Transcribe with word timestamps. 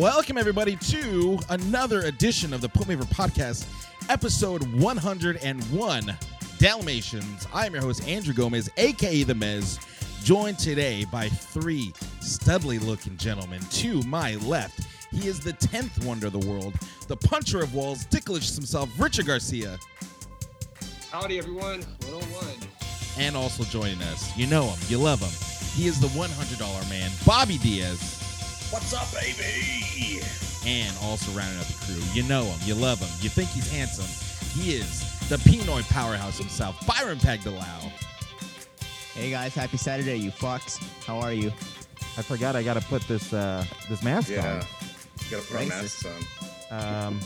Welcome, 0.00 0.38
everybody, 0.38 0.76
to 0.76 1.38
another 1.50 2.00
edition 2.02 2.54
of 2.54 2.62
the 2.62 2.68
Put 2.68 2.88
Me 2.88 2.94
Over 2.94 3.04
podcast, 3.04 3.66
episode 4.08 4.62
101 4.80 6.16
Dalmatians. 6.58 7.46
I'm 7.52 7.74
your 7.74 7.82
host, 7.82 8.08
Andrew 8.08 8.32
Gomez, 8.32 8.70
aka 8.78 9.22
The 9.22 9.34
Mez, 9.34 9.78
joined 10.24 10.58
today 10.58 11.04
by 11.12 11.28
three 11.28 11.92
studly 12.20 12.82
looking 12.82 13.18
gentlemen. 13.18 13.60
To 13.72 14.02
my 14.04 14.36
left, 14.36 14.80
he 15.10 15.28
is 15.28 15.38
the 15.38 15.52
10th 15.52 16.02
wonder 16.04 16.28
of 16.28 16.32
the 16.32 16.48
world, 16.48 16.72
the 17.06 17.16
puncher 17.18 17.62
of 17.62 17.74
walls, 17.74 18.06
Dicklish 18.06 18.54
himself, 18.54 18.88
Richard 18.98 19.26
Garcia. 19.26 19.78
Howdy, 21.10 21.36
everyone. 21.36 21.82
101. 22.08 22.46
And 23.18 23.36
also 23.36 23.62
joining 23.64 24.00
us, 24.04 24.34
you 24.38 24.46
know 24.46 24.68
him, 24.68 24.78
you 24.88 24.96
love 24.96 25.20
him. 25.20 25.49
He 25.74 25.86
is 25.86 26.00
the 26.00 26.08
$100 26.08 26.90
man, 26.90 27.10
Bobby 27.24 27.58
Diaz. 27.58 28.16
What's 28.70 28.92
up, 28.94 29.10
baby? 29.12 30.20
and 30.66 30.94
also 31.02 31.30
rounding 31.32 31.58
out 31.58 31.64
the 31.64 31.72
crew. 31.86 32.02
You 32.12 32.22
know 32.28 32.44
him, 32.44 32.58
you 32.64 32.74
love 32.74 32.98
him, 33.00 33.08
you 33.22 33.30
think 33.30 33.48
he's 33.50 33.70
handsome. 33.72 34.04
He 34.60 34.74
is 34.74 35.00
the 35.30 35.36
Pinoy 35.36 35.88
powerhouse 35.88 36.36
himself, 36.36 36.86
Byron 36.86 37.18
Pagdalao. 37.18 37.90
Hey 39.14 39.30
guys, 39.30 39.54
happy 39.54 39.78
Saturday, 39.78 40.16
you 40.16 40.30
fucks. 40.30 40.78
How 41.06 41.18
are 41.18 41.32
you? 41.32 41.48
I 42.18 42.22
forgot 42.22 42.56
I 42.56 42.62
got 42.62 42.74
to 42.74 42.80
put 42.82 43.02
this 43.08 43.32
uh, 43.32 43.64
this 43.88 44.02
mask 44.02 44.28
Yeah. 44.30 44.62
Gotta 45.30 45.42
put 45.44 45.56
our 45.56 45.62
Racist. 45.62 45.68
masks 45.68 46.06
on. 46.70 46.78
on. 46.78 47.04
Um, 47.06 47.20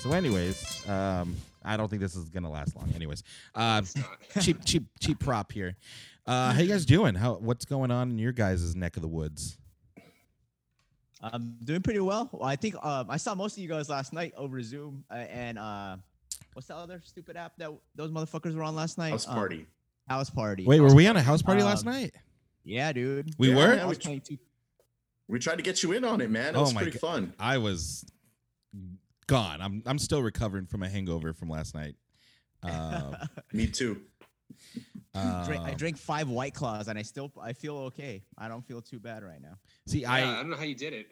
so, 0.00 0.12
anyways, 0.12 0.88
um, 0.88 1.36
I 1.64 1.76
don't 1.76 1.88
think 1.88 2.00
this 2.02 2.16
is 2.16 2.28
gonna 2.28 2.50
last 2.50 2.74
long. 2.74 2.90
Anyways, 2.94 3.22
uh, 3.54 3.82
cheap, 4.40 4.64
cheap, 4.64 4.84
cheap 4.98 5.18
prop 5.20 5.52
here. 5.52 5.76
Uh, 6.26 6.52
how 6.52 6.60
you 6.60 6.68
guys 6.68 6.84
doing? 6.84 7.14
How 7.14 7.34
what's 7.34 7.64
going 7.64 7.90
on 7.90 8.10
in 8.10 8.18
your 8.18 8.32
guys' 8.32 8.74
neck 8.76 8.96
of 8.96 9.02
the 9.02 9.08
woods? 9.08 9.56
I'm 11.22 11.56
doing 11.64 11.82
pretty 11.82 12.00
well. 12.00 12.28
well 12.32 12.48
I 12.48 12.56
think 12.56 12.74
um, 12.84 13.06
I 13.10 13.16
saw 13.16 13.34
most 13.34 13.56
of 13.56 13.62
you 13.62 13.68
guys 13.68 13.88
last 13.88 14.12
night 14.12 14.32
over 14.36 14.62
Zoom, 14.62 15.04
uh, 15.10 15.14
and 15.14 15.58
uh, 15.58 15.96
what's 16.54 16.68
the 16.68 16.76
other 16.76 17.00
stupid 17.04 17.36
app 17.36 17.56
that 17.58 17.70
those 17.94 18.10
motherfuckers 18.10 18.54
were 18.54 18.62
on 18.62 18.74
last 18.74 18.96
night? 18.98 19.10
House 19.10 19.28
Um, 19.28 19.34
party. 19.34 19.66
house 20.08 20.30
party. 20.30 20.64
Wait, 20.64 20.80
were 20.80 20.94
we 20.94 21.06
on 21.06 21.16
a 21.16 21.22
house 21.22 21.42
party 21.42 21.60
Um, 21.62 21.68
last 21.68 21.84
night? 21.84 22.14
Yeah, 22.64 22.92
dude. 22.92 23.34
We 23.38 23.50
Yeah, 23.50 23.56
were. 23.56 23.80
I 23.80 23.84
was 23.86 23.98
we- 23.98 24.02
playing 24.04 24.20
two- 24.22 24.38
We 25.28 25.38
tried 25.38 25.56
to 25.56 25.62
get 25.62 25.82
you 25.82 25.92
in 25.92 26.04
on 26.04 26.20
it, 26.20 26.30
man. 26.30 26.54
It 26.54 26.58
Oh 26.58 26.62
was 26.62 26.74
my 26.74 26.82
pretty 26.82 26.98
God. 26.98 27.06
fun. 27.08 27.34
I 27.38 27.58
was 27.58 28.04
gone. 29.26 29.60
I'm 29.60 29.82
I'm 29.86 29.98
still 29.98 30.22
recovering 30.22 30.66
from 30.66 30.82
a 30.82 30.88
hangover 30.88 31.32
from 31.32 31.48
last 31.48 31.74
night. 31.74 31.96
Uh, 32.62 33.26
Me 33.54 33.66
too. 33.66 34.02
Drink, 35.14 35.62
I 35.62 35.72
uh, 35.72 35.74
drank 35.74 35.96
five 35.98 36.28
White 36.28 36.54
Claws, 36.54 36.88
and 36.88 36.98
I 36.98 37.02
still 37.02 37.32
I 37.40 37.52
feel 37.52 37.76
okay. 37.78 38.22
I 38.38 38.48
don't 38.48 38.64
feel 38.66 38.80
too 38.80 38.98
bad 39.00 39.22
right 39.24 39.40
now. 39.40 39.54
see, 39.86 40.00
Yeah, 40.02 40.12
I, 40.12 40.18
I 40.20 40.36
don't 40.36 40.50
know 40.50 40.56
how 40.56 40.62
you 40.64 40.74
did 40.74 40.92
it. 40.92 41.06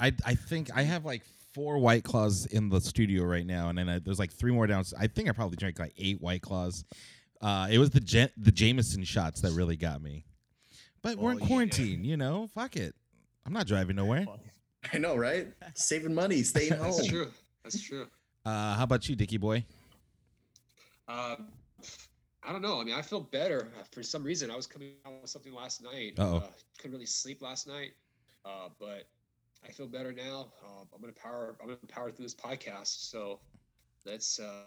I 0.00 0.12
I 0.24 0.34
think 0.34 0.70
I 0.74 0.82
have 0.82 1.04
like 1.04 1.22
four 1.54 1.78
white 1.78 2.02
claws 2.04 2.46
in 2.46 2.68
the 2.68 2.80
studio 2.80 3.24
right 3.24 3.46
now, 3.46 3.68
and 3.68 3.78
then 3.78 3.88
I, 3.88 3.98
there's 3.98 4.18
like 4.18 4.32
three 4.32 4.52
more 4.52 4.66
down. 4.66 4.84
I 4.98 5.06
think 5.06 5.28
I 5.28 5.32
probably 5.32 5.56
drank 5.56 5.78
like 5.78 5.94
eight 5.98 6.20
white 6.20 6.42
claws. 6.42 6.84
Uh, 7.40 7.68
it 7.70 7.78
was 7.78 7.90
the 7.90 8.00
Jen- 8.00 8.30
the 8.36 8.52
Jameson 8.52 9.04
shots 9.04 9.40
that 9.42 9.52
really 9.52 9.76
got 9.76 10.00
me. 10.02 10.24
But 11.02 11.16
we're 11.16 11.30
Oh, 11.30 11.32
in 11.32 11.38
yeah. 11.40 11.46
quarantine, 11.46 12.04
you 12.04 12.16
know. 12.16 12.48
Fuck 12.54 12.76
it. 12.76 12.94
I'm 13.44 13.52
not 13.52 13.66
driving 13.66 13.96
nowhere. 13.96 14.26
I 14.92 14.98
know, 14.98 15.16
right? 15.16 15.48
Saving 15.74 16.14
money, 16.14 16.42
staying 16.42 16.72
home. 16.78 16.92
That's 16.92 17.06
true. 17.06 17.30
That's 17.62 17.80
true. 17.82 18.06
Uh, 18.46 18.74
how 18.74 18.84
about 18.84 19.08
you, 19.08 19.14
Dicky 19.16 19.36
boy? 19.36 19.64
Uh, 21.06 21.36
I 22.46 22.52
don't 22.52 22.62
know. 22.62 22.80
I 22.80 22.84
mean, 22.84 22.94
I 22.94 23.02
feel 23.02 23.20
better 23.20 23.68
for 23.90 24.02
some 24.02 24.22
reason. 24.22 24.50
I 24.50 24.56
was 24.56 24.66
coming 24.66 24.92
out 25.06 25.22
with 25.22 25.30
something 25.30 25.54
last 25.54 25.82
night. 25.82 26.14
Uh-oh. 26.18 26.36
Uh, 26.36 26.46
couldn't 26.78 26.92
really 26.92 27.06
sleep 27.06 27.40
last 27.42 27.66
night, 27.66 27.92
uh, 28.44 28.68
but 28.78 29.08
I 29.66 29.70
feel 29.72 29.86
better 29.86 30.12
now. 30.12 30.52
Uh, 30.62 30.82
I'm 30.94 31.00
gonna 31.00 31.12
power. 31.12 31.56
I'm 31.60 31.66
gonna 31.66 31.78
power 31.88 32.10
through 32.10 32.26
this 32.26 32.34
podcast. 32.34 33.10
So 33.10 33.40
let's 34.04 34.38
uh, 34.38 34.64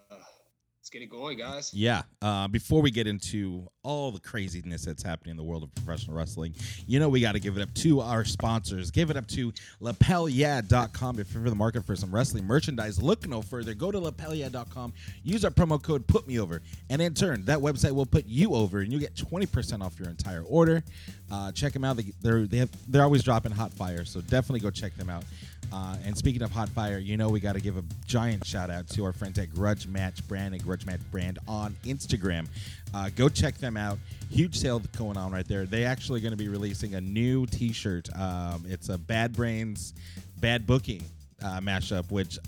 let's 0.79 0.89
get 0.89 1.01
it 1.01 1.09
going, 1.09 1.37
guys. 1.37 1.73
Yeah. 1.73 2.03
Uh, 2.21 2.47
before 2.47 2.81
we 2.81 2.91
get 2.91 3.07
into 3.07 3.67
all 3.83 4.11
the 4.11 4.19
craziness 4.19 4.85
that's 4.85 5.03
happening 5.03 5.31
in 5.31 5.37
the 5.37 5.43
world 5.43 5.63
of 5.63 5.73
professional 5.75 6.15
wrestling, 6.15 6.55
you 6.85 6.99
know 6.99 7.09
we 7.09 7.19
got 7.19 7.33
to 7.33 7.39
give 7.39 7.57
it 7.57 7.61
up 7.61 7.73
to 7.75 7.99
our 7.99 8.23
sponsors. 8.23 8.89
Give 8.89 9.09
it 9.09 9.17
up 9.17 9.27
to 9.29 9.51
lapelyad.com 9.81 11.19
if 11.19 11.33
you're 11.33 11.43
in 11.43 11.49
the 11.49 11.55
market 11.55 11.85
for 11.85 11.95
some 11.95 12.13
wrestling 12.13 12.45
merchandise. 12.45 13.01
Look 13.01 13.27
no 13.27 13.41
further. 13.41 13.73
Go 13.73 13.91
to 13.91 13.99
lapelyad.com. 13.99 14.93
Use 15.23 15.43
our 15.43 15.51
promo 15.51 15.81
code 15.81 16.07
Put 16.07 16.27
Me 16.27 16.39
Over, 16.39 16.61
and 16.89 17.01
in 17.01 17.13
turn, 17.13 17.43
that 17.45 17.59
website 17.59 17.91
will 17.91 18.05
put 18.05 18.25
you 18.25 18.53
over, 18.53 18.79
and 18.79 18.93
you 18.93 18.99
get 18.99 19.15
20% 19.15 19.81
off 19.83 19.99
your 19.99 20.09
entire 20.09 20.43
order. 20.43 20.83
Uh, 21.31 21.51
check 21.51 21.73
them 21.73 21.83
out. 21.83 21.97
They, 21.97 22.13
they're 22.21 22.45
they 22.47 22.57
have 22.57 22.69
they're 22.87 23.03
always 23.03 23.23
dropping 23.23 23.51
hot 23.51 23.73
fire, 23.73 24.05
so 24.05 24.21
definitely 24.21 24.61
go 24.61 24.69
check 24.69 24.95
them 24.95 25.09
out. 25.09 25.23
Uh, 25.71 25.97
and 26.05 26.17
speaking 26.17 26.41
of 26.41 26.51
hot 26.51 26.69
fire, 26.69 26.97
you 26.97 27.17
know 27.17 27.29
we 27.29 27.39
got 27.39 27.53
to 27.53 27.61
give 27.61 27.77
a 27.77 27.83
giant 28.05 28.45
shout 28.45 28.69
out 28.69 28.87
to 28.89 29.03
our 29.03 29.13
friends 29.13 29.37
at 29.39 29.53
Grudge 29.53 29.87
Match 29.87 30.25
Brand 30.27 30.53
and 30.53 30.63
Grudge 30.63 30.85
Match 30.85 31.01
Brand 31.11 31.39
on 31.47 31.75
Instagram. 31.85 32.47
Uh, 32.93 33.09
go 33.15 33.29
check 33.29 33.57
them 33.57 33.77
out. 33.77 33.97
Huge 34.29 34.57
sale 34.57 34.79
going 34.97 35.17
on 35.17 35.31
right 35.31 35.47
there. 35.47 35.65
They 35.65 35.85
actually 35.85 36.21
going 36.21 36.31
to 36.31 36.37
be 36.37 36.47
releasing 36.47 36.95
a 36.95 37.01
new 37.01 37.45
T-shirt. 37.45 38.09
Um, 38.17 38.65
it's 38.67 38.89
a 38.89 38.97
Bad 38.97 39.33
Brains, 39.33 39.93
Bad 40.39 40.65
Booking 40.65 41.03
uh, 41.43 41.59
mashup, 41.59 42.11
which 42.11 42.39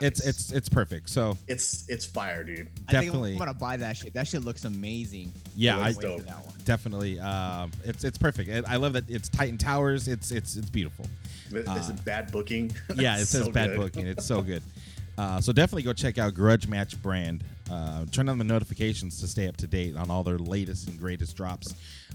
it's 0.00 0.24
it's 0.26 0.52
it's 0.52 0.68
perfect. 0.68 1.08
So 1.10 1.36
It's 1.46 1.88
it's 1.88 2.04
fire, 2.04 2.44
dude. 2.44 2.60
I 2.60 2.62
think 2.62 3.04
Definitely. 3.06 3.32
I'm 3.32 3.38
gonna 3.38 3.54
buy 3.54 3.76
that 3.78 3.96
shit. 3.96 4.12
That 4.14 4.26
shit 4.28 4.44
looks 4.44 4.64
amazing. 4.64 5.32
yeah, 5.56 5.78
I, 5.78 5.88
looks 5.88 5.98
dope. 5.98 6.24
that 6.26 6.44
one. 6.44 6.54
definitely. 6.64 7.18
Um, 7.20 7.70
it's 7.84 8.04
it's 8.04 8.18
perfect. 8.18 8.48
And 8.50 8.64
I 8.66 8.76
love 8.76 8.92
that 8.94 9.08
it's 9.10 9.28
Titan 9.28 9.58
Towers. 9.58 10.08
It's 10.08 10.30
it's 10.30 10.56
it's 10.56 10.70
beautiful. 10.70 11.06
This 11.50 11.66
Uh, 11.66 11.72
is 11.80 11.90
bad 12.02 12.30
booking. 12.30 12.70
yeah, 12.96 13.16
it 13.16 13.22
It's 13.22 13.30
says 13.30 13.46
so 13.46 13.50
bad 13.52 13.70
good. 13.70 13.76
booking. 13.78 14.06
It's 14.06 14.24
so 14.26 14.42
good. 14.42 14.62
Uh, 15.18 15.40
so 15.40 15.52
definitely 15.52 15.82
go 15.82 15.92
check 15.92 16.16
out 16.16 16.32
Grudge 16.32 16.68
Match 16.68 17.02
Brand. 17.02 17.42
Uh, 17.68 18.04
turn 18.12 18.28
on 18.28 18.38
the 18.38 18.44
notifications 18.44 19.18
to 19.20 19.26
stay 19.26 19.48
up 19.48 19.56
to 19.56 19.66
date 19.66 19.96
on 19.96 20.12
all 20.12 20.22
their 20.22 20.38
latest 20.38 20.86
and 20.88 20.96
greatest 20.96 21.36
drops. 21.36 21.74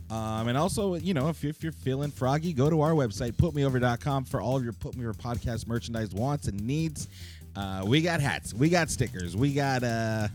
Um, 0.09 0.47
and 0.47 0.57
also, 0.57 0.95
you 0.95 1.13
know, 1.13 1.27
if, 1.27 1.43
you, 1.43 1.49
if 1.49 1.61
you're 1.61 1.73
feeling 1.73 2.11
froggy, 2.11 2.53
go 2.53 2.69
to 2.69 2.79
our 2.79 2.91
website, 2.91 3.33
putmeover.com, 3.33 4.23
for 4.23 4.39
all 4.39 4.55
of 4.55 4.63
your 4.63 4.71
Put 4.71 4.95
Me 4.95 5.03
Over 5.05 5.13
podcast 5.13 5.67
merchandise 5.67 6.11
wants 6.13 6.47
and 6.47 6.57
needs. 6.65 7.09
Uh, 7.55 7.83
we 7.85 8.01
got 8.01 8.19
hats, 8.19 8.53
we 8.53 8.69
got 8.69 8.89
stickers, 8.89 9.35
we 9.35 9.53
got, 9.53 9.83
uh, 9.83 10.27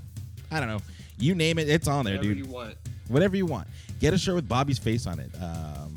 I 0.50 0.60
don't 0.60 0.68
know, 0.68 0.80
you 1.18 1.34
name 1.34 1.58
it, 1.58 1.68
it's 1.68 1.88
on 1.88 2.04
there, 2.04 2.16
Whatever 2.16 2.34
dude 2.34 2.46
you 2.46 2.52
want. 2.52 2.76
whatever 3.08 3.36
you 3.36 3.46
want. 3.46 3.66
Get 3.98 4.14
a 4.14 4.18
shirt 4.18 4.36
with 4.36 4.48
Bobby's 4.48 4.78
face 4.78 5.06
on 5.08 5.18
it. 5.18 5.30
Um, 5.42 5.94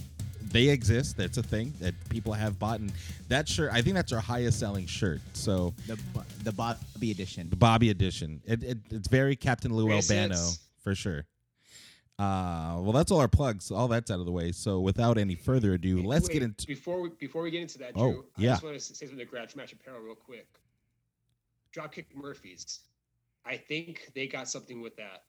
they 0.52 0.68
exist. 0.70 1.16
That's 1.16 1.38
a 1.38 1.44
thing 1.44 1.74
that 1.80 1.94
people 2.10 2.34
have 2.34 2.58
bought, 2.60 2.80
and 2.80 2.92
that 3.30 3.48
shirt. 3.48 3.72
I 3.72 3.82
think 3.82 3.96
that's 3.96 4.12
our 4.12 4.20
highest 4.20 4.60
selling 4.60 4.86
shirt. 4.86 5.22
So 5.34 5.74
The 5.88 5.98
the 6.44 6.52
Bobby 6.52 7.12
edition. 7.12 7.50
the 7.50 7.56
Bobby 7.56 7.90
edition. 7.92 8.42
It, 8.46 8.64
it, 8.64 8.78
it's 8.90 9.08
very 9.08 9.36
Captain 9.38 9.74
Lou 9.74 9.88
Race 9.88 10.12
Albano 10.12 10.50
for 10.84 10.94
sure. 10.96 11.26
Uh, 12.20 12.78
well, 12.82 12.92
that's 12.92 13.12
all 13.12 13.20
our 13.20 13.28
plugs. 13.30 13.72
All 13.72 13.88
that's 13.88 14.12
out 14.12 14.20
of 14.20 14.26
the 14.26 14.32
way. 14.32 14.52
So 14.52 14.80
without 14.82 15.18
any 15.18 15.36
further 15.36 15.74
ado, 15.74 16.02
let's 16.04 16.28
Wait, 16.28 16.34
get 16.34 16.44
into. 16.44 16.68
before 16.68 17.00
we 17.02 17.10
before 17.20 17.44
we 17.44 17.52
get 17.52 17.62
into 17.62 17.78
that. 17.78 17.92
Oh, 17.96 18.12
Drew, 18.12 18.26
I 18.40 18.42
just 18.42 18.64
want 18.64 18.76
to 18.76 18.82
say 18.82 18.94
something 19.06 19.18
to 19.20 19.26
Grudge 19.26 19.56
Match 19.56 19.72
Apparel 19.74 20.02
real 20.02 20.16
quick. 20.16 20.48
Dropkick 21.76 22.06
Murphys. 22.16 22.80
I 23.46 23.58
think 23.58 24.12
they 24.14 24.28
got 24.28 24.50
something 24.50 24.82
with 24.82 24.96
that. 24.98 25.24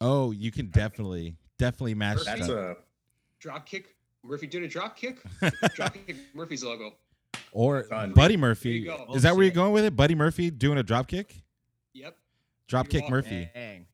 Oh, 0.00 0.32
you 0.32 0.50
can 0.50 0.66
definitely 0.66 1.36
definitely 1.58 1.94
match. 1.94 2.24
That's 2.24 2.46
that. 2.46 2.56
a 2.56 2.76
Dropkick 3.42 3.84
Murphy 4.22 4.46
did 4.46 4.62
a 4.62 4.68
drop 4.68 4.96
kick. 4.96 5.22
Dropkick 5.42 6.16
Murphy's 6.34 6.64
logo. 6.64 6.94
or 7.52 7.82
Done. 7.82 8.12
Buddy 8.12 8.36
Murphy. 8.36 8.88
Is 9.14 9.22
that 9.22 9.34
where 9.34 9.44
you're 9.44 9.54
going 9.54 9.72
with 9.72 9.84
it? 9.84 9.96
Buddy 9.96 10.14
Murphy 10.14 10.50
doing 10.50 10.78
a 10.78 10.82
drop 10.82 11.06
kick? 11.06 11.42
Yep. 11.92 12.16
Drop 12.68 12.88
kick. 12.88 13.08
Murphy. 13.08 13.48
Dang. 13.54 13.86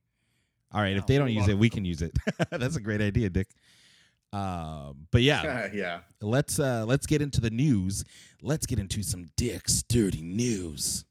All 0.72 0.80
right, 0.80 0.96
if 0.96 1.06
they 1.06 1.18
don't 1.18 1.32
use 1.32 1.48
it, 1.48 1.58
we 1.58 1.68
can 1.68 1.84
use 1.84 2.00
it. 2.00 2.16
That's 2.50 2.76
a 2.76 2.80
great 2.80 3.00
idea, 3.00 3.28
Dick. 3.28 3.48
Um, 4.32 5.08
but 5.10 5.22
yeah, 5.22 5.68
yeah. 5.74 6.00
let's 6.20 6.60
uh 6.60 6.84
let's 6.86 7.06
get 7.06 7.20
into 7.20 7.40
the 7.40 7.50
news. 7.50 8.04
Let's 8.42 8.66
get 8.66 8.78
into 8.78 9.02
some 9.02 9.26
Dick's 9.36 9.82
dirty 9.82 10.22
news. 10.22 11.04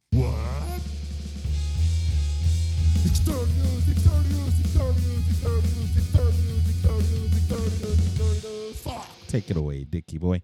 Take 9.30 9.52
it 9.52 9.58
away, 9.58 9.84
Dicky 9.84 10.18
boy. 10.18 10.42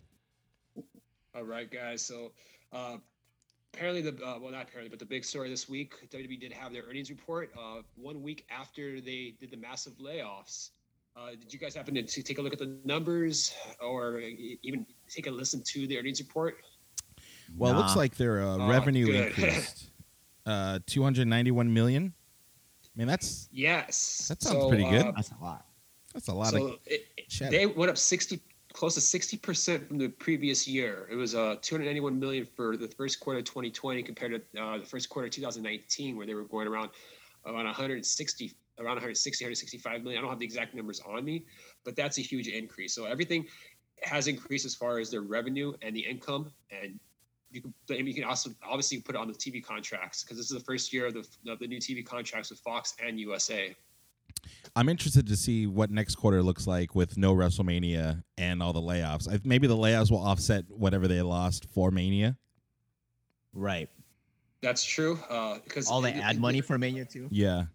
All 1.36 1.44
right, 1.44 1.70
guys. 1.72 2.04
So 2.04 2.34
uh, 2.72 2.98
apparently, 3.74 4.04
the 4.04 4.12
uh, 4.24 4.38
well, 4.40 4.52
not 4.52 4.68
apparently, 4.68 4.90
but 4.90 5.00
the 5.00 5.06
big 5.06 5.26
story 5.26 5.50
this 5.50 5.68
week, 5.68 6.08
WWE 6.12 6.40
did 6.40 6.54
have 6.54 6.72
their 6.72 6.84
earnings 6.84 7.10
report 7.10 7.52
uh, 7.58 7.82
one 7.96 8.22
week 8.22 8.46
after 8.52 9.02
they 9.02 9.34
did 9.40 9.50
the 9.50 9.58
massive 9.58 9.94
layoffs. 9.94 10.70
Uh, 11.18 11.32
did 11.32 11.52
you 11.52 11.58
guys 11.58 11.74
happen 11.74 11.96
to, 11.96 12.04
to 12.04 12.22
take 12.22 12.38
a 12.38 12.42
look 12.44 12.54
at 12.54 12.60
the 12.60 12.78
numbers 12.86 13.56
or 13.82 14.20
even 14.62 14.86
take 15.10 15.26
a 15.26 15.32
listen 15.32 15.64
to 15.66 15.88
the 15.88 15.98
earnings 15.98 16.20
report? 16.20 16.58
Well, 17.58 17.74
it 17.74 17.78
looks 17.78 17.96
like 17.96 18.16
their 18.16 18.42
uh, 18.42 18.58
Oh, 18.58 18.70
revenue 18.70 19.06
good. 19.08 19.28
increased 19.28 19.90
uh 20.46 20.80
291 20.88 21.74
million. 21.74 22.14
I 22.84 22.88
mean, 22.98 23.08
that's 23.08 23.50
Yes. 23.52 24.28
That 24.30 24.42
sounds 24.42 24.68
pretty 24.68 24.84
good. 24.90 25.06
uh, 25.06 25.12
That's 25.16 25.32
a 25.32 25.44
lot. 25.44 25.66
that's 26.14 26.28
a 26.30 26.34
lot 26.34 26.52
so 26.54 26.66
of 26.68 26.80
it, 26.86 27.06
it- 27.18 27.52
they 27.52 27.66
went 27.66 27.90
up 27.90 27.98
60 27.98 28.40
close 28.74 28.94
to 28.96 29.00
60% 29.00 29.88
from 29.88 29.98
the 29.98 30.10
previous 30.10 30.68
year. 30.68 31.08
It 31.12 31.16
was 31.16 31.34
uh 31.36 31.56
291 31.62 32.20
million 32.20 32.46
for 32.46 32.78
the 32.78 32.88
first 32.90 33.20
quarter 33.20 33.40
of 33.40 33.46
2020 33.46 34.04
compared 34.04 34.32
to 34.54 34.62
uh, 34.62 34.78
the 34.80 34.86
first 34.86 35.10
quarter 35.10 35.28
of 35.28 35.32
2019, 35.34 36.16
where 36.18 36.26
they 36.28 36.34
were 36.34 36.44
going 36.44 36.68
around 36.68 36.90
around 37.46 37.66
160 37.66 38.54
around 38.80 38.96
160 38.96 39.46
165 39.46 40.04
million. 40.04 40.20
I 40.20 40.22
don't 40.22 40.30
have 40.30 40.40
the 40.40 40.46
exact 40.46 40.76
numbers 40.76 41.00
on 41.08 41.24
me, 41.24 41.46
but 41.86 41.96
that's 41.96 42.18
a 42.18 42.22
huge 42.22 42.48
increase. 42.50 42.94
So 42.94 43.06
everything 43.06 43.46
has 44.04 44.28
increased 44.28 44.66
as 44.66 44.76
far 44.76 45.00
as 45.00 45.10
their 45.10 45.22
revenue 45.22 45.74
and 45.82 45.96
the 45.96 46.02
income 46.02 46.52
and 46.70 47.00
you 47.56 47.62
can 47.62 47.74
I 47.90 47.94
mean, 47.98 48.08
you 48.08 48.14
can 48.14 48.24
also 48.26 48.52
obviously 48.64 49.00
put 49.00 49.16
it 49.16 49.18
on 49.20 49.28
the 49.28 49.34
TV 49.34 49.64
contracts 49.64 50.24
because 50.24 50.38
this 50.38 50.52
is 50.52 50.58
the 50.58 50.64
first 50.64 50.92
year 50.94 51.08
of 51.08 51.14
the, 51.14 51.26
of 51.52 51.60
the 51.60 51.68
new 51.68 51.80
TV 51.80 52.06
contracts 52.06 52.50
with 52.50 52.60
Fox 52.60 52.94
and 53.04 53.20
USA. 53.20 53.76
I'm 54.76 54.90
interested 54.90 55.26
to 55.28 55.36
see 55.38 55.66
what 55.66 55.90
next 55.90 56.16
quarter 56.16 56.44
looks 56.44 56.68
like 56.68 56.94
with 56.94 57.18
no 57.18 57.34
WrestleMania 57.34 58.22
and 58.38 58.62
all 58.62 58.74
the 58.74 58.82
layoffs. 58.82 59.32
I, 59.32 59.40
maybe 59.44 59.68
the 59.68 59.78
layoffs 59.78 60.12
will 60.12 60.20
offset 60.24 60.66
whatever 60.70 61.08
they 61.08 61.22
lost 61.22 61.68
for 61.74 61.90
Mania. 61.92 62.36
Right. 63.54 63.90
That's 64.62 64.84
true. 64.84 65.20
Uh, 65.30 65.60
because 65.64 65.90
All 65.90 66.02
the 66.02 66.10
it- 66.10 66.18
ad 66.18 66.36
it- 66.36 66.42
money 66.42 66.62
for 66.62 66.78
Mania 66.78 67.06
too. 67.06 67.28
Yeah. 67.32 67.66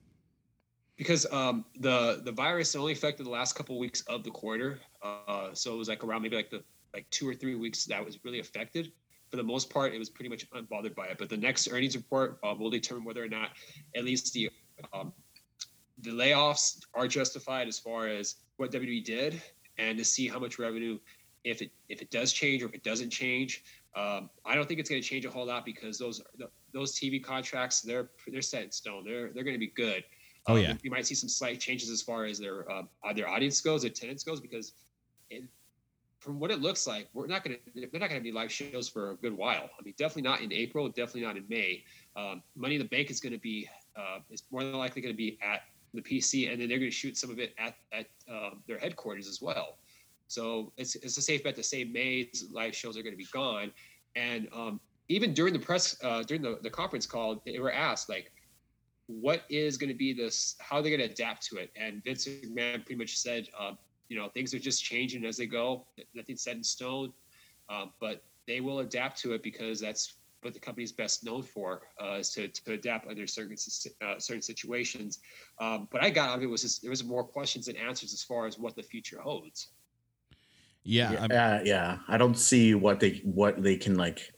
because 0.97 1.27
um, 1.33 1.65
the 1.79 2.21
the 2.25 2.33
virus 2.33 2.77
only 2.77 2.93
affected 2.93 3.25
the 3.25 3.31
last 3.31 3.55
couple 3.55 3.79
weeks 3.79 4.03
of 4.03 4.23
the 4.23 4.31
quarter. 4.31 4.79
Uh, 5.03 5.55
so 5.55 5.73
it 5.75 5.79
was 5.79 5.89
like 5.89 6.05
around 6.05 6.23
maybe 6.23 6.37
like 6.37 6.51
the 6.51 6.63
like 6.93 7.09
two 7.11 7.27
or 7.27 7.35
three 7.35 7.55
weeks 7.55 7.85
that 7.87 8.05
was 8.05 8.19
really 8.25 8.41
affected. 8.41 8.93
For 9.31 9.37
the 9.37 9.43
most 9.45 9.71
part, 9.71 9.95
it 9.95 9.99
was 9.99 10.11
pretty 10.11 10.29
much 10.29 10.49
unbothered 10.51 10.95
by 10.95 11.07
it. 11.07 11.19
But 11.19 11.29
the 11.29 11.37
next 11.37 11.69
earnings 11.71 11.97
report 11.97 12.39
uh, 12.43 12.55
will 12.59 12.71
determine 12.71 13.05
whether 13.05 13.23
or 13.23 13.29
not 13.29 13.51
at 13.95 14.05
least 14.05 14.33
the 14.33 14.51
um, 14.93 15.13
the 16.03 16.11
layoffs 16.11 16.81
are 16.95 17.07
justified 17.07 17.69
as 17.69 17.79
far 17.79 18.09
as 18.09 18.37
what 18.57 18.73
WWE 18.73 19.05
did, 19.05 19.41
and 19.79 19.97
to 19.99 20.05
see 20.05 20.27
how 20.29 20.39
much 20.39 20.59
revenue, 20.59 20.99
if 21.45 21.63
it 21.63 21.71
if 21.89 22.03
it 22.03 22.11
does 22.11 22.33
change 22.33 22.63
or 22.63 22.67
if 22.67 22.75
it 22.75 22.83
doesn't 22.83 23.11
change. 23.11 23.63
Um, 23.95 24.31
I 24.45 24.55
don't 24.55 24.67
think 24.69 24.79
it's 24.81 24.89
going 24.89 25.03
to 25.03 25.09
change 25.09 25.25
a 25.25 25.31
whole 25.31 25.47
lot 25.47 25.65
because 25.65 25.99
those 25.99 26.23
those 26.73 26.99
TV 26.99 27.23
contracts 27.23 27.81
they're 27.83 28.11
they're 28.27 28.43
set 28.43 28.65
in 28.65 28.73
stone. 28.73 29.05
They're 29.05 29.31
they're 29.33 29.45
going 29.45 29.55
to 29.55 29.61
be 29.61 29.73
good. 29.77 30.05
Oh, 30.47 30.55
Um, 30.55 30.63
yeah. 30.63 30.75
you 30.83 30.91
might 30.91 31.07
see 31.07 31.15
some 31.15 31.29
slight 31.29 31.61
changes 31.61 31.91
as 31.91 32.01
far 32.03 32.25
as 32.25 32.39
their 32.39 32.71
uh, 32.71 32.83
their 33.15 33.29
audience 33.29 33.61
goes, 33.61 33.83
their 33.83 33.91
attendance 33.91 34.25
goes, 34.25 34.41
because 34.41 34.73
it, 35.29 35.45
from 36.21 36.39
what 36.39 36.51
it 36.51 36.61
looks 36.61 36.87
like, 36.87 37.09
we're 37.15 37.27
not 37.27 37.43
going 37.43 37.57
to 37.57 37.81
they're 37.91 38.01
not 38.01 38.11
going 38.11 38.21
to 38.21 38.25
be 38.25 38.31
live 38.31 38.53
shows 38.53 38.89
for 38.89 39.13
a 39.13 39.17
good 39.17 39.37
while. 39.37 39.71
I 39.79 39.83
mean, 39.83 39.95
definitely 39.97 40.23
not 40.23 40.43
in 40.43 40.53
April, 40.53 40.89
definitely 40.89 41.23
not 41.23 41.37
in 41.37 41.45
May. 41.49 41.83
Um, 42.15 42.43
Money 42.55 42.77
in 42.77 42.81
the 42.81 42.89
Bank 42.89 43.11
is 43.11 43.21
going 43.21 43.33
to 43.33 43.39
be 43.39 43.69
uh, 43.97 44.19
is 44.31 44.43
more 44.51 44.63
than 44.63 44.75
likely 44.75 45.03
going 45.03 45.15
to 45.15 45.17
be 45.17 45.39
at 45.43 45.63
the 45.95 46.03
PC, 46.03 46.53
and 46.53 46.61
then 46.61 46.69
they're 46.69 46.79
going 46.79 46.91
to 46.91 46.97
shoot 46.97 47.17
some 47.17 47.31
of 47.31 47.39
it 47.39 47.55
at 47.59 47.77
at 47.93 48.07
uh, 48.31 48.51
their 48.69 48.79
headquarters 48.79 49.27
as 49.27 49.41
well. 49.41 49.79
So 50.29 50.73
it's 50.77 50.95
it's 50.97 51.17
a 51.17 51.23
safe 51.23 51.43
bet 51.43 51.57
to 51.57 51.63
say 51.63 51.85
May's 51.85 52.47
live 52.53 52.77
shows 52.77 52.97
are 52.97 53.03
going 53.03 53.15
to 53.15 53.19
be 53.19 53.29
gone, 53.33 53.73
and 54.15 54.47
um, 54.55 54.81
even 55.09 55.33
during 55.33 55.55
the 55.55 55.59
press 55.59 55.97
uh, 56.05 56.23
during 56.23 56.43
the, 56.43 56.59
the 56.63 56.71
conference 56.71 57.07
call, 57.07 57.43
they 57.47 57.59
were 57.59 57.73
asked 57.73 58.11
like 58.11 58.31
what 59.07 59.43
is 59.49 59.77
going 59.77 59.89
to 59.89 59.97
be 59.97 60.13
this 60.13 60.55
how 60.61 60.77
are 60.77 60.83
they're 60.83 60.97
going 60.97 61.09
to 61.09 61.13
adapt 61.13 61.45
to 61.45 61.57
it 61.57 61.73
and 61.75 62.01
vince 62.05 62.29
mcmahon 62.29 62.77
pretty 62.87 62.95
much 62.95 63.17
said 63.17 63.49
uh, 63.59 63.73
you 64.11 64.19
know 64.19 64.29
things 64.29 64.53
are 64.53 64.59
just 64.59 64.85
changing 64.85 65.25
as 65.25 65.39
they 65.39 65.47
go 65.47 65.87
nothing's 66.15 66.43
set 66.43 66.57
in 66.57 66.63
stone 66.65 67.11
uh, 67.71 67.87
but 68.01 68.23
they 68.47 68.61
will 68.61 68.81
adapt 68.81 69.19
to 69.23 69.33
it 69.33 69.43
because 69.43 69.81
that's 69.81 70.17
what 70.43 70.53
the 70.55 70.61
company's 70.61 70.91
best 70.93 71.23
known 71.25 71.43
for 71.43 71.83
uh, 72.03 72.15
is 72.15 72.31
to, 72.31 72.49
to 72.49 72.73
adapt 72.73 73.07
under 73.07 73.27
certain 73.27 73.57
uh, 74.03 74.19
certain 74.19 74.43
situations 74.43 75.21
um, 75.61 75.89
but 75.91 76.03
i 76.03 76.11
got 76.11 76.31
out 76.31 76.37
of 76.39 76.43
it 76.43 76.47
was 76.47 76.63
just, 76.63 76.83
there 76.83 76.91
was 76.91 77.05
more 77.05 77.25
questions 77.25 77.67
than 77.67 77.77
answers 77.77 78.13
as 78.13 78.23
far 78.23 78.47
as 78.47 78.59
what 78.59 78.75
the 78.75 78.83
future 78.83 79.21
holds 79.21 79.69
Yeah. 80.83 81.13
yeah, 81.13 81.21
I'm- 81.21 81.31
yeah, 81.31 81.63
yeah. 81.65 81.99
I 82.09 82.17
don't 82.19 82.39
see 82.39 82.75
what 82.75 83.01
they 83.01 83.21
what 83.23 83.63
they 83.63 83.77
can 83.77 83.97
like. 83.97 84.33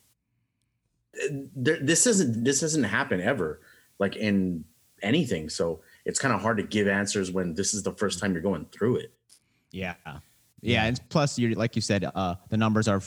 This 1.55 2.07
isn't 2.07 2.43
this 2.43 2.61
doesn't 2.61 2.85
happen 2.85 3.21
ever, 3.21 3.61
like 3.99 4.17
in 4.17 4.65
anything. 5.03 5.49
So 5.49 5.83
it's 6.05 6.19
kind 6.19 6.35
of 6.35 6.41
hard 6.41 6.57
to 6.57 6.65
give 6.65 6.89
answers 6.89 7.31
when 7.31 7.55
this 7.55 7.75
is 7.75 7.83
the 7.83 7.93
first 7.93 8.19
time 8.19 8.33
you're 8.33 8.43
going 8.43 8.67
through 8.73 8.97
it. 8.97 9.13
Yeah. 9.73 9.95
Yeah, 10.63 10.85
and 10.85 11.01
plus, 11.09 11.39
you're 11.39 11.55
like 11.55 11.75
you 11.75 11.83
said, 11.83 12.09
uh, 12.15 12.37
the 12.49 12.57
numbers 12.57 12.87
are 12.87 13.03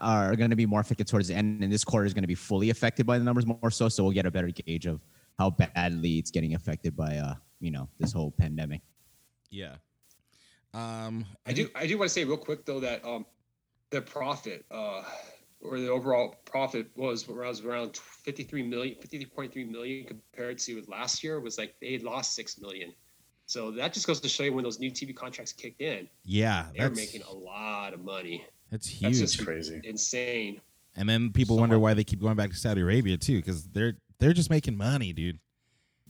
are 0.00 0.36
going 0.36 0.50
to 0.50 0.56
be 0.56 0.66
more 0.66 0.80
affected 0.80 1.08
towards 1.08 1.28
the 1.28 1.34
end, 1.34 1.62
and 1.62 1.72
this 1.72 1.84
quarter 1.84 2.06
is 2.06 2.14
going 2.14 2.22
to 2.22 2.28
be 2.28 2.34
fully 2.34 2.70
affected 2.70 3.06
by 3.06 3.18
the 3.18 3.24
numbers 3.24 3.44
more 3.44 3.70
so. 3.70 3.88
So 3.88 4.04
we'll 4.04 4.12
get 4.12 4.24
a 4.24 4.30
better 4.30 4.50
gauge 4.50 4.86
of 4.86 5.00
how 5.38 5.50
badly 5.50 6.18
it's 6.18 6.30
getting 6.30 6.54
affected 6.54 6.96
by, 6.96 7.16
uh, 7.16 7.34
you 7.60 7.70
know, 7.70 7.88
this 7.98 8.12
whole 8.12 8.30
pandemic. 8.30 8.82
yeah. 9.50 9.76
Um, 10.74 11.24
I 11.46 11.52
do 11.52 11.70
I 11.74 11.86
do 11.86 11.96
want 11.96 12.10
to 12.10 12.12
say 12.12 12.24
real 12.24 12.36
quick 12.36 12.66
though 12.66 12.80
that 12.80 13.02
um 13.04 13.24
the 13.90 14.02
profit 14.02 14.66
uh 14.70 15.02
or 15.62 15.80
the 15.80 15.88
overall 15.88 16.34
profit 16.44 16.90
was 16.96 17.26
was 17.26 17.62
around 17.62 17.96
53 17.96 18.62
million 18.62 18.96
53.3 18.96 19.70
million 19.70 20.06
compared 20.06 20.58
to 20.58 20.84
last 20.86 21.24
year 21.24 21.40
was 21.40 21.56
like 21.56 21.74
they 21.80 21.98
lost 21.98 22.34
6 22.34 22.60
million. 22.60 22.92
So 23.46 23.70
that 23.72 23.92
just 23.92 24.06
goes 24.06 24.20
to 24.20 24.28
show 24.28 24.42
you 24.42 24.52
when 24.52 24.64
those 24.64 24.78
new 24.80 24.90
TV 24.90 25.14
contracts 25.14 25.52
kicked 25.52 25.80
in, 25.80 26.08
Yeah. 26.24 26.66
they're 26.76 26.90
making 26.90 27.22
a 27.22 27.32
lot 27.32 27.94
of 27.94 28.04
money. 28.04 28.44
that's 28.70 28.86
That's 29.00 29.16
huge. 29.18 29.18
just 29.18 29.44
Crazy. 29.44 29.80
insane. 29.84 30.60
and 30.96 31.08
then 31.08 31.30
people 31.32 31.56
so 31.56 31.60
wonder 31.60 31.78
why 31.78 31.94
they 31.94 32.02
keep 32.04 32.20
going 32.20 32.36
back 32.36 32.50
to 32.50 32.56
Saudi 32.56 32.80
Arabia 32.80 33.16
too, 33.16 33.36
because 33.36 33.64
they're 33.68 33.96
they're 34.18 34.32
just 34.32 34.48
making 34.50 34.76
money, 34.76 35.12
dude. 35.12 35.38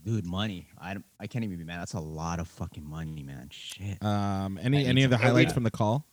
Dude, 0.05 0.25
money. 0.25 0.69
I, 0.79 0.95
don't- 0.95 1.05
I 1.19 1.27
can't 1.27 1.45
even 1.45 1.59
be 1.59 1.65
mad. 1.65 1.81
That's 1.81 1.95
a 1.95 2.01
lot 2.01 2.39
of 2.39 2.47
fucking 2.47 2.89
money, 2.89 3.23
man. 3.25 3.49
Shit. 3.51 4.01
Um, 4.03 4.59
any 4.63 4.79
need 4.79 4.87
any 4.87 5.03
of 5.03 5.11
the 5.11 5.17
highlights 5.19 5.53
from 5.53 5.65
the 5.65 5.71
call? 5.73 6.07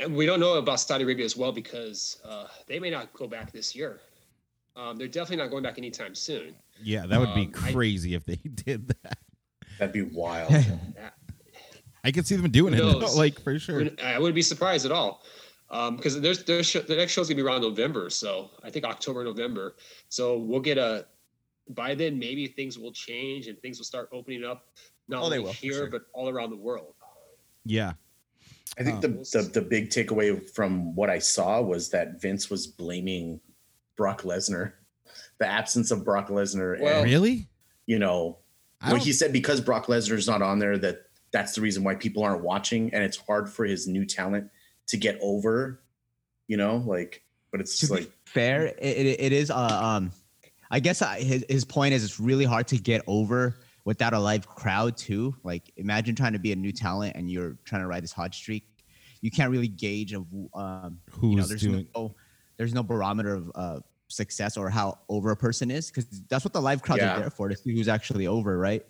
And 0.00 0.14
we 0.16 0.26
don't 0.26 0.40
know 0.40 0.54
about 0.54 0.80
Saudi 0.80 1.04
Arabia 1.04 1.24
as 1.24 1.36
well 1.36 1.52
because 1.52 2.20
uh, 2.24 2.48
they 2.66 2.78
may 2.80 2.90
not 2.90 3.12
go 3.14 3.26
back 3.28 3.52
this 3.52 3.74
year. 3.76 4.00
Um, 4.74 4.96
they're 4.98 5.06
definitely 5.08 5.36
not 5.42 5.50
going 5.50 5.62
back 5.62 5.78
anytime 5.78 6.14
soon. 6.16 6.54
Yeah, 6.82 7.06
that 7.06 7.18
would 7.20 7.32
be 7.34 7.42
Um, 7.46 7.52
I- 7.62 7.72
crazy 7.72 8.14
if 8.14 8.24
they 8.24 8.34
did 8.66 8.88
that. 8.88 9.18
That'd 9.78 9.92
be 9.92 10.02
wild. 10.02 10.52
I 12.04 12.12
could 12.12 12.26
see 12.26 12.36
them 12.36 12.50
doing 12.50 12.72
it, 12.74 12.82
like 13.16 13.40
for 13.40 13.58
sure. 13.58 13.88
I 14.02 14.18
wouldn't 14.18 14.34
be 14.36 14.42
surprised 14.42 14.86
at 14.86 14.92
all. 14.92 15.22
Because 15.68 16.20
there's, 16.20 16.44
there's 16.44 16.72
the 16.72 16.94
next 16.94 17.12
show's 17.12 17.28
gonna 17.28 17.36
be 17.36 17.42
around 17.42 17.62
November, 17.62 18.08
so 18.10 18.50
I 18.62 18.70
think 18.70 18.84
October, 18.84 19.24
November. 19.24 19.74
So 20.08 20.38
we'll 20.38 20.60
get 20.60 20.78
a. 20.78 21.06
By 21.70 21.96
then, 21.96 22.16
maybe 22.16 22.46
things 22.46 22.78
will 22.78 22.92
change 22.92 23.48
and 23.48 23.60
things 23.60 23.78
will 23.78 23.84
start 23.84 24.08
opening 24.12 24.44
up, 24.44 24.66
not 25.08 25.22
Oh, 25.22 25.24
only 25.24 25.40
will, 25.40 25.52
here 25.52 25.72
sure. 25.72 25.90
but 25.90 26.02
all 26.12 26.28
around 26.28 26.50
the 26.50 26.56
world. 26.56 26.94
Yeah, 27.64 27.94
I 28.78 28.84
think 28.84 29.04
Um, 29.04 29.16
the, 29.16 29.40
the 29.42 29.50
the 29.54 29.62
big 29.62 29.90
takeaway 29.90 30.48
from 30.50 30.94
what 30.94 31.10
I 31.10 31.18
saw 31.18 31.60
was 31.60 31.88
that 31.90 32.22
Vince 32.22 32.48
was 32.48 32.68
blaming 32.68 33.40
Brock 33.96 34.22
Lesnar, 34.22 34.74
the 35.38 35.48
absence 35.48 35.90
of 35.90 36.04
Brock 36.04 36.28
Lesnar, 36.28 36.80
Well- 36.80 36.98
and 37.02 37.10
really? 37.10 37.48
you 37.86 37.98
know, 37.98 38.38
I 38.38 38.45
when 38.84 39.00
he 39.00 39.12
said 39.12 39.32
because 39.32 39.60
Brock 39.60 39.86
Lesnar's 39.86 40.28
not 40.28 40.42
on 40.42 40.58
there, 40.58 40.78
that 40.78 41.02
that's 41.32 41.54
the 41.54 41.60
reason 41.60 41.84
why 41.84 41.94
people 41.94 42.22
aren't 42.22 42.42
watching, 42.42 42.92
and 42.94 43.02
it's 43.02 43.16
hard 43.16 43.48
for 43.48 43.64
his 43.64 43.86
new 43.86 44.04
talent 44.04 44.50
to 44.88 44.96
get 44.96 45.18
over. 45.20 45.80
You 46.48 46.56
know, 46.56 46.76
like, 46.76 47.22
but 47.50 47.60
it's 47.60 47.74
to 47.74 47.80
just 47.80 47.92
like 47.92 48.10
fair, 48.24 48.66
it, 48.66 48.78
it, 48.78 49.20
it 49.20 49.32
is. 49.32 49.50
Uh, 49.50 49.80
um, 49.82 50.12
I 50.70 50.80
guess 50.80 51.02
I, 51.02 51.20
his 51.20 51.44
his 51.48 51.64
point 51.64 51.94
is 51.94 52.04
it's 52.04 52.20
really 52.20 52.44
hard 52.44 52.68
to 52.68 52.78
get 52.78 53.02
over 53.06 53.56
without 53.84 54.12
a 54.12 54.18
live 54.18 54.46
crowd 54.46 54.96
too. 54.96 55.34
Like 55.42 55.72
imagine 55.76 56.14
trying 56.14 56.34
to 56.34 56.38
be 56.38 56.52
a 56.52 56.56
new 56.56 56.72
talent 56.72 57.16
and 57.16 57.30
you're 57.30 57.56
trying 57.64 57.82
to 57.82 57.88
ride 57.88 58.02
this 58.02 58.12
hot 58.12 58.34
streak. 58.34 58.64
You 59.22 59.30
can't 59.30 59.50
really 59.50 59.68
gauge 59.68 60.12
of 60.12 60.26
um, 60.54 61.00
Who's 61.10 61.30
you 61.30 61.36
know 61.36 61.46
there's 61.46 61.62
doing? 61.62 61.88
no 61.94 62.14
there's 62.58 62.74
no 62.74 62.82
barometer 62.82 63.34
of 63.34 63.52
uh, 63.54 63.80
success 64.08 64.56
or 64.56 64.70
how 64.70 64.98
over 65.08 65.30
a 65.30 65.36
person 65.36 65.70
is 65.70 65.88
because 65.90 66.06
that's 66.28 66.44
what 66.44 66.52
the 66.52 66.60
live 66.60 66.82
crowds 66.82 67.02
Yeah. 67.02 67.16
are 67.16 67.20
there 67.20 67.30
for 67.30 67.48
to 67.48 67.56
see 67.56 67.74
who's 67.74 67.88
actually 67.88 68.26
over, 68.26 68.58
right? 68.58 68.84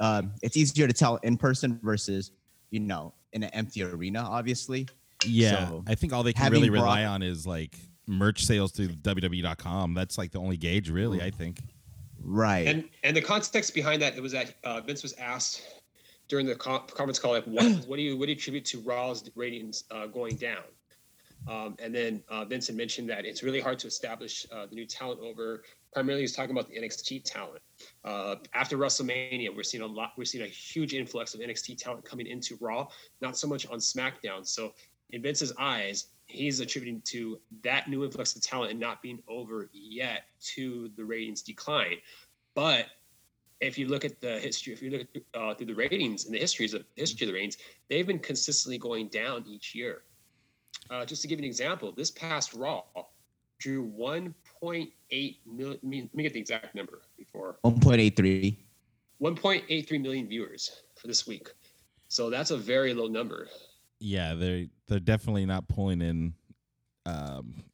Um, 0.00 0.32
it's 0.42 0.56
easier 0.56 0.86
to 0.86 0.92
tell 0.92 1.16
in 1.16 1.36
person 1.36 1.78
versus 1.82 2.32
you 2.70 2.80
know 2.80 3.14
in 3.32 3.42
an 3.42 3.50
empty 3.50 3.82
arena, 3.82 4.20
obviously. 4.20 4.88
Yeah, 5.26 5.68
So, 5.68 5.84
I 5.88 5.94
think 5.94 6.12
all 6.12 6.22
they 6.22 6.32
can 6.32 6.52
really 6.52 6.70
rely 6.70 7.02
Brock- 7.02 7.10
on 7.14 7.22
is 7.22 7.46
like 7.46 7.76
merch 8.06 8.44
sales 8.44 8.72
through 8.72 8.88
WWE.com. 8.88 9.94
That's 9.94 10.16
like 10.16 10.30
the 10.30 10.38
only 10.38 10.56
gauge, 10.56 10.90
really. 10.90 11.20
I 11.22 11.30
think. 11.30 11.60
Right. 12.22 12.66
And 12.66 12.84
and 13.04 13.16
the 13.16 13.20
context 13.22 13.74
behind 13.74 14.02
that 14.02 14.16
it 14.16 14.22
was 14.22 14.32
that 14.32 14.54
uh, 14.64 14.80
Vince 14.80 15.02
was 15.02 15.12
asked 15.14 15.62
during 16.28 16.46
the 16.46 16.54
con- 16.54 16.82
conference 16.88 17.18
call, 17.18 17.32
like, 17.32 17.44
what, 17.44 17.64
what 17.86 17.96
do 17.96 18.02
you 18.02 18.16
what 18.16 18.26
do 18.26 18.32
you 18.32 18.36
attribute 18.36 18.64
to 18.66 18.80
Raw's 18.80 19.28
ratings 19.34 19.84
uh, 19.90 20.06
going 20.06 20.36
down? 20.36 20.62
Um, 21.48 21.76
and 21.78 21.94
then 21.94 22.22
uh, 22.28 22.44
Vince 22.44 22.66
had 22.66 22.76
mentioned 22.76 23.08
that 23.10 23.24
it's 23.24 23.42
really 23.42 23.60
hard 23.60 23.78
to 23.80 23.86
establish 23.86 24.46
uh, 24.52 24.66
the 24.66 24.74
new 24.74 24.86
talent 24.86 25.20
over. 25.20 25.62
Primarily, 25.92 26.22
he's 26.22 26.34
talking 26.34 26.50
about 26.50 26.68
the 26.68 26.78
NXT 26.78 27.24
talent. 27.24 27.62
Uh, 28.04 28.36
after 28.54 28.76
WrestleMania, 28.76 29.54
we're 29.54 29.62
seeing 29.62 29.82
a 29.82 29.86
lot. 29.86 30.12
We're 30.16 30.24
seeing 30.24 30.44
a 30.44 30.48
huge 30.48 30.94
influx 30.94 31.34
of 31.34 31.40
NXT 31.40 31.78
talent 31.78 32.04
coming 32.04 32.26
into 32.26 32.56
Raw, 32.60 32.88
not 33.20 33.36
so 33.36 33.48
much 33.48 33.66
on 33.68 33.78
SmackDown. 33.78 34.46
So, 34.46 34.74
in 35.10 35.22
Vince's 35.22 35.54
eyes, 35.58 36.08
he's 36.26 36.60
attributing 36.60 37.00
to 37.06 37.40
that 37.64 37.88
new 37.88 38.04
influx 38.04 38.36
of 38.36 38.42
talent 38.42 38.70
and 38.70 38.78
not 38.78 39.00
being 39.00 39.22
over 39.26 39.70
yet 39.72 40.24
to 40.40 40.90
the 40.96 41.04
ratings 41.04 41.40
decline. 41.40 41.96
But 42.54 42.86
if 43.60 43.78
you 43.78 43.88
look 43.88 44.04
at 44.04 44.20
the 44.20 44.38
history, 44.38 44.72
if 44.72 44.82
you 44.82 44.90
look 44.90 45.00
at 45.14 45.40
uh, 45.40 45.54
through 45.54 45.66
the 45.66 45.74
ratings 45.74 46.26
and 46.26 46.34
the 46.34 46.38
histories 46.38 46.74
of 46.74 46.84
history 46.94 47.26
of 47.26 47.32
the 47.32 47.34
ratings, 47.34 47.56
they've 47.88 48.06
been 48.06 48.18
consistently 48.18 48.78
going 48.78 49.08
down 49.08 49.44
each 49.48 49.74
year. 49.74 50.02
Uh, 50.90 51.04
just 51.04 51.22
to 51.22 51.28
give 51.28 51.38
you 51.38 51.44
an 51.44 51.48
example, 51.48 51.92
this 51.92 52.10
past 52.10 52.54
Raw 52.54 52.82
drew 53.58 53.90
1.8 53.98 55.36
million. 55.46 55.78
Let 55.82 55.84
me 56.14 56.22
get 56.22 56.32
the 56.32 56.40
exact 56.40 56.74
number 56.74 57.02
before 57.16 57.58
1.83. 57.64 58.56
1.83 59.20 60.00
million 60.00 60.28
viewers 60.28 60.82
for 60.96 61.08
this 61.08 61.26
week. 61.26 61.48
So 62.08 62.30
that's 62.30 62.50
a 62.50 62.56
very 62.56 62.94
low 62.94 63.06
number. 63.06 63.48
Yeah, 64.00 64.34
they're 64.34 64.66
they're 64.86 65.00
definitely 65.00 65.44
not 65.44 65.68
pulling 65.68 66.00
in. 66.00 66.34
Um, 67.04 67.64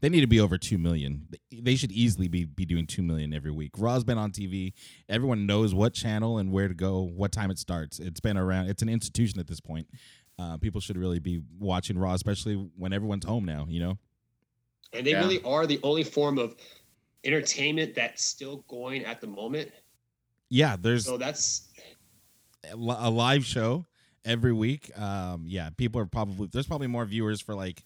they 0.00 0.10
need 0.10 0.20
to 0.20 0.26
be 0.26 0.40
over 0.40 0.58
two 0.58 0.76
million. 0.76 1.26
They 1.50 1.76
should 1.76 1.90
easily 1.90 2.28
be 2.28 2.44
be 2.44 2.66
doing 2.66 2.86
two 2.86 3.02
million 3.02 3.32
every 3.32 3.50
week. 3.50 3.72
Raw's 3.78 4.04
been 4.04 4.18
on 4.18 4.30
TV. 4.30 4.74
Everyone 5.08 5.46
knows 5.46 5.74
what 5.74 5.94
channel 5.94 6.38
and 6.38 6.52
where 6.52 6.68
to 6.68 6.74
go, 6.74 7.00
what 7.00 7.32
time 7.32 7.50
it 7.50 7.58
starts. 7.58 7.98
It's 7.98 8.20
been 8.20 8.36
around. 8.36 8.68
It's 8.68 8.82
an 8.82 8.90
institution 8.90 9.40
at 9.40 9.46
this 9.46 9.60
point. 9.60 9.88
Uh, 10.38 10.56
people 10.58 10.80
should 10.80 10.96
really 10.96 11.18
be 11.20 11.40
watching 11.58 11.96
Raw, 11.98 12.14
especially 12.14 12.54
when 12.76 12.92
everyone's 12.92 13.24
home 13.24 13.44
now. 13.44 13.66
You 13.68 13.80
know. 13.80 13.98
And 14.92 15.06
they 15.06 15.12
Yeah. 15.12 15.20
really 15.20 15.42
are 15.42 15.66
the 15.66 15.80
only 15.82 16.04
form 16.04 16.38
of 16.38 16.56
entertainment 17.24 17.94
that's 17.94 18.24
still 18.24 18.58
going 18.68 19.04
at 19.04 19.20
the 19.20 19.26
moment. 19.26 19.72
Yeah, 20.50 20.76
there's 20.78 21.04
So 21.04 21.16
that's 21.16 21.68
a 22.64 22.76
a 22.76 23.10
live 23.10 23.44
show 23.44 23.86
every 24.24 24.52
week. 24.52 24.96
Um, 24.98 25.44
yeah, 25.46 25.70
people 25.70 26.00
are 26.00 26.06
probably 26.06 26.48
there's 26.52 26.66
probably 26.66 26.86
more 26.86 27.04
viewers 27.04 27.40
for 27.40 27.54
like 27.54 27.84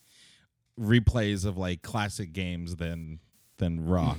replays 0.79 1.45
of 1.45 1.57
like 1.57 1.83
classic 1.83 2.33
games 2.33 2.77
than 2.77 3.21
than 3.59 3.85
Raw. 3.87 4.17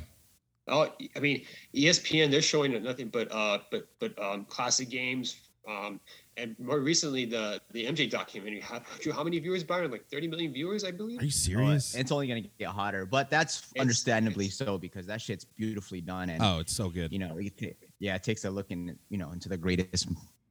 Oh, 0.68 0.92
I 1.16 1.20
mean, 1.20 1.46
ESPN 1.74 2.30
they're 2.30 2.42
showing 2.42 2.82
nothing 2.84 3.10
but 3.10 3.32
uh, 3.32 3.60
but 3.72 3.88
but 4.00 4.18
um, 4.22 4.46
classic 4.46 4.90
games. 4.90 5.38
Um, 5.68 6.00
and 6.40 6.56
more 6.60 6.80
recently, 6.80 7.26
the 7.26 7.62
the 7.72 7.86
MJ 7.86 8.10
documentary. 8.10 8.62
How, 8.62 8.82
how 9.14 9.24
many 9.24 9.40
viewers, 9.40 9.64
Byron? 9.64 9.92
Like 9.92 10.06
30 10.10 10.28
million 10.28 10.54
viewers, 10.54 10.84
I 10.84 10.92
believe. 10.92 11.20
Are 11.20 11.26
you 11.26 11.32
serious? 11.32 11.96
It's 11.96 12.12
only 12.12 12.28
gonna 12.28 12.42
get 12.58 12.70
hotter, 12.70 13.06
but 13.06 13.30
that's 13.30 13.60
It's- 13.72 13.82
understandably 13.82 14.46
it's- 14.46 14.58
so 14.58 14.78
because 14.78 15.06
that 15.08 15.22
shit's 15.22 15.44
beautifully 15.46 16.02
done, 16.02 16.30
and 16.30 16.42
oh, 16.42 16.60
it's 16.60 16.74
so 16.74 16.90
good. 16.90 17.12
you 17.12 17.20
know, 17.20 17.38
it, 17.38 17.78
yeah, 18.00 18.16
it 18.16 18.24
takes 18.24 18.46
a 18.46 18.50
look 18.50 18.72
in, 18.72 18.98
you 19.10 19.18
know, 19.18 19.32
into 19.32 19.50
the 19.50 19.58
greatest 19.58 20.08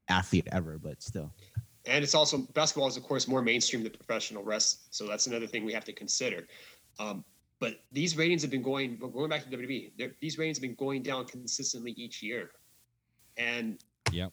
athlete 0.08 0.46
ever, 0.52 0.78
but 0.78 1.02
still, 1.02 1.32
And 1.86 2.04
it's 2.04 2.14
also 2.14 2.38
basketball 2.54 2.88
is 2.88 2.96
of 2.96 3.02
course 3.02 3.26
more 3.26 3.42
mainstream 3.42 3.82
than 3.82 3.92
professional 3.92 4.42
wrestling, 4.42 4.82
so 4.90 5.06
that's 5.06 5.26
another 5.26 5.46
thing 5.46 5.64
we 5.64 5.72
have 5.72 5.84
to 5.86 5.92
consider. 5.92 6.46
Um, 6.98 7.24
but 7.60 7.80
these 7.92 8.16
ratings 8.16 8.42
have 8.42 8.50
been 8.50 8.62
going 8.62 8.98
going 8.98 9.28
back 9.30 9.42
to 9.44 9.50
WWE. 9.50 9.92
These 10.20 10.38
ratings 10.38 10.58
have 10.58 10.62
been 10.62 10.74
going 10.74 11.02
down 11.02 11.24
consistently 11.26 11.92
each 11.92 12.22
year, 12.22 12.50
and 13.36 13.78
Yep. 14.12 14.32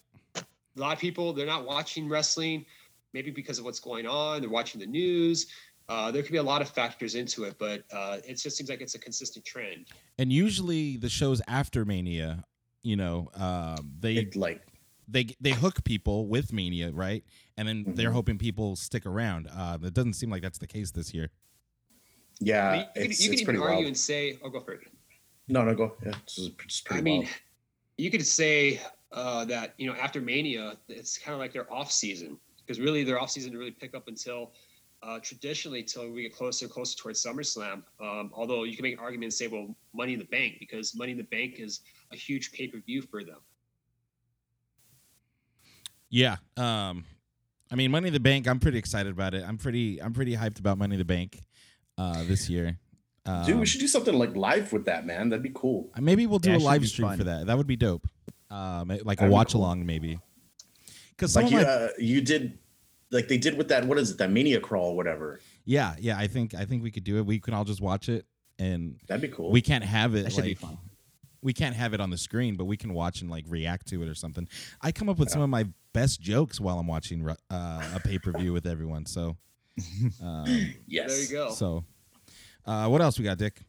A 0.75 0.79
lot 0.79 0.94
of 0.94 1.00
people 1.00 1.34
they're 1.34 1.46
not 1.46 1.65
watching 1.65 2.08
wrestling, 2.10 2.65
maybe 3.13 3.32
because 3.32 3.60
of 3.60 3.65
what's 3.65 3.79
going 3.79 4.05
on. 4.05 4.41
They're 4.41 4.50
watching 4.50 4.79
the 4.79 4.88
news. 4.88 5.48
Uh, 5.88 6.10
there 6.12 6.24
could 6.24 6.32
be 6.32 6.38
a 6.39 6.44
lot 6.44 6.62
of 6.62 6.70
factors 6.70 7.13
into 7.15 7.44
it, 7.44 7.55
but 7.60 7.84
uh, 7.94 8.17
it 8.27 8.36
just 8.36 8.58
seems 8.58 8.70
like 8.70 8.82
it's 8.82 8.96
a 8.96 9.00
consistent 9.00 9.46
trend. 9.46 9.86
And 10.17 10.34
usually 10.34 10.98
the 10.98 11.10
shows 11.10 11.41
after 11.48 11.86
Mania, 11.86 12.44
you 12.82 12.96
know, 12.96 13.29
um, 13.36 13.91
they 14.00 14.15
It 14.15 14.36
like 14.36 14.62
they 15.08 15.36
they 15.39 15.51
hook 15.51 15.84
people 15.84 16.27
with 16.27 16.51
Mania, 16.51 16.91
right? 16.91 17.24
And 17.58 17.67
then 17.67 17.86
they're 17.96 18.10
Mhm. 18.10 18.13
hoping 18.13 18.38
people 18.39 18.75
stick 18.75 19.05
around. 19.05 19.48
Uh, 19.48 19.77
it 19.84 19.94
doesn't 19.94 20.13
seem 20.13 20.32
like 20.32 20.41
that's 20.41 20.58
the 20.58 20.67
case 20.67 20.89
this 20.91 21.13
year. 21.13 21.29
yeah, 22.39 22.67
I 22.67 22.72
mean, 22.72 22.79
you 22.82 22.86
could, 23.01 23.12
it's, 23.12 23.22
you 23.22 23.29
could 23.29 23.34
it's 23.34 23.41
even 23.44 23.55
argue 23.62 23.75
wild. 23.75 23.86
and 23.86 23.98
say, 23.98 24.39
"Oh, 24.44 24.50
go 24.50 24.60
for 24.60 24.74
it." 24.74 24.82
No, 25.48 25.63
no, 25.63 25.75
go. 25.75 25.96
Yeah, 26.03 26.13
it's 26.24 26.36
just, 26.36 26.51
it's 26.65 26.82
pretty 26.82 27.00
I 27.00 27.03
mean, 27.03 27.29
you 27.98 28.10
could 28.10 28.25
say 28.25 28.82
uh, 29.15 29.45
that 29.45 29.74
you 29.77 29.88
know 29.88 29.95
after 30.00 30.22
Mania, 30.22 30.77
it's 30.88 31.17
kind 31.17 31.34
of 31.34 31.39
like 31.39 31.53
their 31.53 31.72
off 31.74 31.91
season 31.91 32.38
because 32.60 32.79
really 32.79 33.03
their 33.03 33.19
off 33.19 33.31
season 33.31 33.51
to 33.53 33.57
really 33.57 33.72
pick 33.72 33.95
up 33.95 34.07
until 34.07 34.51
uh, 35.01 35.19
traditionally 35.19 35.84
till 35.84 36.12
we 36.12 36.24
get 36.24 36.36
closer 36.36 36.67
closer 36.67 36.98
towards 36.98 37.24
SummerSlam. 37.24 37.84
Um, 38.01 38.31
although 38.34 38.63
you 38.63 38.75
can 38.75 38.84
make 38.84 38.93
an 38.93 39.00
argument 39.00 39.25
and 39.25 39.34
say, 39.34 39.48
well, 39.48 39.74
Money 39.93 40.13
in 40.13 40.19
the 40.19 40.25
Bank 40.25 40.57
because 40.60 40.95
Money 40.95 41.13
in 41.13 41.17
the 41.17 41.24
Bank 41.24 41.55
is 41.60 41.79
a 42.12 42.15
huge 42.15 42.51
pay 42.51 42.67
per 42.67 42.79
view 42.79 43.01
for 43.01 43.24
them. 43.24 43.39
Yeah. 46.10 46.38
Um, 46.57 47.05
I 47.72 47.75
mean, 47.75 47.91
Money 47.91 48.07
in 48.07 48.13
the 48.13 48.19
Bank. 48.19 48.48
I'm 48.48 48.60
pretty 48.60 48.77
excited 48.77 49.12
about 49.12 49.34
it. 49.34 49.43
I'm 49.48 49.57
pretty 49.57 50.01
I'm 50.01 50.13
pretty 50.13 50.36
hyped 50.36 50.60
about 50.60 50.77
Money 50.77 50.95
in 50.95 51.00
the 51.00 51.05
Bank 51.05 51.39
uh, 51.98 52.24
this 52.24 52.50
year. 52.50 52.77
Um, 53.25 53.45
Dude, 53.45 53.60
we 53.60 53.65
should 53.65 53.81
do 53.81 53.88
something 53.88 54.13
like 54.13 54.36
live 54.36 54.72
with 54.72 54.86
that, 54.86 55.07
man. 55.07 55.29
That'd 55.29 55.41
be 55.41 55.51
cool. 55.55 55.89
Maybe 56.00 56.27
we'll 56.27 56.38
do 56.38 56.51
Yeah, 56.51 56.57
a 56.57 56.60
live 56.60 56.88
stream 56.88 57.07
fun. 57.07 57.17
for 57.17 57.24
that. 57.24 57.48
That 57.48 57.57
would 57.57 57.65
be 57.65 57.75
dope. 57.75 58.07
Um, 58.51 58.87
like 58.89 58.99
a 59.01 59.03
That'd 59.03 59.19
be 59.19 59.29
watch 59.29 59.53
cool. 59.53 59.61
along, 59.61 59.85
maybe. 59.85 60.19
Because 61.11 61.35
Like 61.35 61.49
you, 61.51 61.57
my 61.57 61.63
uh, 61.63 61.87
you 61.97 62.21
did, 62.21 62.59
like 63.11 63.27
they 63.27 63.37
did 63.37 63.57
with 63.57 63.69
that. 63.69 63.85
What 63.85 63.97
is 63.97 64.11
it? 64.11 64.17
That 64.17 64.31
mania 64.31 64.59
crawl, 64.59 64.89
or 64.91 64.95
whatever. 64.95 65.39
yeah, 65.65 65.95
yeah. 65.99 66.17
I 66.17 66.27
think 66.27 66.53
I 66.53 66.65
think 66.65 66.83
we 66.83 66.91
could 66.91 67.03
do 67.03 67.17
it. 67.17 67.25
We 67.25 67.39
can 67.39 67.53
all 67.53 67.63
just 67.63 67.81
watch 67.81 68.09
it, 68.09 68.25
and 68.59 68.97
That'd 69.07 69.21
be 69.29 69.35
cool. 69.35 69.51
we 69.51 69.61
can't 69.61 69.83
have 69.83 70.15
it 70.15 70.23
that 70.25 70.33
should 70.33 70.43
be 70.43 70.53
fun. 70.53 70.77
we 71.41 71.53
can't 71.53 71.75
have 71.75 71.93
it 71.93 72.01
on 72.01 72.09
the 72.09 72.17
screen, 72.17 72.55
but 72.55 72.65
we 72.65 72.75
can 72.77 72.93
watch 72.93 73.21
and 73.21 73.29
like 73.31 73.45
react 73.47 73.87
to 73.87 74.01
it 74.03 74.09
or 74.09 74.15
something. 74.15 74.47
I 74.81 74.91
come 74.91 75.09
up 75.09 75.17
with 75.17 75.29
some 75.29 75.41
of 75.41 75.49
my 75.49 75.65
best 75.93 76.19
jokes 76.21 76.59
while 76.59 76.77
I'm 76.77 76.87
watching 76.87 77.27
uh, 77.27 77.35
a 77.95 77.99
pay 78.03 78.19
per 78.19 78.31
view 78.33 78.51
with 78.51 78.67
everyone. 78.67 79.05
So, 79.05 79.37
um, 80.23 80.73
yes. 80.87 81.11
There 81.11 81.21
you 81.21 81.29
go. 81.29 81.51
so 81.53 81.83
uh, 82.65 82.87
what 82.87 83.01
else 83.01 83.17
we 83.17 83.23
got, 83.25 83.37
Dick? 83.37 83.61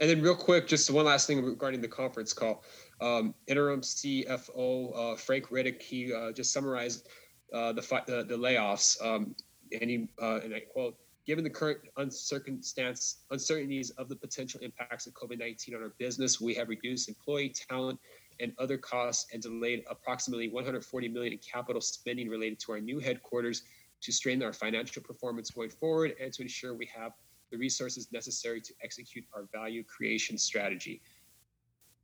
And 0.00 0.10
then, 0.10 0.22
real 0.22 0.34
quick, 0.36 0.66
just 0.66 0.90
one 0.90 1.04
last 1.04 1.26
thing 1.26 1.44
regarding 1.44 1.80
the 1.80 1.88
conference 1.88 2.32
call. 2.32 2.64
Um, 3.00 3.34
interim 3.46 3.80
CFO 3.80 5.12
uh, 5.14 5.16
Frank 5.16 5.48
Riddick 5.48 5.82
he 5.82 6.12
uh, 6.12 6.32
just 6.32 6.52
summarized 6.52 7.08
uh, 7.52 7.72
the, 7.72 7.82
fi- 7.82 8.04
the 8.06 8.24
the 8.24 8.36
layoffs, 8.36 8.96
um, 9.04 9.34
and 9.80 9.90
he 9.90 10.08
and 10.18 10.54
I 10.54 10.60
quote: 10.72 10.96
"Given 11.26 11.44
the 11.44 11.50
current 11.50 11.80
uncertainties 11.96 13.90
of 13.90 14.08
the 14.08 14.16
potential 14.16 14.60
impacts 14.62 15.06
of 15.06 15.14
COVID-19 15.14 15.74
on 15.76 15.82
our 15.82 15.94
business, 15.98 16.40
we 16.40 16.54
have 16.54 16.68
reduced 16.68 17.08
employee 17.08 17.54
talent 17.68 17.98
and 18.40 18.52
other 18.58 18.76
costs 18.76 19.26
and 19.32 19.40
delayed 19.40 19.84
approximately 19.88 20.48
140 20.48 21.08
million 21.08 21.32
in 21.34 21.38
capital 21.38 21.80
spending 21.80 22.28
related 22.28 22.58
to 22.58 22.72
our 22.72 22.80
new 22.80 22.98
headquarters 22.98 23.62
to 24.00 24.12
strengthen 24.12 24.44
our 24.44 24.52
financial 24.52 25.02
performance 25.02 25.50
going 25.50 25.70
forward 25.70 26.14
and 26.20 26.32
to 26.32 26.42
ensure 26.42 26.74
we 26.74 26.88
have." 26.94 27.12
the 27.50 27.58
resources 27.58 28.08
necessary 28.10 28.60
to 28.60 28.74
execute 28.82 29.24
our 29.32 29.46
value 29.52 29.84
creation 29.84 30.36
strategy. 30.36 31.00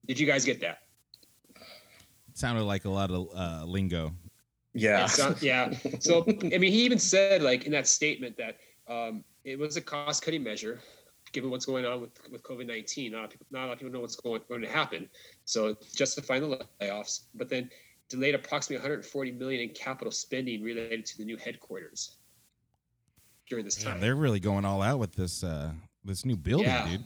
Did 0.06 0.18
you 0.18 0.26
guys 0.26 0.44
get 0.44 0.60
that? 0.60 0.78
It 2.28 2.38
sounded 2.38 2.62
like 2.64 2.84
a 2.84 2.90
lot 2.90 3.10
of 3.10 3.28
uh, 3.34 3.64
lingo. 3.66 4.12
Yeah. 4.74 5.06
So- 5.06 5.34
yeah. 5.40 5.72
So, 6.00 6.24
I 6.26 6.58
mean, 6.58 6.72
he 6.72 6.82
even 6.84 6.98
said, 6.98 7.42
like, 7.42 7.64
in 7.64 7.72
that 7.72 7.86
statement, 7.86 8.36
that 8.38 8.56
um, 8.88 9.24
it 9.44 9.58
was 9.58 9.76
a 9.76 9.80
cost 9.80 10.22
cutting 10.24 10.42
measure 10.42 10.80
given 11.32 11.50
what's 11.50 11.64
going 11.66 11.84
on 11.84 12.00
with, 12.00 12.10
with 12.30 12.42
COVID 12.42 12.66
19. 12.66 13.12
Not, 13.12 13.18
a 13.18 13.20
lot 13.20 13.24
of 13.24 13.30
people- 13.30 13.46
not 13.50 13.64
a 13.64 13.66
lot 13.66 13.72
of 13.74 13.78
people 13.78 13.92
know 13.92 14.00
what's 14.00 14.16
going, 14.16 14.40
going 14.48 14.62
to 14.62 14.68
happen. 14.68 15.08
So, 15.44 15.76
justifying 15.94 16.48
the 16.48 16.66
layoffs, 16.80 17.22
but 17.34 17.48
then 17.48 17.70
delayed 18.08 18.34
approximately 18.34 18.76
140 18.82 19.32
million 19.32 19.60
in 19.62 19.68
capital 19.70 20.10
spending 20.10 20.62
related 20.64 21.06
to 21.06 21.18
the 21.18 21.24
new 21.24 21.36
headquarters 21.36 22.16
during 23.48 23.64
this 23.64 23.76
Damn, 23.76 23.92
time. 23.92 24.00
they're 24.00 24.16
really 24.16 24.40
going 24.40 24.64
all 24.64 24.82
out 24.82 24.98
with 24.98 25.12
this 25.12 25.44
uh, 25.44 25.70
this 26.04 26.24
new 26.24 26.36
building, 26.36 26.66
Yeah. 26.66 26.88
dude. 26.88 27.04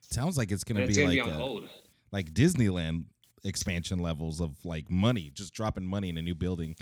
Sounds 0.00 0.36
like 0.36 0.50
it's 0.52 0.64
gonna 0.64 0.86
be 0.86 0.92
like 1.04 1.12
be 1.14 1.20
on 1.20 1.28
a- 1.30 1.32
hold. 1.32 1.68
Like 2.12 2.32
Disneyland 2.32 3.04
expansion 3.44 3.98
levels 3.98 4.40
of 4.40 4.52
like 4.64 4.90
money, 4.90 5.30
just 5.34 5.52
dropping 5.54 5.86
money 5.86 6.08
in 6.08 6.16
a 6.18 6.22
new 6.22 6.34
building. 6.34 6.76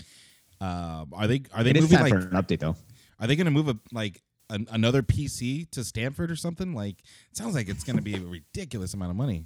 Uh, 0.59 1.05
are 1.13 1.27
they 1.27 1.41
are 1.53 1.63
they 1.63 1.71
It 1.71 1.77
is 1.77 1.83
moving 1.83 1.97
time 1.97 2.03
like 2.09 2.13
for 2.13 2.19
an 2.35 2.43
update 2.43 2.59
though. 2.59 2.75
are 3.19 3.27
they 3.27 3.35
going 3.35 3.45
to 3.45 3.51
move 3.51 3.67
a 3.69 3.77
like 3.91 4.21
an, 4.49 4.67
another 4.71 5.01
PC 5.01 5.69
to 5.71 5.83
Stamford 5.83 6.29
or 6.29 6.35
something? 6.35 6.73
Like 6.75 6.99
it 7.31 7.37
sounds 7.37 7.55
like 7.55 7.69
it's 7.69 7.83
going 7.83 7.95
to 7.95 8.01
be 8.03 8.15
a 8.15 8.19
ridiculous 8.19 8.93
amount 8.93 9.11
of 9.11 9.17
money. 9.17 9.45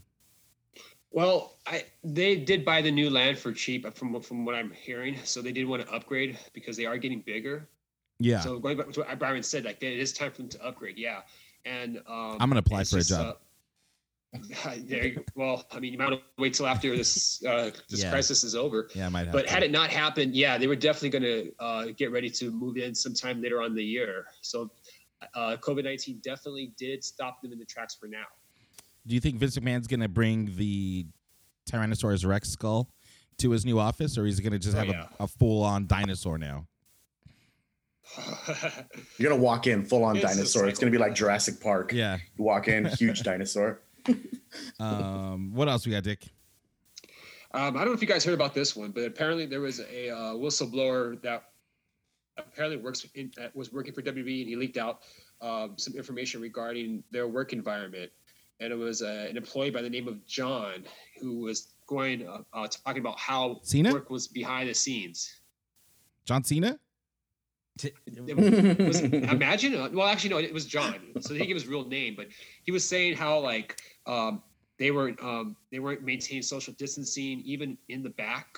Well, 1.12 1.56
I 1.66 1.86
they 2.04 2.36
did 2.36 2.66
buy 2.66 2.82
the 2.82 2.92
new 2.92 3.10
land 3.10 3.38
for 3.38 3.54
cheap, 3.54 3.86
uh, 3.86 3.92
from 3.92 4.12
what- 4.12 4.26
from 4.26 4.44
what 4.44 4.56
I'm 4.56 4.72
hearing. 4.72 5.18
So 5.24 5.42
they 5.42 5.52
did 5.54 5.66
want 5.66 5.86
to 5.86 5.94
upgrade 5.94 6.38
because 6.54 6.76
they 6.76 6.86
are 6.86 6.98
getting 6.98 7.22
bigger. 7.22 7.70
Yeah, 8.20 8.40
So 8.42 8.60
going 8.60 8.78
back 8.78 8.92
to 8.94 9.02
what 9.02 9.20
Byron 9.20 9.44
said, 9.44 9.66
like 9.66 9.82
it 9.84 9.98
is 10.00 10.14
time 10.14 10.32
for 10.32 10.38
them 10.38 10.50
to 10.50 10.66
upgrade. 10.66 10.98
Yeah, 10.98 11.22
and 11.66 11.98
um, 12.08 12.38
I'm 12.40 12.50
gonna 12.50 12.60
apply 12.60 12.84
for 12.86 12.98
a 12.98 13.00
just, 13.00 13.10
job. 13.10 13.36
uh, 13.36 13.40
there 14.88 15.06
you, 15.08 15.24
well, 15.36 15.66
I 15.72 15.80
mean, 15.80 15.94
you 15.94 15.98
might 15.98 16.10
want 16.10 16.20
to 16.20 16.26
wait 16.42 16.54
till 16.54 16.68
after 16.68 16.96
this 16.96 17.44
uh, 17.46 17.72
this 17.90 18.04
Yeah. 18.04 18.12
crisis 18.12 18.44
is 18.44 18.54
over. 18.56 18.90
yeah, 18.94 19.06
I 19.06 19.10
might 19.10 19.26
have. 19.26 19.34
But 19.34 19.48
to. 19.48 19.54
had 19.54 19.64
it 19.64 19.72
not 19.72 19.90
happened, 19.90 20.36
yeah, 20.36 20.58
they 20.58 20.68
were 20.68 20.76
definitely 20.76 21.10
going 21.18 21.24
to 21.24 21.52
uh, 21.64 21.86
get 21.98 22.12
ready 22.12 22.30
to 22.32 22.52
move 22.52 22.78
in 22.78 22.94
sometime 22.94 23.42
later 23.42 23.62
on 23.62 23.68
in 23.72 23.76
the 23.76 23.84
year. 23.84 24.26
So 24.42 24.70
uh, 25.36 25.56
COVID 25.62 25.84
nineteen 25.86 26.20
definitely 26.24 26.74
did 26.78 27.04
stop 27.04 27.42
them 27.42 27.54
in 27.54 27.60
the 27.60 27.66
tracks 27.66 27.96
for 27.96 28.08
now. 28.08 28.26
Do 29.08 29.16
you 29.16 29.22
think 29.22 29.38
Vince 29.38 29.58
McMahon's 29.58 29.88
going 29.88 30.00
to 30.02 30.10
bring 30.10 30.54
the 30.56 31.06
Tyrannosaurus 31.70 32.26
Rex 32.26 32.50
skull 32.50 32.90
to 33.38 33.52
his 33.52 33.64
new 33.66 33.80
office, 33.80 34.18
or 34.18 34.26
is 34.26 34.38
he 34.38 34.44
going 34.44 34.54
to 34.54 34.60
just 34.60 34.76
Oh, 34.76 34.80
have 34.80 34.88
yeah. 34.88 35.06
a, 35.20 35.24
a 35.24 35.28
full 35.28 35.64
on 35.64 35.88
dinosaur 35.88 36.38
now? 36.38 36.68
You're 39.18 39.30
gonna 39.32 39.42
walk 39.42 39.66
in 39.68 39.84
full 39.84 40.04
on 40.04 40.16
It's 40.18 40.26
dinosaur. 40.26 40.68
It's 40.68 40.80
gonna 40.80 40.92
be 40.92 40.98
like 41.00 41.16
Jurassic 41.16 41.60
Park. 41.60 41.92
Yeah. 41.92 42.18
You 42.38 42.44
walk 42.44 42.68
in, 42.68 42.86
huge 42.86 43.24
dinosaur. 43.24 43.82
Um, 44.80 45.52
what 45.54 45.68
else 45.68 45.86
we 45.86 45.92
got, 45.92 46.04
Dick? 46.04 46.24
Um, 47.54 47.78
I 47.78 47.80
don't 47.80 47.88
know 47.88 47.94
if 47.94 48.02
you 48.02 48.08
guys 48.08 48.24
heard 48.26 48.34
about 48.34 48.54
this 48.54 48.76
one, 48.76 48.92
but 48.92 49.06
apparently 49.06 49.46
there 49.46 49.62
was 49.62 49.80
a 49.80 50.10
uh, 50.10 50.34
whistleblower 50.34 51.22
that 51.22 51.44
apparently 52.38 52.78
works 52.78 53.06
in, 53.16 53.32
that 53.38 53.56
was 53.56 53.72
working 53.72 53.94
for 53.94 54.02
WB, 54.02 54.42
and 54.42 54.50
he 54.50 54.56
leaked 54.56 54.78
out 54.78 55.04
um, 55.42 55.74
some 55.78 55.96
information 55.96 56.42
regarding 56.42 57.04
their 57.12 57.28
work 57.28 57.54
environment. 57.54 58.12
And 58.60 58.72
it 58.72 58.76
was 58.76 59.02
uh, 59.02 59.28
an 59.30 59.38
employee 59.38 59.70
by 59.70 59.82
the 59.82 59.90
name 59.90 60.08
of 60.08 60.26
John 60.26 60.86
who 61.22 61.40
was 61.40 61.74
going 61.88 62.28
uh, 62.28 62.40
uh, 62.54 62.68
talking 62.68 63.02
about 63.02 63.20
how 63.20 63.60
Cena? 63.64 63.92
work 63.92 64.10
was 64.10 64.28
behind 64.28 64.70
the 64.70 64.74
scenes. 64.74 65.42
John 66.26 66.44
Cena? 66.44 66.80
It 67.84 67.98
was, 68.88 69.02
imagine. 69.02 69.76
uh, 69.76 69.90
Well, 69.92 70.08
actually, 70.08 70.30
no, 70.30 70.38
it 70.38 70.54
was 70.54 70.66
John. 70.66 70.96
So 71.20 71.34
he 71.34 71.46
gave 71.46 71.56
his 71.56 71.68
real 71.68 71.86
name, 71.86 72.16
but 72.16 72.28
he 72.64 72.72
was 72.72 72.88
saying 72.88 73.18
how 73.18 73.40
like 73.40 73.82
um, 74.08 74.42
they 74.78 74.92
weren't 74.92 75.22
um, 75.24 75.56
they 75.72 75.80
weren't 75.80 76.04
maintaining 76.04 76.44
social 76.44 76.74
distancing 76.74 77.42
even 77.46 77.78
in 77.90 78.04
the 78.04 78.10
back. 78.10 78.58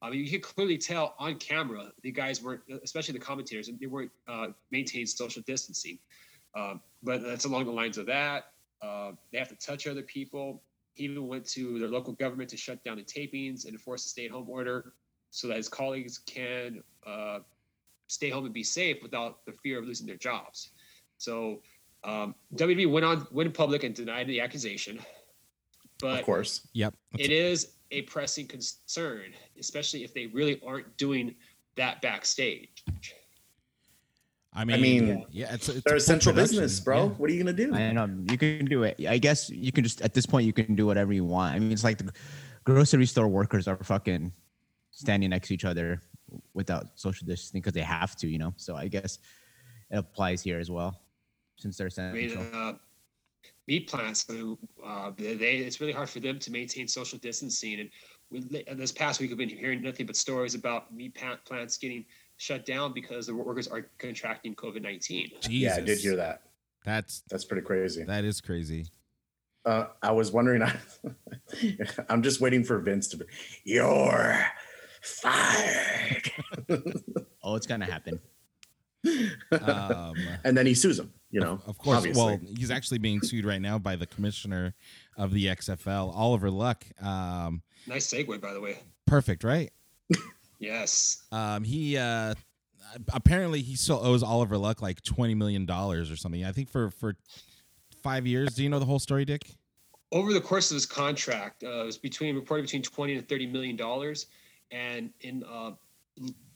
I 0.00 0.10
mean, 0.10 0.24
you 0.24 0.30
could 0.30 0.42
clearly 0.42 0.78
tell 0.78 1.14
on 1.18 1.34
camera 1.36 1.90
the 2.02 2.12
guys 2.12 2.40
weren't, 2.40 2.60
especially 2.84 3.14
the 3.14 3.24
commentators, 3.24 3.68
they 3.80 3.86
weren't 3.86 4.12
uh, 4.28 4.48
maintaining 4.70 5.06
social 5.06 5.42
distancing. 5.44 5.98
Um, 6.56 6.80
but 7.02 7.22
that's 7.22 7.46
along 7.46 7.66
the 7.66 7.72
lines 7.72 7.98
of 7.98 8.06
that. 8.06 8.52
Uh, 8.80 9.12
they 9.32 9.38
have 9.38 9.48
to 9.48 9.56
touch 9.56 9.86
other 9.86 10.02
people. 10.02 10.62
He 10.94 11.04
even 11.04 11.26
went 11.26 11.46
to 11.50 11.78
their 11.78 11.88
local 11.88 12.12
government 12.12 12.48
to 12.50 12.56
shut 12.56 12.82
down 12.84 12.96
the 12.96 13.02
tapings 13.02 13.64
and 13.64 13.72
enforce 13.72 14.06
a 14.06 14.08
stay-at-home 14.08 14.48
order 14.48 14.92
so 15.30 15.48
that 15.48 15.56
his 15.56 15.68
colleagues 15.68 16.18
can 16.18 16.82
uh, 17.06 17.40
stay 18.06 18.30
home 18.30 18.44
and 18.44 18.54
be 18.54 18.62
safe 18.62 18.98
without 19.02 19.44
the 19.46 19.52
fear 19.52 19.78
of 19.78 19.84
losing 19.84 20.06
their 20.06 20.16
jobs. 20.16 20.70
So 21.18 21.60
um, 22.04 22.34
WWE 22.54 22.90
went 22.90 23.04
on 23.04 23.26
went 23.30 23.52
public 23.54 23.84
and 23.84 23.94
denied 23.94 24.26
the 24.26 24.40
accusation, 24.40 25.00
but 26.00 26.20
of 26.20 26.24
course. 26.24 26.68
Yep. 26.72 26.94
it 27.18 27.30
is 27.30 27.72
a 27.90 28.02
pressing 28.02 28.46
concern, 28.46 29.32
especially 29.58 30.04
if 30.04 30.14
they 30.14 30.26
really 30.26 30.60
aren't 30.66 30.96
doing 30.96 31.34
that 31.76 32.02
backstage. 32.02 32.84
I 34.54 34.64
mean, 34.64 34.76
I 34.76 34.80
mean, 34.80 35.26
yeah, 35.30 35.54
it's, 35.54 35.68
it's 35.68 35.82
They're 35.84 35.94
a 35.94 35.98
essential 35.98 36.32
production. 36.32 36.60
business, 36.60 36.80
bro. 36.80 37.04
Yeah. 37.04 37.08
What 37.10 37.30
are 37.30 37.32
you 37.32 37.42
gonna 37.42 37.56
do? 37.56 37.74
I 37.74 37.92
know 37.92 38.08
you 38.30 38.38
can 38.38 38.64
do 38.64 38.82
it. 38.82 39.00
I 39.06 39.18
guess 39.18 39.50
you 39.50 39.72
can 39.72 39.84
just 39.84 40.00
at 40.00 40.14
this 40.14 40.26
point 40.26 40.46
you 40.46 40.52
can 40.52 40.74
do 40.74 40.86
whatever 40.86 41.12
you 41.12 41.24
want. 41.24 41.54
I 41.54 41.58
mean, 41.58 41.70
it's 41.70 41.84
like 41.84 41.98
the 41.98 42.12
grocery 42.64 43.06
store 43.06 43.28
workers 43.28 43.68
are 43.68 43.76
fucking 43.82 44.32
standing 44.90 45.30
next 45.30 45.48
to 45.48 45.54
each 45.54 45.64
other 45.64 46.02
without 46.54 46.86
social 46.96 47.26
distancing 47.26 47.60
because 47.60 47.72
they 47.72 47.82
have 47.82 48.16
to, 48.16 48.28
you 48.28 48.38
know. 48.38 48.54
So 48.56 48.74
I 48.74 48.88
guess 48.88 49.18
it 49.90 49.98
applies 49.98 50.42
here 50.42 50.58
as 50.58 50.70
well, 50.70 50.98
since 51.58 51.76
they're 51.76 51.90
I 51.98 52.12
mean, 52.12 52.30
essential. 52.30 52.60
uh, 52.60 52.72
meat 53.66 53.88
plants, 53.88 54.26
uh, 54.30 55.10
they, 55.16 55.34
they, 55.34 55.56
it's 55.58 55.80
really 55.80 55.92
hard 55.92 56.08
for 56.08 56.20
them 56.20 56.38
to 56.38 56.50
maintain 56.50 56.88
social 56.88 57.18
distancing. 57.18 57.80
And 57.80 57.90
we, 58.30 58.40
this 58.74 58.92
past 58.92 59.20
week, 59.20 59.30
we've 59.30 59.38
been 59.38 59.48
hearing 59.48 59.82
nothing 59.82 60.06
but 60.06 60.16
stories 60.16 60.54
about 60.54 60.94
meat 60.94 61.14
plant 61.14 61.44
plants 61.44 61.76
getting 61.76 62.04
shut 62.36 62.64
down 62.64 62.92
because 62.92 63.26
the 63.26 63.34
workers 63.34 63.68
are 63.68 63.86
contracting 63.98 64.54
COVID 64.54 64.82
19. 64.82 65.30
yeah, 65.50 65.74
I 65.76 65.80
did 65.80 65.98
hear 65.98 66.16
that. 66.16 66.42
That's 66.84 67.22
That's 67.28 67.44
pretty 67.44 67.62
crazy. 67.66 68.04
that 68.04 68.24
is 68.24 68.40
crazy. 68.40 68.86
Uh, 69.66 69.86
I 70.02 70.12
was 70.12 70.32
wondering. 70.32 70.62
I'm 72.08 72.22
just 72.22 72.40
waiting 72.40 72.64
for 72.64 72.78
Vince 72.78 73.08
to 73.08 73.18
be. 73.18 73.24
You're 73.64 74.38
fired, 75.02 76.30
oh, 77.42 77.56
it's 77.56 77.66
gonna 77.66 77.84
happen. 77.84 78.20
Um, 79.52 80.16
and 80.44 80.56
then 80.56 80.66
he 80.66 80.74
sues 80.74 80.98
him. 80.98 81.12
You 81.30 81.40
know, 81.40 81.60
of 81.66 81.76
course. 81.78 81.98
obviously. 81.98 82.22
Well, 82.22 82.40
he's 82.56 82.70
actually 82.70 82.98
being 82.98 83.20
sued 83.20 83.44
right 83.44 83.60
now 83.60 83.78
by 83.78 83.96
the 83.96 84.06
commissioner 84.06 84.74
of 85.16 85.32
the 85.32 85.46
XFL, 85.46 86.14
Oliver 86.14 86.50
Luck. 86.50 86.84
Um, 87.02 87.62
Nice 87.86 88.10
segue, 88.10 88.40
by 88.40 88.52
the 88.54 88.60
way. 88.60 88.78
perfect, 89.06 89.44
right? 89.44 89.70
Yes. 90.60 91.22
Um, 91.30 91.62
he 91.62 91.96
uh, 91.96 92.34
apparently 93.12 93.62
he 93.62 93.76
still 93.76 94.04
owes 94.04 94.24
Oliver 94.24 94.58
Luck 94.58 94.82
like 94.82 95.02
twenty 95.02 95.34
million 95.36 95.66
dollars 95.66 96.10
or 96.10 96.16
something. 96.16 96.44
I 96.44 96.50
think 96.50 96.68
for 96.68 96.90
for 96.90 97.14
five 98.02 98.26
years. 98.26 98.56
Do 98.56 98.64
you 98.64 98.68
know 98.68 98.80
the 98.80 98.84
whole 98.84 98.98
story, 98.98 99.24
Dick? 99.24 99.42
over 100.10 100.32
the 100.32 100.40
course 100.40 100.70
of 100.70 100.74
his 100.74 100.86
contract, 100.86 101.62
uh, 101.62 101.82
it 101.82 101.84
was 101.84 101.98
between 101.98 102.34
reported 102.34 102.62
between 102.62 102.82
20 102.82 103.16
and 103.16 103.28
30 103.28 103.46
million 103.46 103.76
dollars, 103.76 104.26
and 104.70 105.10
in 105.20 105.44
uh, 105.44 105.72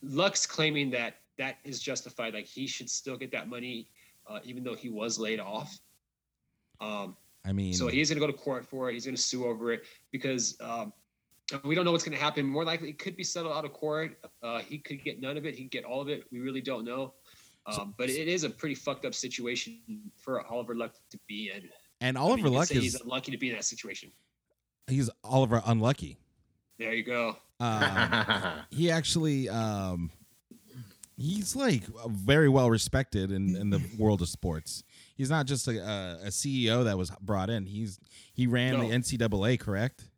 Luck's 0.03 0.47
claiming 0.47 0.91
that 0.91 1.17
that 1.39 1.59
is 1.65 1.81
justified, 1.81 2.35
like 2.35 2.47
he 2.47 2.67
should 2.67 2.89
still 2.91 3.17
get 3.17 3.31
that 3.33 3.49
money, 3.49 3.89
uh, 4.27 4.39
even 4.45 4.65
though 4.65 4.75
he 4.75 4.89
was 4.89 5.19
laid 5.19 5.41
off. 5.41 5.79
Um, 6.81 7.17
I 7.45 7.53
mean, 7.53 7.73
so 7.73 7.89
he's 7.89 8.09
going 8.09 8.21
to 8.21 8.27
go 8.27 8.31
to 8.31 8.39
court 8.39 8.65
for 8.65 8.89
it. 8.89 8.95
He's 8.95 9.05
going 9.05 9.17
to 9.17 9.21
sue 9.21 9.47
over 9.47 9.73
it 9.73 9.83
because 10.11 10.57
um, 10.61 10.93
we 11.65 11.75
don't 11.75 11.85
know 11.85 11.93
what's 11.93 12.05
going 12.05 12.17
to 12.17 12.23
happen. 12.23 12.47
More 12.47 12.65
likely, 12.65 12.89
it 12.89 12.99
could 12.99 13.17
be 13.17 13.25
settled 13.25 13.57
out 13.57 13.65
of 13.65 13.73
court. 13.73 14.19
Uh, 14.43 14.61
he 14.61 14.79
could 14.79 15.03
get 15.03 15.21
none 15.21 15.37
of 15.37 15.45
it. 15.45 15.55
He 15.55 15.65
could 15.65 15.73
get 15.73 15.85
all 15.85 16.01
of 16.01 16.09
it. 16.09 16.25
We 16.31 16.41
really 16.41 16.61
don't 16.61 16.85
know. 16.85 17.15
Um, 17.67 17.95
but 17.97 18.11
it 18.11 18.27
is 18.27 18.43
a 18.43 18.51
pretty 18.51 18.75
fucked 18.75 19.05
up 19.05 19.15
situation 19.15 19.79
for 20.17 20.45
Oliver 20.47 20.75
Luck 20.75 20.95
to 21.11 21.19
be 21.29 21.53
in. 21.55 21.69
and 22.01 22.19
I 22.19 22.21
mean, 22.21 22.31
Oliver 22.31 22.49
Luck 22.49 22.71
is 22.73 22.83
he's 22.83 23.01
unlucky 23.01 23.31
to 23.31 23.39
be 23.39 23.51
in 23.51 23.55
that 23.55 23.65
situation. 23.65 24.11
he's 24.89 25.09
Oliver 25.23 25.63
unlucky. 25.67 26.19
There 26.79 26.93
you 26.93 27.05
go. 27.05 27.37
Um, 27.61 28.65
he 28.71 28.91
actually 28.91 29.49
um 29.49 30.11
he's 31.17 31.55
like 31.55 31.85
very 32.09 32.49
well 32.49 32.71
respected 32.71 33.31
in, 33.31 33.57
in 33.57 33.71
the 33.71 33.83
world 33.99 34.23
of 34.23 34.29
sports. 34.29 34.83
He's 35.17 35.31
not 35.31 35.47
just 35.47 35.69
a, 35.69 35.79
a, 35.79 36.27
a 36.27 36.29
ceo 36.29 36.85
that 36.85 36.97
was 36.97 37.11
brought 37.21 37.51
in. 37.51 37.67
He's 37.67 37.99
he 38.35 38.47
ran 38.47 38.79
the 38.79 38.87
ncaa 38.87 39.59
correct? 39.59 40.09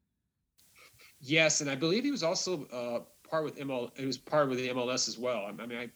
Yes, 1.20 1.60
and 1.60 1.70
I 1.70 1.74
believe 1.74 2.04
he 2.04 2.10
was 2.10 2.22
also 2.22 2.66
uh, 2.66 3.00
part 3.28 3.44
with 3.44 3.58
ML. 3.58 3.90
It 3.96 4.06
was 4.06 4.18
part 4.18 4.48
with 4.48 4.58
the 4.58 4.68
MLS 4.68 5.08
as 5.08 5.18
well. 5.18 5.46
I, 5.46 5.62
I 5.62 5.66
mean, 5.66 5.78
I 5.78 5.88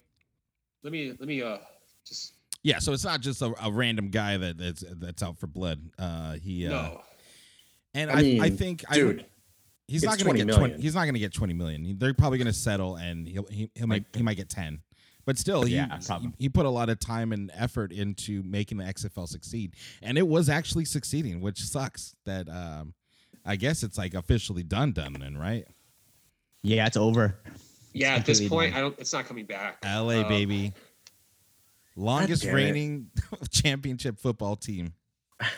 let 0.83 0.93
me 0.93 1.15
let 1.19 1.29
me 1.29 1.43
uh 1.43 1.59
just 2.07 2.35
yeah 2.63 2.79
so 2.79 2.93
it's 2.93 3.05
not 3.05 3.21
just 3.21 3.43
a, 3.43 3.53
a 3.63 3.71
random 3.71 4.09
guy 4.09 4.37
that 4.37 4.59
that's 4.59 4.85
that's 4.97 5.23
out 5.23 5.39
for 5.39 5.47
blood. 5.47 5.81
Uh 5.99 6.35
he 6.35 6.67
uh 6.67 6.71
no. 6.71 7.01
and 7.95 8.11
I 8.11 8.15
I, 8.15 8.39
I, 8.43 8.51
think 8.51 8.85
dude, 8.93 9.21
I, 9.21 9.25
he's 9.87 10.03
it's 10.03 10.11
not 10.11 10.19
gonna 10.19 10.31
20 10.31 10.45
get 10.45 10.57
20 10.57 10.83
he's 10.83 10.95
not 10.95 11.05
gonna 11.05 11.19
get 11.19 11.33
20 11.33 11.55
million. 11.55 11.97
They're 11.99 12.15
probably 12.15 12.39
gonna 12.39 12.53
settle 12.53 12.97
and 12.97 13.27
he'll 13.27 13.47
he, 13.51 13.71
he 13.75 13.87
might 13.87 14.05
he 14.15 14.23
might 14.23 14.37
get 14.37 14.49
10 14.49 14.81
but 15.29 15.37
still 15.37 15.63
he, 15.63 15.75
Yeah, 15.75 15.99
he 16.23 16.31
he 16.39 16.49
put 16.49 16.65
a 16.65 16.71
lot 16.71 16.89
of 16.89 16.99
time 16.99 17.33
and 17.33 17.51
effort 17.53 17.93
into 17.93 18.43
making 18.45 18.79
the 18.79 18.85
xfl 18.85 19.29
succeed 19.29 19.75
and 20.01 20.17
it 20.17 20.27
was 20.27 20.49
actually 20.49 20.87
succeeding 20.87 21.43
which 21.43 21.61
sucks 21.61 22.17
that 22.25 22.49
um 22.49 22.95
i 23.45 23.55
guess 23.55 23.83
it's 23.83 23.99
like 23.99 24.15
officially 24.15 24.63
done 24.63 24.93
done 24.93 25.13
then 25.21 25.37
right 25.37 25.67
Yeah, 26.63 26.87
it's 26.87 26.97
over. 26.97 27.37
Yeah, 27.93 28.15
at 28.15 28.25
this 28.25 28.49
point, 28.49 28.73
done. 28.73 28.79
I 28.79 28.81
don't. 28.83 28.99
It's 28.99 29.13
not 29.13 29.27
coming 29.27 29.45
back. 29.45 29.85
la 29.85 30.21
Uh, 30.21 30.29
baby 30.29 30.73
longest 31.95 32.45
reigning 32.45 33.11
championship 33.51 34.19
football 34.19 34.57
team 34.57 34.95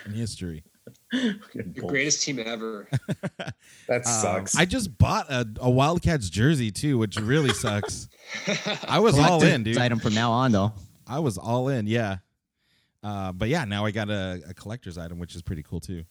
in 0.05 0.11
history 0.13 0.55
Your 0.55 0.70
greatest 1.75 2.23
team 2.23 2.39
ever. 2.43 2.87
That 3.87 4.05
Um, 4.07 4.11
sucks. 4.21 4.55
i 4.55 4.63
just 4.65 4.97
bought 4.97 5.29
a, 5.29 5.45
a 5.59 5.69
wildcats 5.69 6.29
jersey 6.29 6.71
too 6.71 6.97
which 6.97 7.17
really 7.19 7.53
sucks 7.53 8.07
i 8.87 8.99
was 8.99 9.19
all 9.19 9.43
in 9.43 9.63
dude 9.63 9.77
Item 9.77 9.99
from 9.99 10.13
now 10.13 10.31
on 10.31 10.51
though. 10.53 10.71
I 11.05 11.19
was 11.19 11.37
all 11.37 11.67
in, 11.67 11.87
yeah. 11.87 12.17
Uh, 13.03 13.33
but 13.33 13.49
yeah, 13.49 13.65
now 13.65 13.85
I 13.85 13.91
got 13.91 14.09
a, 14.09 14.41
a 14.47 14.53
collector's 14.53 14.97
item, 14.97 15.19
which 15.19 15.35
is 15.35 15.41
pretty 15.41 15.63
cool 15.63 15.81
too. 15.81 16.03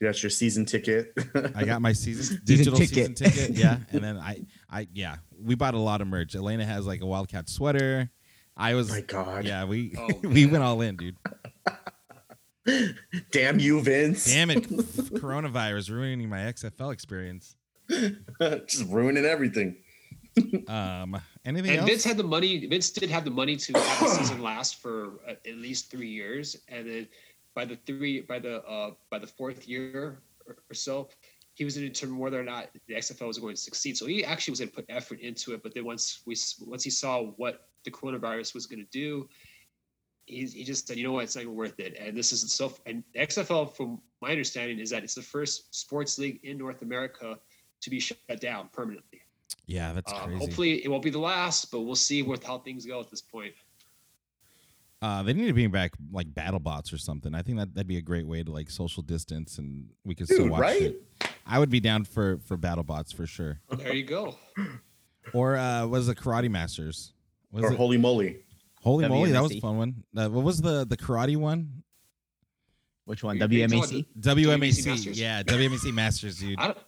you 0.00 0.06
got 0.08 0.22
your 0.22 0.28
season 0.28 0.66
ticket. 0.66 1.12
I 1.54 1.64
got 1.64 1.80
my 1.80 1.92
season 2.04 2.40
digital 2.44 2.76
season 2.76 3.14
ticket. 3.14 3.32
ticket, 3.34 3.50
yeah, 3.56 3.78
and 3.92 4.04
then 4.04 4.18
I, 4.18 4.44
I 4.70 4.86
yeah, 4.92 5.16
we 5.40 5.54
bought 5.54 5.72
a 5.74 5.78
lot 5.78 6.02
of 6.02 6.08
merch. 6.08 6.34
Elena 6.34 6.66
has 6.66 6.86
like 6.86 7.00
a 7.00 7.06
Wildcat 7.06 7.48
sweater. 7.48 8.10
I 8.56 8.74
was, 8.74 8.90
My 8.90 9.00
God. 9.00 9.44
yeah, 9.46 9.64
we 9.64 9.94
Oh, 9.96 10.08
we 10.22 10.44
went 10.44 10.62
all 10.62 10.80
in, 10.82 10.96
dude. 10.96 11.16
Damn 13.30 13.58
you, 13.58 13.80
Vince. 13.82 14.26
Damn 14.26 14.50
it, 14.50 14.62
coronavirus 14.68 15.90
ruining 15.90 16.28
my 16.28 16.38
XFL 16.38 16.92
experience. 16.92 17.56
Just 17.88 18.88
ruining 18.88 19.24
everything. 19.24 19.76
Um, 20.68 21.20
anything 21.44 21.70
and 21.70 21.80
else? 21.80 21.90
Vince 21.90 22.04
had 22.04 22.16
the 22.16 22.24
money. 22.24 22.66
Vince 22.66 22.90
did 22.90 23.10
have 23.10 23.24
the 23.24 23.30
money 23.30 23.56
to 23.56 23.72
have 23.72 24.00
the 24.00 24.08
season 24.08 24.42
last 24.42 24.80
for 24.80 25.20
uh, 25.28 25.32
at 25.32 25.56
least 25.56 25.90
three 25.90 26.08
years, 26.08 26.56
and 26.68 26.88
then 26.88 27.08
by 27.54 27.64
the 27.64 27.76
three 27.86 28.20
by 28.22 28.38
the 28.38 28.62
uh, 28.64 28.92
by 29.10 29.18
the 29.18 29.26
fourth 29.26 29.68
year 29.68 30.22
or, 30.46 30.56
or 30.70 30.74
so, 30.74 31.08
he 31.54 31.64
was 31.64 31.76
going 31.76 31.86
to 31.86 31.92
determine 31.92 32.18
whether 32.18 32.38
or 32.38 32.44
not 32.44 32.68
the 32.88 32.94
XFL 32.94 33.28
was 33.28 33.38
going 33.38 33.54
to 33.54 33.60
succeed. 33.60 33.96
So 33.96 34.06
he 34.06 34.24
actually 34.24 34.52
was 34.52 34.60
going 34.60 34.70
to 34.70 34.74
put 34.74 34.86
effort 34.88 35.20
into 35.20 35.52
it. 35.52 35.62
But 35.62 35.74
then 35.74 35.84
once 35.84 36.22
we 36.26 36.36
once 36.66 36.82
he 36.82 36.90
saw 36.90 37.22
what 37.36 37.68
the 37.84 37.90
coronavirus 37.90 38.54
was 38.54 38.66
going 38.66 38.80
to 38.80 38.90
do, 38.90 39.28
he, 40.26 40.46
he 40.46 40.64
just 40.64 40.86
said, 40.88 40.96
you 40.96 41.04
know 41.04 41.12
what, 41.12 41.24
it's 41.24 41.36
not 41.36 41.42
even 41.42 41.54
worth 41.54 41.78
it. 41.80 41.96
And 42.00 42.16
this 42.16 42.32
is 42.32 42.50
so. 42.52 42.72
And 42.86 43.02
the 43.12 43.20
XFL, 43.20 43.74
from 43.76 44.00
my 44.22 44.30
understanding, 44.30 44.78
is 44.78 44.90
that 44.90 45.02
it's 45.04 45.14
the 45.14 45.22
first 45.22 45.74
sports 45.74 46.18
league 46.18 46.40
in 46.44 46.58
North 46.58 46.82
America 46.82 47.38
to 47.80 47.90
be 47.90 48.00
shut 48.00 48.18
down 48.40 48.68
permanently. 48.72 49.20
yeah, 49.66 49.92
that's 49.92 50.12
Um, 50.12 50.24
crazy. 50.30 50.38
hopefully, 50.38 50.84
it 50.84 50.88
won't 50.88 51.02
be 51.02 51.10
the 51.10 51.18
last, 51.18 51.70
but 51.70 51.80
we'll 51.82 51.94
see 51.94 52.22
with 52.22 52.42
how 52.44 52.58
things 52.58 52.86
go 52.86 53.00
at 53.00 53.10
this 53.10 53.20
point. 53.20 53.52
Uh, 55.02 55.22
they 55.22 55.34
need 55.34 55.46
to 55.46 55.52
bring 55.52 55.70
back 55.70 55.92
like 56.12 56.32
battle 56.34 56.58
bots 56.60 56.90
or 56.90 56.96
something. 56.96 57.34
I 57.34 57.42
think 57.42 57.58
that 57.58 57.74
that'd 57.74 57.86
be 57.86 57.98
a 57.98 58.02
great 58.02 58.26
way 58.26 58.42
to 58.42 58.50
like 58.50 58.70
social 58.70 59.02
distance, 59.02 59.58
and 59.58 59.86
we 60.04 60.14
could 60.14 60.26
still 60.26 60.44
Dude, 60.44 60.50
watch 60.50 60.60
right? 60.62 60.82
it. 60.82 61.02
I 61.46 61.58
would 61.58 61.68
be 61.68 61.80
down 61.80 62.04
for 62.04 62.38
for 62.38 62.56
BattleBots 62.56 63.14
for 63.14 63.26
sure. 63.26 63.60
There 63.70 63.92
you 63.94 64.04
go. 64.04 64.36
Or 65.34 65.56
uh, 65.56 65.86
was 65.86 66.08
it 66.08 66.16
Karate 66.16 66.50
Masters? 66.50 67.12
Was 67.52 67.64
or 67.64 67.72
it 67.72 67.78
Holey 67.78 68.00
Moley. 68.00 68.38
Holey 68.84 69.08
Moley? 69.08 69.30
That 69.32 69.42
was 69.42 69.52
a 69.52 69.60
fun 69.60 69.76
one. 69.78 70.04
Uh, 70.16 70.28
what 70.28 70.44
was 70.44 70.60
the 70.60 70.84
the 70.86 70.96
karate 70.96 71.36
one? 71.36 71.82
Which 73.06 73.22
one? 73.22 73.36
You're- 73.36 73.54
you're 73.54 73.68
WMAC? 73.68 74.06
WMAC. 74.18 74.86
Masters? 74.86 75.20
Yeah, 75.20 75.42
WMAC 75.42 75.92
Masters, 75.92 76.38
dude. 76.38 76.58
I 76.58 76.68
don't. 76.68 76.78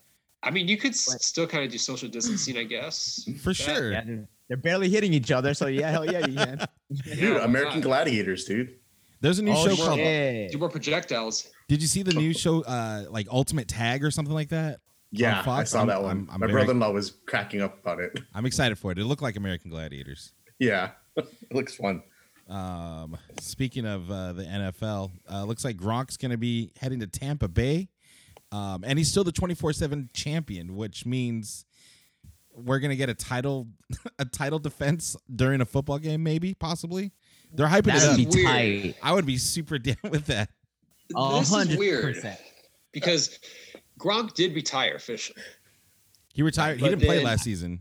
I 0.43 0.51
mean, 0.51 0.69
you 0.69 0.77
could 0.77 0.93
s- 0.93 1.17
still 1.27 1.47
kind 1.47 1.65
of 1.65 1.71
do 1.71 1.79
social 1.79 2.09
distancing, 2.09 2.57
I 2.57 2.65
guess. 2.65 3.29
For 3.43 3.51
That- 3.51 3.55
sure. 3.55 3.93
Yeah, 3.93 4.03
they're, 4.05 4.29
they're 4.49 4.57
barely 4.57 4.89
hitting 4.89 5.13
each 5.13 5.31
other, 5.33 5.55
so 5.55 5.67
yeah, 5.67 5.91
hell 5.91 6.05
yeah, 6.11 6.27
you 6.27 6.35
can. 6.37 6.59
Dude, 6.93 7.19
Yeah, 7.19 7.45
American 7.45 7.81
not? 7.81 7.87
Gladiators, 7.87 8.45
dude. 8.45 8.77
There's 9.21 9.39
a 9.41 9.43
new 9.43 9.53
oh 9.53 9.69
show 9.69 9.77
called. 9.77 9.99
shit! 9.99 10.53
Do 10.53 10.59
more 10.59 10.69
projectiles. 10.69 11.49
Did 11.69 11.83
you 11.83 11.89
see 11.89 12.03
the 12.03 12.13
new 12.15 12.33
show, 12.33 12.63
uh, 12.63 13.07
like 13.11 13.27
Ultimate 13.31 13.67
Tag 13.67 14.05
or 14.05 14.11
something 14.11 14.35
like 14.35 14.51
that? 14.51 14.79
Yeah, 15.11 15.41
I 15.41 15.43
Fox? 15.43 15.71
saw 15.71 15.79
I'm- 15.79 15.89
that 15.89 16.01
one. 16.03 16.11
I'm- 16.11 16.29
I'm 16.31 16.41
My 16.41 16.47
very- 16.47 16.59
brother-in-law 16.59 16.93
was 16.93 17.13
cracking 17.27 17.61
up 17.61 17.81
about 17.81 17.99
it. 18.01 18.21
I'm 18.35 18.47
excited 18.47 18.79
for 18.79 18.93
it. 18.93 18.99
It 18.99 19.05
looked 19.05 19.23
like 19.23 19.37
American 19.37 19.71
Gladiators. 19.71 20.33
Yeah, 20.59 20.93
it 21.17 21.27
looks 21.53 21.75
fun. 21.77 22.03
Um, 22.49 23.17
speaking 23.41 23.87
of 23.87 24.11
uh, 24.11 24.33
the 24.35 24.45
NFL, 24.45 25.11
uh, 25.31 25.45
looks 25.45 25.65
like 25.65 25.77
Gronk's 25.77 26.17
going 26.17 26.31
to 26.31 26.37
be 26.39 26.71
heading 26.81 27.01
to 27.01 27.07
Tampa 27.07 27.49
Bay, 27.49 27.89
um, 28.53 28.85
and 28.87 28.99
he's 28.99 29.11
still 29.11 29.25
the 29.25 29.33
24/7 29.33 30.13
champion, 30.13 30.77
which 30.77 31.05
means 31.05 31.65
we're 32.55 32.79
going 32.79 32.91
to 32.91 32.97
get 32.97 33.09
a 33.09 33.15
title, 33.15 33.67
a 34.19 34.25
title 34.25 34.59
defense 34.59 35.17
during 35.35 35.61
a 35.61 35.65
football 35.65 35.99
game, 35.99 36.23
maybe, 36.23 36.55
possibly. 36.55 37.13
They're 37.53 37.67
hyping 37.67 37.87
That 37.87 38.03
it 38.03 38.27
up. 38.27 38.33
be 38.33 38.45
tight. 38.45 38.95
I 39.03 39.13
would 39.13 39.27
be 39.27 39.37
super 39.39 39.79
down 39.81 39.97
with 40.11 40.27
that. 40.27 40.51
This 41.09 41.49
hundred 41.51 41.73
is 41.73 41.79
weird 41.79 42.25
because 42.93 43.39
Gronk 43.99 44.35
did 44.35 44.55
retire 44.55 44.95
officially. 44.97 45.43
He 46.35 46.43
retired. 46.43 46.81
He 46.81 46.89
didn't 46.89 47.03
play 47.05 47.23
last 47.25 47.45
season. 47.45 47.81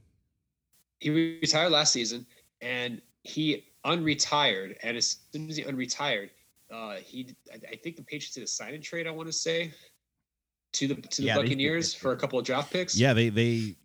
He 1.00 1.10
retired 1.10 1.72
last 1.72 1.92
season, 1.94 2.26
and 2.62 3.02
he 3.26 3.66
unretired. 3.86 4.78
And 4.84 4.96
as 4.96 5.18
soon 5.32 5.50
as 5.50 5.58
he 5.58 5.64
unretired, 5.64 6.30
uh, 6.74 6.96
he 6.96 7.36
I, 7.52 7.56
I 7.74 7.76
think 7.76 7.98
the 7.98 8.04
Patriots 8.04 8.36
did 8.36 8.44
a 8.44 8.48
sign 8.48 8.74
and 8.74 8.84
trade. 8.84 9.08
I 9.08 9.12
want 9.12 9.28
to 9.28 9.34
say 9.34 9.74
to 10.74 10.88
the 10.88 10.96
to 10.96 11.22
the 11.22 11.28
Yeah, 11.28 11.36
Buccaneers 11.36 11.94
for 11.94 12.12
a 12.12 12.18
couple 12.18 12.40
of 12.40 12.46
draft 12.46 12.72
picks. 12.72 12.98
Yeah, 12.98 13.14
they 13.14 13.30
they 13.30 13.76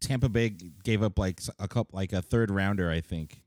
Tampa 0.00 0.28
Bay 0.28 0.50
gave 0.84 1.02
up 1.02 1.18
like 1.18 1.40
a 1.58 1.68
couple, 1.68 1.96
like 1.96 2.12
a 2.12 2.22
third 2.22 2.50
rounder, 2.50 2.90
I 2.90 3.00
think. 3.00 3.40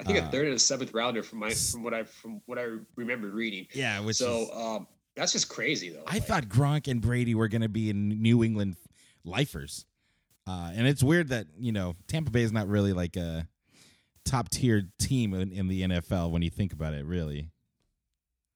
I 0.00 0.02
think 0.02 0.18
uh, 0.18 0.26
a 0.26 0.30
third 0.30 0.46
and 0.46 0.56
a 0.56 0.58
seventh 0.58 0.92
rounder 0.92 1.22
from 1.22 1.38
my 1.38 1.50
from 1.50 1.84
what 1.84 1.94
I 1.94 2.02
from 2.04 2.40
what 2.46 2.58
I 2.58 2.66
remembered 2.96 3.32
reading. 3.32 3.66
Yeah, 3.72 4.00
which 4.00 4.16
so 4.16 4.42
is, 4.42 4.50
um, 4.54 4.86
that's 5.16 5.32
just 5.32 5.48
crazy 5.48 5.90
though. 5.90 6.02
I 6.06 6.14
Like, 6.14 6.24
thought 6.24 6.48
Gronk 6.48 6.88
and 6.88 7.00
Brady 7.00 7.34
were 7.34 7.48
going 7.48 7.62
to 7.62 7.68
be 7.68 7.90
in 7.90 8.08
New 8.08 8.42
England 8.42 8.76
lifers. 9.24 9.86
Uh, 10.46 10.72
and 10.74 10.86
it's 10.86 11.02
weird 11.02 11.28
that, 11.28 11.46
you 11.58 11.72
know, 11.72 11.96
Tampa 12.06 12.30
Bay 12.30 12.42
is 12.42 12.52
not 12.52 12.68
really 12.68 12.92
like 12.92 13.16
a 13.16 13.48
top 14.24 14.48
tier 14.50 14.82
team 14.98 15.34
in, 15.34 15.52
in 15.52 15.68
the 15.68 15.82
NFL 15.82 16.30
when 16.30 16.42
you 16.42 16.50
think 16.50 16.72
about 16.72 16.94
it, 16.94 17.04
really. 17.04 17.50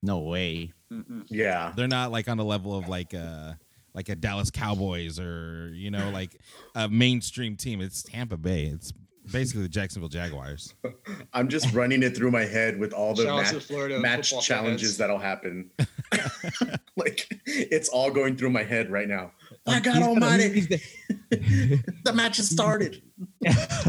No 0.02 0.20
way. 0.20 0.72
mm-mm. 0.92 1.24
Yeah, 1.28 1.72
They're 1.76 1.88
not 1.88 2.10
like 2.12 2.28
on 2.28 2.36
the 2.36 2.44
level 2.44 2.76
of 2.76 2.88
like 2.88 3.12
a 3.14 3.58
like 3.94 4.08
a 4.08 4.14
Dallas 4.14 4.50
Cowboys 4.50 5.18
or, 5.18 5.70
you 5.74 5.90
know, 5.90 6.10
like 6.10 6.36
a 6.76 6.88
mainstream 6.88 7.56
team. 7.56 7.80
It's 7.80 8.02
Tampa 8.02 8.36
Bay. 8.36 8.64
It's 8.66 8.92
basically 9.32 9.62
the 9.62 9.68
Jacksonville 9.68 10.08
Jaguars. 10.08 10.72
I'm 11.32 11.48
just 11.48 11.72
running 11.74 12.04
it 12.04 12.16
through 12.16 12.30
my 12.30 12.44
head 12.44 12.78
with 12.78 12.92
all 12.92 13.12
the 13.14 13.24
Shout 13.24 13.52
match, 13.52 13.64
Florida 13.64 13.98
match 13.98 14.32
challenges 14.46 14.90
fans. 14.90 14.98
that'll 14.98 15.18
happen. 15.18 15.70
like 16.96 17.26
it's 17.46 17.88
all 17.88 18.10
going 18.10 18.36
through 18.36 18.50
my 18.50 18.62
head 18.62 18.90
right 18.90 19.08
now. 19.08 19.32
My 19.66 19.74
He's 19.74 19.82
God 19.82 19.94
gonna- 19.94 20.06
Almighty, 20.06 20.60
the- 20.60 21.82
the 22.04 22.12
match 22.12 22.36
has 22.36 22.48
started. 22.48 23.02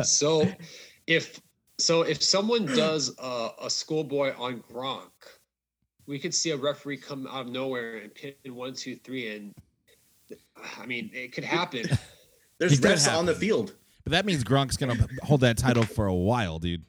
so 0.03 0.47
if 1.07 1.39
so 1.79 2.01
if 2.01 2.21
someone 2.21 2.65
does 2.65 3.15
a, 3.17 3.49
a 3.63 3.69
schoolboy 3.69 4.33
on 4.37 4.61
Gronk, 4.71 5.11
we 6.05 6.19
could 6.19 6.33
see 6.33 6.51
a 6.51 6.57
referee 6.57 6.97
come 6.97 7.27
out 7.27 7.45
of 7.45 7.51
nowhere 7.51 7.97
and 7.97 8.13
pin 8.13 8.33
one, 8.47 8.73
two, 8.73 8.95
three, 8.97 9.35
and 9.35 9.53
I 10.77 10.85
mean 10.85 11.09
it 11.13 11.31
could 11.31 11.43
happen. 11.43 11.85
There's 12.59 12.73
It 12.73 12.81
could 12.81 12.91
refs 12.91 13.17
on 13.17 13.25
the 13.25 13.33
field. 13.33 13.75
But 14.03 14.11
that 14.11 14.25
means 14.25 14.43
Gronk's 14.43 14.75
going 14.75 14.97
to 14.97 15.07
hold 15.23 15.41
that 15.41 15.57
title 15.57 15.83
for 15.83 16.07
a 16.07 16.15
while, 16.15 16.59
dude. 16.59 16.83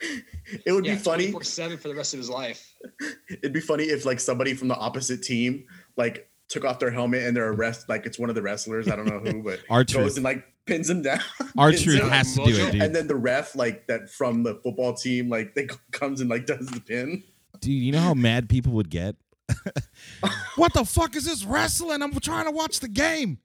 It 0.66 0.72
would 0.72 0.84
yeah, 0.84 0.94
be 0.94 0.98
funny. 0.98 1.32
seven 1.42 1.78
for 1.78 1.86
the 1.86 1.94
rest 1.94 2.12
of 2.12 2.18
his 2.18 2.28
life. 2.28 2.74
It'd 3.28 3.52
be 3.52 3.60
funny 3.60 3.84
if 3.84 4.04
like 4.04 4.18
somebody 4.18 4.54
from 4.54 4.66
the 4.66 4.74
opposite 4.74 5.22
team 5.22 5.64
like 5.96 6.28
took 6.48 6.64
off 6.64 6.80
their 6.80 6.90
helmet 6.90 7.22
and 7.22 7.36
they're 7.36 7.52
arrest 7.52 7.88
like 7.88 8.04
it's 8.04 8.18
one 8.18 8.28
of 8.28 8.34
the 8.34 8.42
wrestlers. 8.42 8.88
I 8.88 8.96
don't 8.96 9.06
know 9.06 9.20
who, 9.20 9.44
but 9.44 9.60
R-Truth. 9.70 10.02
goes 10.02 10.16
and 10.16 10.24
like 10.24 10.44
pins 10.66 10.88
him 10.90 11.02
down. 11.02 11.20
R-Truth 11.58 12.02
has 12.08 12.34
to 12.34 12.44
do 12.44 12.50
it, 12.50 12.72
dude. 12.72 12.82
And 12.82 12.94
then 12.94 13.06
the 13.06 13.16
ref, 13.16 13.54
like 13.56 13.86
that 13.86 14.10
from 14.10 14.42
the 14.42 14.54
football 14.56 14.94
team, 14.94 15.28
like 15.28 15.54
they 15.54 15.68
comes 15.92 16.20
and 16.20 16.30
like 16.30 16.46
does 16.46 16.66
the 16.68 16.80
pin. 16.80 17.22
Dude, 17.60 17.72
you 17.72 17.92
know 17.92 18.00
how 18.00 18.14
mad 18.14 18.48
people 18.48 18.72
would 18.72 18.90
get? 18.90 19.16
what 20.56 20.72
the 20.72 20.84
fuck 20.84 21.16
is 21.16 21.24
this 21.24 21.44
wrestling? 21.44 22.02
I'm 22.02 22.12
trying 22.20 22.44
to 22.46 22.52
watch 22.52 22.80
the 22.80 22.88
game. 22.88 23.38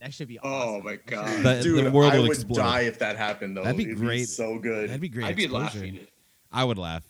that 0.00 0.14
should 0.14 0.28
be. 0.28 0.38
Oh 0.42 0.80
my 0.82 0.96
god. 0.96 1.42
The, 1.42 1.60
Dude, 1.62 1.84
the 1.86 1.90
world 1.90 2.12
I 2.12 2.18
would 2.18 2.28
would 2.28 2.36
explode. 2.38 2.56
die 2.58 2.80
if 2.82 2.98
that 3.00 3.16
happened 3.16 3.56
though. 3.56 3.64
That'd 3.64 3.76
be 3.76 3.84
It'd 3.84 3.96
great. 3.98 4.28
so 4.28 4.58
good. 4.58 4.88
That'd 4.88 5.00
be 5.00 5.08
great. 5.08 5.26
I'd 5.26 5.36
be 5.36 5.48
laughing. 5.48 5.98
I 6.52 6.64
would 6.64 6.78
laugh. 6.78 7.04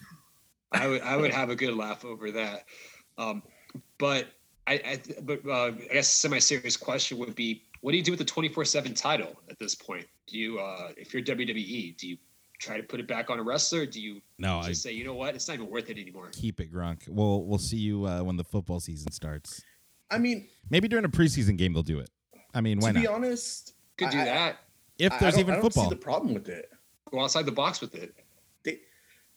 I 0.73 0.87
would 0.87 1.03
I 1.03 1.17
would 1.17 1.33
have 1.33 1.51
a 1.51 1.57
good 1.57 1.75
laugh 1.75 2.05
over 2.05 2.31
that. 2.33 2.65
Um, 3.19 3.43
but 3.99 4.29
I, 4.67 4.75
I 4.75 5.01
but 5.23 5.47
uh, 5.47 5.67
I 5.67 5.71
guess 5.93 6.11
a 6.11 6.15
semi-serious 6.17 6.77
question 6.77 7.19
would 7.19 7.35
be, 7.35 7.63
what 7.81 7.93
do 7.93 7.99
you 7.99 8.03
do 8.05 8.13
with 8.13 8.19
the 8.19 8.25
twenty-four 8.25 8.65
seven 8.65 8.95
title 8.95 9.35
at 9.51 9.59
this 9.59 9.75
point? 9.75 10.07
Do 10.27 10.39
you, 10.39 10.59
uh, 10.59 10.91
if 10.97 11.13
you're 11.15 11.23
WWE, 11.23 11.97
do 11.97 12.09
you 12.09 12.17
try 12.59 12.77
to 12.77 12.83
put 12.83 13.01
it 13.01 13.07
back 13.09 13.31
on 13.31 13.39
a 13.39 13.43
wrestler? 13.43 13.87
Do 13.87 14.01
you 14.01 14.21
No, 14.39 14.59
I 14.59 14.69
just 14.69 14.83
say, 14.83 14.93
you 14.93 15.05
know 15.05 15.15
what, 15.15 15.35
it's 15.35 15.49
not 15.49 15.55
even 15.55 15.71
worth 15.71 15.89
it 15.91 15.99
anymore? 15.99 16.29
keep 16.33 16.61
it, 16.61 16.73
Gronk. 16.73 17.09
We'll 17.09 17.45
we'll 17.45 17.59
see 17.59 17.77
you 17.79 18.07
uh, 18.07 18.23
when 18.23 18.37
the 18.37 18.45
football 18.45 18.81
season 18.81 19.11
starts. 19.13 19.63
I 20.11 20.19
mean, 20.19 20.49
Maybe 20.71 20.89
during 20.89 21.05
a 21.05 21.09
preseason 21.09 21.57
game 21.59 21.73
they'll 21.73 21.83
do 21.83 21.99
it. 22.01 22.11
I 22.55 22.61
mean, 22.61 22.81
why 22.81 22.93
to 22.93 22.99
be 23.01 23.05
not? 23.07 23.15
honest, 23.15 23.75
Could 23.97 24.11
do 24.11 24.19
I- 24.19 24.23
I- 24.23 24.25
that. 24.25 24.59
If 24.99 25.13
I- 25.13 25.19
there's 25.19 25.35
I 25.35 25.37
don't- 25.37 25.41
even 25.41 25.53
I 25.53 25.57
don't 25.57 25.63
football, 25.63 25.85
See 25.85 25.91
the 25.91 25.97
problem 26.01 26.35
with 26.35 26.49
it. 26.49 26.71
Go 27.11 27.21
outside 27.21 27.47
the 27.47 27.53
box 27.53 27.81
with 27.81 27.95
it. 27.95 28.15
They, 28.65 28.81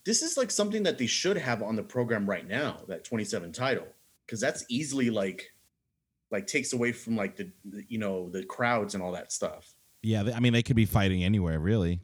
this 0.05 0.21
is 0.23 0.35
like 0.37 0.49
something 0.49 0.83
that 0.83 0.97
they 0.97 1.05
should 1.07 1.37
have 1.37 1.61
on 1.61 1.75
the 1.75 1.83
program 1.83 2.27
right 2.29 2.47
now. 2.47 2.81
That 2.87 3.03
27 3.03 3.51
title, 3.53 3.87
because 4.25 4.39
that's 4.39 4.65
easily 4.69 5.09
like, 5.11 5.51
like 6.31 6.47
takes 6.47 6.73
away 6.73 6.91
from 6.91 7.15
like 7.15 7.35
the, 7.35 7.49
the 7.65 7.83
you 7.89 7.97
know 7.97 8.29
the 8.29 8.43
crowds 8.43 8.93
and 8.95 9.03
all 9.03 9.11
that 9.11 9.31
stuff. 9.31 9.73
yeah. 10.01 10.23
I 10.35 10.39
mean, 10.39 10.53
they 10.53 10.63
could 10.63 10.75
be 10.75 10.85
fighting 10.85 11.23
anywhere, 11.23 11.59
really. 11.59 11.99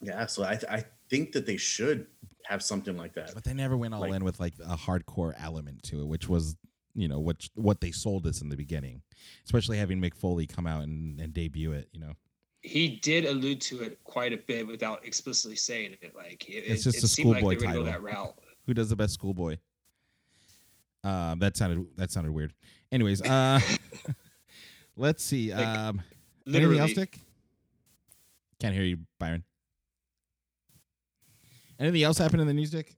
Yeah, 0.00 0.26
so 0.26 0.44
I 0.44 0.58
I 0.70 0.84
think 1.10 1.32
that 1.32 1.44
they 1.46 1.56
should 1.56 2.06
have 2.46 2.62
something 2.62 2.96
like 2.96 3.14
that. 3.14 3.32
But 3.34 3.44
they 3.44 3.52
never 3.54 3.76
went 3.76 3.92
all 3.94 4.00
Like- 4.00 4.14
in 4.14 4.24
with 4.24 4.40
like 4.40 4.54
a 4.64 4.76
hardcore 4.76 5.34
element 5.38 5.82
to 5.84 6.00
it, 6.00 6.06
which 6.06 6.28
was 6.28 6.56
you 6.94 7.06
know 7.08 7.20
what 7.20 7.48
what 7.54 7.80
they 7.80 7.90
sold 7.90 8.26
us 8.26 8.40
in 8.40 8.48
the 8.48 8.56
beginning, 8.56 9.02
especially 9.44 9.76
having 9.78 10.00
Mick 10.00 10.14
Foley 10.14 10.46
come 10.46 10.66
out 10.66 10.82
and, 10.84 11.20
and 11.20 11.32
debut 11.34 11.72
it. 11.72 11.88
You 11.92 12.00
know, 12.00 12.12
He 12.62 12.96
did 13.02 13.24
allude 13.26 13.60
to 13.62 13.82
it 13.82 14.02
quite 14.04 14.32
a 14.32 14.38
bit 14.38 14.66
without 14.66 15.04
explicitly 15.06 15.56
saying 15.56 15.96
it. 16.00 16.14
Like 16.16 16.48
it, 16.48 16.64
It's 16.66 16.82
just 16.84 16.98
it 16.98 17.04
a 17.04 17.08
seemed 17.08 17.30
like 17.30 17.38
schoolboy 17.40 17.56
they 17.58 17.66
were 17.66 17.72
title. 17.72 17.84
that 17.84 18.02
route. 18.02 18.34
who 18.66 18.74
does 18.74 18.88
the 18.88 18.96
best 18.96 19.14
schoolboy? 19.14 19.56
Um, 21.04 21.38
that 21.38 21.56
sounded 21.56 21.86
that 21.96 22.10
sounded 22.10 22.32
weird. 22.32 22.52
Anyways, 22.92 23.22
uh, 23.22 23.60
let's 24.96 25.22
see. 25.24 25.54
Like, 25.54 25.66
Um, 25.66 26.02
Literally, 26.46 26.78
anything 26.78 26.98
else, 26.98 27.10
Dick? 27.10 27.18
Can't 28.58 28.74
hear 28.74 28.82
you, 28.84 28.98
Byron. 29.18 29.44
Anything 31.78 32.02
else 32.02 32.18
happen 32.18 32.40
in 32.40 32.46
the 32.46 32.52
news, 32.54 32.70
Dick? 32.70 32.96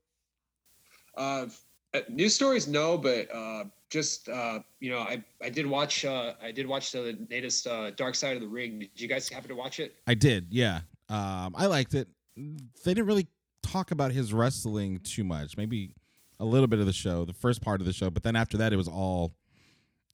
Uh, 1.16 1.46
uh, 1.94 2.00
news 2.09 2.35
stories, 2.35 2.66
no, 2.66 2.96
but 2.96 3.33
uh, 3.33 3.64
just 3.90 4.28
uh, 4.28 4.61
you 4.81 4.90
know, 4.90 5.00
I 5.00 5.22
I 5.42 5.50
did 5.50 5.66
watch 5.66 6.05
uh, 6.05 6.33
I 6.42 6.50
did 6.50 6.66
watch 6.66 6.90
the 6.92 7.16
latest 7.31 7.66
uh, 7.66 7.90
Dark 7.90 8.14
Side 8.14 8.35
of 8.37 8.42
the 8.42 8.48
Ring. 8.48 8.78
Did 8.78 8.90
you 9.00 9.09
guys 9.09 9.28
happen 9.28 9.48
to 9.50 9.55
watch 9.55 9.78
it? 9.78 9.94
I 10.07 10.14
did, 10.14 10.46
yeah. 10.50 10.81
Um, 11.09 11.55
I 11.57 11.66
liked 11.66 11.94
it. 11.94 12.09
They 12.37 12.94
didn't 12.94 13.07
really 13.07 13.26
talk 13.62 13.90
about 13.90 14.11
his 14.12 14.33
wrestling 14.33 15.00
too 15.05 15.22
much. 15.24 15.57
Maybe 15.57 15.94
a 16.40 16.44
little 16.44 16.66
bit 16.66 16.78
of 16.81 16.87
the 16.87 16.92
show, 16.92 17.24
the 17.26 17.35
first 17.35 17.61
part 17.62 17.81
of 17.81 17.87
the 17.87 17.92
show, 17.92 18.09
but 18.11 18.22
then 18.22 18.35
after 18.37 18.57
that, 18.57 18.72
it 18.72 18.76
was 18.76 18.88
all. 18.88 19.35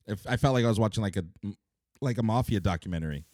If 0.09 0.27
I 0.27 0.37
felt 0.37 0.55
like 0.55 0.65
I 0.65 0.69
was 0.69 0.81
watching 0.81 1.03
like 1.03 1.17
a 1.17 1.25
like 2.01 2.19
a 2.19 2.23
mafia 2.23 2.61
documentary. 2.61 3.25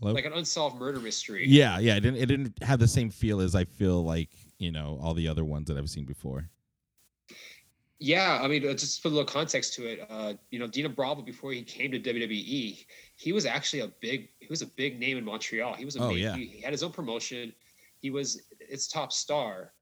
Hello. 0.00 0.12
Like 0.12 0.26
an 0.26 0.34
unsolved 0.34 0.78
murder 0.78 1.00
mystery. 1.00 1.46
yeah, 1.48 1.78
yeah. 1.78 1.96
It 1.96 2.00
didn't. 2.00 2.16
It 2.20 2.26
didn't 2.26 2.62
have 2.62 2.78
the 2.78 2.88
same 2.88 3.10
feel 3.10 3.40
as 3.40 3.54
I 3.54 3.64
feel 3.64 4.04
like 4.04 4.28
you 4.58 4.70
know 4.70 4.98
all 5.02 5.14
the 5.14 5.26
other 5.28 5.44
ones 5.44 5.68
that 5.68 5.78
I've 5.78 5.88
seen 5.88 6.04
before. 6.04 6.50
Yeah, 7.98 8.40
I 8.42 8.46
mean, 8.46 8.68
uh, 8.68 8.74
just 8.74 8.96
to 8.96 9.02
put 9.02 9.08
a 9.08 9.14
little 9.16 9.24
context 9.24 9.72
to 9.74 9.86
it, 9.86 10.06
uh, 10.10 10.34
you 10.50 10.58
know, 10.58 10.66
Dino 10.66 10.90
Bravo 10.90 11.22
before 11.22 11.52
he 11.52 11.62
came 11.62 11.90
to 11.92 11.98
WWE, 11.98 12.84
he 13.16 13.32
was 13.32 13.46
actually 13.46 13.80
a 13.80 13.88
big, 14.02 14.28
he 14.38 14.48
was 14.50 14.60
a 14.60 14.66
big 14.66 15.00
name 15.00 15.16
in 15.16 15.24
Montreal. 15.24 15.72
He 15.72 15.86
was 15.86 15.96
a 15.96 16.02
Oh, 16.02 16.10
big, 16.10 16.18
yeah. 16.18 16.36
he, 16.36 16.44
he 16.44 16.60
had 16.60 16.72
his 16.72 16.82
own 16.82 16.92
promotion. 16.92 17.54
He 18.02 18.10
was 18.10 18.42
its 18.60 18.86
top 18.86 19.12
star, 19.12 19.72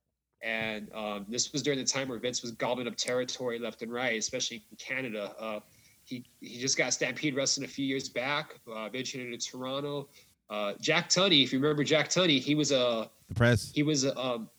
And 0.44 0.92
um, 0.94 1.24
this 1.28 1.52
was 1.52 1.62
during 1.62 1.78
the 1.78 1.85
time 1.87 2.09
where 2.09 2.18
Vince 2.18 2.42
was 2.42 2.50
gobbling 2.52 2.87
up 2.87 2.96
territory 2.96 3.59
left 3.59 3.80
and 3.83 3.90
right, 3.90 4.18
especially 4.18 4.62
in 4.70 4.76
Canada. 4.76 5.33
Uh, 5.40 5.61
he 6.04 6.22
he 6.40 6.59
just 6.59 6.76
got 6.76 6.92
Stampede 6.92 7.35
wrestling 7.35 7.64
a 7.64 7.68
few 7.68 7.87
years 7.87 8.09
back. 8.11 8.54
Uh, 8.70 8.85
eventually 8.85 9.24
to 9.30 9.38
Toronto. 9.38 10.09
Uh, 10.50 10.74
Jack 10.80 11.09
Tunney, 11.09 11.42
if 11.42 11.52
you 11.52 11.59
remember 11.59 11.83
Jack 11.83 12.09
Tunney, 12.11 12.38
he 12.38 12.54
was 12.54 12.70
a 12.72 13.11
The 13.28 13.35
press. 13.35 13.72
he 13.74 13.83
was 13.83 14.04
uh, 14.04 14.12
um, 14.16 14.50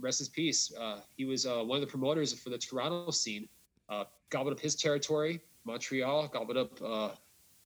rest 0.00 0.20
his 0.20 0.30
peace. 0.30 0.72
Uh, 0.80 1.00
he 1.16 1.26
was 1.26 1.44
uh, 1.46 1.62
one 1.62 1.76
of 1.76 1.80
the 1.82 1.86
promoters 1.86 2.32
for 2.32 2.50
the 2.50 2.58
Toronto 2.58 3.10
scene. 3.10 3.46
Uh, 3.88 4.04
gobbled 4.30 4.54
up 4.54 4.60
his 4.60 4.74
territory, 4.74 5.40
Montreal, 5.64 6.28
gobbled 6.28 6.56
up 6.56 6.82
uh, 6.82 7.10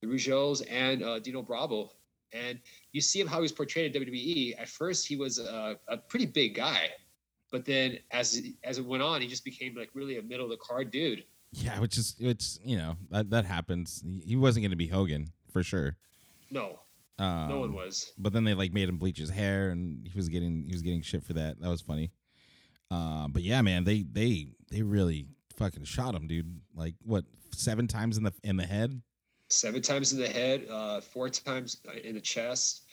the 0.01 0.07
Rougeaus 0.09 0.63
and 0.69 1.03
uh, 1.03 1.19
Dino 1.21 1.41
Bravo. 1.43 1.93
And 2.33 2.59
you 2.93 3.01
see 3.01 3.21
him 3.21 3.27
how 3.27 3.41
he's 3.41 3.53
portrayed 3.53 3.95
in 3.95 4.03
WWE. 4.03 4.61
At 4.61 4.69
first, 4.69 5.07
he 5.07 5.17
was 5.17 5.39
a, 5.39 5.79
a 5.89 5.97
pretty 5.97 6.27
big 6.27 6.55
guy, 6.55 6.91
but 7.51 7.65
then 7.65 7.99
as 8.11 8.41
as 8.65 8.79
it 8.79 8.85
went 8.87 9.03
on, 9.03 9.21
he 9.21 9.27
just 9.29 9.45
became 9.45 9.75
like 9.75 9.91
really 9.95 10.19
a 10.19 10.23
middle 10.23 10.45
of 10.47 10.51
the 10.51 10.57
card 10.59 10.91
dude. 10.91 11.25
Yeah, 11.53 11.79
which 11.81 11.99
is 11.99 12.15
it's 12.21 12.59
you 12.65 12.77
know 12.77 12.97
that 13.11 13.31
that 13.31 13.45
happens. 13.45 14.05
He 14.25 14.37
wasn't 14.37 14.63
going 14.63 14.71
to 14.71 14.77
be 14.77 14.87
Hogan 14.87 15.29
for 15.53 15.63
sure. 15.63 15.97
No, 16.51 16.79
Um, 17.19 17.49
no 17.49 17.61
one 17.61 17.73
was. 17.73 18.13
But 18.19 18.33
then 18.33 18.45
they 18.45 18.55
like 18.55 18.73
made 18.73 18.89
him 18.89 18.99
bleach 18.99 19.19
his 19.19 19.31
hair, 19.31 19.71
and 19.71 20.07
he 20.07 20.17
was 20.17 20.29
getting 20.29 20.65
he 20.67 20.73
was 20.73 20.83
getting 20.83 21.03
shit 21.03 21.25
for 21.25 21.33
that. 21.35 21.61
That 21.61 21.69
was 21.69 21.81
funny. 21.81 22.11
Um, 22.91 23.33
but 23.33 23.43
yeah, 23.43 23.63
man, 23.63 23.85
they 23.85 24.03
they 24.03 24.49
they 24.71 24.83
really 24.83 25.27
fucking 25.57 25.85
shot 25.85 26.15
him, 26.15 26.27
dude. 26.27 26.61
Like 26.75 26.95
what 27.05 27.25
seven 27.53 27.87
times 27.89 28.17
in 28.17 28.25
the 28.25 28.33
in 28.45 28.57
the 28.57 28.67
head? 28.67 29.01
seven 29.53 29.83
times 29.83 30.13
in 30.13 30.21
the 30.21 30.29
head, 30.29 30.65
uh, 30.71 31.01
four 31.01 31.29
times 31.29 31.79
in 32.05 32.15
the 32.15 32.21
chest. 32.21 32.85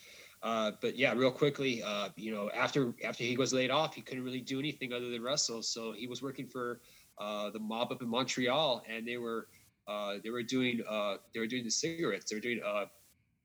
Uh, 0.43 0.71
but 0.81 0.95
yeah, 0.97 1.13
real 1.13 1.31
quickly, 1.31 1.81
uh, 1.83 2.09
you 2.15 2.31
know, 2.33 2.49
after 2.55 2.93
after 3.03 3.23
he 3.23 3.35
was 3.37 3.53
laid 3.53 3.71
off, 3.71 3.95
he 3.95 4.01
couldn't 4.01 4.23
really 4.23 4.41
do 4.41 4.59
anything 4.59 4.93
other 4.93 5.09
than 5.09 5.21
wrestle. 5.21 5.63
So 5.63 5.93
he 5.93 6.07
was 6.07 6.21
working 6.21 6.47
for 6.47 6.79
uh, 7.17 7.49
the 7.49 7.59
mob 7.59 7.91
up 7.91 8.01
in 8.01 8.07
Montreal, 8.07 8.83
and 8.87 9.07
they 9.07 9.17
were 9.17 9.47
uh, 9.87 10.15
they 10.23 10.29
were 10.29 10.43
doing 10.43 10.81
uh, 10.87 11.15
they 11.33 11.39
were 11.39 11.47
doing 11.47 11.63
the 11.63 11.71
cigarettes. 11.71 12.29
They 12.29 12.35
were 12.35 12.41
doing 12.41 12.61
uh, 12.63 12.85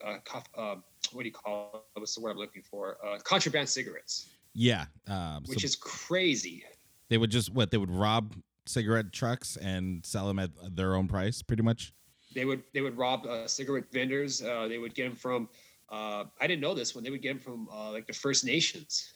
uh, 0.04 0.18
um, 0.58 0.84
what 1.12 1.22
do 1.22 1.28
you 1.28 1.32
call 1.32 1.86
it? 1.96 2.00
What's 2.00 2.14
the 2.14 2.20
word 2.20 2.32
I'm 2.32 2.36
looking 2.36 2.62
for? 2.62 2.98
Uh, 3.04 3.18
contraband 3.20 3.68
cigarettes, 3.68 4.28
Yeah, 4.52 4.84
um, 5.08 5.44
which 5.46 5.60
so 5.60 5.64
is 5.64 5.76
crazy. 5.76 6.62
they 7.08 7.16
would 7.18 7.30
just 7.30 7.52
what 7.54 7.70
they 7.70 7.78
would 7.78 7.90
rob 7.90 8.34
cigarette 8.66 9.12
trucks 9.12 9.56
and 9.56 10.04
sell 10.04 10.26
them 10.28 10.38
at 10.38 10.50
their 10.76 10.94
own 10.94 11.08
price, 11.08 11.40
pretty 11.42 11.62
much. 11.62 11.92
they 12.34 12.44
would 12.44 12.62
they 12.74 12.80
would 12.82 12.98
rob 12.98 13.24
uh, 13.26 13.46
cigarette 13.46 13.84
vendors. 13.92 14.42
Uh, 14.42 14.68
they 14.68 14.76
would 14.78 14.94
get 14.94 15.04
them 15.04 15.16
from. 15.16 15.48
Uh, 15.92 16.24
I 16.40 16.46
didn't 16.46 16.62
know 16.62 16.74
this 16.74 16.94
when 16.94 17.04
They 17.04 17.10
would 17.10 17.20
get 17.22 17.28
them 17.28 17.38
from 17.38 17.68
uh, 17.70 17.92
like 17.92 18.06
the 18.06 18.12
First 18.14 18.44
Nations, 18.46 19.12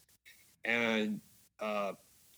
and 0.64 1.20
uh, 1.60 1.92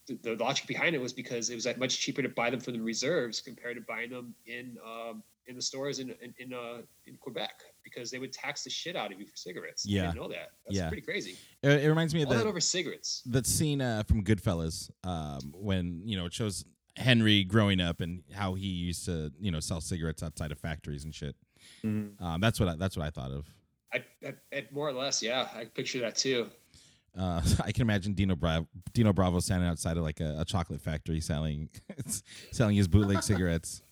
the, 0.07 0.15
the 0.23 0.37
logic 0.37 0.67
behind 0.69 0.95
it 0.95 1.01
was 1.01 1.13
because 1.13 1.51
it 1.51 1.57
was 1.57 1.67
like 1.67 1.77
much 1.77 1.99
cheaper 1.99 2.23
to 2.23 2.29
buy 2.29 2.49
them 2.49 2.61
from 2.61 2.75
the 2.75 2.81
reserves 2.81 3.41
compared 3.41 3.77
to 3.77 3.83
buying 3.83 4.11
them 4.11 4.35
in 4.47 4.77
um, 4.87 5.23
in 5.49 5.57
the 5.57 5.63
stores 5.63 5.99
in 5.99 6.11
in 6.23 6.33
in, 6.39 6.55
uh, 6.55 6.83
in 7.07 7.17
Quebec 7.17 7.51
because 7.83 8.11
they 8.13 8.19
would 8.21 8.33
tax 8.33 8.63
the 8.63 8.71
shit 8.71 8.95
out 8.95 9.13
of 9.13 9.19
you 9.19 9.27
for 9.27 9.37
cigarettes. 9.37 9.85
I 9.89 9.91
Yeah. 9.91 10.03
didn't 10.03 10.17
know 10.17 10.29
that. 10.29 10.51
That's 10.67 10.77
Yeah. 10.79 10.89
pretty 10.89 11.03
crazy. 11.03 11.37
It, 11.63 11.83
it 11.85 11.89
reminds 11.89 12.15
me 12.15 12.23
of 12.23 12.29
All 12.29 12.35
that 12.35 12.45
the, 12.45 12.49
over 12.49 12.61
cigarettes. 12.61 13.23
that 13.27 13.45
scene 13.47 13.81
uh, 13.81 14.05
from 14.05 14.23
Goodfellas 14.23 14.91
um, 15.05 15.53
when 15.53 16.03
you 16.05 16.17
know 16.17 16.27
it 16.27 16.33
shows 16.33 16.65
Henry 16.97 17.43
growing 17.45 17.81
up 17.81 18.01
and 18.01 18.23
how 18.33 18.55
he 18.55 18.67
used 18.69 19.05
to 19.07 19.33
you 19.41 19.51
know 19.51 19.59
sell 19.59 19.81
cigarettes 19.81 20.23
outside 20.23 20.53
of 20.53 20.59
factories 20.61 21.03
and 21.05 21.13
shit. 21.15 21.35
Mhm. 21.85 22.21
Um, 22.21 22.41
that's 22.41 22.61
what 22.61 22.69
I, 22.69 22.77
that's 22.77 22.97
what 22.97 23.05
I 23.05 23.11
thought 23.11 23.33
of. 23.33 23.47
I, 23.93 24.05
I, 24.25 24.35
I 24.53 24.67
more 24.71 24.89
or 24.89 24.93
less, 24.93 25.23
yeah, 25.23 25.49
I 25.55 25.65
picture 25.65 26.01
that 26.01 26.17
too. 26.17 26.49
Uh, 27.19 27.41
I 27.65 27.73
can 27.73 27.83
imagine 27.83 28.15
Dino 28.15 28.37
Bravo, 28.37 28.69
Dino 28.93 29.13
Bravo 29.13 29.41
standing 29.41 29.69
outside 29.69 29.97
of 29.97 30.03
like 30.03 30.21
a, 30.21 30.37
a 30.41 30.45
chocolate 30.45 30.81
factory 30.81 31.21
selling 31.21 31.69
selling 32.53 32.77
his 32.77 32.89
bootleg 32.89 33.23
cigarettes. 33.23 33.83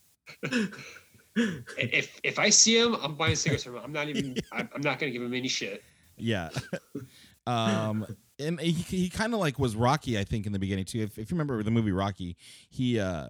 If 1.37 2.21
if 2.23 2.39
I 2.39 2.51
see 2.51 2.79
him, 2.79 2.97
I'm 3.03 3.15
buying 3.15 3.37
cigarettes 3.37 3.65
from 3.65 3.77
him. 3.77 3.83
I'm 3.85 3.93
not 3.93 4.09
even. 4.09 4.37
I'm, 4.53 4.69
not 4.81 4.99
gonna 4.99 5.13
give 5.13 5.23
him 5.23 5.35
any 5.35 5.49
shit. 5.49 5.83
Yeah. 6.17 6.49
um, 7.47 8.07
and 8.39 8.59
he, 8.61 8.73
he 8.73 9.11
kind 9.11 9.35
of 9.35 9.41
like 9.41 9.59
was 9.59 9.77
Rocky, 9.77 10.19
I 10.19 10.25
think, 10.25 10.47
in 10.47 10.53
the 10.53 10.59
beginning 10.59 10.87
too. 10.87 11.01
If, 11.01 11.19
if 11.19 11.31
you 11.31 11.35
remember 11.35 11.63
the 11.63 11.71
movie 11.71 11.93
Rocky, 11.93 12.37
he 12.71 12.99
uh, 12.99 13.29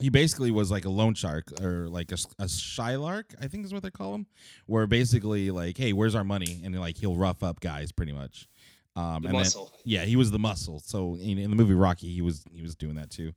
he 0.00 0.08
basically 0.08 0.50
was 0.50 0.70
like 0.70 0.84
a 0.84 0.90
loan 0.90 1.14
shark 1.14 1.44
or 1.60 1.88
like 1.88 2.10
a, 2.12 2.16
a 2.38 2.44
shylock, 2.46 3.24
I 3.40 3.46
think 3.46 3.64
is 3.64 3.72
what 3.72 3.82
they 3.82 3.90
call 3.90 4.14
him, 4.14 4.26
where 4.66 4.86
basically 4.86 5.50
like, 5.50 5.76
hey, 5.78 5.92
where's 5.92 6.14
our 6.14 6.24
money? 6.24 6.60
And 6.64 6.78
like 6.78 6.96
he'll 6.96 7.16
rough 7.16 7.42
up 7.42 7.60
guys 7.60 7.92
pretty 7.92 8.12
much. 8.12 8.48
Um, 8.96 9.04
The 9.04 9.14
and 9.16 9.24
then- 9.24 9.32
muscle. 9.34 9.72
yeah, 9.84 10.04
he 10.04 10.14
was 10.16 10.30
the 10.30 10.38
muscle. 10.38 10.78
So 10.80 11.16
in, 11.16 11.38
in 11.38 11.50
the 11.50 11.56
movie 11.56 11.74
Rocky, 11.74 12.12
he 12.14 12.22
was 12.22 12.44
he 12.52 12.62
was 12.62 12.76
doing 12.76 12.94
that 12.96 13.10
too. 13.10 13.32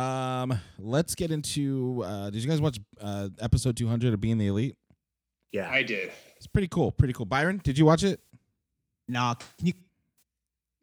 Um, 0.00 0.58
let's 0.78 1.14
get 1.14 1.30
into. 1.30 2.02
Uh, 2.04 2.30
did 2.30 2.42
you 2.42 2.48
guys 2.48 2.60
watch 2.60 2.78
uh, 3.00 3.28
episode 3.40 3.76
two 3.76 3.86
hundred 3.88 4.14
of 4.14 4.20
Being 4.20 4.38
the 4.38 4.46
Elite? 4.46 4.76
Yeah. 5.52 5.70
I 5.70 5.82
did. 5.82 6.10
It's 6.36 6.46
pretty 6.46 6.68
cool. 6.68 6.90
Pretty 6.90 7.12
cool. 7.14 7.26
Byron, 7.26 7.60
did 7.62 7.76
you 7.78 7.84
watch 7.84 8.02
it? 8.02 8.20
Nah, 9.08 9.34
can 9.34 9.66
you? 9.68 9.72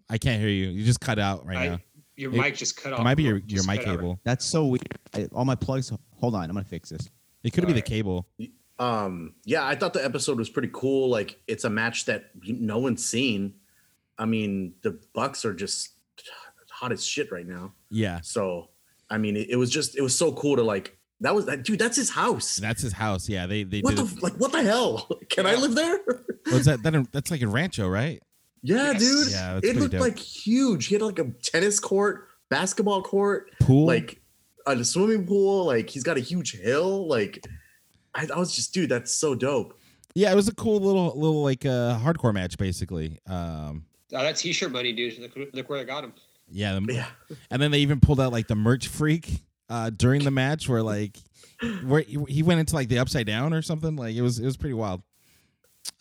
I 0.10 0.18
can't 0.18 0.40
hear 0.40 0.50
you. 0.50 0.68
You 0.68 0.84
just 0.86 1.00
cut 1.02 1.18
out 1.20 1.46
right 1.46 1.58
I, 1.58 1.68
now. 1.70 1.80
Your 2.16 2.34
It- 2.34 2.38
mic 2.38 2.56
just 2.56 2.78
cut 2.78 2.94
off. 2.94 3.00
It 3.00 3.04
might 3.04 3.16
be 3.16 3.24
your, 3.24 3.42
your 3.48 3.64
mic 3.66 3.80
cut 3.82 3.90
out. 3.90 3.98
cable. 3.98 4.20
That's 4.24 4.46
so 4.46 4.66
weird. 4.66 4.82
I, 5.14 5.28
all 5.34 5.46
my 5.46 5.56
plugs. 5.56 5.92
Hold 6.20 6.36
on, 6.36 6.44
I'm 6.44 6.52
gonna 6.56 6.64
fix 6.64 6.90
this. 6.90 7.10
It 7.44 7.52
could 7.54 7.66
be 7.66 7.74
the 7.74 7.82
cable. 7.82 8.28
Um, 8.80 9.36
yeah, 9.46 9.66
I 9.66 9.76
thought 9.76 9.94
the 9.94 10.04
episode 10.04 10.38
was 10.38 10.50
pretty 10.50 10.70
cool. 10.74 11.10
Like 11.10 11.40
it's 11.48 11.64
a 11.64 11.70
match 11.70 12.06
that 12.06 12.32
no 12.44 12.80
one's 12.80 13.06
seen. 13.06 13.54
I 14.18 14.26
mean, 14.26 14.74
the 14.82 15.00
Bucks 15.14 15.46
are 15.46 15.54
just 15.54 15.92
hot 16.70 16.92
as 16.92 17.06
shit 17.06 17.32
right 17.32 17.46
now. 17.48 17.74
Yeah, 17.90 18.22
So, 18.22 18.70
I 19.10 19.18
mean, 19.18 19.36
it, 19.36 19.50
it 19.52 19.56
was 19.56 19.70
just 19.70 19.96
it 19.98 20.02
was 20.02 20.16
so 20.16 20.32
cool 20.34 20.56
to 20.56 20.64
like 20.64 20.98
that 21.22 21.36
was 21.36 21.46
that 21.46 21.64
dude. 21.64 21.78
That's 21.80 21.98
his 21.98 22.10
house. 22.10 22.58
that's 22.58 22.82
his 22.82 22.94
house. 22.94 23.28
Yeah, 23.30 23.46
they 23.46 23.64
they 23.64 23.82
what 23.82 23.96
did. 23.96 24.06
the 24.08 24.20
like? 24.22 24.34
What 24.34 24.52
the 24.52 24.64
hell? 24.64 25.08
Can 25.30 25.46
I 25.46 25.56
live 25.56 25.76
there? 25.76 26.00
What's 26.50 26.66
that? 26.66 26.82
that? 26.84 27.12
That's 27.12 27.30
like 27.32 27.42
a 27.42 27.48
rancho, 27.48 27.88
right? 27.88 28.22
Yeah, 28.64 28.92
Yes. 28.92 29.00
dude. 29.00 29.32
Yeah, 29.32 29.60
it 29.64 29.76
looked 29.76 29.92
dope. 29.94 30.02
like 30.02 30.18
huge. 30.20 30.88
He 30.88 30.96
had 30.96 31.02
like 31.02 31.20
a 31.20 31.26
tennis 31.44 31.80
court, 31.80 32.28
basketball 32.50 33.02
court, 33.02 33.52
Pool. 33.60 33.86
like 33.88 34.22
a 34.68 34.84
swimming 34.84 35.26
pool. 35.26 35.66
Like 35.66 35.90
he's 35.90 36.04
got 36.04 36.18
a 36.18 36.22
huge 36.22 36.54
hill. 36.60 37.08
Like 37.08 37.46
I, 38.14 38.28
I 38.34 38.38
was 38.38 38.56
just, 38.56 38.74
dude, 38.74 38.90
that's 38.90 39.12
so 39.12 39.36
dope. 39.36 39.80
yeah, 40.16 40.32
it 40.32 40.36
was 40.36 40.48
a 40.48 40.56
cool 40.56 40.80
little 40.80 41.18
little 41.18 41.42
like 41.44 41.66
uh, 41.66 41.98
hardcore 42.00 42.34
match 42.34 42.58
basically. 42.58 43.20
Um, 43.28 43.86
Oh, 44.14 44.22
that 44.22 44.36
T-shirt 44.36 44.74
money, 44.74 44.92
dude. 44.92 45.18
Look, 45.20 45.32
look 45.54 45.70
where 45.70 45.80
I 45.80 45.86
got 45.86 46.04
him. 46.04 46.12
yeah, 46.50 46.78
the, 46.78 46.94
Yeah. 46.94 47.08
and 47.50 47.62
then 47.62 47.72
they 47.72 47.80
even 47.80 48.02
pulled 48.02 48.20
out 48.20 48.34
like 48.34 48.48
the 48.50 48.56
merch 48.56 48.90
freak 48.90 49.42
uh, 49.70 49.90
during 49.90 50.26
the 50.26 50.32
match 50.32 50.68
where 50.68 50.84
like 50.84 51.18
where 51.86 52.02
he 52.02 52.18
he 52.28 52.44
went 52.44 52.60
into 52.60 52.76
like 52.76 52.90
the 52.90 53.00
upside 53.00 53.26
down 53.26 53.54
or 53.54 53.62
something. 53.62 53.96
Like 53.96 54.14
it 54.16 54.22
was 54.22 54.38
it 54.38 54.44
was 54.46 54.58
pretty 54.58 54.74
wild. 54.74 55.02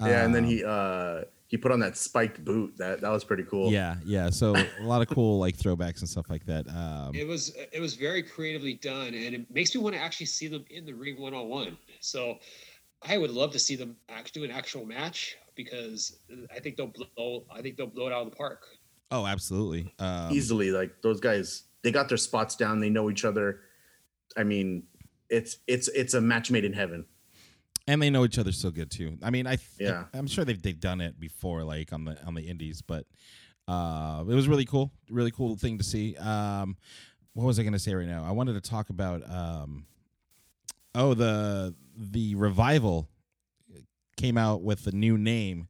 Yeah, 0.00 0.24
and 0.24 0.34
then 0.34 0.42
Um, 0.44 0.50
he 0.50 0.64
uh 0.64 1.22
he 1.50 1.56
put 1.56 1.72
on 1.72 1.80
that 1.80 1.96
spiked 1.96 2.44
boot. 2.44 2.72
That 2.78 3.00
that 3.00 3.10
was 3.10 3.24
pretty 3.24 3.42
cool. 3.42 3.72
Yeah, 3.72 3.96
yeah. 4.04 4.30
So 4.30 4.54
a 4.54 4.82
lot 4.84 5.02
of 5.02 5.08
cool 5.08 5.40
like 5.40 5.56
throwbacks 5.56 5.98
and 5.98 6.08
stuff 6.08 6.30
like 6.30 6.46
that. 6.46 6.66
Um, 6.68 7.12
It 7.12 7.26
was 7.26 7.52
it 7.72 7.80
was 7.80 7.94
very 7.94 8.22
creatively 8.22 8.74
done, 8.74 9.08
and 9.08 9.34
it 9.34 9.50
makes 9.52 9.74
me 9.74 9.80
want 9.82 9.96
to 9.96 10.00
actually 10.00 10.26
see 10.26 10.46
them 10.46 10.64
in 10.70 10.86
the 10.86 10.94
ring 10.94 11.20
one 11.20 11.34
on 11.34 11.48
one. 11.48 11.76
So 11.98 12.38
I 13.02 13.18
would 13.18 13.30
love 13.32 13.50
to 13.52 13.58
see 13.58 13.74
them 13.74 13.96
act 14.08 14.32
do 14.32 14.44
an 14.44 14.52
actual 14.52 14.86
match 14.86 15.36
because 15.56 16.18
I 16.54 16.60
think 16.60 16.76
they'll 16.76 16.94
blow. 17.16 17.44
I 17.52 17.60
think 17.62 17.76
they'll 17.76 17.88
blow 17.88 18.06
it 18.06 18.12
out 18.12 18.22
of 18.24 18.30
the 18.30 18.36
park. 18.36 18.62
oh, 19.10 19.26
absolutely. 19.26 19.92
Um, 19.98 20.32
Easily, 20.32 20.70
like 20.70 21.02
those 21.02 21.18
guys, 21.18 21.64
they 21.82 21.90
got 21.90 22.08
their 22.08 22.16
spots 22.16 22.54
down. 22.54 22.78
They 22.78 22.90
know 22.90 23.10
each 23.10 23.24
other. 23.24 23.62
I 24.36 24.44
mean, 24.44 24.84
it's 25.28 25.56
it's 25.66 25.88
it's 25.88 26.14
a 26.14 26.20
match 26.20 26.52
made 26.52 26.64
in 26.64 26.74
heaven. 26.74 27.06
And 27.90 28.00
they 28.00 28.08
know 28.08 28.24
each 28.24 28.38
other 28.38 28.52
so 28.52 28.70
good 28.70 28.90
too. 28.90 29.18
I 29.22 29.30
mean, 29.30 29.46
I 29.46 29.58
Yeah. 29.78 30.04
I'm 30.14 30.26
sure 30.26 30.44
they've 30.44 30.60
they've 30.60 30.78
done 30.78 31.00
it 31.00 31.18
before, 31.18 31.64
like 31.64 31.92
on 31.92 32.04
the 32.04 32.22
on 32.24 32.34
the 32.34 32.42
indies, 32.42 32.82
but 32.82 33.04
uh, 33.66 34.24
it 34.28 34.34
was 34.34 34.48
really 34.48 34.64
cool, 34.64 34.92
really 35.10 35.30
cool 35.30 35.56
thing 35.56 35.78
to 35.78 35.84
see. 35.84 36.16
Um, 36.16 36.76
what 37.32 37.44
was 37.44 37.58
I 37.58 37.62
going 37.62 37.72
to 37.72 37.78
say 37.78 37.94
right 37.94 38.06
now? 38.06 38.24
I 38.24 38.30
wanted 38.32 38.54
to 38.62 38.70
talk 38.70 38.90
about 38.90 39.28
um, 39.28 39.86
oh 40.94 41.14
the 41.14 41.74
the 41.96 42.34
revival 42.36 43.08
came 44.16 44.38
out 44.38 44.62
with 44.62 44.86
a 44.86 44.92
new 44.92 45.18
name 45.18 45.68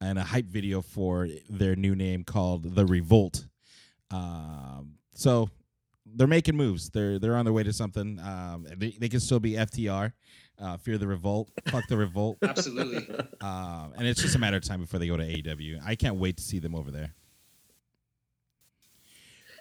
and 0.00 0.18
a 0.18 0.22
hype 0.22 0.46
video 0.46 0.82
for 0.82 1.28
their 1.48 1.74
new 1.74 1.94
name 1.96 2.22
called 2.22 2.74
the 2.74 2.84
Revolt. 2.86 3.46
Um, 4.10 4.98
so 5.14 5.50
they're 6.14 6.26
making 6.26 6.56
moves. 6.56 6.88
They're 6.90 7.18
they're 7.18 7.36
on 7.36 7.44
their 7.44 7.52
way 7.54 7.62
to 7.62 7.72
something. 7.72 8.18
Um, 8.20 8.66
they, 8.76 8.96
they 8.98 9.08
can 9.08 9.20
still 9.20 9.40
be 9.40 9.52
FTR, 9.52 10.12
uh, 10.60 10.76
Fear 10.78 10.98
the 10.98 11.06
Revolt, 11.06 11.50
Fuck 11.68 11.86
the 11.88 11.96
Revolt, 11.96 12.38
Absolutely. 12.42 13.08
um, 13.40 13.92
and 13.96 14.06
it's 14.06 14.22
just 14.22 14.34
a 14.34 14.38
matter 14.38 14.56
of 14.56 14.62
time 14.64 14.80
before 14.80 14.98
they 15.00 15.08
go 15.08 15.16
to 15.16 15.24
AEW. 15.24 15.80
I 15.84 15.94
can't 15.94 16.16
wait 16.16 16.36
to 16.38 16.42
see 16.42 16.58
them 16.58 16.74
over 16.74 16.90
there. 16.90 17.12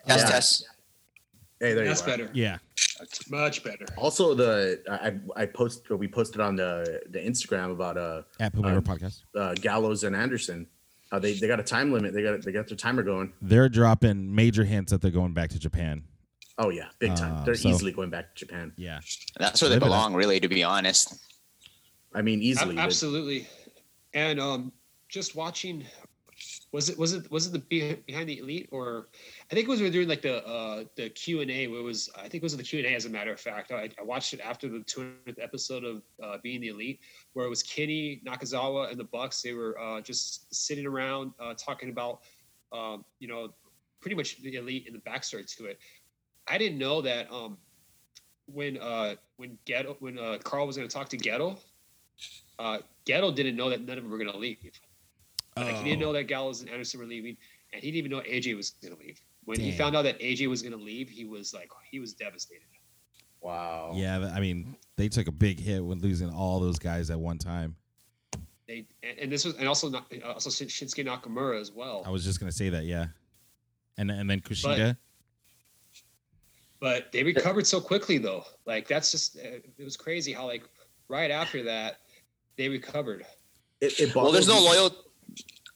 Test, 0.08 0.26
Yeah. 0.26 0.32
test. 0.32 0.66
Hey, 1.60 1.74
there 1.74 1.86
That's 1.86 2.02
you 2.06 2.14
are. 2.14 2.18
better. 2.18 2.30
Yeah, 2.34 2.58
That's 3.00 3.30
much 3.32 3.64
better. 3.64 3.86
Also, 3.98 4.34
the 4.36 4.82
I 4.90 5.42
I 5.42 5.46
post 5.46 5.90
we 5.90 6.08
posted 6.08 6.42
on 6.42 6.56
the 6.58 7.02
the 7.10 7.20
Instagram 7.20 7.72
about 7.72 7.98
uh, 7.98 8.22
at 8.40 8.54
Puma 8.54 8.78
Uh, 8.78 8.82
Podcast. 8.82 9.22
uh 9.36 9.54
Gallows 9.56 10.04
and 10.04 10.16
Anderson. 10.16 10.68
How 11.12 11.20
they 11.20 11.34
they 11.34 11.48
got 11.48 11.60
a 11.60 11.64
time 11.64 11.92
limit. 11.94 12.14
They 12.14 12.22
got 12.24 12.42
they 12.44 12.52
got 12.52 12.68
their 12.68 12.76
timer 12.78 13.04
going. 13.04 13.32
They're 13.42 13.70
dropping 13.70 14.36
major 14.36 14.64
hints 14.66 14.92
that 14.92 15.02
they're 15.02 15.12
going 15.12 15.34
back 15.34 15.50
to 15.52 15.60
Japan. 15.60 16.04
Oh 16.58 16.70
yeah, 16.70 16.88
big 17.00 17.16
time. 17.16 17.38
Uh, 17.38 17.44
They're 17.44 17.56
so- 17.56 17.70
easily 17.70 17.92
going 17.92 18.10
back 18.10 18.36
to 18.36 18.46
Japan. 18.46 18.72
Yeah. 18.78 19.00
That's 19.38 19.62
where 19.62 19.70
they 19.70 19.76
Live 19.76 19.84
belong, 19.84 20.14
really, 20.14 20.40
to 20.40 20.48
be 20.48 20.64
honest. 20.64 21.16
I 22.14 22.22
mean, 22.22 22.42
easily. 22.42 22.78
Ab- 22.78 22.86
absolutely. 22.86 23.48
And 24.14 24.40
um, 24.40 24.72
just 25.10 25.36
watching, 25.36 25.84
was 26.72 26.90
it 26.90 26.98
was 26.98 27.14
it 27.14 27.30
was 27.30 27.48
it 27.48 27.54
the 27.54 27.96
behind 28.08 28.30
the 28.30 28.40
elite 28.40 28.70
or 28.72 29.08
I 29.52 29.56
think 29.56 29.68
it 29.68 29.70
was 29.70 29.80
we 29.80 29.88
were 29.88 29.92
doing 29.92 30.08
like 30.08 30.22
the 30.22 30.46
uh 30.46 30.84
the 30.96 31.10
Q 31.10 31.42
and 31.42 31.50
A 31.50 31.68
where 31.68 31.80
it 31.80 31.84
was 31.84 32.10
I 32.18 32.24
think 32.24 32.36
it 32.36 32.44
was 32.44 32.56
the 32.56 32.64
Q 32.64 32.80
and 32.80 32.88
A 32.88 32.96
as 32.96 33.06
a 33.06 33.10
matter 33.10 33.32
of 33.32 33.40
fact. 33.40 33.72
I, 33.72 33.90
I 34.00 34.04
watched 34.04 34.34
it 34.34 34.42
after 34.42 34.68
the 34.68 34.80
200th 34.80 35.42
episode 35.42 35.84
of 35.84 36.04
uh, 36.24 36.38
Being 36.44 36.62
the 36.62 36.70
Elite 36.70 37.00
where 37.34 37.46
it 37.46 37.50
was 37.50 37.64
Kenny 37.64 38.22
Nakazawa 38.26 38.90
and 38.92 39.00
the 39.00 39.06
Bucks. 39.06 39.42
They 39.42 39.54
were 39.54 39.80
uh, 39.80 40.02
just 40.02 40.54
sitting 40.54 40.86
around 40.86 41.32
uh, 41.40 41.54
talking 41.54 41.90
about 41.90 42.22
um, 42.74 43.06
you 43.20 43.28
know 43.28 43.54
pretty 44.02 44.16
much 44.16 44.42
the 44.42 44.56
elite 44.56 44.86
and 44.88 44.96
the 44.96 45.10
backstory 45.10 45.46
to 45.58 45.66
it. 45.66 45.80
I 46.48 46.58
didn't 46.58 46.78
know 46.78 47.02
that 47.02 47.32
um, 47.32 47.58
when 48.46 48.78
uh, 48.78 49.16
when 49.38 49.58
Gedo 49.66 49.96
when 50.00 50.18
uh, 50.20 50.38
Carl 50.44 50.68
was 50.68 50.76
going 50.78 50.88
to 50.88 50.94
talk 50.94 51.10
to 51.10 51.18
Gedo, 51.18 51.58
uh, 52.60 52.80
Gedo 53.06 53.34
didn't 53.34 53.56
know 53.56 53.70
that 53.70 53.82
none 53.82 53.98
of 53.98 54.04
them 54.04 54.12
were 54.12 54.18
going 54.18 54.32
to 54.32 54.38
leave. 54.38 54.58
Like 55.58 55.76
he 55.78 55.84
didn't 55.90 56.04
Oh. 56.04 56.08
know 56.08 56.14
that 56.14 56.26
Gallows 56.26 56.62
and 56.62 56.70
Anderson 56.70 57.00
were 57.00 57.06
leaving, 57.06 57.38
and 57.74 57.82
he 57.82 57.90
didn't 57.92 58.06
even 58.06 58.12
know 58.12 58.22
AJ 58.24 58.56
was 58.56 58.72
going 58.82 58.94
to 58.96 59.00
leave. 59.00 59.20
When 59.46 59.60
he 59.60 59.72
found 59.72 59.96
out 59.96 60.02
that 60.04 60.20
AJ 60.20 60.48
was 60.50 60.62
going 60.62 60.72
to 60.78 60.84
leave, 60.84 61.10
he 61.10 61.24
was 61.26 61.54
like 61.54 61.70
he 61.90 62.00
was 62.00 62.14
devastated. 62.14 62.64
Wow. 63.42 63.92
Yeah, 63.94 64.32
I 64.36 64.40
mean, 64.40 64.76
they 64.98 65.08
took 65.08 65.28
a 65.28 65.32
big 65.32 65.60
hit 65.60 65.84
when 65.86 66.00
losing 66.00 66.32
all 66.32 66.60
those 66.60 66.80
guys 66.80 67.10
at 67.12 67.20
one 67.20 67.38
time. 67.38 67.76
They 68.68 68.86
and, 69.04 69.20
and 69.20 69.32
this 69.32 69.46
was 69.46 69.56
and 69.56 69.68
also 69.68 69.90
not- 69.90 70.12
also 70.24 70.50
Shinsuke 70.50 71.06
Nakamura 71.06 71.60
as 71.62 71.72
well. 71.72 72.04
I 72.06 72.10
was 72.10 72.24
just 72.24 72.40
gonna 72.40 72.52
say 72.52 72.70
that, 72.70 72.86
yeah. 72.86 73.06
And 73.98 74.10
and 74.12 74.30
then 74.30 74.42
Kushida. 74.42 74.78
but 74.78 74.98
they 76.82 77.24
recovered 77.24 77.66
so 77.68 77.82
quickly 77.82 78.18
though. 78.18 78.44
Like 78.66 78.88
that's 78.88 79.12
just 79.12 79.38
uh, 79.38 79.60
it 79.78 79.84
was 79.84 79.98
crazy 79.98 80.34
how 80.34 80.46
like 80.46 80.64
right 81.08 81.32
after 81.32 81.64
that 81.64 81.98
they 82.58 82.70
recovered. 82.70 83.26
It, 83.82 84.00
it 84.00 84.16
Well, 84.16 84.32
there's 84.32 84.48
no 84.48 84.60
loyalty. 84.60 84.68
me- 84.68 84.80
loyal. 84.80 85.02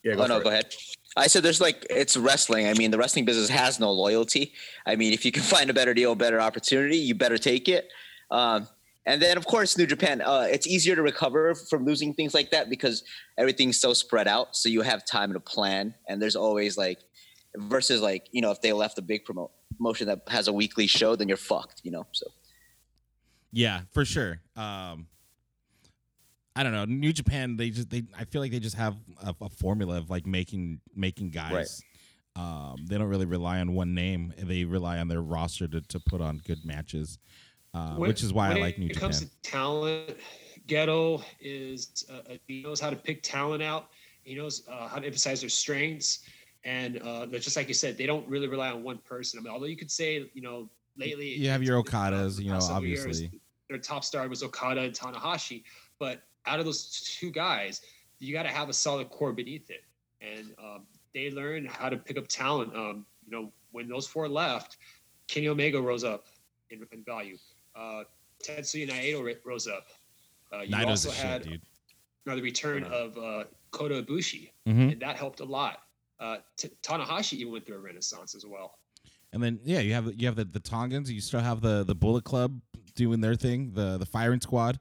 Yeah, 0.04 0.14
Oh 0.18 0.28
no, 0.28 0.38
for 0.38 0.44
go 0.46 0.50
ahead. 0.50 0.74
I 1.18 1.28
said 1.28 1.44
there's 1.44 1.60
like 1.60 1.86
it's 1.90 2.16
wrestling. 2.16 2.68
I 2.68 2.74
mean, 2.74 2.92
the 2.92 2.98
wrestling 2.98 3.26
business 3.26 3.50
has 3.50 3.80
no 3.80 3.92
loyalty. 3.92 4.54
I 4.86 4.96
mean, 4.96 5.14
if 5.14 5.26
you 5.26 5.32
can 5.32 5.44
find 5.56 5.70
a 5.70 5.74
better 5.74 5.94
deal, 5.94 6.14
a 6.14 6.16
better 6.16 6.40
opportunity, 6.40 6.98
you 6.98 7.16
better 7.16 7.38
take 7.38 7.68
it. 7.68 7.90
Um, 8.32 8.68
and 9.06 9.22
then, 9.22 9.38
of 9.38 9.46
course, 9.46 9.78
New 9.78 9.88
Japan. 9.88 10.22
Uh, 10.22 10.48
it's 10.50 10.68
easier 10.68 10.96
to 10.96 11.02
recover 11.02 11.56
from 11.56 11.84
losing 11.84 12.14
things 12.14 12.34
like 12.34 12.52
that 12.52 12.70
because 12.70 13.04
everything's 13.38 13.80
so 13.80 13.94
spread 13.94 14.28
out. 14.28 14.56
So 14.56 14.70
you 14.70 14.82
have 14.82 15.04
time 15.06 15.34
to 15.34 15.40
plan, 15.40 15.96
and 16.08 16.22
there's 16.22 16.36
always 16.36 16.78
like 16.78 17.00
versus 17.58 18.02
like 18.02 18.28
you 18.32 18.42
know 18.42 18.52
if 18.52 18.62
they 18.62 18.72
left 18.72 19.00
a 19.00 19.02
big 19.02 19.26
promote 19.26 19.52
promotion 19.80 20.08
that 20.08 20.22
has 20.28 20.48
a 20.48 20.54
weekly 20.54 20.86
show, 20.86 21.16
then 21.16 21.28
you're 21.28 21.38
fucked. 21.38 21.82
You 21.84 21.92
know. 21.92 22.06
So 22.12 22.28
Yeah, 23.52 23.82
for 23.92 24.06
sure. 24.06 24.42
Um, 24.56 25.08
I 26.56 26.64
don't 26.64 26.74
know. 26.74 26.86
New 26.86 27.14
Japan, 27.14 27.56
they 27.58 27.70
just 27.70 27.90
they. 27.90 28.04
I 28.18 28.26
feel 28.26 28.42
like 28.42 28.52
they 28.52 28.60
just 28.60 28.76
have 28.76 28.96
a, 29.24 29.34
a 29.42 29.50
formula 29.50 29.98
of 29.98 30.10
like 30.10 30.28
making 30.28 30.82
making 30.96 31.30
guys. 31.32 31.82
Um, 32.36 32.86
they 32.88 32.98
don't 32.98 33.08
really 33.08 33.26
rely 33.26 33.60
on 33.60 33.74
one 33.74 33.94
name. 33.94 34.34
They 34.38 34.64
rely 34.66 35.00
on 35.00 35.08
their 35.08 35.22
roster 35.22 35.68
to, 35.68 35.82
to 35.82 36.00
put 36.00 36.22
on 36.22 36.42
good 36.46 36.64
matches, 36.66 37.18
uh, 37.74 37.96
When- 37.96 38.08
which 38.10 38.24
is 38.24 38.32
why 38.34 38.52
I 38.52 38.54
like 38.60 38.78
New 38.78 38.86
it 38.86 38.94
Japan. 38.94 39.02
comes 39.10 39.20
to 39.22 39.30
talent, 39.42 40.18
Gedo 40.68 41.24
is 41.40 42.06
uh, 42.10 42.34
uh, 42.34 42.38
he 42.48 42.62
knows 42.62 42.80
how 42.80 42.90
to 42.90 42.96
pick 42.96 43.24
talent 43.24 43.64
out. 43.64 43.90
He 44.24 44.36
knows 44.36 44.64
uh, 44.72 44.88
how 44.88 45.00
to 45.00 45.06
emphasize 45.06 45.42
their 45.42 45.50
strengths, 45.50 46.20
and 46.64 47.02
uh, 47.02 47.26
just 47.28 47.56
like 47.56 47.68
you 47.68 47.74
said, 47.74 47.98
they 47.98 48.06
don't 48.06 48.28
really 48.28 48.48
rely 48.48 48.70
on 48.70 48.84
one 48.84 48.98
person. 49.00 49.40
I 49.40 49.44
mean, 49.44 49.54
although 49.54 49.66
you 49.66 49.78
could 49.78 49.92
say, 49.92 50.30
you 50.34 50.42
know, 50.42 50.70
lately 50.98 51.36
You 51.36 51.50
have 51.50 51.64
your 51.64 51.82
Okadas, 51.82 52.42
you 52.42 52.52
know, 52.52 52.60
several 52.60 52.86
years, 52.86 53.02
obviously. 53.06 53.32
their 53.70 53.78
top 53.78 54.04
star 54.04 54.28
was 54.28 54.44
Okada 54.44 54.82
and 54.82 54.94
Tanahashi, 54.94 55.64
but 56.00 56.24
out 56.46 56.60
of 56.60 56.66
those 56.66 57.16
two 57.20 57.32
guys, 57.32 57.82
you 58.20 58.34
got 58.34 58.44
to 58.44 58.50
have 58.50 58.70
a 58.70 58.74
solid 58.74 59.10
core 59.10 59.32
beneath 59.32 59.70
it, 59.70 59.84
and 60.22 60.54
um, 60.62 60.86
they 61.14 61.32
learned 61.32 61.68
how 61.68 61.90
to 61.90 61.98
pick 61.98 62.18
up 62.18 62.28
talent. 62.28 62.76
Um, 62.76 63.06
you 63.26 63.32
know, 63.32 63.52
when 63.72 63.88
those 63.88 64.08
four 64.08 64.28
left, 64.28 64.78
Kenny 65.28 65.48
Omega 65.48 65.82
rose 65.82 66.04
up 66.04 66.26
in, 66.70 66.86
in 66.92 67.04
value. 67.04 67.38
Uh, 67.76 68.04
Tetsuya 68.46 68.90
Naito 68.90 69.36
rose 69.46 69.68
up. 69.68 69.88
Uh, 70.52 70.62
you 70.62 70.76
also 70.86 71.12
had 71.12 71.46
shit, 71.46 71.62
the 72.26 72.42
return 72.42 72.84
of 72.86 73.18
uh, 73.18 73.44
Kota 73.72 74.04
Ibushi, 74.04 74.52
hmm 74.66 74.90
and 74.90 75.00
that 75.02 75.16
helped 75.16 75.40
a 75.40 75.46
lot. 75.46 75.84
Uh, 76.20 76.38
T- 76.58 76.70
Tanahashi 76.84 77.34
even 77.34 77.54
went 77.54 77.66
through 77.66 77.78
a 77.78 77.80
renaissance 77.80 78.36
as 78.36 78.46
well. 78.46 78.76
And 79.32 79.42
then 79.42 79.60
yeah, 79.64 79.80
you 79.80 79.94
have 79.94 80.12
you 80.20 80.28
have 80.28 80.36
the, 80.36 80.46
the 80.46 80.60
Tongans. 80.60 81.12
You 81.12 81.22
still 81.22 81.40
have 81.40 81.62
the 81.62 81.84
the 81.84 81.96
Bullet 81.96 82.24
Club 82.24 82.60
doing 82.96 83.22
their 83.22 83.36
thing. 83.36 83.72
The 83.74 83.98
the 83.98 84.06
Firing 84.06 84.42
Squad. 84.42 84.80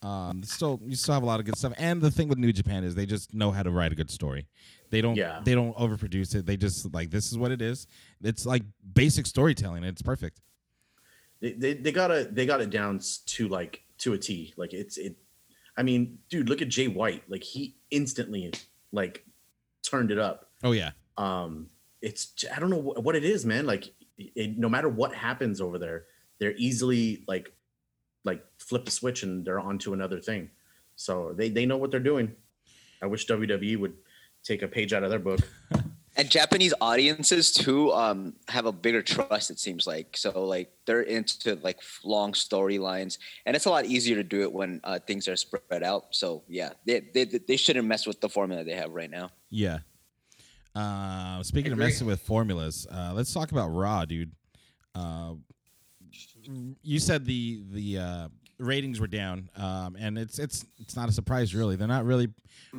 Um, 0.00 0.44
still 0.44 0.80
you 0.84 0.94
still 0.94 1.14
have 1.14 1.24
a 1.24 1.26
lot 1.26 1.40
of 1.40 1.46
good 1.46 1.56
stuff. 1.58 1.72
And 1.76 2.00
the 2.00 2.10
thing 2.10 2.28
with 2.28 2.38
New 2.38 2.52
Japan 2.52 2.84
is 2.84 2.94
they 2.94 3.06
just 3.06 3.34
know 3.34 3.50
how 3.50 3.64
to 3.64 3.70
write 3.70 3.90
a 3.90 3.96
good 3.96 4.10
story. 4.10 4.46
They 4.90 5.00
don't 5.00 5.16
Yeah. 5.16 5.40
they 5.44 5.54
don't 5.54 5.76
overproduce 5.76 6.34
it. 6.36 6.46
They 6.46 6.56
just 6.56 6.94
like 6.94 7.10
this 7.10 7.30
is 7.32 7.36
what 7.36 7.50
it 7.50 7.60
is. 7.60 7.88
It's 8.22 8.46
like 8.46 8.62
basic 8.94 9.26
storytelling. 9.26 9.82
It's 9.82 10.00
perfect. 10.02 10.40
They, 11.40 11.52
they, 11.52 11.74
they 11.74 11.92
got 11.92 12.10
it 12.12 12.34
they 12.34 12.46
got 12.46 12.60
it 12.60 12.70
down 12.70 13.00
to 13.26 13.48
like 13.48 13.82
to 13.98 14.12
a 14.12 14.18
T. 14.18 14.54
Like 14.56 14.72
it's 14.72 14.96
it. 14.96 15.16
I 15.76 15.82
mean, 15.82 16.18
dude, 16.28 16.48
look 16.48 16.62
at 16.62 16.68
Jay 16.68 16.86
White. 16.88 17.24
Like 17.28 17.42
he 17.42 17.76
instantly 17.90 18.52
like 18.92 19.24
turned 19.82 20.12
it 20.12 20.18
up. 20.18 20.47
Oh 20.62 20.72
yeah. 20.72 20.90
um 21.16 21.70
it's 22.00 22.44
I 22.54 22.60
don't 22.60 22.70
know 22.70 22.94
what 23.00 23.16
it 23.16 23.24
is 23.24 23.44
man 23.44 23.66
like 23.66 23.92
it, 24.16 24.56
no 24.58 24.68
matter 24.68 24.88
what 24.88 25.14
happens 25.14 25.60
over 25.60 25.78
there 25.78 26.04
they're 26.38 26.54
easily 26.56 27.24
like 27.26 27.52
like 28.24 28.44
flip 28.58 28.84
the 28.84 28.90
switch 28.90 29.22
and 29.22 29.44
they're 29.44 29.60
on 29.60 29.78
to 29.78 29.94
another 29.94 30.20
thing 30.20 30.50
so 30.96 31.32
they 31.36 31.48
they 31.48 31.66
know 31.66 31.76
what 31.76 31.90
they're 31.90 32.00
doing 32.00 32.34
i 33.02 33.06
wish 33.06 33.26
wwe 33.26 33.78
would 33.78 33.94
take 34.44 34.62
a 34.62 34.68
page 34.68 34.92
out 34.92 35.02
of 35.02 35.10
their 35.10 35.18
book 35.18 35.40
and 36.18 36.28
Japanese 36.28 36.74
audiences 36.80 37.52
too 37.52 37.92
um, 37.92 38.34
have 38.48 38.66
a 38.66 38.72
bigger 38.72 39.02
trust. 39.02 39.50
It 39.50 39.60
seems 39.60 39.86
like 39.86 40.16
so 40.16 40.44
like 40.44 40.72
they're 40.84 41.02
into 41.02 41.54
like 41.62 41.78
long 42.04 42.32
storylines, 42.32 43.18
and 43.46 43.54
it's 43.54 43.66
a 43.66 43.70
lot 43.70 43.86
easier 43.86 44.16
to 44.16 44.24
do 44.24 44.42
it 44.42 44.52
when 44.52 44.80
uh, 44.82 44.98
things 44.98 45.28
are 45.28 45.36
spread 45.36 45.84
out. 45.84 46.06
So 46.10 46.42
yeah, 46.48 46.70
they, 46.84 47.00
they 47.14 47.24
they 47.24 47.56
shouldn't 47.56 47.86
mess 47.86 48.04
with 48.04 48.20
the 48.20 48.28
formula 48.28 48.64
they 48.64 48.74
have 48.74 48.90
right 48.90 49.10
now. 49.10 49.30
Yeah. 49.48 49.78
Uh, 50.74 51.42
speaking 51.42 51.72
of 51.72 51.78
messing 51.78 52.06
with 52.06 52.20
formulas, 52.20 52.86
uh, 52.90 53.12
let's 53.14 53.32
talk 53.32 53.50
about 53.52 53.68
Raw, 53.68 54.04
dude. 54.04 54.32
Uh, 54.94 55.34
you 56.82 56.98
said 56.98 57.24
the 57.24 57.62
the 57.70 57.98
uh, 57.98 58.28
ratings 58.58 59.00
were 59.00 59.06
down, 59.06 59.50
um, 59.56 59.96
and 59.98 60.18
it's 60.18 60.38
it's 60.38 60.64
it's 60.78 60.96
not 60.96 61.08
a 61.08 61.12
surprise, 61.12 61.54
really. 61.54 61.76
They're 61.76 61.88
not 61.88 62.04
really 62.04 62.28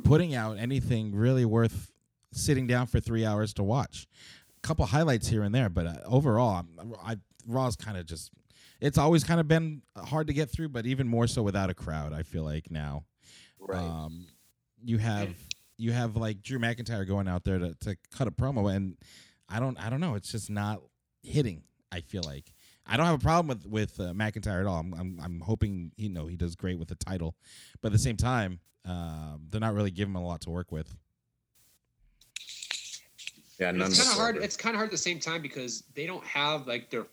putting 0.03 0.35
out 0.35 0.57
anything 0.57 1.13
really 1.13 1.45
worth 1.45 1.91
sitting 2.31 2.67
down 2.67 2.87
for 2.87 2.99
three 2.99 3.25
hours 3.25 3.53
to 3.55 3.63
watch. 3.63 4.07
A 4.57 4.67
couple 4.67 4.85
highlights 4.85 5.27
here 5.27 5.43
and 5.43 5.53
there, 5.53 5.69
but 5.69 5.85
uh, 5.87 5.95
overall, 6.05 6.65
I, 7.05 7.11
I 7.11 7.15
Raw's 7.47 7.75
kind 7.75 7.97
of 7.97 8.05
just. 8.05 8.31
It's 8.81 8.97
always 8.97 9.25
kind 9.25 9.41
of 9.41 9.47
been 9.49 9.81
hard 9.97 10.27
to 10.27 10.33
get 10.33 10.49
through, 10.49 10.69
but 10.69 10.85
even 10.85 11.05
more 11.05 11.27
so 11.27 11.43
without 11.43 11.69
a 11.69 11.73
crowd. 11.73 12.13
I 12.13 12.23
feel 12.23 12.43
like 12.43 12.71
now. 12.71 13.03
Um, 13.77 14.27
you 14.85 14.97
have 14.99 15.35
you 15.79 15.93
have 15.93 16.17
like 16.17 16.43
Drew 16.43 16.59
McIntyre 16.59 17.07
going 17.07 17.27
out 17.27 17.45
there 17.45 17.57
to, 17.57 17.73
to 17.73 17.95
cut 18.15 18.27
a 18.27 18.31
promo, 18.31 18.73
and 18.73 18.97
I 19.47 19.59
don't 19.59 19.79
I 19.79 19.89
don't 19.89 20.01
know. 20.01 20.15
It's 20.15 20.31
just 20.31 20.49
not 20.49 20.81
hitting. 21.23 21.63
I 21.91 22.01
feel 22.01 22.21
like 22.23 22.53
I 22.85 22.97
don't 22.97 23.05
have 23.05 23.15
a 23.15 23.23
problem 23.23 23.47
with 23.47 23.65
with 23.65 23.99
uh, 23.99 24.13
McIntyre 24.13 24.59
at 24.59 24.67
all. 24.67 24.79
I'm, 24.79 24.93
I'm 24.93 25.19
I'm 25.23 25.39
hoping 25.39 25.91
you 25.95 26.09
know 26.09 26.27
he 26.27 26.35
does 26.35 26.55
great 26.55 26.77
with 26.77 26.89
the 26.89 26.95
title, 26.95 27.35
but 27.81 27.87
at 27.87 27.91
the 27.93 27.99
same 27.99 28.17
time, 28.17 28.59
um, 28.85 29.47
they're 29.49 29.61
not 29.61 29.73
really 29.73 29.91
giving 29.91 30.13
him 30.13 30.21
a 30.21 30.27
lot 30.27 30.41
to 30.41 30.49
work 30.49 30.71
with. 30.71 30.93
yeah 33.57 33.71
none 33.71 33.87
it's 33.87 33.99
kind 33.99 34.11
of 34.11 34.17
hard. 34.17 34.35
It's 34.37 34.57
kind 34.57 34.75
of 34.75 34.77
hard 34.77 34.89
at 34.89 34.91
the 34.91 34.97
same 34.97 35.19
time 35.19 35.41
because 35.41 35.83
they 35.95 36.05
don't 36.05 36.23
have 36.25 36.67
like 36.67 36.89
their 36.89 37.07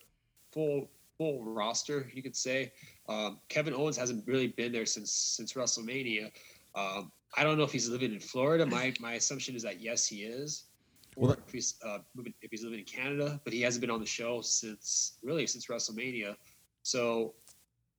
full 0.51 0.89
full 1.17 1.41
roster. 1.43 2.09
You 2.13 2.21
could 2.21 2.35
say 2.35 2.73
um, 3.07 3.39
Kevin 3.47 3.73
Owens 3.73 3.95
hasn't 3.97 4.27
really 4.27 4.47
been 4.47 4.73
there 4.73 4.85
since 4.85 5.13
since 5.13 5.53
WrestleMania. 5.53 6.31
Um, 6.75 7.11
I 7.35 7.43
don't 7.43 7.57
know 7.57 7.63
if 7.63 7.71
he's 7.71 7.89
living 7.89 8.13
in 8.13 8.19
Florida. 8.19 8.65
My 8.65 8.93
my 8.99 9.13
assumption 9.13 9.55
is 9.55 9.63
that 9.63 9.81
yes, 9.81 10.07
he 10.07 10.17
is. 10.23 10.65
Or 11.15 11.29
Well, 11.29 11.37
if 11.47 11.51
he's 11.51 11.75
uh, 11.85 11.99
if 12.41 12.51
he's 12.51 12.63
living 12.63 12.79
in 12.79 12.85
Canada, 12.85 13.41
but 13.43 13.53
he 13.53 13.61
hasn't 13.61 13.81
been 13.81 13.91
on 13.91 13.99
the 13.99 14.05
show 14.05 14.41
since 14.41 15.17
really 15.23 15.47
since 15.47 15.67
WrestleMania. 15.67 16.35
So 16.83 17.33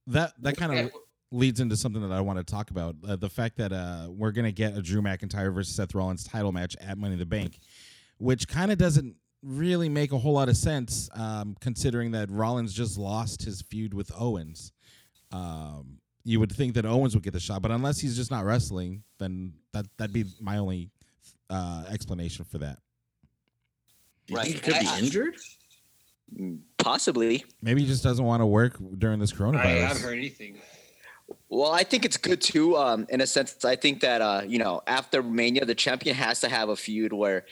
That 0.06 0.32
that 0.42 0.56
kind 0.56 0.78
of 0.78 0.92
leads 1.30 1.60
into 1.60 1.76
something 1.76 2.00
that 2.00 2.14
I 2.14 2.20
want 2.20 2.38
to 2.38 2.44
talk 2.44 2.70
about. 2.70 2.96
Uh, 3.06 3.16
the 3.16 3.28
fact 3.28 3.56
that 3.58 3.72
uh, 3.72 4.08
we're 4.10 4.32
going 4.32 4.46
to 4.46 4.52
get 4.52 4.76
a 4.76 4.82
Drew 4.82 5.02
McIntyre 5.02 5.52
versus 5.52 5.74
Seth 5.74 5.94
Rollins 5.94 6.24
title 6.24 6.52
match 6.52 6.76
at 6.80 6.96
Money 6.96 7.14
in 7.14 7.18
the 7.18 7.26
Bank, 7.26 7.58
which 8.18 8.48
kind 8.48 8.72
of 8.72 8.78
doesn't 8.78 9.14
really 9.42 9.88
make 9.88 10.12
a 10.12 10.18
whole 10.18 10.32
lot 10.32 10.48
of 10.48 10.56
sense 10.56 11.08
um, 11.14 11.56
considering 11.60 12.12
that 12.12 12.30
Rollins 12.30 12.72
just 12.72 12.98
lost 12.98 13.42
his 13.44 13.62
feud 13.62 13.94
with 13.94 14.10
Owens. 14.18 14.72
Um, 15.30 15.98
you 16.28 16.38
would 16.40 16.52
think 16.52 16.74
that 16.74 16.84
Owens 16.84 17.14
would 17.14 17.22
get 17.24 17.32
the 17.32 17.40
shot, 17.40 17.62
but 17.62 17.70
unless 17.70 17.98
he's 17.98 18.14
just 18.14 18.30
not 18.30 18.44
wrestling, 18.44 19.02
then 19.18 19.54
that 19.72 19.86
that'd 19.96 20.12
be 20.12 20.24
my 20.40 20.58
only 20.58 20.90
uh, 21.48 21.84
explanation 21.88 22.44
for 22.44 22.58
that. 22.58 22.78
Right. 24.30 24.46
he 24.46 24.52
could 24.54 24.74
be 24.78 24.86
I- 24.86 24.96
I- 24.96 24.98
injured? 24.98 25.34
Possibly. 26.76 27.44
Maybe 27.62 27.80
he 27.80 27.86
just 27.86 28.04
doesn't 28.04 28.24
want 28.24 28.42
to 28.42 28.46
work 28.46 28.76
during 28.98 29.18
this 29.18 29.32
coronavirus. 29.32 29.54
I 29.60 29.64
coronavirus. 29.64 29.86
haven't 29.88 30.02
heard 30.02 30.18
anything. 30.18 30.58
Well, 31.48 31.72
I 31.72 31.82
think 31.84 32.04
it's 32.04 32.18
good 32.18 32.40
too. 32.42 32.76
Um, 32.76 33.06
in 33.08 33.22
a 33.22 33.26
sense, 33.26 33.64
I 33.64 33.76
think 33.76 34.00
that 34.00 34.20
uh, 34.20 34.42
you 34.46 34.58
know, 34.58 34.82
after 34.86 35.22
Mania, 35.22 35.64
the 35.64 35.74
champion 35.74 36.14
has 36.16 36.40
to 36.40 36.48
have 36.50 36.68
a 36.68 36.76
feud 36.76 37.12
where, 37.14 37.46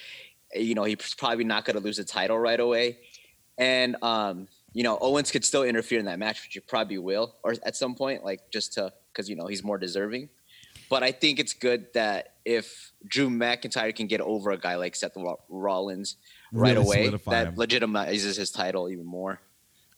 you 0.54 0.74
know, 0.74 0.84
he's 0.84 1.14
probably 1.14 1.44
not 1.44 1.64
going 1.64 1.76
to 1.78 1.82
lose 1.82 1.96
the 1.96 2.04
title 2.04 2.38
right 2.38 2.60
away, 2.60 2.98
and 3.56 3.96
um, 4.02 4.46
you 4.76 4.82
know, 4.82 4.98
Owens 5.00 5.30
could 5.30 5.42
still 5.42 5.62
interfere 5.62 5.98
in 5.98 6.04
that 6.04 6.18
match, 6.18 6.42
which 6.44 6.52
he 6.52 6.60
probably 6.60 6.98
will, 6.98 7.34
or 7.42 7.54
at 7.64 7.74
some 7.76 7.94
point, 7.94 8.22
like 8.22 8.50
just 8.50 8.74
to 8.74 8.92
because 9.10 9.26
you 9.26 9.34
know 9.34 9.46
he's 9.46 9.64
more 9.64 9.78
deserving. 9.78 10.28
But 10.90 11.02
I 11.02 11.12
think 11.12 11.40
it's 11.40 11.54
good 11.54 11.86
that 11.94 12.34
if 12.44 12.92
Drew 13.08 13.30
McIntyre 13.30 13.96
can 13.96 14.06
get 14.06 14.20
over 14.20 14.50
a 14.50 14.58
guy 14.58 14.76
like 14.76 14.94
Seth 14.94 15.16
Rollins 15.48 16.16
right 16.52 16.76
Really 16.76 16.84
away, 16.86 17.08
that 17.28 17.46
him. 17.46 17.56
legitimizes 17.56 18.36
his 18.36 18.50
title 18.50 18.90
even 18.90 19.06
more. 19.06 19.40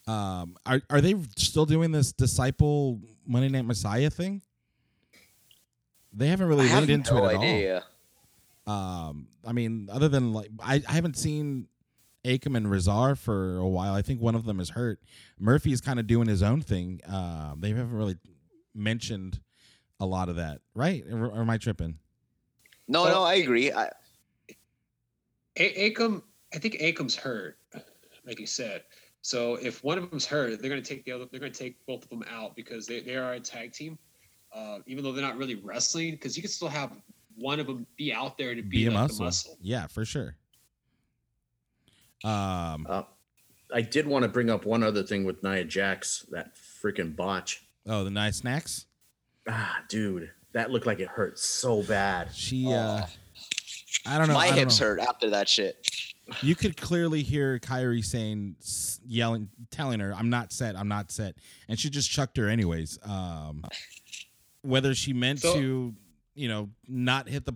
Um, 0.07 0.57
are 0.65 0.81
are 0.89 1.01
they 1.01 1.17
still 1.37 1.67
doing 1.67 1.91
this 1.91 2.13
disciple 2.13 3.01
Monday 3.27 3.49
Night 3.49 3.65
Messiah 3.65 4.11
thing? 4.11 4.43
They 6.13 6.29
haven't 6.29 6.47
really 6.47 6.67
I 6.67 6.69
have 6.69 6.79
leaned 6.87 6.91
into 6.91 7.15
no 7.15 7.25
it 7.27 7.35
at 7.35 7.41
idea. 7.41 7.85
all. 8.65 9.09
Um, 9.09 9.27
I 9.45 9.51
mean, 9.53 9.89
other 9.91 10.09
than 10.09 10.33
like, 10.33 10.51
I, 10.63 10.81
I 10.89 10.93
haven't 10.93 11.17
seen 11.17 11.67
Akam 12.25 12.57
and 12.57 12.71
Rezar 12.71 13.15
for 13.15 13.57
a 13.59 13.67
while. 13.69 13.95
I 13.95 14.03
think 14.03 14.21
one 14.21 14.35
of 14.35 14.45
them 14.45 14.61
is 14.61 14.71
hurt. 14.71 15.01
Murphy 15.39 15.73
is 15.73 15.81
kind 15.81 15.99
of 16.01 16.07
doing 16.07 16.29
his 16.29 16.43
own 16.43 16.61
thing. 16.61 17.01
Uh, 17.09 17.55
they 17.59 17.69
haven't 17.71 17.93
really 17.93 18.17
mentioned 18.75 19.41
a 20.01 20.07
lot 20.07 20.29
of 20.29 20.37
that, 20.37 20.61
right? 20.75 21.05
Or, 21.11 21.27
or 21.27 21.41
am 21.41 21.51
I 21.51 21.59
tripping? 21.59 21.99
No, 22.89 23.05
So- 23.05 23.11
no, 23.13 23.23
I 23.23 23.35
agree. 23.35 23.73
I, 23.73 23.89
A- 25.59 25.91
Akam, 25.91 26.23
I 26.55 26.59
think 26.59 26.75
Akam's 26.81 27.17
hurt, 27.17 27.59
like 28.27 28.39
you 28.41 28.47
said. 28.47 28.83
So 29.23 29.57
if 29.57 29.83
one 29.83 29.99
of 29.99 30.09
them's 30.11 30.25
hurt, 30.27 30.61
they're 30.61 30.71
going 30.71 30.83
to 30.83 30.89
take 30.89 31.05
the 31.05 31.13
other. 31.13 31.27
They're 31.31 31.41
going 31.41 31.53
to 31.53 31.59
take 31.59 31.85
both 31.87 32.05
of 32.05 32.09
them 32.09 32.25
out 32.31 32.55
because 32.57 32.87
they, 32.87 33.01
they 33.01 33.17
are 33.17 33.33
a 33.35 33.41
tag 33.41 33.73
team, 33.73 33.99
uh, 34.55 34.79
even 34.87 35.03
though 35.05 35.13
they're 35.13 35.25
not 35.25 35.37
really 35.37 35.57
wrestling. 35.57 36.13
Because 36.13 36.37
you 36.37 36.43
can 36.43 36.51
still 36.51 36.69
have 36.69 36.93
one 37.37 37.59
of 37.61 37.67
them 37.67 37.87
be 37.97 38.13
out 38.13 38.39
there 38.39 38.55
to 38.55 38.63
be, 38.63 38.69
Be 38.79 38.87
a 38.87 38.91
like 38.91 39.01
muscle. 39.01 39.19
the 39.19 39.25
muscle. 39.25 39.59
Yeah, 39.61 39.87
for 39.89 40.05
sure. 40.05 40.37
Um, 42.25 42.87
Uh, 42.89 43.03
I 43.73 43.83
did 43.83 44.07
want 44.07 44.23
to 44.23 44.29
bring 44.29 44.51
up 44.51 44.65
one 44.65 44.83
other 44.83 45.03
thing 45.03 45.25
with 45.25 45.43
Nia 45.43 45.65
Jax, 45.65 46.25
that 46.31 46.53
freaking 46.83 47.15
botch. 47.15 47.63
oh, 47.87 48.05
the 48.05 48.11
nice 48.11 48.39
snacks. 48.39 48.87
Ah, 49.49 49.83
dude, 49.89 50.31
that 50.53 50.71
looked 50.71 50.87
like 50.87 51.01
it 51.01 51.09
hurt 51.09 51.39
so 51.39 51.83
bad. 51.83 52.35
She, 52.35 52.73
uh, 52.73 53.03
I 54.07 54.19
don't 54.19 54.29
know. 54.29 54.35
my 54.35 54.47
I 54.47 54.49
don't 54.49 54.59
hips 54.59 54.81
know. 54.81 54.87
hurt 54.87 55.01
after 55.01 55.31
that 55.31 55.49
shit. 55.49 55.77
You 56.43 56.55
could 56.55 56.77
clearly 56.77 57.23
hear 57.23 57.59
Kairi 57.59 58.05
saying, 58.05 58.57
yelling, 59.07 59.49
telling 59.71 60.01
her, 60.01 60.13
"I'm 60.15 60.29
not 60.29 60.53
set. 60.53 60.77
I'm 60.77 60.89
not 60.89 61.11
set," 61.11 61.37
and 61.69 61.79
she 61.81 61.89
just 61.89 62.11
chucked 62.11 62.37
her 62.37 62.49
anyways. 62.49 62.99
Um, 63.03 63.65
whether 64.63 64.95
she 64.95 65.13
meant 65.15 65.41
So- 65.41 65.55
to, 65.55 65.95
you 66.35 66.49
know, 66.49 66.69
not 66.87 67.29
hit 67.29 67.47
the, 67.47 67.55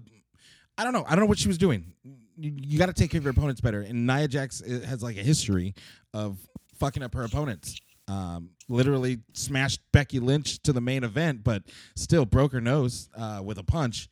I 0.79 0.85
don't 0.85 0.95
know. 0.95 1.05
I 1.07 1.11
don't 1.11 1.21
know 1.21 1.27
what 1.27 1.39
she 1.39 1.49
was 1.49 1.59
doing. 1.59 1.93
You, 2.37 2.53
you 2.57 2.79
got 2.79 2.87
to 2.87 2.93
take 2.93 3.11
care 3.11 3.19
of 3.19 3.25
your 3.25 3.33
opponents 3.33 3.61
better. 3.61 3.81
And 3.83 4.07
Nia 4.07 4.29
Jax 4.29 4.61
has 4.67 5.03
like 5.03 5.17
a 5.17 5.23
history 5.23 5.75
of 6.15 6.39
fucking 6.79 7.03
up 7.03 7.15
her 7.15 7.25
opponents. 7.25 7.79
Um, 8.09 8.51
literally 8.69 9.21
smashed 9.33 9.81
Becky 9.93 10.19
Lynch 10.19 10.61
to 10.63 10.73
the 10.73 10.81
main 10.81 11.05
event, 11.05 11.45
but 11.45 11.63
still 11.95 12.25
broke 12.25 12.53
her 12.53 12.61
nose 12.61 13.09
uh, 13.17 13.41
with 13.45 13.59
a 13.59 13.63
punch. 13.63 14.09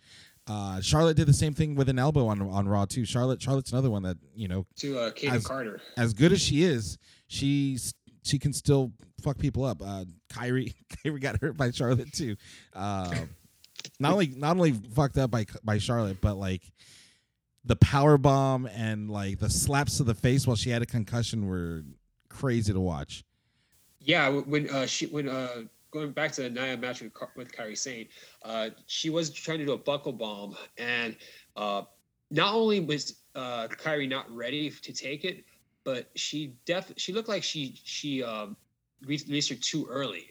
Uh, 0.46 0.80
Charlotte 0.80 1.16
did 1.16 1.26
the 1.26 1.32
same 1.32 1.54
thing 1.54 1.74
with 1.74 1.88
an 1.88 1.98
elbow 1.98 2.26
on 2.28 2.40
on 2.42 2.66
Raw 2.68 2.84
too. 2.84 3.04
Charlotte 3.04 3.42
Charlotte's 3.42 3.72
another 3.72 3.90
one 3.90 4.02
that 4.04 4.16
you 4.34 4.48
know 4.48 4.66
To 4.78 4.98
uh, 4.98 5.10
As- 5.28 5.46
Carter. 5.46 5.80
as 5.96 6.12
good 6.14 6.32
as 6.32 6.40
she 6.40 6.62
is, 6.62 6.98
she's 7.28 7.92
she 8.22 8.38
can 8.38 8.52
still 8.52 8.92
fuck 9.22 9.38
people 9.38 9.64
up. 9.64 9.82
Uh, 9.82 10.04
Kairi 10.32 10.74
Kairi 11.04 11.20
got 11.20 11.40
hurt 11.40 11.56
by 11.56 11.70
Charlotte 11.70 12.12
too. 12.12 12.36
Um, 12.74 13.28
not 13.98 14.12
only 14.12 14.28
not 14.28 14.56
only 14.56 14.72
fucked 14.72 15.18
up 15.18 15.30
by 15.30 15.46
by 15.62 15.78
Charlotte, 15.78 16.20
but 16.20 16.36
like 16.36 16.62
the 17.64 17.76
power 17.76 18.16
bomb 18.16 18.66
and 18.66 19.10
like 19.10 19.38
the 19.38 19.50
slaps 19.50 19.98
to 19.98 20.04
the 20.04 20.14
face 20.14 20.46
while 20.46 20.56
she 20.56 20.70
had 20.70 20.82
a 20.82 20.86
concussion 20.86 21.46
were 21.46 21.84
crazy 22.28 22.72
to 22.72 22.80
watch. 22.80 23.24
Yeah, 24.00 24.28
when 24.30 24.70
uh, 24.70 24.86
she 24.86 25.06
when 25.06 25.28
uh, 25.28 25.62
going 25.90 26.12
back 26.12 26.32
to 26.32 26.42
the 26.42 26.50
Nia 26.50 26.76
match 26.76 27.02
with, 27.02 27.12
with 27.36 27.52
Kairi 27.52 27.76
Sane, 27.76 28.08
uh, 28.44 28.70
she 28.86 29.10
was 29.10 29.30
trying 29.30 29.58
to 29.58 29.66
do 29.66 29.72
a 29.72 29.78
buckle 29.78 30.12
bomb, 30.12 30.56
and 30.78 31.16
uh, 31.56 31.82
not 32.30 32.54
only 32.54 32.80
was 32.80 33.20
uh, 33.34 33.68
Kairi 33.68 34.08
not 34.08 34.30
ready 34.34 34.70
to 34.70 34.92
take 34.92 35.24
it, 35.24 35.44
but 35.84 36.10
she 36.14 36.54
def 36.64 36.92
she 36.96 37.12
looked 37.12 37.28
like 37.28 37.42
she 37.42 37.78
she 37.84 38.22
um, 38.22 38.56
re- 39.06 39.20
released 39.26 39.50
her 39.50 39.56
too 39.56 39.86
early, 39.90 40.30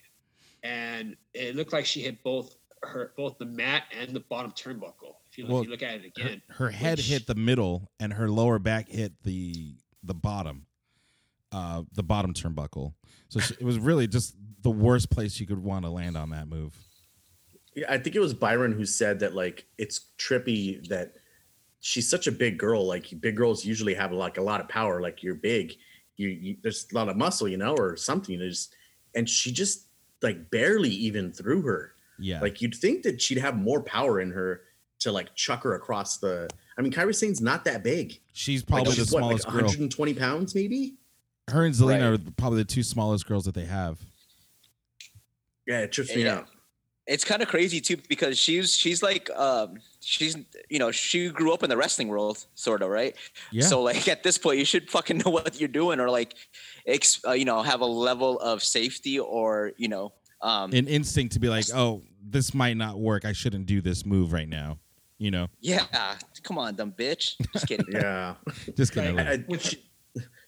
and 0.64 1.16
it 1.34 1.56
looked 1.56 1.74
like 1.74 1.86
she 1.86 2.02
hit 2.02 2.24
both 2.24 2.56
her 2.82 3.14
both 3.16 3.38
the 3.38 3.46
mat 3.46 3.84
and 3.98 4.16
the 4.16 4.22
bottom 4.22 4.52
turnbuckle. 4.52 5.19
If 5.32 5.38
you, 5.38 5.44
look- 5.46 5.52
Well, 5.54 5.62
if 5.62 5.66
you 5.66 5.72
look 5.72 5.84
at 5.84 5.96
it 5.96 6.02
Her, 6.18 6.26
again, 6.28 6.42
her 6.50 6.70
head 6.70 6.98
which- 6.98 7.08
hit 7.08 7.28
the 7.28 7.36
middle 7.36 7.92
and 8.00 8.14
her 8.14 8.30
lower 8.30 8.60
back 8.60 8.90
hit 8.90 9.14
the 9.24 9.76
the 10.04 10.14
bottom, 10.14 10.66
uh, 11.52 11.84
the 11.94 12.04
bottom 12.04 12.34
turnbuckle. 12.34 12.94
So 13.28 13.40
she, 13.42 13.54
it 13.56 13.64
was 13.64 13.78
really 13.78 14.08
just 14.08 14.36
the 14.62 14.70
worst 14.72 15.10
place 15.10 15.40
you 15.40 15.46
could 15.46 15.60
want 15.62 15.84
to 15.86 15.92
land 15.92 16.16
on 16.16 16.30
that 16.30 16.48
move. 16.48 16.74
Yeah, 17.76 17.86
I 17.90 17.98
think 17.98 18.16
it 18.16 18.20
was 18.20 18.34
Byron 18.34 18.72
who 18.72 18.86
said 18.86 19.20
that 19.20 19.36
like 19.36 19.66
it's 19.78 20.00
trippy 20.18 20.88
that 20.88 21.14
she's 21.82 22.10
such 22.10 22.28
a 22.28 22.32
big 22.32 22.58
girl. 22.58 22.88
Like 22.88 23.08
big 23.20 23.36
girls 23.36 23.66
usually 23.66 23.94
have 23.94 24.12
like 24.14 24.38
a 24.38 24.42
lot 24.42 24.62
of 24.62 24.70
power. 24.70 25.02
Like 25.02 25.22
you're 25.22 25.36
big, 25.36 25.74
you, 26.16 26.30
you 26.30 26.58
there's 26.64 26.88
a 26.92 26.96
lot 26.96 27.10
of 27.10 27.18
muscle, 27.18 27.48
you 27.48 27.58
know, 27.58 27.76
or 27.76 27.96
something. 27.98 28.40
There's 28.40 28.70
and 29.14 29.30
she 29.30 29.52
just 29.52 29.88
like 30.22 30.50
barely 30.50 30.90
even 30.90 31.32
threw 31.34 31.62
her. 31.64 31.94
Yeah, 32.18 32.42
Like 32.42 32.62
you'd 32.62 32.76
think 32.76 33.04
that 33.04 33.22
she'd 33.22 33.38
have 33.38 33.56
more 33.58 33.82
power 33.84 34.20
in 34.20 34.32
her 34.32 34.62
to 35.00 35.12
like 35.12 35.34
chuck 35.36 35.64
her 35.64 35.76
across 35.76 36.18
the. 36.18 36.50
I 36.78 36.82
mean, 36.82 36.92
Kairi 36.92 37.14
Sane's 37.16 37.42
not 37.42 37.66
that 37.66 37.84
big. 37.84 38.20
she's 38.34 38.62
Like, 38.62 38.68
probably 38.68 38.92
the 38.96 39.02
she's 39.02 39.12
what, 39.12 39.24
like 39.24 39.42
smallest 39.42 39.46
girl. 39.48 39.56
120 39.66 40.14
pounds, 40.14 40.56
maybe. 40.56 40.96
Her 41.50 41.66
and 41.66 41.74
Zelina 41.74 42.12
Right. 42.12 42.20
are 42.28 42.32
probably 42.38 42.60
the 42.60 42.66
two 42.66 42.84
smallest 42.84 43.26
girls 43.28 43.46
that 43.46 43.56
they 43.56 43.66
have. 43.66 44.00
Yeah, 45.68 45.82
it 45.82 45.92
trips 45.92 46.16
me 46.16 46.24
Yeah. 46.24 46.36
out. 46.40 46.48
It's 47.08 47.26
kind 47.26 47.42
of 47.42 47.48
crazy 47.48 47.82
too 47.82 47.98
because 48.08 48.38
she's 48.38 48.76
she's 48.76 49.02
like 49.02 49.32
um 49.32 49.80
she's 50.00 50.38
you 50.70 50.78
know 50.78 50.92
she 50.92 51.30
grew 51.30 51.52
up 51.52 51.64
in 51.64 51.70
the 51.70 51.76
wrestling 51.78 52.08
world 52.08 52.46
sort 52.54 52.84
of 52.84 52.90
right. 52.90 53.16
Yeah. 53.52 53.64
So 53.66 53.82
like 53.82 54.08
at 54.08 54.22
this 54.22 54.38
point 54.38 54.60
you 54.60 54.66
should 54.66 54.92
fucking 54.92 55.18
know 55.26 55.32
what 55.38 55.60
you're 55.60 55.70
doing 55.70 56.00
or 56.00 56.10
like 56.12 56.36
ex, 56.86 57.20
uh, 57.26 57.32
you 57.32 57.46
know 57.46 57.64
have 57.64 57.82
a 57.82 57.86
level 57.86 58.40
of 58.42 58.62
safety 58.64 59.18
or 59.20 59.72
you 59.78 59.88
know 59.88 60.14
um 60.42 60.72
An 60.72 60.88
instinct 60.88 61.34
to 61.34 61.40
be 61.40 61.50
like, 61.50 61.66
oh, 61.74 62.04
this 62.24 62.54
might 62.54 62.78
not 62.78 63.00
work. 63.00 63.26
I 63.26 63.34
shouldn't 63.34 63.66
do 63.66 63.82
this 63.82 64.06
move 64.06 64.32
right 64.32 64.48
now. 64.48 64.78
You 65.20 65.32
know, 65.32 65.48
yeah 65.60 66.16
come 66.44 66.58
on 66.58 66.76
dumb 66.76 66.94
bitch 66.98 67.36
just 67.54 67.68
kidding 67.68 67.86
Yeah. 67.92 68.36
just 68.76 68.94
kidding. 68.94 69.18
Right. 69.18 69.28
I, 69.28 69.32
I- 69.34 69.38
Which- 69.48 69.62
she, 69.72 69.84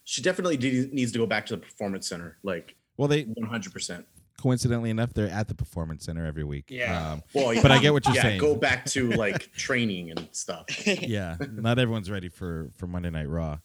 she 0.05 0.21
definitely 0.21 0.57
de- 0.57 0.87
needs 0.91 1.11
to 1.11 1.19
go 1.19 1.25
back 1.27 1.45
to 1.47 1.55
the 1.55 1.61
performance 1.61 2.07
center, 2.07 2.37
like 2.43 2.75
well, 2.97 3.07
they 3.07 3.23
100. 3.23 3.71
percent 3.73 4.05
coincidentally 4.41 4.89
enough, 4.89 5.13
they're 5.13 5.29
at 5.29 5.47
the 5.47 5.53
performance 5.53 6.05
center 6.05 6.25
every 6.25 6.43
week. 6.43 6.65
Yeah. 6.69 7.11
Um, 7.11 7.21
Well, 7.35 7.53
But 7.61 7.71
I 7.71 7.77
get 7.79 7.93
what 7.93 8.05
you're 8.05 8.15
yeah, 8.15 8.21
saying. 8.23 8.39
Go 8.39 8.55
back 8.55 8.85
to 8.85 9.11
like 9.11 9.51
training 9.55 10.09
and 10.09 10.27
stuff. 10.31 10.65
yeah. 10.87 11.35
Not 11.51 11.77
everyone's 11.77 12.09
ready 12.09 12.27
for 12.29 12.71
for 12.75 12.87
Monday 12.87 13.11
Night 13.11 13.29
Raw. 13.29 13.59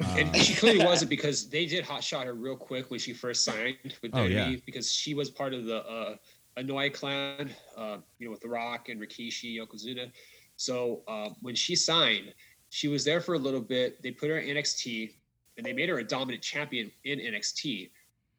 and 0.00 0.28
Um, 0.28 0.34
she 0.34 0.54
clearly 0.54 0.84
wasn't 0.84 1.08
because 1.08 1.48
they 1.48 1.64
did 1.66 1.82
hot 1.84 2.04
shot 2.04 2.26
her 2.26 2.34
real 2.34 2.56
quick 2.56 2.90
when 2.90 3.00
she 3.00 3.12
first 3.14 3.42
signed 3.42 3.76
with 4.02 4.10
Oh, 4.12 4.18
WWE 4.18 4.30
yeah. 4.52 4.56
because 4.66 4.92
she 4.92 5.14
was 5.14 5.30
part 5.30 5.54
of 5.54 5.64
the 5.64 5.78
uh, 5.84 6.16
Anoa'i 6.58 6.92
clan, 6.92 7.50
uh, 7.76 7.96
you 8.18 8.26
know, 8.26 8.32
with 8.32 8.40
The 8.40 8.48
Rock 8.48 8.90
and 8.90 9.00
Rikishi, 9.00 9.56
Yokozuna. 9.56 10.10
So 10.58 11.02
uh, 11.06 11.30
when 11.40 11.54
she 11.54 11.76
signed, 11.76 12.34
she 12.68 12.88
was 12.88 13.04
there 13.04 13.20
for 13.20 13.34
a 13.34 13.38
little 13.38 13.60
bit. 13.60 14.02
They 14.02 14.10
put 14.10 14.28
her 14.28 14.38
in 14.38 14.56
NXT 14.56 15.14
and 15.56 15.64
they 15.64 15.72
made 15.72 15.88
her 15.88 16.00
a 16.00 16.04
dominant 16.04 16.42
champion 16.42 16.90
in 17.04 17.20
NXT. 17.20 17.90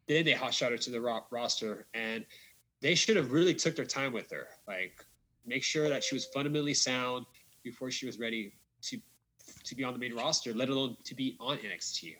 Then 0.07 0.25
they 0.25 0.33
hot 0.33 0.53
shot 0.53 0.71
her 0.71 0.77
to 0.77 0.91
the 0.91 0.99
ro- 0.99 1.25
roster 1.31 1.87
and 1.93 2.25
they 2.81 2.93
should 2.93 3.15
have 3.15 3.31
really 3.31 3.53
took 3.53 3.75
their 3.75 3.85
time 3.85 4.11
with 4.11 4.29
her. 4.31 4.47
Like 4.67 5.03
make 5.45 5.63
sure 5.63 5.87
that 5.87 6.03
she 6.03 6.13
was 6.13 6.25
fundamentally 6.25 6.73
sound 6.73 7.25
before 7.63 7.89
she 7.89 8.05
was 8.05 8.19
ready 8.19 8.53
to 8.83 8.99
to 9.63 9.75
be 9.75 9.83
on 9.83 9.93
the 9.93 9.99
main 9.99 10.13
roster, 10.13 10.53
let 10.53 10.69
alone 10.69 10.97
to 11.05 11.15
be 11.15 11.37
on 11.39 11.57
NXT. 11.57 12.15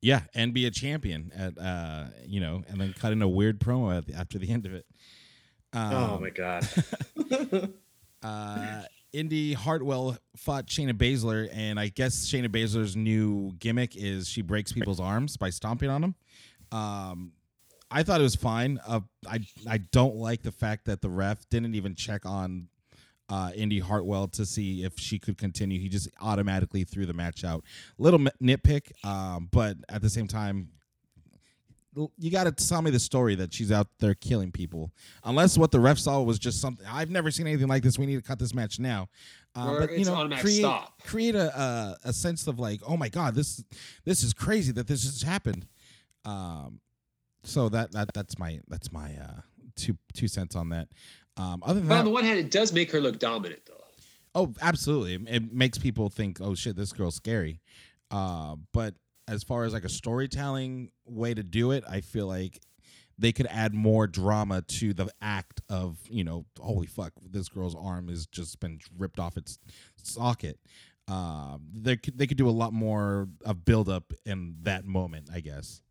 yeah, 0.00 0.20
and 0.34 0.52
be 0.52 0.66
a 0.66 0.70
champion 0.70 1.32
at 1.34 1.58
uh, 1.58 2.04
you 2.26 2.40
know, 2.40 2.62
and 2.68 2.78
then 2.80 2.94
cut 2.98 3.12
in 3.12 3.22
a 3.22 3.28
weird 3.28 3.60
promo 3.60 3.96
at 3.96 4.06
the, 4.06 4.14
after 4.14 4.38
the 4.38 4.50
end 4.50 4.66
of 4.66 4.74
it. 4.74 4.84
Um, 5.72 5.94
oh 5.94 6.18
my 6.20 6.30
god. 6.30 6.68
uh, 8.22 8.82
Indi 9.12 9.52
Hartwell 9.52 10.16
fought 10.36 10.66
Shayna 10.66 10.92
Baszler, 10.92 11.48
and 11.52 11.78
I 11.78 11.88
guess 11.88 12.26
Shayna 12.26 12.48
Baszler's 12.48 12.96
new 12.96 13.52
gimmick 13.58 13.96
is 13.96 14.28
she 14.28 14.42
breaks 14.42 14.72
people's 14.72 15.00
arms 15.00 15.36
by 15.36 15.50
stomping 15.50 15.90
on 15.90 16.00
them. 16.00 16.14
Um, 16.70 17.32
I 17.90 18.02
thought 18.02 18.20
it 18.20 18.24
was 18.24 18.36
fine. 18.36 18.80
Uh, 18.86 19.00
I 19.28 19.40
I 19.68 19.78
don't 19.78 20.16
like 20.16 20.42
the 20.42 20.52
fact 20.52 20.86
that 20.86 21.02
the 21.02 21.10
ref 21.10 21.48
didn't 21.50 21.74
even 21.74 21.94
check 21.94 22.24
on 22.24 22.68
uh, 23.28 23.50
Indi 23.54 23.80
Hartwell 23.80 24.28
to 24.28 24.46
see 24.46 24.84
if 24.84 24.98
she 24.98 25.18
could 25.18 25.38
continue. 25.38 25.78
He 25.78 25.88
just 25.88 26.08
automatically 26.20 26.84
threw 26.84 27.06
the 27.06 27.12
match 27.14 27.44
out. 27.44 27.64
Little 27.98 28.18
nitpick, 28.42 28.92
um, 29.04 29.48
but 29.52 29.76
at 29.88 30.02
the 30.02 30.10
same 30.10 30.26
time, 30.26 30.68
you 32.18 32.30
got 32.30 32.44
to 32.44 32.52
tell 32.52 32.80
me 32.82 32.90
the 32.90 32.98
story 32.98 33.34
that 33.34 33.52
she's 33.52 33.70
out 33.70 33.86
there 33.98 34.14
killing 34.14 34.50
people. 34.50 34.90
Unless 35.24 35.58
what 35.58 35.70
the 35.70 35.80
ref 35.80 35.98
saw 35.98 36.22
was 36.22 36.38
just 36.38 36.60
something. 36.60 36.86
I've 36.90 37.10
never 37.10 37.30
seen 37.30 37.46
anything 37.46 37.68
like 37.68 37.82
this. 37.82 37.98
We 37.98 38.06
need 38.06 38.16
to 38.16 38.22
cut 38.22 38.38
this 38.38 38.54
match 38.54 38.78
now. 38.78 39.08
Or 39.54 39.80
but 39.80 39.98
you 39.98 40.04
know, 40.06 40.26
create 40.38 40.60
stop. 40.60 41.02
create 41.02 41.34
a, 41.34 41.54
a 41.60 41.96
a 42.08 42.12
sense 42.14 42.46
of 42.46 42.58
like, 42.58 42.80
oh 42.86 42.96
my 42.96 43.10
god, 43.10 43.34
this 43.34 43.62
this 44.04 44.22
is 44.22 44.32
crazy 44.32 44.72
that 44.72 44.86
this 44.86 45.04
has 45.04 45.20
happened. 45.22 45.66
Um, 46.24 46.80
so 47.44 47.68
that 47.68 47.92
that 47.92 48.14
that's 48.14 48.38
my 48.38 48.60
that's 48.68 48.90
my 48.92 49.14
uh 49.16 49.40
two 49.76 49.98
two 50.14 50.28
cents 50.28 50.56
on 50.56 50.70
that. 50.70 50.88
Um, 51.36 51.62
other 51.66 51.80
than 51.80 51.88
But 51.88 51.94
on 51.94 51.98
that, 52.00 52.04
the 52.04 52.10
one 52.14 52.24
hand, 52.24 52.38
it 52.38 52.50
does 52.50 52.72
make 52.72 52.90
her 52.92 53.00
look 53.00 53.18
dominant, 53.18 53.62
though. 53.66 53.74
Oh, 54.34 54.54
absolutely. 54.62 55.14
It- 55.14 55.34
It 55.42 55.52
makes 55.52 55.76
people 55.78 56.08
think, 56.08 56.40
"Oh 56.40 56.54
shit, 56.54 56.76
this 56.76 56.92
girl's 56.92 57.16
scary." 57.16 57.60
Uh, 58.10 58.56
but 58.72 58.94
as 59.28 59.42
far 59.42 59.64
as 59.64 59.72
like 59.72 59.84
a 59.84 59.88
storytelling 59.88 60.90
way 61.06 61.34
to 61.34 61.42
do 61.42 61.70
it, 61.70 61.84
I 61.88 62.00
feel 62.00 62.26
like 62.26 62.60
they 63.18 63.32
could 63.32 63.46
add 63.46 63.74
more 63.74 64.06
drama 64.06 64.62
to 64.62 64.92
the 64.92 65.08
act 65.20 65.60
of, 65.68 65.98
you 66.08 66.24
know, 66.24 66.44
holy 66.58 66.86
fuck, 66.86 67.12
this 67.30 67.48
girl's 67.48 67.76
arm 67.76 68.08
has 68.08 68.26
just 68.26 68.58
been 68.60 68.80
ripped 68.96 69.18
off 69.18 69.36
its 69.36 69.58
socket. 70.02 70.58
Um, 71.08 71.62
they 71.74 71.96
could 71.96 72.16
they 72.16 72.26
could 72.26 72.36
do 72.36 72.48
a 72.48 72.50
lot 72.50 72.72
more 72.72 73.28
of 73.44 73.64
build 73.64 73.88
up 73.88 74.12
in 74.24 74.56
that 74.62 74.84
moment, 74.84 75.28
I 75.32 75.40
guess. 75.40 75.82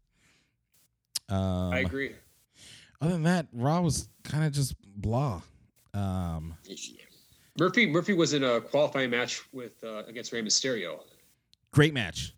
Um, 1.29 1.73
I 1.73 1.79
agree. 1.79 2.15
Other 3.01 3.13
than 3.13 3.23
that, 3.23 3.47
Raw 3.51 3.82
was 3.82 4.09
kind 4.23 4.45
of 4.45 4.51
just 4.51 4.75
blah. 4.95 5.41
Um, 5.93 6.55
Murphy 7.59 7.88
Murphy 7.88 8.13
was 8.13 8.34
in 8.34 8.43
a 8.43 8.61
qualifying 8.61 9.09
match 9.09 9.41
with 9.51 9.84
uh, 9.84 10.03
against 10.05 10.32
Rey 10.32 10.41
Mysterio. 10.41 10.99
great 11.71 11.93
match. 11.93 12.34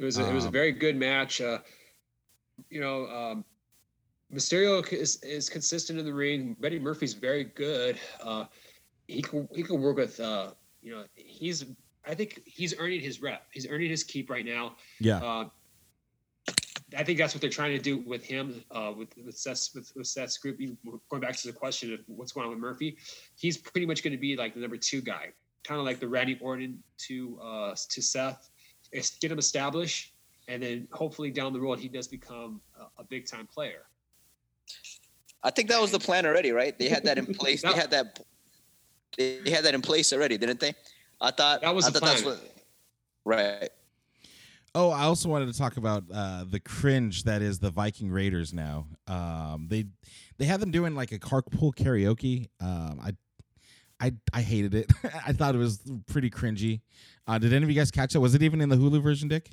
It 0.00 0.04
was 0.04 0.18
a, 0.18 0.26
it 0.26 0.32
was 0.32 0.44
a 0.44 0.48
Um, 0.48 0.52
very 0.52 0.72
good 0.72 0.96
match. 0.96 1.42
Uh, 1.42 1.58
you 2.70 2.80
know, 2.80 3.06
um, 3.06 3.44
Mysterio 4.32 4.82
is, 4.92 5.22
is 5.22 5.50
consistent 5.50 5.98
in 5.98 6.06
the 6.06 6.14
ring. 6.14 6.56
Buddy 6.58 6.78
Murphy's 6.78 7.12
very 7.12 7.44
good. 7.44 7.98
Uh, 8.22 8.46
he 9.08 9.20
can 9.20 9.46
he 9.54 9.62
can 9.62 9.82
work 9.82 9.96
with. 9.96 10.18
Uh, 10.18 10.52
you 10.80 10.92
know, 10.92 11.04
he's 11.14 11.66
I 12.06 12.14
think 12.14 12.40
he's 12.46 12.74
earning 12.78 13.00
his 13.00 13.20
rep. 13.20 13.46
He's 13.52 13.68
earning 13.68 13.90
his 13.90 14.02
keep 14.02 14.30
right 14.30 14.46
now. 14.46 14.76
Yeah. 15.00 15.18
Uh, 15.18 15.48
I 16.96 17.04
think 17.04 17.18
that's 17.18 17.34
what 17.34 17.42
they're 17.42 17.50
trying 17.50 17.76
to 17.76 17.82
do 17.82 17.98
with 17.98 18.24
him, 18.24 18.64
uh, 18.70 18.92
with 18.96 19.14
with 19.24 19.36
Seth's 19.36 19.74
with, 19.74 19.92
with 19.94 20.06
Seth's 20.06 20.38
group. 20.38 20.60
Even 20.60 20.78
Going 21.10 21.20
back 21.20 21.36
to 21.36 21.46
the 21.46 21.52
question 21.52 21.92
of 21.92 22.00
what's 22.06 22.32
going 22.32 22.46
on 22.46 22.50
with 22.50 22.58
Murphy, 22.58 22.96
he's 23.36 23.58
pretty 23.58 23.86
much 23.86 24.02
going 24.02 24.12
to 24.12 24.18
be 24.18 24.34
like 24.34 24.54
the 24.54 24.60
number 24.60 24.78
two 24.78 25.02
guy, 25.02 25.28
kind 25.62 25.78
of 25.78 25.84
like 25.84 26.00
the 26.00 26.08
Randy 26.08 26.38
Orton 26.40 26.82
to 27.08 27.38
uh, 27.42 27.74
to 27.90 28.00
Seth. 28.00 28.49
It's 28.92 29.16
get 29.18 29.30
him 29.30 29.38
established, 29.38 30.12
and 30.48 30.62
then 30.62 30.88
hopefully 30.92 31.30
down 31.30 31.52
the 31.52 31.60
road 31.60 31.78
he 31.78 31.88
does 31.88 32.08
become 32.08 32.60
a, 32.78 33.00
a 33.00 33.04
big 33.04 33.26
time 33.26 33.46
player. 33.46 33.82
I 35.42 35.50
think 35.50 35.68
that 35.70 35.80
was 35.80 35.90
the 35.90 35.98
plan 35.98 36.26
already, 36.26 36.52
right? 36.52 36.78
They 36.78 36.88
had 36.88 37.04
that 37.04 37.18
in 37.18 37.26
place. 37.34 37.62
They 37.62 37.72
had 37.72 37.90
that. 37.92 38.20
They 39.16 39.38
they 39.44 39.50
had 39.50 39.64
that 39.64 39.74
in 39.74 39.82
place 39.82 40.12
already, 40.12 40.38
didn't 40.38 40.60
they? 40.60 40.74
I 41.20 41.30
thought 41.30 41.60
That 41.62 41.74
was 41.74 41.86
I 41.86 41.90
the 41.90 42.00
thought 42.00 42.06
that's 42.06 42.22
plan. 42.22 42.36
what. 42.36 42.56
Right. 43.24 43.68
Oh, 44.74 44.90
I 44.90 45.02
also 45.02 45.28
wanted 45.28 45.52
to 45.52 45.58
talk 45.58 45.76
about 45.76 46.04
uh, 46.12 46.44
the 46.48 46.60
cringe 46.60 47.24
that 47.24 47.42
is 47.42 47.58
the 47.58 47.70
Viking 47.70 48.10
Raiders 48.10 48.52
now. 48.54 48.86
Um, 49.08 49.66
they 49.68 49.86
they 50.38 50.44
had 50.44 50.60
them 50.60 50.70
doing 50.70 50.94
like 50.94 51.10
a 51.12 51.18
carpool 51.18 51.74
karaoke. 51.74 52.48
Um, 52.60 53.00
I 53.02 53.16
I 54.00 54.12
I 54.32 54.42
hated 54.42 54.74
it. 54.74 54.92
I 55.26 55.32
thought 55.32 55.54
it 55.54 55.58
was 55.58 55.80
pretty 56.06 56.30
cringy. 56.30 56.80
Uh, 57.26 57.38
did 57.38 57.52
any 57.52 57.64
of 57.64 57.70
you 57.70 57.76
guys 57.76 57.90
catch 57.90 58.14
it? 58.14 58.18
Was 58.18 58.34
it 58.34 58.42
even 58.42 58.60
in 58.60 58.68
the 58.68 58.76
Hulu 58.76 59.02
version, 59.02 59.28
Dick? 59.28 59.50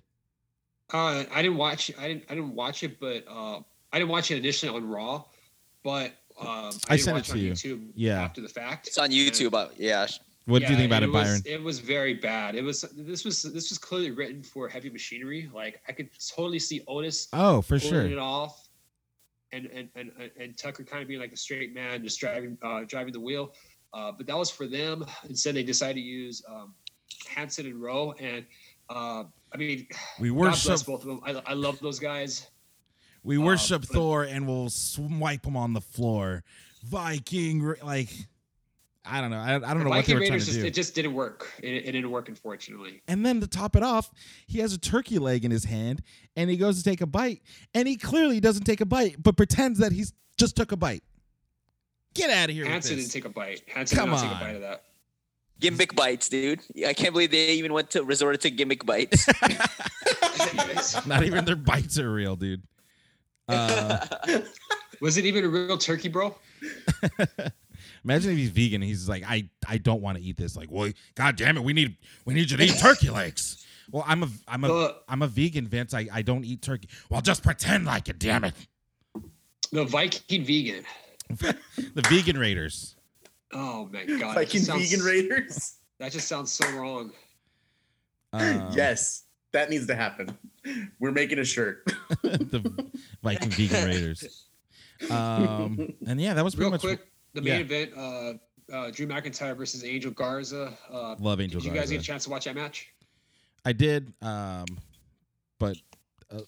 Uh, 0.93 1.26
I 1.34 1.41
didn't 1.41 1.57
watch. 1.57 1.91
I 1.99 2.07
didn't. 2.07 2.24
I 2.30 2.36
didn't 2.36 2.55
watch 2.55 2.84
it, 2.84 2.99
but 2.99 3.26
uh, 3.30 3.59
I 3.91 3.99
didn't 3.99 4.09
watch 4.09 4.32
it 4.32 4.38
initially 4.38 4.74
on 4.74 4.88
Raw, 4.88 5.26
but 5.84 6.13
um, 6.39 6.72
I 6.89 6.95
did 6.95 7.03
sent 7.03 7.15
watch 7.18 7.30
it 7.30 7.32
on 7.32 7.38
to 7.38 7.43
you. 7.43 7.51
YouTube 7.53 7.88
Yeah. 7.95 8.22
after 8.24 8.41
the 8.41 8.47
fact. 8.47 8.88
It's 8.88 8.97
on 8.97 9.09
YouTube. 9.09 9.53
uh, 9.53 9.70
yeah. 9.78 10.07
What 10.45 10.61
do 10.61 10.70
you 10.70 10.78
think 10.78 10.89
about 10.89 11.03
and 11.03 11.11
it, 11.11 11.13
Byron? 11.13 11.32
Was, 11.34 11.45
it 11.45 11.61
was 11.61 11.80
very 11.80 12.13
bad. 12.13 12.55
It 12.55 12.61
was. 12.61 12.86
This 12.95 13.26
was. 13.26 13.43
This 13.43 13.70
was 13.70 13.78
clearly 13.78 14.11
written 14.11 14.41
for 14.41 14.70
heavy 14.70 14.89
machinery. 14.89 15.49
Like 15.53 15.82
I 15.89 15.91
could 15.91 16.09
totally 16.34 16.59
see 16.59 16.82
Otis 16.88 17.28
oh, 17.34 17.61
for 17.61 17.78
pulling 17.78 17.93
sure. 17.93 18.05
it 18.05 18.18
off, 18.18 18.70
and 19.51 19.65
and, 19.65 19.89
and 19.95 20.11
and 20.18 20.32
and 20.39 20.57
Tucker 20.57 20.86
kind 20.86 21.01
of 21.01 21.09
being 21.09 21.20
like 21.20 21.34
a 21.34 21.38
straight 21.38 21.76
man, 21.76 22.01
just 22.01 22.18
driving 22.18 22.57
uh, 22.61 22.86
driving 22.88 23.11
the 23.11 23.20
wheel. 23.20 23.51
Uh, 23.93 24.13
but 24.13 24.26
that 24.28 24.38
was 24.38 24.49
for 24.49 24.68
them. 24.68 25.05
Instead, 25.28 25.55
they 25.55 25.63
decided 25.63 25.95
to 25.95 26.01
use 26.01 26.41
um, 26.49 26.74
Hanson 27.28 27.66
and 27.66 27.82
Rowe, 27.82 28.14
and 28.20 28.45
uh, 28.89 29.24
I 29.53 29.58
mean, 29.58 29.88
We 30.20 30.30
God 30.30 30.36
bless 30.38 30.68
worship 30.68 30.88
both 30.88 31.01
of 31.01 31.08
them. 31.08 31.22
I, 31.26 31.51
I 31.51 31.53
love 31.53 31.80
those 31.80 31.99
guys. 31.99 32.47
we 33.24 33.38
uh, 33.38 33.41
worship 33.41 33.82
but- 33.82 33.89
Thor, 33.89 34.24
and 34.24 34.47
we'll 34.47 34.70
swipe 34.70 35.45
him 35.45 35.58
on 35.58 35.74
the 35.74 35.82
floor. 35.82 36.43
Viking, 36.86 37.76
like 37.84 38.10
I 39.10 39.22
don't 39.22 39.32
know. 39.32 39.38
I, 39.38 39.55
I 39.55 39.60
don't 39.74 39.84
know 39.84 39.89
what 39.89 40.05
they 40.05 40.14
Viking 40.14 40.16
were 40.16 40.20
trying 40.22 40.32
Raiders 40.32 40.45
to 40.45 40.51
just 40.51 40.60
do. 40.62 40.66
it 40.66 40.74
just 40.74 40.95
didn't 40.95 41.14
work. 41.14 41.51
It, 41.64 41.86
it 41.88 41.91
didn't 41.93 42.12
work, 42.12 42.28
unfortunately. 42.30 43.01
And 43.08 43.26
then 43.26 43.39
to 43.41 43.47
top 43.47 43.76
it 43.76 43.84
off, 43.84 44.12
he 44.47 44.60
has 44.60 44.74
a 44.74 44.78
turkey 44.78 45.18
leg 45.18 45.45
in 45.45 45.51
his 45.51 45.64
hand 45.64 46.01
and 46.36 46.49
he 46.49 46.58
goes 46.58 46.78
to 46.78 46.84
take 46.84 47.01
a 47.01 47.05
bite. 47.05 47.41
And 47.74 47.88
he 47.88 47.95
clearly 47.95 48.39
doesn't 48.39 48.66
take 48.66 48.82
a 48.82 48.86
bite, 48.86 49.22
but 49.24 49.38
pretends 49.38 49.80
that 49.80 49.91
he's 49.91 50.14
just 50.38 50.55
took 50.55 50.72
a 50.72 50.78
bite. 50.78 51.03
Get 52.14 52.30
out 52.30 52.49
of 52.49 52.55
here. 52.55 52.66
Hanson 52.66 52.97
didn't 52.97 53.12
take 53.12 53.26
a 53.26 53.30
bite. 53.30 53.62
Hanson 53.68 53.97
Come 53.97 54.10
did 54.10 54.16
not 54.16 54.22
take 54.24 54.32
a 54.32 54.39
bite 54.43 54.55
of 54.55 54.62
that. 54.62 54.84
Gimmick 55.60 55.95
bites, 55.95 56.30
dude. 56.30 56.62
I 56.86 56.93
can't 56.93 57.14
believe 57.14 57.32
they 57.32 57.53
even 57.53 57.74
went 57.74 57.89
to 57.91 58.03
resort 58.03 58.39
to 58.41 58.49
gimmick 58.51 58.86
bites. 58.86 59.28
Not 61.08 61.24
even 61.24 61.45
their 61.45 61.55
bites 61.55 61.97
are 61.97 62.12
real, 62.12 62.36
dude. 62.36 62.62
Uh, 63.47 64.05
Was 65.01 65.18
it 65.18 65.26
even 65.26 65.45
a 65.45 65.47
real 65.47 65.78
turkey, 65.78 66.10
bro? 66.10 66.36
imagine 68.03 68.32
if 68.32 68.38
he's 68.38 68.49
vegan. 68.49 68.82
And 68.82 68.84
he's 68.84 69.08
like, 69.08 69.24
I, 69.28 69.49
I 69.68 69.78
don't 69.78 70.01
want 70.01 70.18
to 70.18 70.24
eat 70.24 70.38
this. 70.38 70.55
Like, 70.55 70.70
well, 70.72 70.91
god 71.16 71.36
damn 71.36 71.58
it, 71.58 71.64
we 71.64 71.74
need 71.74 71.95
we 72.26 72.34
need 72.34 72.51
you 72.51 72.58
to 72.58 72.64
eat 72.64 72.78
turkey 72.80 73.10
legs. 73.10 73.66
Well, 73.91 74.03
I'm 74.08 74.24
a 74.24 74.30
I'm 74.47 74.64
a 74.64 74.68
The, 74.68 74.95
am 75.10 75.22
a 75.22 75.28
vegan, 75.28 75.68
Vince. 75.68 75.93
I, 75.93 76.08
I 76.12 76.22
don't 76.22 76.43
eat 76.43 76.62
turkey. 76.62 76.89
Well, 77.10 77.22
just 77.22 77.43
pretend 77.43 77.86
like 77.86 78.10
it, 78.10 78.20
damn 78.20 78.43
it. 78.43 78.53
the 79.72 79.86
Viking 79.86 80.43
vegan. 80.43 80.84
The 81.30 82.01
vegan 82.10 82.38
raiders. 82.38 82.96
Oh 83.53 83.89
my 83.91 84.05
god. 84.19 84.35
Viking 84.35 84.61
sounds- 84.61 84.89
vegan 84.91 85.05
raiders. 85.05 85.73
That 85.99 86.11
just 86.11 86.27
sounds 86.27 86.51
so 86.51 86.69
wrong. 86.73 87.11
Um, 88.31 88.67
yes, 88.75 89.23
that 89.51 89.71
needs 89.71 89.87
to 89.87 89.95
happen. 89.95 90.37
We're 90.99 91.11
making 91.11 91.39
a 91.39 91.43
shirt. 91.43 91.87
the 92.21 92.87
Viking 93.23 93.49
vegan 93.49 93.87
raiders. 93.87 94.45
Um, 95.09 95.95
and 96.05 96.21
yeah, 96.21 96.35
that 96.35 96.43
was 96.45 96.53
pretty 96.53 96.65
Real 96.65 96.71
much 96.73 96.81
quick, 96.81 97.07
the 97.33 97.41
yeah. 97.41 97.53
main 97.53 97.61
event, 97.61 97.91
uh, 97.97 98.33
uh, 98.75 98.91
Drew 98.91 99.07
McIntyre 99.07 99.57
versus 99.57 99.83
Angel 99.83 100.11
Garza. 100.11 100.71
Uh, 100.91 101.15
love 101.17 101.41
Angel 101.41 101.59
did 101.59 101.65
you 101.65 101.71
guys 101.71 101.89
Garza. 101.89 101.93
get 101.93 102.01
a 102.01 102.05
chance 102.05 102.23
to 102.25 102.29
watch 102.29 102.45
that 102.45 102.53
match? 102.53 102.93
I 103.65 103.73
did, 103.73 104.13
um, 104.21 104.65
but 105.57 105.77
uh, 106.31 106.41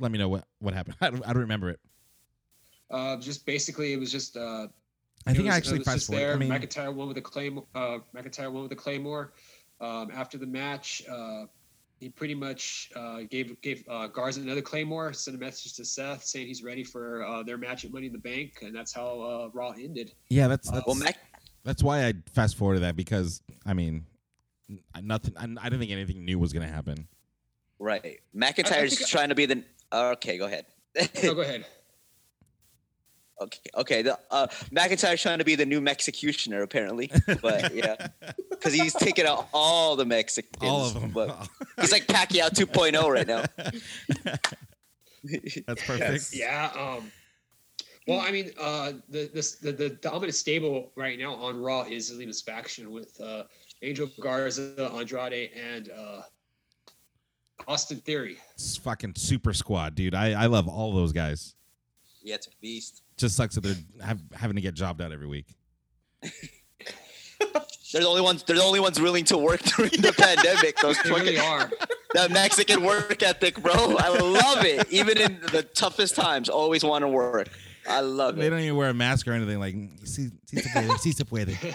let 0.00 0.10
me 0.10 0.18
know 0.18 0.28
what 0.28 0.46
what 0.58 0.74
happened. 0.74 0.96
I 1.00 1.10
don't, 1.10 1.22
I 1.28 1.32
don't 1.32 1.42
remember 1.42 1.70
it. 1.70 1.78
Uh, 2.90 3.18
just 3.18 3.46
basically, 3.46 3.92
it 3.92 4.00
was 4.00 4.10
just. 4.10 4.36
Uh, 4.36 4.66
I 5.26 5.30
it 5.30 5.34
think 5.34 5.46
was- 5.46 5.54
I 5.54 5.56
actually 5.56 5.80
fast 5.80 6.06
forward. 6.06 6.20
there. 6.22 6.32
I 6.34 6.36
mean, 6.36 6.50
McIntyre 6.50 6.94
won 6.94 7.08
with 7.08 7.16
a 7.18 7.22
claim. 7.22 7.60
Uh, 7.74 7.98
McIntyre 8.14 8.50
won 8.50 8.62
with 8.64 8.72
a 8.72 8.76
claymore. 8.76 9.32
Um, 9.80 10.10
after 10.12 10.36
the 10.38 10.46
match, 10.46 11.02
uh, 11.10 11.44
he 12.00 12.08
pretty 12.08 12.34
much 12.34 12.90
uh, 12.96 13.20
gave 13.30 13.60
gave 13.60 13.84
uh, 13.88 14.06
Garza 14.08 14.40
another 14.40 14.62
claymore. 14.62 15.12
Sent 15.12 15.36
a 15.36 15.40
message 15.40 15.74
to 15.74 15.84
Seth 15.84 16.24
saying 16.24 16.46
he's 16.46 16.62
ready 16.62 16.84
for 16.84 17.24
uh, 17.24 17.42
their 17.42 17.58
match 17.58 17.84
at 17.84 17.92
Money 17.92 18.06
in 18.06 18.12
the 18.12 18.18
Bank, 18.18 18.58
and 18.62 18.74
that's 18.74 18.92
how 18.92 19.20
uh, 19.20 19.50
Raw 19.52 19.70
ended. 19.72 20.12
yeah, 20.30 20.48
that's 20.48 20.68
uh, 20.68 20.74
that's, 20.76 20.86
well, 20.86 20.96
Mac, 20.96 21.18
that's 21.64 21.82
why 21.82 22.06
I 22.06 22.14
fast 22.32 22.56
forwarded 22.56 22.82
that 22.82 22.96
because 22.96 23.42
I 23.66 23.74
mean, 23.74 24.06
nothing. 25.02 25.34
I, 25.36 25.44
I 25.44 25.64
didn't 25.68 25.80
think 25.80 25.92
anything 25.92 26.24
new 26.24 26.38
was 26.38 26.52
gonna 26.54 26.66
happen. 26.68 27.06
right. 27.78 28.20
McIntyre's 28.34 28.96
think 28.96 29.02
I- 29.02 29.10
trying 29.10 29.28
to 29.28 29.34
be 29.34 29.46
the. 29.46 29.62
Okay, 29.92 30.38
go 30.38 30.46
ahead. 30.46 30.66
So 31.14 31.34
go 31.34 31.42
ahead. 31.42 31.66
Okay, 33.40 33.60
okay. 33.74 34.02
The 34.02 34.18
uh, 34.30 34.46
McIntyre's 34.70 35.22
trying 35.22 35.38
to 35.38 35.44
be 35.44 35.54
the 35.54 35.64
new 35.64 35.80
Mexicutioner, 35.80 36.62
apparently. 36.62 37.10
But 37.40 37.74
yeah, 37.74 38.08
because 38.50 38.74
he's 38.74 38.92
taking 38.94 39.24
out 39.26 39.48
all 39.52 39.96
the 39.96 40.04
Mexicans. 40.04 40.62
All 40.62 40.86
of 40.86 40.94
them. 40.94 41.10
But 41.10 41.48
he's 41.80 41.92
like 41.92 42.06
Pacquiao 42.06 42.50
2.0 42.50 43.08
right 43.08 43.26
now. 43.26 43.44
that's 45.66 45.86
perfect. 45.86 46.00
Yes. 46.00 46.36
Yeah. 46.36 46.70
Um, 46.78 47.10
well, 48.06 48.20
I 48.20 48.30
mean, 48.30 48.50
uh, 48.60 48.92
the, 49.08 49.30
this, 49.32 49.56
the 49.56 49.72
the 49.72 49.90
dominant 49.90 50.34
stable 50.34 50.92
right 50.96 51.18
now 51.18 51.34
on 51.34 51.60
Raw 51.60 51.82
is 51.82 52.10
Zelina's 52.10 52.42
faction 52.42 52.90
with 52.90 53.18
uh, 53.20 53.44
Angel 53.82 54.10
Garza, 54.20 54.90
Andrade, 54.94 55.50
and 55.54 55.90
uh, 55.90 56.22
Austin 57.68 57.98
Theory. 57.98 58.38
It's 58.54 58.76
fucking 58.76 59.14
super 59.16 59.54
squad, 59.54 59.94
dude. 59.94 60.14
I 60.14 60.32
I 60.32 60.46
love 60.46 60.68
all 60.68 60.92
those 60.92 61.12
guys. 61.12 61.54
Yeah, 62.22 62.34
it's 62.34 62.48
a 62.48 62.50
beast. 62.60 63.02
Just 63.20 63.36
sucks 63.36 63.54
that 63.56 63.60
they're 63.62 63.76
have, 64.04 64.20
having 64.32 64.56
to 64.56 64.62
get 64.62 64.74
jobbed 64.74 65.02
out 65.02 65.12
every 65.12 65.26
week. 65.26 65.46
They're 67.92 68.02
the 68.02 68.08
only 68.08 68.20
ones. 68.22 68.44
They're 68.44 68.56
the 68.56 68.62
only 68.62 68.78
ones 68.80 69.00
willing 69.00 69.24
to 69.24 69.36
work 69.36 69.60
during 69.62 69.90
the 69.90 70.12
pandemic. 70.16 70.78
Those 70.80 70.96
They 71.02 71.10
fucking 71.10 71.24
really 71.24 71.38
are. 71.38 71.68
that 72.14 72.30
Mexican 72.30 72.84
work 72.84 73.20
ethic, 73.22 73.60
bro. 73.60 73.96
I 73.98 74.08
love 74.20 74.64
it. 74.64 74.86
Even 74.92 75.18
in 75.18 75.40
the 75.52 75.64
toughest 75.64 76.14
times, 76.14 76.48
always 76.48 76.84
want 76.84 77.02
to 77.02 77.08
work. 77.08 77.48
I 77.88 78.00
love 78.00 78.36
They 78.36 78.42
it. 78.42 78.44
They 78.44 78.50
don't 78.50 78.60
even 78.60 78.76
wear 78.76 78.90
a 78.90 78.94
mask 78.94 79.26
or 79.26 79.32
anything. 79.32 79.58
Like, 79.58 79.74
sí, 80.04 80.30
sí 80.46 80.60
se 80.62 80.68
puede, 80.70 80.88
sí 80.98 81.12
se 81.12 81.24
puede. 81.24 81.74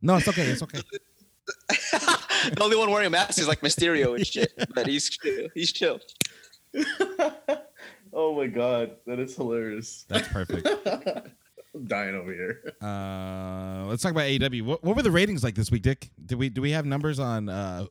No, 0.00 0.16
it's 0.16 0.28
okay. 0.28 0.46
It's 0.46 0.62
okay. 0.62 0.80
the 1.90 2.58
only 2.60 2.76
one 2.76 2.88
wearing 2.90 3.08
a 3.08 3.10
mask 3.10 3.38
is 3.40 3.48
like 3.48 3.60
Mysterio 3.60 4.14
and 4.14 4.24
shit. 4.24 4.52
But 4.72 4.86
he's 4.86 5.10
chill. 5.10 5.48
He's 5.52 5.72
chill. 5.72 5.98
Oh 8.12 8.34
my 8.34 8.46
god, 8.46 8.96
that 9.06 9.18
is 9.18 9.36
hilarious. 9.36 10.04
That's 10.08 10.28
perfect. 10.28 10.68
I'm 11.74 11.84
dying 11.84 12.14
over 12.14 12.32
here. 12.32 12.74
Uh, 12.82 13.86
let's 13.86 14.02
talk 14.02 14.12
about 14.12 14.24
AEW. 14.24 14.62
What, 14.62 14.82
what 14.82 14.96
were 14.96 15.02
the 15.02 15.10
ratings 15.10 15.44
like 15.44 15.54
this 15.54 15.70
week, 15.70 15.82
Dick? 15.82 16.10
Did 16.26 16.38
we 16.38 16.48
do 16.48 16.60
we 16.60 16.72
have 16.72 16.84
numbers 16.84 17.18
on 17.18 17.48
uh, 17.48 17.86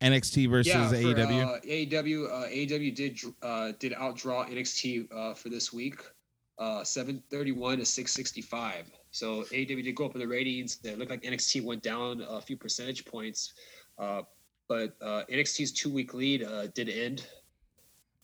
NXT 0.00 0.48
versus 0.48 0.72
yeah, 0.72 0.88
for, 0.88 0.94
AEW? 0.94 1.44
Uh, 1.44 1.60
AEW, 1.60 2.30
uh, 2.30 2.48
AEW 2.48 2.94
did 2.94 3.20
uh, 3.42 3.72
did 3.78 3.92
outdraw 3.92 4.48
NXT 4.48 5.12
uh, 5.12 5.34
for 5.34 5.50
this 5.50 5.72
week, 5.72 6.00
uh, 6.58 6.82
seven 6.84 7.22
thirty 7.30 7.52
one 7.52 7.78
to 7.78 7.84
six 7.84 8.12
sixty 8.12 8.40
five. 8.40 8.90
So 9.10 9.42
AEW 9.44 9.84
did 9.84 9.94
go 9.94 10.06
up 10.06 10.14
in 10.14 10.20
the 10.20 10.28
ratings. 10.28 10.78
It 10.84 10.98
looked 10.98 11.10
like 11.10 11.22
NXT 11.22 11.64
went 11.64 11.82
down 11.82 12.24
a 12.28 12.40
few 12.40 12.56
percentage 12.56 13.04
points, 13.04 13.54
uh, 13.98 14.22
but 14.68 14.96
uh, 15.02 15.24
NXT's 15.30 15.72
two 15.72 15.90
week 15.92 16.14
lead 16.14 16.44
uh, 16.44 16.68
did 16.68 16.88
end. 16.88 17.26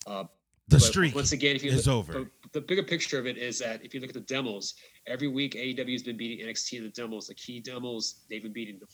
Uh, 0.07 0.23
the 0.69 0.75
but 0.77 0.81
streak 0.81 1.15
once 1.15 1.31
again, 1.31 1.55
if 1.55 1.63
you 1.63 1.71
is 1.71 1.87
look, 1.87 1.95
over. 2.09 2.13
but 2.41 2.51
the 2.51 2.61
bigger 2.61 2.83
picture 2.83 3.17
of 3.17 3.25
it 3.25 3.37
is 3.37 3.59
that 3.59 3.83
if 3.85 3.93
you 3.93 3.99
look 4.01 4.09
at 4.09 4.13
the 4.13 4.19
demos, 4.21 4.73
every 5.05 5.27
week 5.27 5.53
AEW 5.53 5.91
has 5.93 6.03
been 6.03 6.17
beating 6.17 6.45
NXT 6.45 6.77
in 6.79 6.83
the 6.83 6.89
demos. 6.89 7.27
The 7.27 7.35
key 7.35 7.59
demos, 7.61 8.23
they've 8.29 8.43
been 8.43 8.51
beating 8.53 8.79
them. 8.79 8.89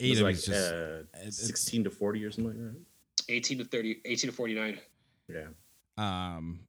AEW 0.00 0.22
like 0.22 0.34
is 0.34 0.44
just 0.46 0.72
uh, 0.72 1.30
16 1.30 1.84
to 1.84 1.90
40 1.90 2.24
or 2.24 2.30
something 2.30 2.52
like 2.52 2.74
that. 2.74 3.32
18 3.32 3.58
to 3.58 3.64
30, 3.64 4.00
18 4.04 4.30
to 4.30 4.36
49. 4.36 4.78
Yeah. 5.28 5.46
um 5.98 6.60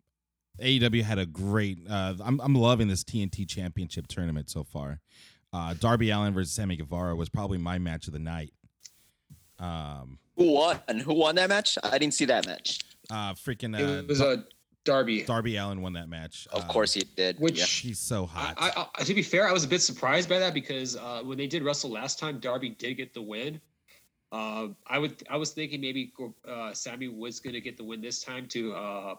AEW 0.61 1.01
had 1.01 1.17
a 1.17 1.25
great 1.25 1.79
uh 1.89 2.13
I'm 2.23 2.39
I'm 2.41 2.53
loving 2.53 2.87
this 2.87 3.03
TNT 3.03 3.47
championship 3.47 4.07
tournament 4.07 4.49
so 4.51 4.63
far. 4.63 4.99
Uh 5.51 5.73
Darby 5.79 6.11
Allin 6.11 6.33
versus 6.33 6.53
Sammy 6.53 6.75
Guevara 6.75 7.15
was 7.15 7.29
probably 7.29 7.57
my 7.57 7.79
match 7.79 8.05
of 8.07 8.13
the 8.13 8.19
night. 8.19 8.53
Um 9.59 10.19
Who 10.37 10.51
won? 10.51 10.79
Who 11.03 11.13
won 11.15 11.35
that 11.35 11.49
match? 11.49 11.77
I 11.83 11.97
didn't 11.97 12.13
see 12.13 12.25
that 12.25 12.45
match. 12.45 12.79
Uh 13.13 13.33
freaking 13.35 13.79
It 13.79 13.83
uh 13.83 14.03
was 14.07 14.21
a 14.21 14.43
Darby. 14.85 15.23
Darby 15.23 15.55
Allin 15.55 15.81
won 15.81 15.93
that 15.93 16.09
match. 16.09 16.45
Of 16.51 16.63
Uh, 16.63 16.67
course 16.67 16.93
he 16.93 17.01
did. 17.15 17.39
Which 17.39 17.59
yeah. 17.59 17.65
he's 17.65 17.99
so 17.99 18.25
hot. 18.25 18.55
I, 18.57 18.85
I, 18.99 19.03
to 19.03 19.13
be 19.13 19.21
fair, 19.23 19.47
I 19.47 19.53
was 19.53 19.63
a 19.63 19.67
bit 19.67 19.81
surprised 19.81 20.27
by 20.27 20.39
that 20.39 20.53
because 20.53 20.97
uh, 20.97 21.21
when 21.23 21.37
they 21.37 21.47
did 21.47 21.63
wrestle 21.63 21.89
last 21.89 22.19
time, 22.19 22.39
Darby 22.39 22.69
did 22.71 22.95
get 22.97 23.13
the 23.13 23.21
win. 23.21 23.61
Uh, 24.31 24.69
I 24.87 24.99
would, 24.99 25.23
I 25.29 25.37
was 25.37 25.51
thinking 25.51 25.79
maybe 25.79 26.11
uh, 26.45 26.73
Sammy 26.73 27.07
was 27.07 27.39
going 27.39 27.53
to 27.53 27.61
get 27.61 27.77
the 27.77 27.83
win 27.85 28.01
this 28.01 28.21
time 28.21 28.47
to 28.47 28.73
uh, 28.73 29.15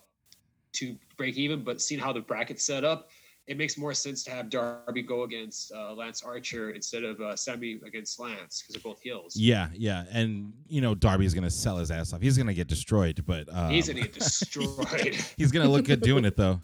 to 0.72 0.96
break 1.16 1.36
even, 1.38 1.62
but 1.62 1.80
seeing 1.80 2.00
how 2.00 2.12
the 2.12 2.20
bracket 2.20 2.60
set 2.60 2.84
up, 2.84 3.08
it 3.46 3.58
makes 3.58 3.76
more 3.76 3.92
sense 3.92 4.24
to 4.24 4.30
have 4.30 4.48
Darby 4.48 5.02
go 5.02 5.24
against 5.24 5.70
uh, 5.72 5.92
Lance 5.94 6.22
Archer 6.22 6.70
instead 6.70 7.04
of 7.04 7.20
uh, 7.20 7.36
Sammy 7.36 7.78
against 7.86 8.18
Lance 8.18 8.62
because 8.62 8.74
they're 8.82 8.90
both 8.92 9.00
heels. 9.02 9.36
yeah, 9.36 9.68
yeah. 9.74 10.04
And 10.10 10.52
you 10.68 10.80
know 10.80 10.94
Darby's 10.94 11.34
gonna 11.34 11.50
sell 11.50 11.76
his 11.78 11.90
ass 11.90 12.12
off. 12.12 12.20
He's 12.22 12.38
gonna 12.38 12.54
get 12.54 12.68
destroyed, 12.68 13.22
but 13.26 13.46
um, 13.54 13.70
He's 13.70 13.86
going 13.88 13.96
to 13.96 14.02
get 14.02 14.14
destroyed. 14.14 15.14
he's 15.36 15.52
gonna 15.52 15.68
look 15.68 15.84
good 15.84 16.00
doing 16.00 16.24
it 16.24 16.36
though. 16.36 16.60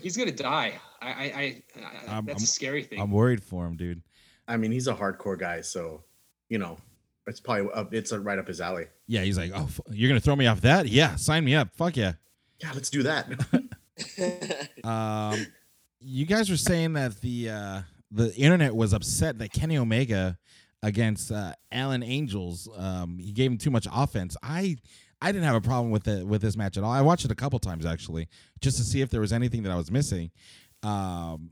He's 0.00 0.16
going 0.16 0.28
to 0.30 0.34
die. 0.42 0.74
I, 1.02 1.06
I, 1.08 1.12
I, 1.12 1.62
I 2.08 2.12
I'm- 2.14 2.24
that's 2.26 2.38
I'm- 2.38 2.44
a 2.44 2.46
scary 2.46 2.82
thing. 2.84 3.00
I'm 3.00 3.10
worried 3.10 3.42
for 3.42 3.66
him, 3.66 3.76
dude. 3.76 4.00
I 4.46 4.56
mean, 4.56 4.70
he's 4.72 4.86
a 4.88 4.94
hardcore 4.94 5.38
guy, 5.38 5.60
so 5.62 6.02
you 6.48 6.58
know, 6.58 6.78
it's 7.26 7.40
probably 7.40 7.70
up, 7.72 7.92
it's 7.92 8.12
uh 8.12 8.20
right 8.20 8.38
up 8.38 8.46
his 8.48 8.60
alley. 8.60 8.86
Yeah, 9.08 9.22
he's 9.22 9.36
like, 9.36 9.50
oh, 9.54 9.64
f- 9.64 9.80
you're 9.90 10.08
gonna 10.08 10.20
throw 10.20 10.36
me 10.36 10.46
off 10.46 10.60
that? 10.62 10.88
Yeah, 10.88 11.16
sign 11.16 11.44
me 11.44 11.54
up. 11.54 11.74
Fuck 11.76 11.96
yeah. 11.96 12.12
Yeah, 12.60 12.70
let's 12.72 12.88
do 12.88 13.02
that. 13.02 13.28
Um, 14.84 15.46
you 16.04 16.26
guys 16.26 16.50
were 16.50 16.56
saying 16.56 16.92
that 16.94 17.20
the 17.20 17.50
uh, 17.50 17.80
the 18.10 18.34
internet 18.36 18.74
was 18.74 18.92
upset 18.92 19.38
that 19.38 19.52
Kenny 19.52 19.78
Omega 19.78 20.38
against 20.82 21.32
uh, 21.32 21.54
Alan 21.72 22.02
Angels, 22.02 22.68
um, 22.76 23.18
he 23.18 23.32
gave 23.32 23.50
him 23.50 23.58
too 23.58 23.70
much 23.70 23.88
offense. 23.92 24.36
I 24.42 24.76
I 25.20 25.32
didn't 25.32 25.44
have 25.44 25.56
a 25.56 25.60
problem 25.60 25.90
with 25.90 26.06
it 26.06 26.26
with 26.26 26.42
this 26.42 26.56
match 26.56 26.76
at 26.76 26.84
all. 26.84 26.92
I 26.92 27.00
watched 27.00 27.24
it 27.24 27.30
a 27.30 27.34
couple 27.34 27.58
times 27.58 27.86
actually, 27.86 28.28
just 28.60 28.76
to 28.76 28.84
see 28.84 29.00
if 29.00 29.10
there 29.10 29.20
was 29.20 29.32
anything 29.32 29.62
that 29.62 29.72
I 29.72 29.76
was 29.76 29.90
missing. 29.90 30.30
Um, 30.82 31.50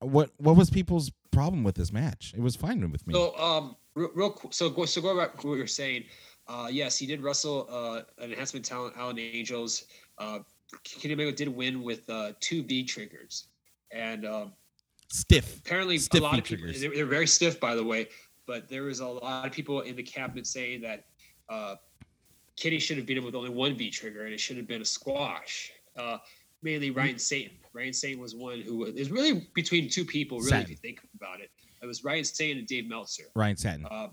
what 0.00 0.30
what 0.38 0.56
was 0.56 0.70
people's 0.70 1.12
problem 1.30 1.62
with 1.62 1.74
this 1.74 1.92
match? 1.92 2.32
It 2.36 2.40
was 2.40 2.56
fine 2.56 2.80
with 2.90 3.06
me. 3.06 3.14
So, 3.14 3.36
um, 3.38 3.76
real, 3.94 4.10
real 4.14 4.40
so 4.50 4.70
go 4.70 4.86
so 4.86 5.02
go 5.02 5.16
back 5.16 5.38
to 5.40 5.46
what 5.46 5.54
you 5.54 5.60
were 5.60 5.66
saying. 5.66 6.04
Uh, 6.46 6.68
yes, 6.70 6.96
he 6.96 7.06
did 7.06 7.20
wrestle 7.20 7.68
uh, 7.70 8.22
an 8.22 8.30
enhancement 8.32 8.64
talent, 8.64 8.94
Alan 8.96 9.18
Angels. 9.18 9.84
Uh, 10.16 10.38
Kenny 10.84 11.14
Omega 11.14 11.32
did 11.32 11.48
win 11.48 11.82
with 11.82 12.08
uh, 12.08 12.32
two 12.40 12.62
V 12.62 12.84
triggers, 12.84 13.48
and 13.90 14.26
um, 14.26 14.52
Stiff. 15.08 15.58
apparently 15.58 15.98
Stiff 15.98 16.20
a 16.20 16.24
lot 16.24 16.38
of 16.38 16.44
people 16.44 16.66
they're, 16.66 16.94
they're 16.94 17.06
very 17.06 17.26
stiff, 17.26 17.58
by 17.58 17.74
the 17.74 17.84
way. 17.84 18.08
But 18.46 18.68
there 18.68 18.84
was 18.84 19.00
a 19.00 19.06
lot 19.06 19.46
of 19.46 19.52
people 19.52 19.82
in 19.82 19.94
the 19.96 20.02
cabinet 20.02 20.46
saying 20.46 20.80
that 20.82 21.04
uh, 21.50 21.76
Kenny 22.56 22.78
should 22.78 22.96
have 22.96 23.06
beat 23.06 23.18
him 23.18 23.24
with 23.24 23.34
only 23.34 23.50
one 23.50 23.76
V 23.76 23.90
trigger, 23.90 24.24
and 24.24 24.32
it 24.32 24.40
should 24.40 24.56
have 24.56 24.66
been 24.66 24.82
a 24.82 24.86
squash. 24.86 25.72
Uh, 25.96 26.18
mainly 26.62 26.90
Ryan 26.90 27.18
Satan. 27.18 27.56
Ryan 27.72 27.92
Satan 27.92 28.20
was 28.20 28.34
one 28.34 28.60
who 28.60 28.84
is 28.84 29.10
really 29.10 29.48
between 29.54 29.88
two 29.88 30.04
people. 30.04 30.40
Really, 30.40 30.62
if 30.62 30.70
you 30.70 30.76
think 30.76 31.00
about 31.14 31.40
it, 31.40 31.50
it 31.82 31.86
was 31.86 32.04
Ryan 32.04 32.24
Satan 32.24 32.58
and 32.58 32.66
Dave 32.66 32.88
Meltzer. 32.88 33.24
Ryan 33.34 33.56
Satan. 33.56 33.86
Uh, 33.90 34.08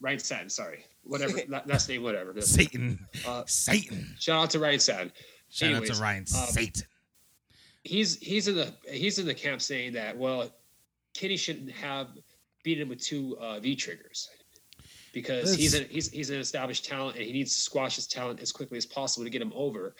Ryan 0.00 0.18
Satan. 0.18 0.50
sorry, 0.50 0.84
whatever 1.04 1.38
last 1.66 1.88
name, 1.88 2.02
whatever. 2.02 2.38
Satan. 2.40 3.06
Uh, 3.26 3.44
Satan. 3.46 4.14
shout 4.18 4.42
out 4.42 4.50
to 4.50 4.58
Ryan 4.58 4.80
Satin. 4.80 5.12
Shout 5.48 5.74
out 5.74 5.86
to 5.86 5.94
Ryan 5.94 6.20
um, 6.20 6.26
Satan. 6.26 6.86
He's 7.86 8.16
he's 8.16 8.48
in 8.48 8.56
the 8.56 8.72
he's 8.90 9.18
in 9.18 9.26
the 9.26 9.34
camp 9.34 9.62
saying 9.62 9.92
that 9.94 10.16
well, 10.16 10.50
Kenny 11.14 11.36
shouldn't 11.36 11.70
have 11.70 12.08
beaten 12.64 12.82
him 12.82 12.88
with 12.88 13.00
two 13.00 13.36
uh, 13.40 13.60
V 13.60 13.76
triggers 13.76 14.28
because 15.12 15.54
he's 15.54 15.74
an 15.74 15.86
he's 15.88 16.10
he's 16.10 16.30
an 16.30 16.38
established 16.38 16.84
talent 16.84 17.16
and 17.16 17.24
he 17.24 17.32
needs 17.32 17.54
to 17.54 17.60
squash 17.60 17.96
his 17.96 18.06
talent 18.06 18.40
as 18.40 18.52
quickly 18.52 18.76
as 18.76 18.84
possible 18.84 19.24
to 19.24 19.30
get 19.30 19.40
him 19.40 19.52
over. 19.54 19.94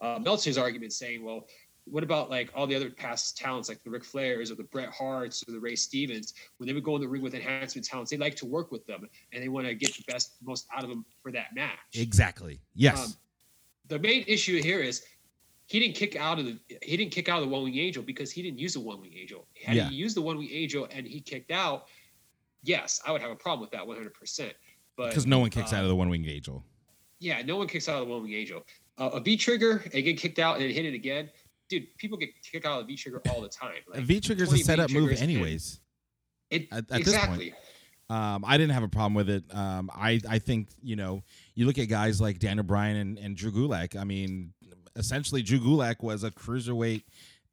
Uh, 0.00 0.18
Meltzer's 0.20 0.58
argument 0.58 0.92
saying, 0.92 1.24
well, 1.24 1.46
what 1.84 2.02
about 2.02 2.30
like 2.30 2.50
all 2.54 2.66
the 2.66 2.74
other 2.74 2.90
past 2.90 3.36
talents 3.36 3.68
like 3.68 3.82
the 3.84 3.90
Ric 3.90 4.04
Flairs 4.04 4.50
or 4.50 4.54
the 4.54 4.64
Bret 4.64 4.90
Harts 4.90 5.44
or 5.46 5.52
the 5.52 5.60
Ray 5.60 5.76
Stevens? 5.76 6.34
When 6.56 6.66
they 6.66 6.72
would 6.72 6.84
go 6.84 6.96
in 6.96 7.00
the 7.00 7.08
ring 7.08 7.22
with 7.22 7.34
enhancement 7.34 7.86
talents, 7.86 8.10
they 8.10 8.16
like 8.16 8.36
to 8.36 8.46
work 8.46 8.72
with 8.72 8.86
them 8.86 9.08
and 9.32 9.42
they 9.42 9.48
want 9.48 9.66
to 9.66 9.74
get 9.74 9.94
the 9.94 10.04
best 10.10 10.36
most 10.42 10.66
out 10.74 10.82
of 10.82 10.88
them 10.88 11.04
for 11.22 11.30
that 11.32 11.54
match. 11.54 11.78
Exactly. 11.94 12.60
Yes. 12.74 13.04
Um, 13.04 13.14
the 13.88 13.98
main 13.98 14.24
issue 14.26 14.60
here 14.62 14.80
is 14.80 15.04
he 15.68 15.78
didn't 15.78 15.94
kick 15.96 16.16
out 16.16 16.38
of 16.38 16.44
the 16.46 16.58
he 16.82 16.96
didn't 16.96 17.12
kick 17.12 17.28
out 17.28 17.40
of 17.42 17.48
the 17.48 17.54
one 17.54 17.62
wing 17.62 17.76
angel 17.78 18.02
because 18.02 18.32
he 18.32 18.42
didn't 18.42 18.58
use 18.58 18.72
the 18.74 18.80
one 18.80 19.00
wing 19.00 19.12
angel. 19.14 19.46
Had 19.64 19.76
Yeah. 19.76 19.88
he 19.88 19.94
used 19.96 20.16
the 20.16 20.22
one 20.22 20.36
wing 20.38 20.48
angel 20.50 20.88
and 20.90 21.06
he 21.06 21.20
kicked 21.20 21.50
out, 21.50 21.86
yes, 22.62 23.00
I 23.06 23.12
would 23.12 23.20
have 23.20 23.30
a 23.30 23.36
problem 23.36 23.60
with 23.60 23.70
that 23.72 23.86
100. 23.86 24.12
percent 24.14 24.54
But 24.96 25.10
Because 25.10 25.26
no 25.26 25.38
one 25.38 25.50
kicks 25.50 25.72
uh, 25.72 25.76
out 25.76 25.82
of 25.84 25.88
the 25.88 25.96
one 25.96 26.08
wing 26.08 26.26
angel. 26.26 26.64
yeah, 27.20 27.42
no 27.42 27.56
one 27.56 27.68
kicks 27.68 27.88
out 27.88 28.00
of 28.02 28.08
the 28.08 28.12
one 28.12 28.22
wing 28.22 28.32
angel. 28.34 28.64
Uh, 28.96 29.10
a 29.12 29.20
V 29.20 29.36
trigger 29.36 29.84
and 29.94 30.02
get 30.04 30.16
kicked 30.18 30.38
out 30.40 30.60
and 30.60 30.70
hit 30.72 30.84
it 30.84 30.94
again, 30.94 31.30
dude. 31.68 31.86
People 31.98 32.18
get 32.18 32.30
kicked 32.42 32.66
out 32.66 32.80
of 32.80 32.86
the 32.86 32.92
V 32.92 32.96
trigger 32.96 33.22
all 33.30 33.40
the 33.40 33.48
time. 33.48 33.74
A 33.92 33.96
Like, 33.98 34.06
V 34.06 34.20
trigger's 34.20 34.52
a 34.52 34.58
setup 34.58 34.90
move, 34.90 35.12
anyways. 35.20 35.80
It, 36.50 36.66
At- 36.72 36.90
at 36.90 36.98
exactly. 37.00 37.52
Um, 38.10 38.42
I 38.46 38.56
didn't 38.56 38.72
have 38.72 38.82
a 38.84 38.88
problem 38.88 39.12
with 39.12 39.28
it. 39.28 39.44
Um, 39.54 39.90
I 39.94 40.18
I 40.26 40.38
think 40.38 40.70
you 40.82 40.96
know 40.96 41.22
you 41.54 41.66
look 41.66 41.76
at 41.78 41.90
guys 41.90 42.22
like 42.22 42.38
Daniel 42.38 42.64
Bryan 42.64 42.96
and, 42.96 43.18
and 43.18 43.36
Drew 43.36 43.52
Gulak. 43.52 43.96
I 44.00 44.04
mean, 44.04 44.54
essentially 44.98 45.42
Drew 45.42 45.60
Gulak 45.60 46.02
was 46.02 46.24
a 46.24 46.30
cruiserweight 46.30 47.04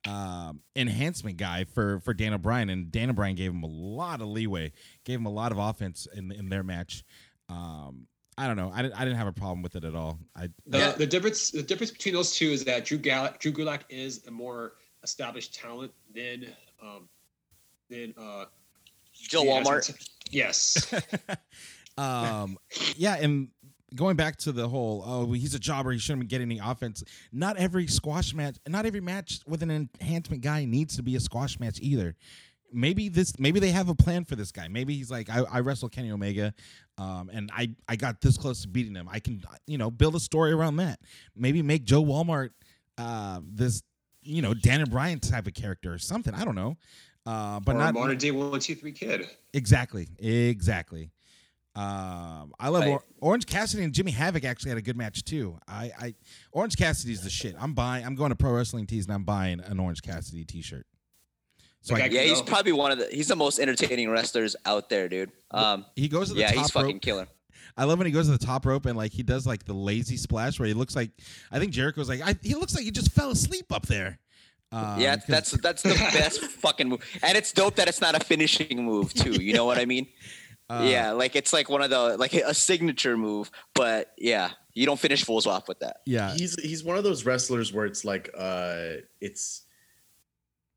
um, 0.07 0.59
enhancement 0.75 1.37
guy 1.37 1.63
for 1.63 1.99
for 2.01 2.13
Daniel 2.13 2.37
Bryan, 2.39 2.69
and 2.69 2.91
Daniel 2.91 3.13
Bryan 3.15 3.35
gave 3.35 3.51
him 3.51 3.63
a 3.63 3.67
lot 3.67 4.21
of 4.21 4.27
leeway, 4.27 4.71
gave 5.03 5.19
him 5.19 5.25
a 5.25 5.31
lot 5.31 5.51
of 5.51 5.57
offense 5.57 6.07
in 6.13 6.31
in 6.31 6.49
their 6.49 6.63
match. 6.63 7.03
Um, 7.49 8.07
I 8.37 8.47
don't 8.47 8.57
know. 8.57 8.69
I 8.73 8.81
didn't, 8.81 8.99
I 8.99 9.05
didn't 9.05 9.17
have 9.17 9.27
a 9.27 9.31
problem 9.33 9.61
with 9.61 9.75
it 9.77 9.83
at 9.85 9.95
all. 9.95 10.19
I 10.35 10.49
The, 10.67 10.77
Yeah. 10.77 10.91
the 10.91 11.07
difference 11.07 11.51
the 11.51 11.63
difference 11.63 11.91
between 11.91 12.13
those 12.13 12.35
two 12.35 12.47
is 12.49 12.65
that 12.65 12.83
Drew 12.85 12.97
Gal- 12.97 13.33
Drew 13.39 13.53
Gulak 13.53 13.81
is 13.89 14.25
a 14.27 14.31
more 14.31 14.73
established 15.03 15.53
talent 15.55 15.91
than 16.13 16.47
um, 16.83 17.07
than 17.89 18.13
uh, 18.17 18.45
Joe 19.13 19.43
Walmart. 19.43 19.87
t- 19.87 19.93
Yes, 20.31 20.91
um, 21.97 22.57
yeah, 22.97 23.15
and 23.15 23.47
going 23.95 24.15
back 24.15 24.37
to 24.37 24.51
the 24.51 24.67
whole, 24.67 25.03
oh, 25.05 25.31
he's 25.31 25.55
a 25.55 25.59
jobber, 25.59 25.91
he 25.91 25.97
shouldn't 25.99 26.27
get 26.27 26.41
any 26.41 26.59
offense. 26.59 27.03
Not 27.31 27.57
every 27.57 27.87
squash 27.87 28.33
match, 28.33 28.57
not 28.67 28.85
every 28.85 29.01
match 29.01 29.39
with 29.47 29.63
an 29.63 29.71
enhancement 29.71 30.41
guy 30.41 30.65
needs 30.65 30.95
to 30.97 31.03
be 31.03 31.15
a 31.15 31.19
squash 31.19 31.59
match 31.59 31.79
either. 31.81 32.15
Maybe 32.73 33.09
this, 33.09 33.39
maybe 33.39 33.59
they 33.59 33.69
have 33.69 33.89
a 33.89 33.95
plan 33.95 34.25
for 34.25 34.35
this 34.35 34.51
guy. 34.51 34.67
Maybe 34.67 34.95
he's 34.95 35.09
like, 35.09 35.29
I, 35.29 35.43
I 35.49 35.59
wrestle 35.61 35.87
Kenny 35.87 36.11
Omega, 36.11 36.53
um, 36.97 37.29
and 37.31 37.49
I, 37.53 37.71
I 37.87 37.95
got 37.95 38.21
this 38.21 38.37
close 38.37 38.63
to 38.63 38.67
beating 38.67 38.95
him. 38.95 39.07
I 39.09 39.19
can, 39.19 39.41
you 39.65 39.77
know, 39.77 39.89
build 39.89 40.15
a 40.15 40.19
story 40.19 40.51
around 40.51 40.77
that. 40.77 40.99
Maybe 41.35 41.61
make 41.61 41.85
Joe 41.85 42.03
Walmart, 42.03 42.49
uh, 42.97 43.39
this, 43.45 43.81
you 44.23 44.41
know, 44.41 44.53
Daniel 44.53 44.89
Bryan 44.89 45.19
type 45.19 45.47
of 45.47 45.53
character 45.53 45.93
or 45.93 45.99
something. 45.99 46.33
I 46.33 46.43
don't 46.43 46.55
know. 46.55 46.77
Uh, 47.25 47.59
but 47.59 47.75
or 47.75 47.79
not 47.79 47.93
modern 47.93 48.17
day 48.17 48.31
one 48.31 48.59
two 48.59 48.75
three 48.75 48.91
kid. 48.91 49.27
exactly, 49.53 50.07
exactly. 50.19 51.09
Um, 51.75 52.53
I 52.59 52.69
love 52.69 52.83
Right. 52.83 52.91
or- 52.91 53.03
Orange 53.19 53.45
Cassidy 53.45 53.83
and 53.83 53.93
Jimmy 53.93 54.11
Havoc 54.11 54.45
actually 54.45 54.69
had 54.69 54.77
a 54.77 54.81
good 54.81 54.95
match 54.95 55.23
too. 55.25 55.57
I, 55.67 55.91
I 55.99 56.15
Orange 56.51 56.77
Cassidy's 56.77 57.21
the 57.21 57.29
shit. 57.29 57.55
I'm 57.59 57.73
buying. 57.73 58.05
I'm 58.05 58.15
going 58.15 58.29
to 58.29 58.35
Pro 58.35 58.51
Wrestling 58.53 58.87
Tees 58.87 59.05
and 59.05 59.13
I'm 59.13 59.23
buying 59.23 59.59
an 59.59 59.79
Orange 59.79 60.01
Cassidy 60.01 60.45
T-shirt. 60.45 60.85
So 61.81 61.93
Like 61.93 62.03
I, 62.03 62.05
I- 62.05 62.09
Yeah, 62.09 62.21
he's 62.21 62.41
probably 62.41 62.71
one 62.71 62.91
of 62.91 62.99
the. 62.99 63.07
He's 63.11 63.27
the 63.27 63.35
most 63.35 63.59
entertaining 63.59 64.09
wrestlers 64.09 64.55
out 64.65 64.89
there, 64.89 65.09
dude. 65.09 65.31
Um, 65.51 65.85
he 65.95 66.07
goes 66.07 66.29
to 66.29 66.33
the 66.35 66.39
yeah, 66.41 66.47
top 66.51 66.57
he's 66.57 66.71
fucking 66.71 66.99
killer. 66.99 67.27
I 67.77 67.83
love 67.83 67.97
when 67.97 68.05
he 68.07 68.13
goes 68.13 68.27
to 68.27 68.31
the 68.31 68.45
top 68.45 68.65
rope 68.65 68.85
and 68.85 68.95
like 68.97 69.11
he 69.11 69.21
does 69.21 69.45
like 69.45 69.65
the 69.65 69.73
lazy 69.73 70.15
splash 70.15 70.59
where 70.59 70.67
he 70.67 70.73
looks 70.73 70.95
like 70.95 71.11
I 71.51 71.59
think 71.59 71.73
Jericho's 71.73 72.07
like 72.07 72.21
I, 72.21 72.35
he 72.41 72.55
looks 72.55 72.73
like 72.73 72.85
he 72.85 72.91
just 72.91 73.11
fell 73.11 73.31
asleep 73.31 73.65
up 73.73 73.85
there. 73.87 74.17
Um, 74.71 74.99
yeah, 74.99 75.15
'cause- 75.17 75.25
that's 75.27 75.51
that's 75.51 75.83
the 75.83 75.89
best 76.13 76.39
fucking 76.61 76.87
move, 76.87 77.01
and 77.21 77.37
it's 77.37 77.51
dope 77.51 77.75
that 77.75 77.87
it's 77.89 77.99
not 78.01 78.15
a 78.15 78.19
finishing 78.23 78.83
move 78.85 79.13
too. 79.13 79.33
You 79.33 79.53
know 79.53 79.65
what 79.65 79.77
I 79.77 79.85
mean? 79.85 80.07
uh, 80.69 80.85
yeah, 80.89 81.11
like 81.11 81.35
it's 81.35 81.53
like 81.53 81.69
one 81.69 81.81
of 81.81 81.89
the 81.89 82.17
like 82.17 82.33
a 82.33 82.53
signature 82.53 83.15
move, 83.17 83.51
but 83.73 84.13
yeah, 84.17 84.49
you 84.73 84.85
don't 84.85 84.99
finish 84.99 85.23
fools 85.23 85.45
off 85.47 85.67
with 85.67 85.79
that. 85.79 85.97
yeah. 86.05 86.33
he's 86.35 86.59
he's 86.61 86.83
one 86.83 86.97
of 86.97 87.03
those 87.03 87.25
wrestlers 87.25 87.71
where 87.71 87.85
it's 87.85 88.03
like 88.03 88.29
uh 88.37 88.93
it's 89.21 89.61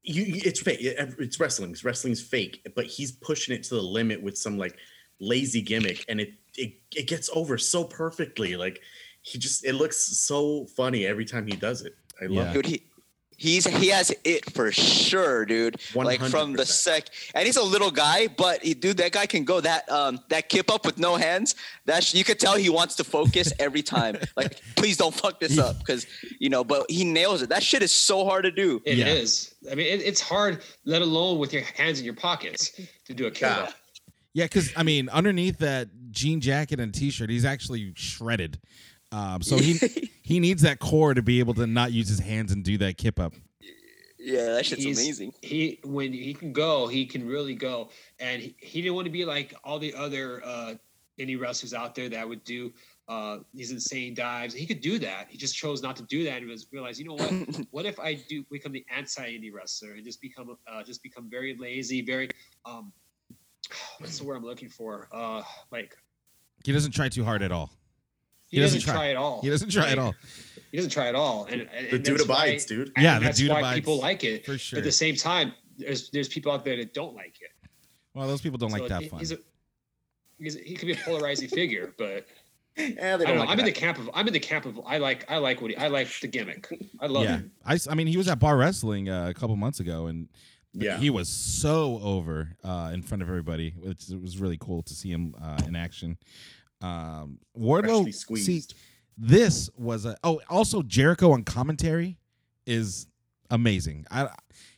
you 0.03 0.23
you- 0.23 0.43
it's 0.45 0.61
fake 0.61 0.79
it's 0.81 1.41
wrestling 1.41 1.75
wrestling's 1.83 2.23
fake 2.23 2.67
but 2.77 2.87
he's 2.87 3.13
pushing 3.13 3.55
it 3.55 3.63
to 3.65 3.75
the 3.75 3.83
limit 3.83 4.23
with 4.23 4.39
some 4.39 4.57
like 4.57 4.77
lazy 5.21 5.61
gimmick 5.61 6.05
and 6.09 6.21
it 6.21 6.31
it, 6.57 6.75
it 6.95 7.09
gets 7.09 7.29
over 7.35 7.59
so 7.59 7.83
perfectly 7.85 8.57
like 8.57 8.81
he 9.23 9.39
just 9.39 9.65
it 9.65 9.75
looks 9.75 9.97
so 10.19 10.65
funny 10.77 11.05
every 11.05 11.25
time 11.25 11.47
he 11.47 11.57
does 11.57 11.83
it 11.83 11.95
i 12.23 12.27
love 12.27 12.33
Yeah. 12.47 12.51
it 12.51 12.55
Dude, 12.55 12.67
he 12.67 12.83
he's 13.39 13.67
he 13.67 13.89
has 13.89 14.15
it 14.25 14.53
for 14.53 14.71
sure, 14.71 15.47
dude. 15.47 15.77
Like 15.95 16.21
from 16.21 16.53
the 16.53 16.67
sec, 16.67 17.07
and 17.35 17.47
he's 17.47 17.57
a 17.57 17.63
little 17.63 17.91
guy, 17.91 18.29
but 18.29 18.63
he, 18.63 18.75
dude, 18.75 18.99
that 18.99 19.13
guy 19.13 19.25
can 19.25 19.45
go 19.45 19.61
that 19.63 19.91
um 19.91 20.21
that 20.29 20.51
kip 20.51 20.71
up 20.71 20.85
with 20.85 20.99
no 20.99 21.17
hands. 21.17 21.55
That 21.87 22.05
sh- 22.05 22.15
you 22.15 22.25
could 22.25 22.39
tell 22.39 22.57
he 22.57 22.69
wants 22.69 22.97
to 22.97 23.05
focus 23.05 23.51
every 23.59 23.83
time. 23.83 24.19
Like, 24.37 24.61
please 24.77 24.97
don't 24.99 25.15
fuck 25.15 25.41
this 25.41 25.59
up, 25.59 25.79
because 25.79 26.07
you 26.39 26.51
know. 26.51 26.63
But 26.63 26.91
he 26.91 27.05
nails 27.05 27.41
it. 27.41 27.49
That 27.49 27.63
shit 27.63 27.83
is 27.83 27.91
so 27.93 28.25
hard 28.27 28.45
to 28.45 28.51
do. 28.51 28.83
It 28.85 28.99
Yeah. 28.99 29.07
is. 29.07 29.55
I 29.71 29.75
mean, 29.75 29.87
it, 29.87 30.03
it's 30.03 30.21
hard, 30.21 30.63
let 30.85 31.01
alone 31.03 31.39
with 31.39 31.53
your 31.53 31.63
hands 31.63 31.99
in 31.99 32.05
your 32.05 32.15
pockets, 32.15 32.79
to 33.07 33.15
do 33.15 33.27
a 33.27 33.31
kill. 33.31 33.49
Yeah. 33.49 33.71
Yeah, 34.35 34.45
because 34.45 34.71
I 34.77 34.83
mean, 34.83 35.09
underneath 35.09 35.59
that 35.59 35.89
jean 36.13 36.41
jacket 36.41 36.79
and 36.79 36.95
t-shirt, 36.95 37.31
he's 37.31 37.45
actually 37.45 37.93
shredded. 37.97 38.61
Um, 39.13 39.43
so 39.43 39.57
he 39.57 39.75
he 40.23 40.41
needs 40.41 40.63
that 40.63 40.79
core 40.79 41.15
to 41.15 41.23
be 41.23 41.39
able 41.39 41.55
to 41.55 41.67
not 41.67 41.93
use 41.93 42.09
his 42.09 42.21
hands 42.21 42.53
and 42.53 42.65
do 42.65 42.79
that 42.79 42.99
kip 42.99 43.19
up. 43.19 43.35
Yeah, 44.19 44.53
that 44.53 44.67
shit's 44.67 44.83
He's- 44.83 44.99
amazing. 44.99 45.33
He 45.43 45.81
when 45.85 46.13
he 46.13 46.35
can 46.35 46.53
go, 46.53 46.87
he 46.87 47.07
can 47.07 47.27
really 47.27 47.55
go, 47.55 47.91
and 48.19 48.43
he, 48.43 48.55
he 48.59 48.83
didn't 48.83 48.95
want 48.95 49.07
to 49.07 49.13
be 49.13 49.25
like 49.25 49.55
all 49.65 49.79
the 49.79 49.95
other 49.95 50.43
uh, 50.45 50.75
indie 51.19 51.41
wrestlers 51.41 51.73
out 51.73 51.95
there 51.95 52.09
that 52.09 52.29
would 52.29 52.45
do 52.45 52.73
uh, 53.09 53.39
these 53.55 53.71
insane 53.71 54.15
dives. 54.15 54.53
He 54.53 54.67
could 54.67 54.81
do 54.81 54.99
that. 54.99 55.27
He 55.31 55.39
just 55.39 55.57
chose 55.57 55.83
not 55.83 55.97
to 55.97 56.03
do 56.05 56.25
that, 56.25 56.39
and 56.39 56.49
was 56.49 56.67
realized, 56.73 56.99
you 56.99 57.07
know 57.07 57.15
what? 57.15 57.67
what 57.71 57.87
if 57.87 57.99
I 57.99 58.15
do 58.29 58.45
become 58.51 58.73
the 58.73 58.85
anti-indie 58.95 59.53
wrestler 59.53 59.93
and 59.93 60.05
just 60.05 60.21
become 60.21 60.57
uh, 60.71 60.83
just 60.83 61.03
become 61.03 61.31
very 61.31 61.57
lazy, 61.57 62.03
very 62.03 62.29
um, 62.67 62.93
what's 63.99 64.19
the 64.19 64.25
word 64.25 64.37
I'm 64.37 64.45
looking 64.45 64.69
for? 64.69 65.09
Uh, 65.13 65.43
like 65.71 65.97
He 66.65 66.73
doesn't 66.73 66.93
try 66.93 67.09
too 67.09 67.25
hard 67.25 67.43
at 67.43 67.53
all. 67.53 67.71
He, 68.49 68.57
He 68.57 68.61
doesn't 68.63 68.79
doesn't, 68.81 68.93
try- 68.93 68.95
try, 68.95 69.11
at 69.11 69.17
all. 69.17 69.41
He 69.43 69.51
doesn't 69.51 69.71
try 69.71 69.89
at 69.91 69.99
all. 69.99 70.15
He 70.71 70.77
doesn't 70.77 70.91
try 70.91 71.07
at 71.09 71.15
all, 71.15 71.45
and, 71.47 71.63
and 71.63 71.71
the 71.91 71.95
and 71.97 72.05
dude 72.05 72.19
that's 72.19 72.29
why- 72.29 72.59
dude 72.67 72.93
Yeah, 72.99 73.19
the 73.19 73.25
that's 73.27 73.39
dude 73.39 73.51
why 73.51 73.61
abides, 73.61 73.75
people 73.77 73.99
like 73.99 74.25
it. 74.25 74.45
for 74.45 74.59
sure. 74.59 74.77
But 74.77 74.81
at 74.81 74.85
the 74.85 74.93
same 74.93 75.15
time, 75.17 75.53
there's 75.79 76.11
there's 76.11 76.29
people 76.29 76.53
out 76.53 76.65
there 76.65 76.77
that 76.77 76.93
don't 76.93 77.15
like 77.15 77.37
it. 77.41 77.51
Well, 78.15 78.27
those 78.27 78.41
people 78.41 78.59
don't 78.59 78.71
So 78.71 78.79
like 78.79 78.89
that 78.89 79.03
he- 79.03 79.09
fun. 79.09 79.19
He's 79.21 79.33
a, 79.33 79.39
he's 80.39 80.57
a, 80.57 80.61
he 80.61 80.75
could 80.75 80.87
be 80.87 80.93
a 80.93 80.97
polarizing 80.97 81.49
figure, 81.49 81.95
but 81.99 82.27
yeah, 82.77 82.87
they 82.95 83.01
I 83.01 83.17
don't 83.17 83.19
don't 83.27 83.35
know. 83.37 83.41
like 83.43 83.49
I'm 83.51 83.59
in 83.61 83.65
the 83.65 83.73
camp 83.73 83.99
of 83.99 84.11
I'm 84.15 84.27
in 84.27 84.33
the 84.33 84.41
camp 84.41 84.67
of 84.67 84.81
I 84.87 84.99
like 84.99 85.31
I 85.31 85.39
like 85.39 85.61
what 85.63 85.71
he, 85.71 85.77
I 85.77 85.89
like 85.89 86.09
the 86.21 86.29
gimmick. 86.29 86.69
I 87.01 87.07
love 87.07 87.25
yeah, 87.25 87.41
it. 87.67 87.87
I 87.89 87.95
mean, 87.95 88.07
he 88.07 88.17
was 88.17 88.29
at 88.29 88.39
bar 88.39 88.57
wrestling 88.57 89.09
uh, 89.09 89.29
a 89.29 89.35
couple 89.35 89.55
months 89.57 89.81
ago, 89.81 90.07
and 90.07 90.29
yeah 90.75 90.99
he 90.99 91.09
was 91.11 91.29
so 91.31 91.99
over 92.03 92.57
uh, 92.63 92.91
in 92.93 93.03
front 93.03 93.23
of 93.23 93.29
everybody. 93.29 93.75
Which 93.79 94.11
it 94.11 94.21
was 94.21 94.39
really 94.39 94.59
cool 94.59 94.83
to 94.83 94.95
see 94.95 95.11
him 95.11 95.35
uh, 95.43 95.61
in 95.67 95.75
action. 95.77 96.19
Um, 96.81 97.39
Wardlow, 97.59 98.13
see, 98.39 98.63
this 99.17 99.69
was 99.77 100.05
a 100.07 100.17
oh 100.23 100.41
also 100.49 100.83
Jericho 100.83 101.33
on 101.33 101.43
commentary 101.43 102.19
is 102.67 103.07
amazing. 103.51 104.07
I 104.11 104.29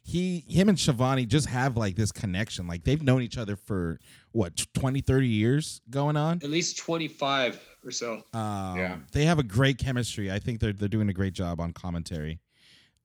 he 0.02 0.44
him 0.48 0.68
and 0.68 0.78
Schiavone 0.78 1.26
just 1.26 1.46
have 1.48 1.76
like 1.76 1.96
this 1.96 2.10
connection. 2.12 2.66
Like 2.66 2.84
they've 2.84 3.02
known 3.02 3.22
each 3.22 3.36
other 3.38 3.56
for 3.56 4.00
what 4.32 4.64
20 4.74 5.00
30 5.02 5.26
years 5.28 5.80
going 5.90 6.16
on. 6.16 6.40
At 6.42 6.50
least 6.50 6.78
25 6.78 7.60
or 7.84 7.90
so. 7.90 8.22
Um, 8.32 8.78
Yeah. 8.78 8.96
they 9.12 9.24
have 9.26 9.38
a 9.38 9.42
great 9.42 9.78
chemistry. 9.78 10.30
I 10.30 10.38
think 10.38 10.60
they're 10.60 10.72
they're 10.72 10.88
doing 10.88 11.08
a 11.10 11.14
great 11.14 11.34
job 11.34 11.60
on 11.60 11.72
commentary. 11.72 12.40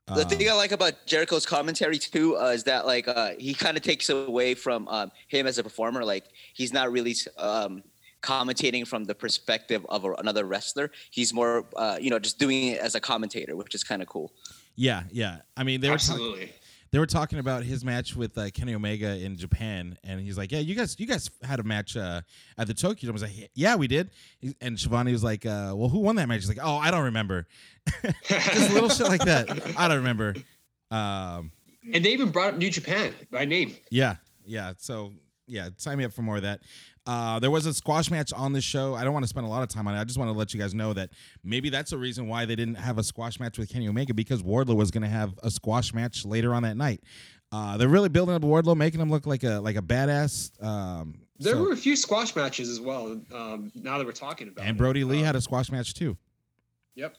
The 0.08 0.22
Um, 0.22 0.30
thing 0.30 0.48
I 0.48 0.54
like 0.54 0.72
about 0.72 1.08
Jericho's 1.08 1.48
commentary 1.48 1.98
too 1.98 2.38
uh, 2.38 2.52
is 2.52 2.64
that 2.66 2.86
like 2.86 3.08
uh, 3.08 3.32
he 3.40 3.54
kind 3.56 3.76
of 3.76 3.82
takes 3.84 4.08
away 4.10 4.54
from 4.54 4.88
um, 4.88 5.12
him 5.28 5.48
as 5.48 5.58
a 5.58 5.64
performer. 5.64 6.06
Like 6.06 6.26
he's 6.54 6.72
not 6.72 6.92
really 6.92 7.16
um, 7.38 7.84
commentating 8.26 8.88
from 8.88 9.06
the 9.06 9.16
perspective 9.16 9.86
of 9.90 10.04
a, 10.06 10.12
another 10.14 10.44
wrestler. 10.46 10.92
He's 11.12 11.34
more, 11.34 11.66
uh, 11.76 11.98
you 12.02 12.10
know, 12.10 12.20
just 12.20 12.40
doing 12.40 12.70
it 12.70 12.80
as 12.80 12.96
a 12.96 13.00
commentator, 13.00 13.56
which 13.56 13.76
is 13.76 13.84
kind 13.84 14.02
of 14.02 14.08
cool. 14.08 14.34
yeah, 14.76 15.04
yeah. 15.12 15.38
I 15.56 15.64
mean, 15.64 15.82
they 15.82 15.90
were 15.90 15.98
talking. 15.98 16.26
Absolutely. 16.26 16.54
they 16.92 17.00
were 17.00 17.06
talking 17.06 17.40
about 17.40 17.64
his 17.64 17.84
match 17.86 18.16
with 18.16 18.38
uh, 18.38 18.50
Kenny 18.52 18.74
Omega 18.74 19.18
in 19.18 19.38
Japan, 19.38 19.98
and 20.04 20.20
he's 20.20 20.38
like, 20.38 20.52
"Yeah, 20.52 20.60
you 20.60 20.76
guys, 20.76 20.96
you 21.00 21.06
guys 21.06 21.30
had 21.44 21.60
a 21.60 21.64
match 21.64 21.96
uh, 21.96 22.22
at 22.58 22.68
the 22.68 22.74
Tokyo." 22.74 23.10
I 23.10 23.14
was 23.14 23.22
like, 23.22 23.52
"Yeah, 23.54 23.76
we 23.76 23.88
did." 23.88 24.10
And 24.62 24.80
Schiavone 24.80 25.12
was 25.12 25.24
like, 25.24 25.46
uh, 25.46 25.74
"Well, 25.76 25.90
who 25.90 26.00
won 26.00 26.16
that 26.18 26.28
match?" 26.28 26.42
He's 26.42 26.50
like, 26.50 26.60
"Oh, 26.62 26.78
I 26.78 26.92
don't 26.92 27.06
remember." 27.06 27.48
Just 28.28 28.74
little 28.74 28.90
shit 28.90 29.08
like 29.08 29.26
that. 29.26 29.50
I 29.78 29.88
don't 29.88 29.98
remember. 29.98 30.36
Um, 30.92 31.52
and 31.94 32.04
they 32.04 32.14
even 32.14 32.30
brought 32.32 32.54
up 32.54 32.58
New 32.58 32.70
Japan 32.72 33.14
by 33.32 33.46
name. 33.46 33.76
yeah, 33.92 34.16
yeah. 34.46 34.74
So 34.78 35.12
yeah, 35.48 35.70
sign 35.78 35.98
me 35.98 36.06
up 36.06 36.14
for 36.14 36.22
more 36.24 36.38
of 36.38 36.42
that. 36.44 36.62
Uh, 37.08 37.38
there 37.40 37.52
was 37.52 37.66
a 37.68 37.74
squash 37.74 38.10
match 38.10 38.34
on 38.34 38.52
the 38.52 38.62
show. 38.62 38.96
I 38.96 39.04
don't 39.04 39.14
want 39.14 39.24
to 39.24 39.28
spend 39.30 39.46
a 39.46 39.50
lot 39.50 39.62
of 39.62 39.70
time 39.70 39.88
on 39.88 39.96
it. 39.96 40.00
I 40.00 40.04
just 40.06 40.18
want 40.18 40.30
to 40.32 40.38
let 40.38 40.54
you 40.54 40.60
guys 40.60 40.74
know 40.74 40.92
that 40.94 41.12
maybe 41.44 41.70
that's 41.70 41.92
a 41.92 41.98
reason 41.98 42.28
why 42.28 42.46
they 42.46 42.56
didn't 42.56 42.76
have 42.76 42.98
a 42.98 43.04
squash 43.04 43.40
match 43.40 43.58
with 43.60 43.70
Kenny 43.70 43.88
Omega 43.88 44.14
because 44.14 44.42
Wardlow 44.42 44.76
was 44.76 44.90
going 44.90 45.04
to 45.04 45.08
have 45.10 45.34
a 45.44 45.52
squash 45.52 45.94
match 45.94 46.26
later 46.26 46.54
on 46.54 46.64
that 46.64 46.78
night. 46.78 47.02
Uh, 47.52 47.78
they're 47.78 47.88
really 47.90 48.10
building 48.10 48.34
up 48.34 48.42
Wardlow, 48.42 48.76
making 48.76 49.00
him 49.00 49.12
look 49.12 49.28
like 49.28 49.44
a 49.44 49.60
like 49.60 49.76
a 49.76 49.82
badass. 49.82 50.52
Um, 50.64 51.14
There 51.38 51.54
so- 51.54 51.62
were 51.64 51.74
a 51.74 51.78
few 51.78 51.96
squash 51.96 52.36
matches 52.36 52.70
as 52.70 52.80
well. 52.82 53.22
Um, 53.34 53.72
now 53.76 53.98
that 54.00 54.06
we're 54.06 54.12
talking 54.12 54.48
about 54.48 54.66
and 54.66 54.76
it. 54.76 54.78
Brodie 54.80 55.04
Lee 55.04 55.22
Uh, 55.22 55.26
had 55.26 55.36
a 55.36 55.42
squash 55.42 55.72
match 55.72 55.94
too. 55.94 56.18
Yep. 56.96 57.18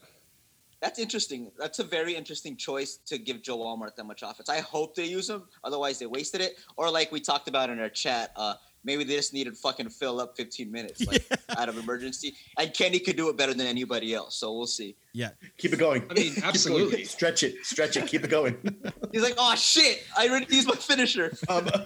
That's 0.82 0.98
interesting. 0.98 1.50
That's 1.58 1.78
a 1.78 1.84
very 1.84 2.14
interesting 2.14 2.56
choice 2.56 2.98
to 3.06 3.18
give 3.18 3.40
Joe 3.42 3.58
Walmart 3.58 3.96
that 3.96 4.04
much 4.04 4.22
offense. 4.22 4.48
I 4.48 4.60
hope 4.60 4.94
they 4.94 5.06
use 5.06 5.30
him. 5.30 5.44
Otherwise, 5.64 5.98
they 5.98 6.06
wasted 6.06 6.40
it. 6.42 6.56
Or 6.76 6.90
like 6.90 7.10
we 7.12 7.20
talked 7.20 7.48
about 7.48 7.70
in 7.70 7.78
our 7.80 7.88
chat, 7.88 8.32
uh, 8.36 8.54
maybe 8.86 9.04
they 9.04 9.16
just 9.16 9.34
needed 9.34 9.54
fucking 9.56 9.90
fill 9.90 10.20
up 10.20 10.36
15 10.36 10.70
minutes, 10.72 11.04
like 11.06 11.26
out 11.58 11.68
of 11.68 11.76
emergency. 11.76 12.32
And 12.58 12.72
Kenny 12.72 12.98
could 13.00 13.16
do 13.16 13.28
it 13.28 13.36
better 13.36 13.52
than 13.52 13.66
anybody 13.66 14.14
else. 14.14 14.36
So 14.36 14.54
we'll 14.54 14.66
see. 14.66 14.96
Yeah, 15.12 15.30
Keep 15.58 15.74
it 15.74 15.78
going. 15.78 16.02
I 16.08 16.14
mean, 16.14 16.24
Keep 16.32 16.34
going. 16.36 16.44
absolutely. 16.48 17.04
Stretch 17.04 17.42
it. 17.42 17.56
Stretch 17.66 17.96
it. 17.96 18.06
Keep 18.06 18.24
it 18.24 18.30
going. 18.30 18.56
He's 19.12 19.22
like, 19.22 19.34
oh 19.36 19.54
shit, 19.56 20.04
I 20.16 20.28
already 20.28 20.54
used 20.54 20.68
my 20.68 20.74
finisher. 20.76 21.36
Um, 21.50 21.68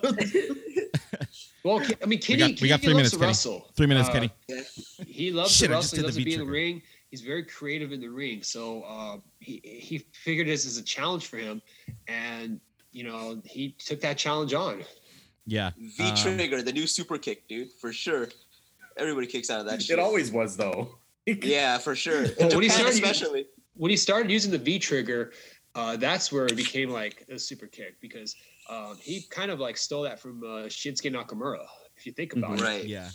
Well, 1.63 1.83
I 2.03 2.07
mean, 2.07 2.21
Kenny, 2.21 2.39
got- 2.39 2.49
we 2.49 2.55
Kenny 2.57 2.69
got 2.71 2.81
three 2.81 2.95
loves 2.95 2.97
minutes, 2.97 3.11
to 3.11 3.17
Kenny. 3.19 3.27
wrestle. 3.27 3.69
three 3.77 3.87
minutes, 3.87 4.09
Uh, 4.09 4.13
Kenny. 4.13 4.31
He 5.07 5.31
loves 5.31 5.51
Shit, 5.53 5.69
to 5.69 5.75
I 5.75 5.77
wrestle. 5.77 5.97
He 5.99 6.03
loves 6.05 6.17
to 6.17 6.25
be 6.25 6.33
in 6.33 6.41
the 6.41 6.47
ring. 6.47 6.81
He's 7.11 7.21
very 7.21 7.45
creative 7.45 7.93
in 7.93 8.01
the 8.01 8.09
ring. 8.09 8.43
So 8.43 8.83
uh, 8.85 9.19
he 9.41 9.61
he 9.63 9.99
figured 10.13 10.47
this 10.49 10.65
as 10.65 10.79
a 10.79 10.83
challenge 10.83 11.27
for 11.27 11.37
him, 11.37 11.61
and 12.09 12.61
you 12.93 13.05
know 13.05 13.43
he 13.45 13.73
took 13.79 14.01
that 14.01 14.17
challenge 14.17 14.55
on. 14.55 14.83
Yeah, 15.51 15.71
V 15.77 16.05
Um, 16.05 16.17
trigger, 16.17 16.63
the 16.63 16.73
new 16.73 16.87
super 16.87 17.19
kick, 17.19 17.49
dude, 17.49 17.73
for 17.81 17.93
sure. 17.93 18.29
Everybody 18.97 19.27
kicks 19.27 19.51
out 19.51 19.59
of 19.61 19.67
that 19.67 19.83
shit. 19.83 19.99
it 19.99 20.03
always 20.03 20.31
was 20.31 20.57
though. 20.57 20.97
Yeah, 21.27 21.79
for 21.79 21.95
sure. 21.95 22.23
In 22.25 22.35
Well, 22.39 22.49
when 22.57 22.63
he 22.63 22.69
started- 22.69 22.95
especially. 22.95 23.47
When 23.75 23.91
he 23.91 23.97
started 23.97 24.31
using 24.31 24.51
the 24.51 24.59
V 24.59 24.79
trigger, 24.79 25.33
uh, 25.75 25.97
that's 25.97 26.31
where 26.33 26.47
it 26.47 26.57
became 26.57 26.91
like 26.91 27.25
a 27.31 27.39
super 27.39 27.67
kick 27.67 28.01
because 28.01 28.35
um, 28.69 28.97
he 29.01 29.23
kind 29.31 29.51
of 29.51 29.59
like 29.61 29.77
stole 29.77 30.03
that 30.03 30.19
from 30.21 30.43
uh, 30.43 30.67
Shinsuke 30.69 31.11
Nakamura. 31.13 31.65
If 31.97 32.05
you 32.07 32.13
think 32.13 32.35
about 32.35 32.59
it, 32.59 32.63
Right. 32.63 32.85
yeah. 32.85 33.09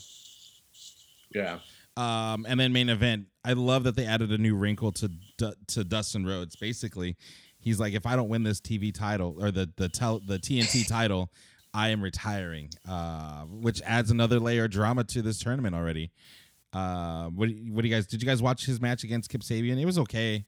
Yeah. 1.33 1.59
Um, 1.97 2.45
and 2.47 2.59
then 2.59 2.73
main 2.73 2.89
event. 2.89 3.25
I 3.43 3.53
love 3.53 3.83
that 3.83 3.95
they 3.95 4.05
added 4.05 4.31
a 4.31 4.37
new 4.37 4.55
wrinkle 4.55 4.91
to 4.93 5.09
Du- 5.37 5.55
to 5.67 5.83
Dustin 5.83 6.25
Rhodes. 6.25 6.55
Basically, 6.55 7.15
he's 7.59 7.79
like, 7.79 7.93
if 7.93 8.05
I 8.05 8.15
don't 8.15 8.29
win 8.29 8.43
this 8.43 8.59
TV 8.61 8.93
title 8.93 9.35
or 9.39 9.51
the 9.51 9.69
the 9.77 9.89
tel- 9.89 10.21
the 10.25 10.37
TNT 10.39 10.87
title, 10.87 11.31
I 11.75 11.89
am 11.89 12.01
retiring. 12.01 12.69
Uh, 12.87 13.41
which 13.45 13.81
adds 13.83 14.09
another 14.11 14.39
layer 14.39 14.63
of 14.65 14.71
drama 14.71 15.03
to 15.03 15.21
this 15.21 15.39
tournament 15.39 15.75
already. 15.75 16.11
Uh, 16.71 17.27
what 17.29 17.49
do 17.49 17.53
you- 17.55 17.73
what 17.73 17.81
do 17.81 17.87
you 17.87 17.93
guys? 17.93 18.07
Did 18.07 18.21
you 18.21 18.27
guys 18.27 18.41
watch 18.41 18.65
his 18.65 18.79
match 18.81 19.03
against 19.03 19.29
Kip 19.29 19.41
Sabian? 19.41 19.79
It 19.79 19.85
was 19.85 19.97
okay. 19.99 20.45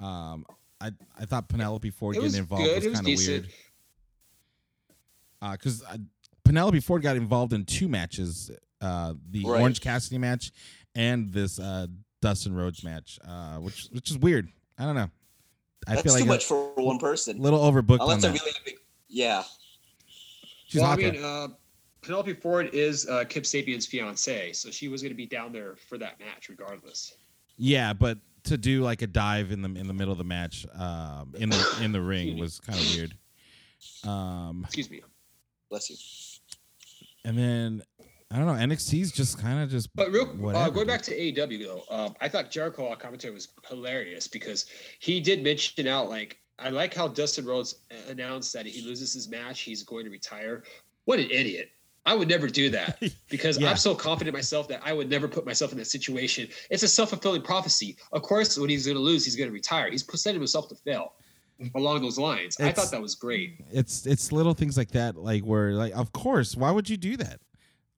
Um, 0.00 0.44
I 0.80 0.92
I 1.18 1.26
thought 1.26 1.48
Penelope 1.48 1.90
Ford 1.90 2.14
getting 2.16 2.34
involved 2.34 2.64
good. 2.64 2.84
was 2.84 2.94
kind 3.00 3.08
of 3.08 3.18
weird. 3.26 3.48
because 5.52 5.82
uh, 5.84 5.96
Penelope 6.44 6.80
Ford 6.80 7.02
got 7.02 7.16
involved 7.16 7.52
in 7.52 7.64
two 7.64 7.88
matches: 7.88 8.50
uh, 8.80 9.14
the 9.30 9.44
Right. 9.44 9.60
Orange 9.60 9.80
Cassidy 9.80 10.18
match 10.18 10.52
and 10.94 11.32
this 11.32 11.58
uh, 11.58 11.86
Dustin 12.20 12.54
Rhodes 12.54 12.82
match, 12.84 13.18
uh, 13.26 13.56
which 13.58 13.88
which 13.92 14.10
is 14.10 14.18
weird. 14.18 14.48
I 14.78 14.84
don't 14.84 14.94
know. 14.96 15.10
I 15.86 15.90
That's 15.96 16.02
feel 16.02 16.12
like 16.14 16.22
too 16.22 16.28
much 16.28 16.44
for 16.46 16.72
one 16.74 16.98
person. 16.98 17.38
A 17.38 17.40
little 17.42 17.60
overbooked 17.60 18.00
on 18.00 18.10
Unless 18.10 18.22
that. 18.22 18.32
really 18.40 18.52
big, 18.64 18.74
yeah. 19.08 19.42
She's 20.72 20.80
well, 20.80 20.90
I 20.90 20.92
out 20.94 21.00
there. 21.00 21.12
mean, 21.12 21.22
uh, 21.22 21.48
Penelope 22.00 22.32
Ford 22.32 22.70
is 22.72 23.06
uh, 23.06 23.24
Kip 23.28 23.44
Sabian's 23.44 23.84
fiance, 23.84 24.54
so 24.54 24.70
she 24.70 24.88
was 24.88 25.02
going 25.02 25.12
to 25.12 25.16
be 25.16 25.26
down 25.26 25.52
there 25.52 25.76
for 25.76 25.98
that 25.98 26.18
match 26.18 26.48
regardless. 26.48 27.14
Yeah, 27.58 27.92
but 27.92 28.16
to 28.44 28.56
do 28.56 28.80
like 28.80 29.02
a 29.02 29.06
dive 29.06 29.52
in 29.52 29.60
the 29.60 29.68
in 29.78 29.86
the 29.86 29.92
middle 29.92 30.12
of 30.12 30.16
the 30.16 30.24
match, 30.24 30.64
um, 30.74 31.34
in 31.36 31.50
the 31.50 31.78
in 31.82 31.92
the 31.92 32.00
ring 32.00 32.38
was 32.38 32.58
kind 32.58 32.78
of 32.78 32.94
weird. 32.96 33.14
Um, 34.04 34.62
Excuse 34.64 34.88
me. 34.88 35.02
Bless 35.68 35.90
you. 35.90 35.96
and 37.26 37.36
then 37.36 37.82
I 38.30 38.38
don't 38.38 38.46
know, 38.46 38.54
NXT's 38.54 39.12
just 39.12 39.38
kind 39.38 39.62
of 39.62 39.68
just 39.68 39.94
But 39.94 40.10
real, 40.10 40.56
uh, 40.56 40.70
going 40.70 40.86
back 40.86 41.02
to 41.02 41.14
AEW 41.14 41.66
though, 41.66 41.84
um, 41.94 42.14
I 42.18 42.30
thought 42.30 42.50
Jericho 42.50 42.88
on 42.88 42.96
commentary 42.96 43.34
was 43.34 43.48
hilarious 43.68 44.26
because 44.26 44.64
he 45.00 45.20
did 45.20 45.42
mention 45.42 45.86
out 45.86 46.08
like 46.08 46.41
I 46.62 46.70
like 46.70 46.94
how 46.94 47.08
Dustin 47.08 47.44
Rhodes 47.44 47.76
announced 48.08 48.52
that 48.52 48.66
he 48.66 48.82
loses 48.82 49.12
his 49.12 49.28
match, 49.28 49.60
he's 49.60 49.82
going 49.82 50.04
to 50.04 50.10
retire. 50.10 50.62
What 51.04 51.18
an 51.18 51.30
idiot! 51.30 51.70
I 52.04 52.14
would 52.14 52.28
never 52.28 52.48
do 52.48 52.68
that 52.70 53.00
because 53.28 53.58
Yeah. 53.58 53.70
I'm 53.70 53.76
so 53.76 53.94
confident 53.94 54.34
in 54.34 54.38
myself 54.38 54.68
that 54.68 54.80
I 54.84 54.92
would 54.92 55.08
never 55.08 55.28
put 55.28 55.46
myself 55.46 55.72
in 55.72 55.78
that 55.78 55.86
situation. 55.86 56.48
It's 56.70 56.82
a 56.82 56.88
self 56.88 57.10
fulfilling 57.10 57.42
prophecy. 57.42 57.96
Of 58.12 58.22
course, 58.22 58.58
when 58.58 58.70
he's 58.70 58.86
going 58.86 58.96
to 58.96 59.02
lose, 59.02 59.24
he's 59.24 59.36
going 59.36 59.48
to 59.48 59.54
retire. 59.54 59.90
He's 59.90 60.04
setting 60.20 60.40
himself 60.40 60.68
to 60.70 60.74
fail 60.74 61.14
along 61.76 62.02
those 62.02 62.18
lines. 62.18 62.58
I 62.58 62.72
thought 62.72 62.90
that 62.90 63.00
was 63.00 63.14
great. 63.14 63.60
it's 63.70 64.06
it's 64.06 64.32
little 64.32 64.54
things 64.54 64.76
like 64.76 64.90
that, 64.92 65.16
like 65.16 65.42
where 65.42 65.72
like 65.74 65.92
of 65.94 66.12
course, 66.12 66.56
why 66.56 66.70
would 66.70 66.88
you 66.88 66.96
do 66.96 67.16
that? 67.18 67.40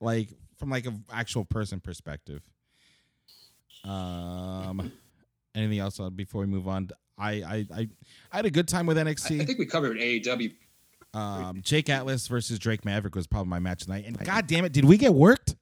Like 0.01 0.31
from 0.59 0.71
like 0.71 0.87
an 0.87 1.05
actual 1.12 1.45
person 1.45 1.81
perspective. 1.81 2.43
Um, 3.85 4.93
anything 5.55 5.79
else 5.79 6.01
uh, 6.01 6.11
before 6.11 6.41
we 6.43 6.47
move 6.47 6.69
on? 6.69 6.89
I 7.19 7.31
I 7.31 7.67
I, 7.75 7.89
I 8.33 8.37
had 8.37 8.47
a 8.47 8.51
good 8.51 8.69
time 8.69 8.87
with 8.87 8.97
NXT. 8.97 9.41
I 9.41 9.45
think 9.45 9.59
we 9.59 9.67
covered 9.67 9.97
AEW. 9.99 10.55
Um, 11.15 11.61
Jake 11.62 11.89
Atlas 11.89 12.27
versus 12.27 12.59
Drake 12.59 12.85
Maverick 12.85 13.15
was 13.15 13.27
probably 13.27 13.49
my 13.49 13.61
match 13.61 13.85
tonight. 13.85 14.05
And 14.07 14.19
god 14.19 14.47
damn 14.47 14.65
it, 14.65 14.73
did 14.73 14.85
we 14.85 14.97
get 14.97 15.15
worked? 15.15 15.55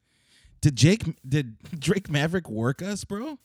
Did 0.63 0.77
Jake 0.77 1.03
did 1.29 1.57
Drake 1.79 2.09
Maverick 2.09 2.49
work 2.49 2.81
us, 2.81 3.05
bro? 3.05 3.39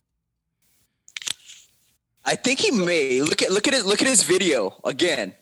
I 2.23 2.35
think 2.35 2.59
he 2.59 2.71
may 2.71 3.21
look 3.21 3.41
at 3.41 3.51
look 3.51 3.67
at 3.67 3.73
it 3.73 3.85
look 3.85 4.01
at 4.01 4.07
his 4.07 4.23
video 4.23 4.79
again. 4.85 5.33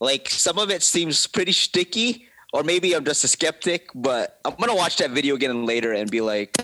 Like 0.00 0.28
some 0.28 0.58
of 0.58 0.70
it 0.70 0.82
seems 0.82 1.26
pretty 1.26 1.52
sticky, 1.52 2.26
or 2.52 2.62
maybe 2.62 2.94
I'm 2.94 3.04
just 3.04 3.24
a 3.24 3.28
skeptic. 3.28 3.88
But 3.94 4.38
I'm 4.44 4.54
gonna 4.56 4.74
watch 4.74 4.96
that 4.98 5.10
video 5.10 5.34
again 5.34 5.66
later 5.66 5.92
and 5.92 6.10
be 6.10 6.20
like, 6.20 6.56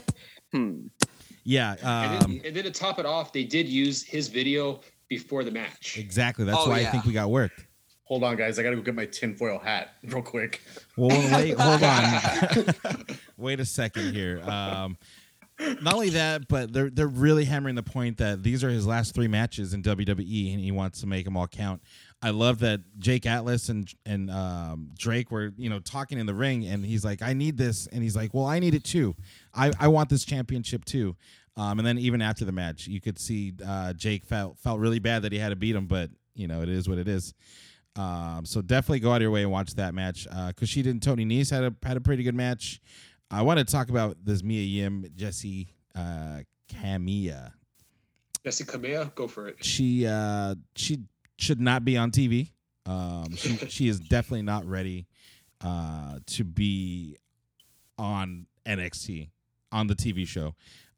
hmm. 0.52 0.86
Yeah, 1.44 1.76
And, 1.80 2.24
um, 2.24 2.32
then, 2.32 2.40
and 2.44 2.56
then 2.56 2.64
to 2.64 2.70
top 2.70 2.98
it 2.98 3.06
off, 3.06 3.32
they 3.32 3.44
did 3.44 3.66
use 3.66 4.02
his 4.02 4.28
video 4.28 4.80
before 5.08 5.44
the 5.44 5.50
match. 5.50 5.96
exactly. 5.98 6.44
That's 6.44 6.58
Oh, 6.58 6.68
why 6.70 6.80
I 6.80 6.84
think 6.86 7.04
we 7.04 7.12
got 7.12 7.30
worked. 7.30 7.64
Hold 8.04 8.24
on, 8.24 8.36
guys. 8.36 8.58
I 8.58 8.62
gotta 8.62 8.76
go 8.76 8.82
get 8.82 8.94
my 8.94 9.04
tinfoil 9.06 9.58
hat 9.58 9.94
real 10.04 10.22
quick. 10.22 10.62
Well, 10.96 11.08
wait, 11.10 11.54
hold 11.58 11.82
on. 11.82 13.04
wait 13.36 13.60
a 13.60 13.64
second 13.66 14.14
here. 14.14 14.40
Um, 14.42 14.96
not 15.82 15.94
only 15.94 16.10
that, 16.10 16.48
but 16.48 16.72
they're 16.72 16.88
they're 16.88 17.06
really 17.08 17.44
hammering 17.44 17.74
the 17.74 17.82
point 17.82 18.18
that 18.18 18.42
these 18.42 18.62
are 18.62 18.70
his 18.70 18.86
last 18.86 19.14
three 19.14 19.28
matches 19.28 19.74
in 19.74 19.82
WWE, 19.82 20.52
and 20.54 20.60
he 20.62 20.70
wants 20.72 21.00
to 21.00 21.06
make 21.06 21.24
them 21.24 21.36
all 21.36 21.48
count. 21.48 21.82
I 22.22 22.30
love 22.30 22.60
that 22.60 22.80
Jake 22.98 23.26
Atlas 23.26 23.68
and 23.68 23.92
and 24.06 24.30
um, 24.30 24.90
Drake 24.96 25.30
were 25.30 25.52
you 25.58 25.68
know 25.68 25.80
talking 25.80 26.18
in 26.18 26.26
the 26.26 26.34
ring, 26.34 26.64
and 26.66 26.84
he's 26.84 27.04
like, 27.04 27.22
"I 27.22 27.32
need 27.32 27.58
this," 27.58 27.88
and 27.88 28.02
he's 28.02 28.14
like, 28.16 28.32
"Well, 28.32 28.46
I 28.46 28.58
need 28.60 28.74
it 28.74 28.84
too. 28.84 29.16
I 29.52 29.72
I 29.80 29.88
want 29.88 30.08
this 30.10 30.24
championship 30.24 30.84
too." 30.84 31.16
Um, 31.58 31.80
and 31.80 31.86
then 31.86 31.98
even 31.98 32.22
after 32.22 32.44
the 32.44 32.52
match, 32.52 32.86
you 32.86 33.00
could 33.00 33.18
see 33.18 33.52
uh, 33.66 33.92
Jake 33.92 34.24
felt 34.24 34.58
felt 34.60 34.78
really 34.78 35.00
bad 35.00 35.22
that 35.22 35.32
he 35.32 35.38
had 35.38 35.48
to 35.48 35.56
beat 35.56 35.74
him, 35.74 35.86
but 35.86 36.10
you 36.34 36.46
know 36.46 36.62
it 36.62 36.68
is 36.68 36.88
what 36.88 36.98
it 36.98 37.08
is. 37.08 37.34
Um, 37.96 38.44
so 38.44 38.62
definitely 38.62 39.00
go 39.00 39.10
out 39.10 39.16
of 39.16 39.22
your 39.22 39.32
way 39.32 39.42
and 39.42 39.50
watch 39.50 39.74
that 39.74 39.92
match. 39.92 40.28
Uh, 40.30 40.52
Kushida 40.52 40.86
and 40.86 41.02
Tony 41.02 41.24
Nese 41.24 41.50
had 41.50 41.64
a 41.64 41.74
had 41.86 41.96
a 41.96 42.00
pretty 42.00 42.22
good 42.22 42.36
match. 42.36 42.80
I 43.28 43.42
want 43.42 43.58
to 43.58 43.64
talk 43.64 43.90
about 43.90 44.16
this 44.24 44.42
Mia 44.42 44.62
Yim 44.62 45.04
Jesse 45.16 45.74
uh, 45.96 46.40
Camilla. 46.80 47.54
Jessi 48.44 48.64
Kamea, 48.64 49.12
go 49.16 49.26
for 49.26 49.48
it. 49.48 49.64
She 49.64 50.06
uh, 50.06 50.54
she 50.76 51.00
should 51.38 51.60
not 51.60 51.84
be 51.84 51.96
on 51.96 52.12
TV. 52.12 52.52
Um, 52.86 53.34
she 53.34 53.56
she 53.68 53.88
is 53.88 53.98
definitely 53.98 54.42
not 54.42 54.64
ready 54.64 55.08
uh, 55.60 56.20
to 56.24 56.44
be 56.44 57.16
on 57.98 58.46
NXT 58.64 59.30
on 59.72 59.88
the 59.88 59.94
TV 59.94 60.26
show. 60.26 60.54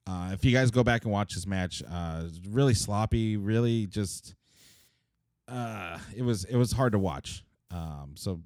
Uh, 0.07 0.31
if 0.33 0.45
you 0.45 0.53
guys 0.53 0.71
go 0.71 0.83
back 0.83 1.05
and 1.05 1.13
watch 1.13 1.35
this 1.35 1.47
match, 1.47 1.83
uh, 1.91 2.25
really 2.49 2.75
sloppy, 2.75 3.37
really 3.37 3.87
just 3.87 4.35
uh, 5.47 5.99
it 6.17 6.23
was 6.23 6.45
it 6.45 6.57
was 6.57 6.73
hard 6.73 6.93
to 6.93 6.99
watch. 6.99 7.45
Um, 7.71 8.13
so 8.15 8.41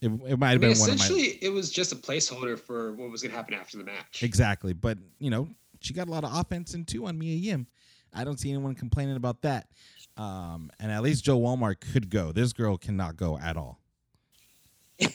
it, 0.00 0.08
it 0.26 0.38
might 0.38 0.48
I 0.48 0.50
have 0.52 0.60
mean, 0.60 0.72
been 0.72 0.80
one 0.80 0.90
of 0.90 0.98
my 0.98 1.04
essentially, 1.04 1.38
it 1.42 1.50
was 1.50 1.70
just 1.70 1.92
a 1.92 1.96
placeholder 1.96 2.58
for 2.58 2.92
what 2.94 3.10
was 3.10 3.22
going 3.22 3.30
to 3.30 3.36
happen 3.36 3.54
after 3.54 3.76
the 3.76 3.84
match. 3.84 4.22
Exactly. 4.22 4.72
But, 4.72 4.98
you 5.18 5.30
know, 5.30 5.48
she 5.80 5.92
got 5.92 6.08
a 6.08 6.10
lot 6.10 6.24
of 6.24 6.34
offense 6.34 6.74
in 6.74 6.84
too 6.84 7.06
on 7.06 7.18
Mia 7.18 7.36
Yim. 7.36 7.66
I 8.12 8.24
don't 8.24 8.40
see 8.40 8.50
anyone 8.50 8.74
complaining 8.74 9.16
about 9.16 9.42
that. 9.42 9.68
Um, 10.16 10.70
and 10.80 10.90
at 10.90 11.02
least 11.02 11.24
Joe 11.24 11.38
Walmart 11.38 11.80
could 11.92 12.10
go. 12.10 12.32
This 12.32 12.52
girl 12.52 12.76
cannot 12.76 13.16
go 13.16 13.38
at 13.38 13.56
all. 13.56 13.78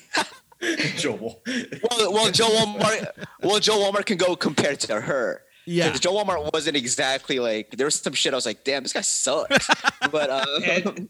Joel. 0.97 1.41
Well, 1.45 2.13
well, 2.13 2.32
Joe 2.32 2.47
Walmart. 2.47 3.26
Well, 3.43 3.59
Joe 3.59 3.78
Walmart 3.80 4.05
can 4.05 4.18
go 4.18 4.36
compared 4.36 4.80
to 4.82 5.01
her. 5.01 5.41
Yeah. 5.68 5.89
'Cause 5.89 5.99
Joe 5.99 6.13
Walmart 6.13 6.51
wasn't 6.53 6.78
exactly 6.78 7.39
like 7.39 7.72
there 7.72 7.86
was 7.88 7.95
some 7.95 8.13
shit. 8.13 8.34
I 8.34 8.36
was 8.36 8.45
like, 8.45 8.63
damn, 8.63 8.84
this 8.84 8.93
guy 8.93 9.01
sucks. 9.01 9.68
but 10.11 10.30
uh, 10.30 10.45
And, 10.63 11.09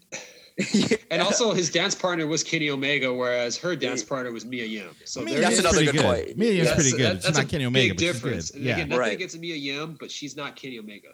and 1.11 1.21
also, 1.21 1.51
his 1.53 1.69
dance 1.69 1.93
partner 1.95 2.25
was 2.27 2.41
Kenny 2.43 2.69
Omega, 2.69 3.13
whereas 3.13 3.57
her 3.57 3.75
dance 3.75 4.01
partner 4.03 4.31
was 4.31 4.45
Mia 4.45 4.63
Yim. 4.65 4.95
So 5.03 5.21
Mia 5.21 5.41
That's 5.41 5.59
another 5.59 5.83
good 5.83 5.95
good. 5.95 6.01
point. 6.03 6.37
Mia 6.37 6.53
Yim's 6.53 6.67
that's- 6.69 6.81
pretty 6.81 6.97
good. 6.97 7.05
that- 7.07 7.15
she's 7.17 7.23
that's 7.23 7.37
not 7.37 7.45
a 7.45 7.49
Kenny 7.49 7.65
Omega, 7.65 7.93
big 7.93 7.97
but 7.97 8.13
difference. 8.13 8.51
good. 8.51 8.57
And 8.59 8.65
Yeah. 8.65 8.73
again, 8.75 8.89
nothing 8.89 8.99
Right. 9.01 9.13
against 9.13 9.37
Mia 9.37 9.55
Yim, 9.55 9.97
but 9.99 10.09
she's 10.09 10.37
not 10.37 10.55
Kenny 10.55 10.79
Omega. 10.79 11.09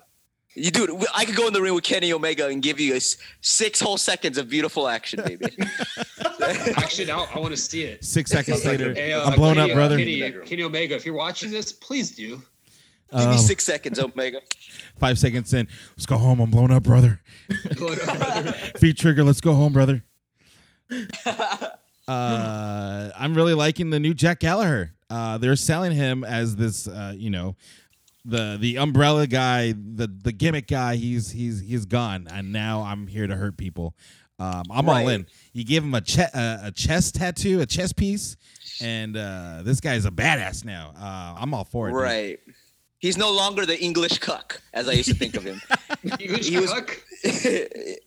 you 0.53 0.69
dude, 0.69 0.91
I 1.15 1.25
could 1.25 1.35
go 1.35 1.47
in 1.47 1.53
the 1.53 1.61
ring 1.61 1.73
with 1.73 1.83
Kenny 1.85 2.11
Omega 2.13 2.47
and 2.47 2.61
give 2.61 2.79
you 2.79 2.93
a 2.93 2.97
s- 2.97 3.17
six 3.41 3.79
whole 3.79 3.97
seconds 3.97 4.37
of 4.37 4.47
beautiful 4.49 4.87
action, 4.87 5.23
baby. 5.25 5.45
Actually, 6.75 7.05
now 7.07 7.25
I 7.33 7.39
want 7.39 7.51
to 7.55 7.57
see 7.57 7.83
it. 7.83 8.03
Six 8.03 8.29
seconds 8.31 8.65
later, 8.65 8.93
Hey, 8.93 9.13
uh, 9.13 9.29
I'm 9.29 9.35
blown 9.35 9.55
Kenny, 9.55 9.71
up, 9.71 9.75
brother. 9.75 9.97
Kenny, 9.97 10.31
Kenny 10.45 10.63
Omega, 10.63 10.95
if 10.95 11.05
you're 11.05 11.15
watching 11.15 11.51
this, 11.51 11.71
please 11.71 12.11
do. 12.11 12.41
Give 13.11 13.19
me 13.29 13.33
Um, 13.35 13.37
six 13.37 13.65
seconds, 13.65 13.99
Omega. 13.99 14.41
five 14.99 15.17
seconds 15.19 15.53
in. 15.53 15.67
Let's 15.97 16.05
go 16.05 16.17
home. 16.17 16.39
I'm 16.39 16.49
blown 16.51 16.71
up, 16.71 16.83
brother. 16.83 17.21
Feet 18.77 18.97
trigger. 18.97 19.23
Let's 19.23 19.41
go 19.41 19.53
home, 19.53 19.73
brother. 19.73 20.03
uh, 22.07 23.09
I'm 23.15 23.33
really 23.33 23.53
liking 23.53 23.89
the 23.89 23.99
new 23.99 24.13
Jack 24.13 24.39
Gallagher. 24.39 24.93
Uh, 25.09 25.37
they're 25.37 25.55
selling 25.55 25.91
him 25.91 26.23
as 26.23 26.55
this, 26.55 26.87
uh, 26.87 27.13
you 27.15 27.29
know, 27.29 27.55
the 28.23 28.57
the 28.59 28.77
umbrella 28.77 29.27
guy, 29.27 29.71
the 29.73 30.07
the 30.07 30.31
gimmick 30.31 30.67
guy. 30.67 30.95
He's 30.95 31.31
he's 31.31 31.59
he's 31.61 31.85
gone, 31.85 32.27
and 32.31 32.51
now 32.51 32.81
I'm 32.83 33.07
here 33.07 33.27
to 33.27 33.35
hurt 33.35 33.57
people. 33.57 33.95
Um, 34.39 34.63
I'm 34.71 34.87
all 34.89 34.95
Right. 34.95 35.07
in. 35.09 35.25
You 35.53 35.63
give 35.65 35.83
him 35.83 35.93
a 35.93 36.01
che- 36.01 36.29
uh, 36.33 36.59
a 36.63 36.71
chest 36.71 37.15
tattoo, 37.15 37.61
a 37.61 37.65
chest 37.65 37.95
piece, 37.95 38.37
and 38.81 39.15
uh, 39.17 39.61
this 39.63 39.79
guy's 39.79 40.05
a 40.05 40.11
badass 40.11 40.65
now. 40.65 40.93
Uh, 40.97 41.35
I'm 41.39 41.53
all 41.53 41.63
for 41.65 41.89
it. 41.89 41.91
dude. 41.91 42.01
Right. 42.01 42.39
He's 43.01 43.17
no 43.17 43.31
longer 43.31 43.65
the 43.65 43.77
English 43.81 44.19
cuck, 44.19 44.61
as 44.73 44.87
I 44.87 44.93
used 44.93 45.09
to 45.09 45.15
think 45.15 45.35
of 45.35 45.43
him. 45.43 45.59
English 46.19 46.47
He 46.47 46.57
was- 46.59 46.71
cuck? 46.71 46.97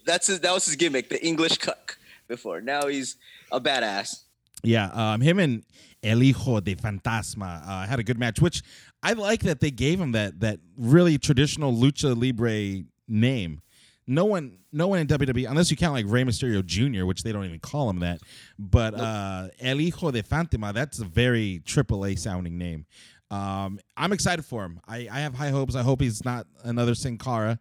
That's 0.07 0.27
his. 0.29 0.41
That 0.41 0.53
was 0.53 0.65
his 0.67 0.77
gimmick, 0.77 1.09
the 1.09 1.25
English 1.25 1.59
cuck. 1.59 1.99
Before 2.29 2.61
now, 2.61 2.87
he's 2.87 3.17
a 3.53 3.61
badass. 3.61 4.23
Yeah, 4.63 4.87
um, 4.95 5.21
him 5.21 5.39
and 5.39 5.63
El 6.03 6.21
Hijo 6.21 6.61
del 6.61 6.77
Fantasma 6.77 7.63
uh, 7.69 7.87
had 7.87 7.99
a 7.99 8.03
good 8.03 8.19
match, 8.19 8.41
which 8.41 8.63
I 9.03 9.13
like 9.13 9.41
that 9.43 9.61
they 9.61 9.71
gave 9.71 10.01
him 10.01 10.13
that 10.13 10.41
that 10.41 10.59
really 10.79 11.19
traditional 11.19 11.73
lucha 11.73 12.15
libre 12.19 12.85
name. 13.07 13.61
No 14.07 14.27
one, 14.27 14.59
no 14.71 14.87
one 14.89 14.99
in 14.99 15.07
WWE, 15.07 15.49
unless 15.49 15.71
you 15.71 15.79
count 15.79 15.95
like 15.95 16.05
Rey 16.07 16.25
Mysterio 16.25 16.63
Jr., 16.65 17.07
which 17.07 17.23
they 17.23 17.33
don't 17.33 17.47
even 17.47 17.59
call 17.61 17.89
him 17.89 18.01
that. 18.01 18.19
But 18.59 18.95
uh, 18.95 19.49
El 19.61 19.79
Hijo 19.79 20.11
del 20.11 20.23
Fantasma, 20.23 20.75
that's 20.75 20.99
a 20.99 21.05
very 21.07 21.63
AAA 21.65 22.19
sounding 22.19 22.59
name. 22.59 22.85
Um, 23.31 23.81
I'm 23.97 24.13
excited 24.13 24.45
for 24.45 24.65
him. 24.65 24.81
I, 24.87 25.09
I 25.11 25.21
have 25.21 25.35
high 25.35 25.49
hopes. 25.49 25.75
I 25.75 25.83
hope 25.83 26.01
he's 26.01 26.25
not 26.25 26.47
another 26.63 26.95
Sin 26.95 27.19
Cara. 27.19 27.59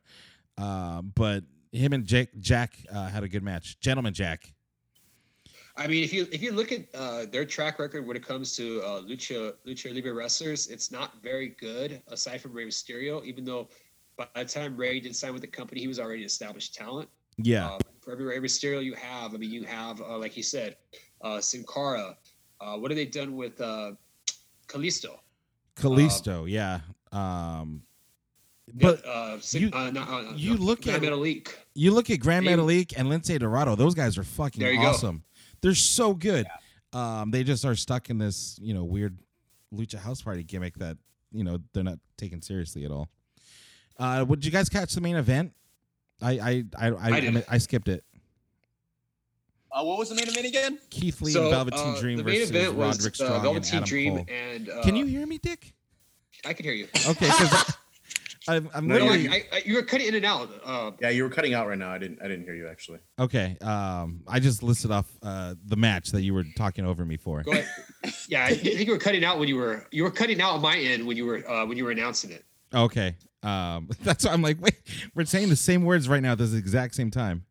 Um, 0.57 1.11
but 1.15 1.43
him 1.71 1.93
and 1.93 2.05
Jack, 2.05 2.29
Jack 2.39 2.77
uh, 2.93 3.07
had 3.07 3.23
a 3.23 3.27
good 3.27 3.43
match. 3.43 3.79
Gentleman 3.79 4.13
Jack. 4.13 4.53
I 5.75 5.87
mean, 5.87 6.03
if 6.03 6.13
you 6.13 6.27
if 6.31 6.43
you 6.43 6.51
look 6.51 6.71
at 6.71 6.81
uh, 6.93 7.25
their 7.25 7.45
track 7.45 7.79
record 7.79 8.05
when 8.05 8.15
it 8.15 8.23
comes 8.23 8.55
to 8.57 8.81
uh, 8.83 9.01
lucha 9.01 9.53
lucha 9.65 9.91
libre 9.91 10.13
wrestlers, 10.13 10.67
it's 10.67 10.91
not 10.91 11.23
very 11.23 11.49
good. 11.59 11.99
Aside 12.09 12.41
from 12.41 12.53
Rey 12.53 12.65
Mysterio, 12.65 13.23
even 13.25 13.43
though 13.43 13.69
by 14.15 14.27
the 14.35 14.45
time 14.45 14.77
Rey 14.77 14.99
did 14.99 15.15
sign 15.15 15.33
with 15.33 15.41
the 15.41 15.47
company, 15.47 15.81
he 15.81 15.87
was 15.87 15.99
already 15.99 16.23
established 16.23 16.75
talent. 16.75 17.09
Yeah. 17.37 17.71
Um, 17.71 17.79
for 18.01 18.11
every 18.11 18.25
Rey 18.25 18.37
Mysterio 18.37 18.83
you 18.83 18.93
have, 18.93 19.33
I 19.33 19.37
mean, 19.37 19.49
you 19.49 19.63
have 19.63 19.99
uh, 19.99 20.15
like 20.19 20.37
you 20.37 20.43
said, 20.43 20.75
uh, 21.21 21.41
Sin 21.41 21.65
Cara, 21.65 22.17
Uh, 22.61 22.77
what 22.77 22.91
have 22.91 22.95
they 22.95 23.05
done 23.05 23.35
with 23.35 23.59
uh, 23.59 23.91
Kalisto? 25.75 26.45
Kalisto, 26.45 26.49
yeah. 26.49 26.79
Um, 27.11 27.83
but 28.73 29.05
uh, 29.05 29.37
you- 29.51 29.69
uh, 29.73 29.91
no, 29.91 30.01
uh, 30.01 30.21
no, 30.21 30.31
you 30.35 30.55
look 30.57 30.81
Grand 30.83 31.03
at- 31.03 31.11
Metalik. 31.11 31.49
you 31.75 31.91
look 31.91 32.09
at 32.09 32.19
Gran 32.19 32.43
Metalik 32.43 32.93
and 32.95 33.07
Lince 33.09 33.37
Dorado; 33.39 33.75
those 33.75 33.93
guys 33.93 34.17
are 34.17 34.23
fucking 34.23 34.61
you 34.65 34.77
go. 34.77 34.83
awesome. 34.87 35.23
They're 35.61 35.75
so 35.75 36.13
good. 36.13 36.47
Um, 36.93 37.31
they 37.31 37.43
just 37.43 37.65
are 37.65 37.75
stuck 37.75 38.09
in 38.09 38.17
this, 38.17 38.57
you 38.61 38.73
know, 38.73 38.83
weird 38.83 39.17
lucha 39.73 39.97
house 39.97 40.21
party 40.21 40.43
gimmick 40.43 40.77
that 40.77 40.97
you 41.31 41.43
know 41.43 41.57
they're 41.73 41.83
not 41.83 41.99
taken 42.17 42.41
seriously 42.41 42.85
at 42.85 42.91
all. 42.91 43.09
Uh, 43.97 44.23
would 44.27 44.43
you 44.45 44.51
guys 44.51 44.69
catch 44.69 44.93
the 44.93 45.01
main 45.01 45.15
event? 45.15 45.51
I 46.21 46.31
I 46.31 46.49
I 46.79 46.87
I, 46.87 46.91
I 46.91 47.17
I. 47.17 47.43
I 47.49 47.57
skipped 47.57 47.87
it. 47.89 48.03
Uh, 49.73 49.83
what 49.83 49.97
was 49.97 50.09
the 50.09 50.15
main 50.15 50.27
event 50.27 50.45
again? 50.45 50.77
Keith 50.89 51.21
Lee 51.21 51.31
So 51.31 51.43
and 51.43 51.51
Velveteen 51.51 51.95
uh, 51.95 51.99
Dream 51.99 52.17
the 52.17 52.23
main 52.23 52.35
versus 52.39 52.49
event 52.51 52.75
was 52.75 52.97
Roderick 52.97 53.13
uh, 53.13 53.15
Strong 53.15 53.33
and 53.33 53.41
Velveteen 53.43 53.75
Adam 53.77 53.87
Dream 53.89 54.15
Cole. 54.17 54.25
and 54.29 54.69
uh, 54.69 54.83
Can 54.83 54.95
you 54.95 55.05
hear 55.05 55.25
me, 55.25 55.37
Dick? 55.39 55.73
I 56.45 56.53
can 56.53 56.65
hear 56.65 56.73
you. 56.73 56.87
Okay, 57.07 57.25
because 57.27 57.75
I'm, 58.47 58.69
I'm 58.75 58.87
No, 58.87 58.97
No, 58.97 59.05
literally 59.05 59.29
I, 59.29 59.43
I, 59.53 59.61
you 59.65 59.75
were 59.75 59.81
cutting 59.83 60.07
in 60.07 60.15
and 60.15 60.25
out. 60.25 60.49
Uh, 60.65 60.91
Yeah, 60.99 61.09
you 61.09 61.23
were 61.23 61.29
cutting 61.29 61.53
out 61.53 61.67
right 61.67 61.77
now. 61.77 61.91
I 61.91 61.97
didn't. 61.97 62.19
I 62.21 62.27
didn't 62.27 62.43
hear 62.43 62.55
you 62.55 62.67
actually. 62.67 62.99
okay. 63.17 63.57
Um, 63.61 64.21
I 64.27 64.39
just 64.39 64.61
listed 64.63 64.91
off 64.91 65.05
uh 65.23 65.55
the 65.65 65.77
match 65.77 66.11
that 66.11 66.21
you 66.21 66.33
were 66.33 66.43
talking 66.57 66.85
over 66.85 67.05
me 67.05 67.17
for. 67.17 67.41
go 67.43 67.51
ahead. 67.53 67.67
Yeah, 68.27 68.45
I 68.45 68.53
think 68.55 68.85
you 68.85 68.91
were 68.91 68.99
cutting 68.99 69.23
out 69.23 69.39
when 69.39 69.47
you 69.47 69.55
were 69.55 69.87
you 69.91 70.03
were 70.03 70.11
cutting 70.11 70.41
out 70.41 70.53
on 70.55 70.61
my 70.61 70.77
end 70.77 71.07
when 71.07 71.15
you 71.17 71.25
were 71.25 71.49
uh, 71.49 71.65
when 71.65 71.77
you 71.77 71.85
were 71.85 71.91
announcing 71.91 72.31
it. 72.31 72.43
Okay. 72.73 73.15
Um, 73.43 73.89
that's 74.03 74.25
why 74.25 74.31
I'm 74.33 74.41
like, 74.41 74.59
wait, 74.61 74.75
we're 75.15 75.25
saying 75.25 75.49
the 75.49 75.55
same 75.55 75.83
words 75.85 76.09
right 76.09 76.21
now 76.21 76.33
at 76.33 76.37
this 76.37 76.53
exact 76.53 76.95
same 76.95 77.11
time. 77.11 77.45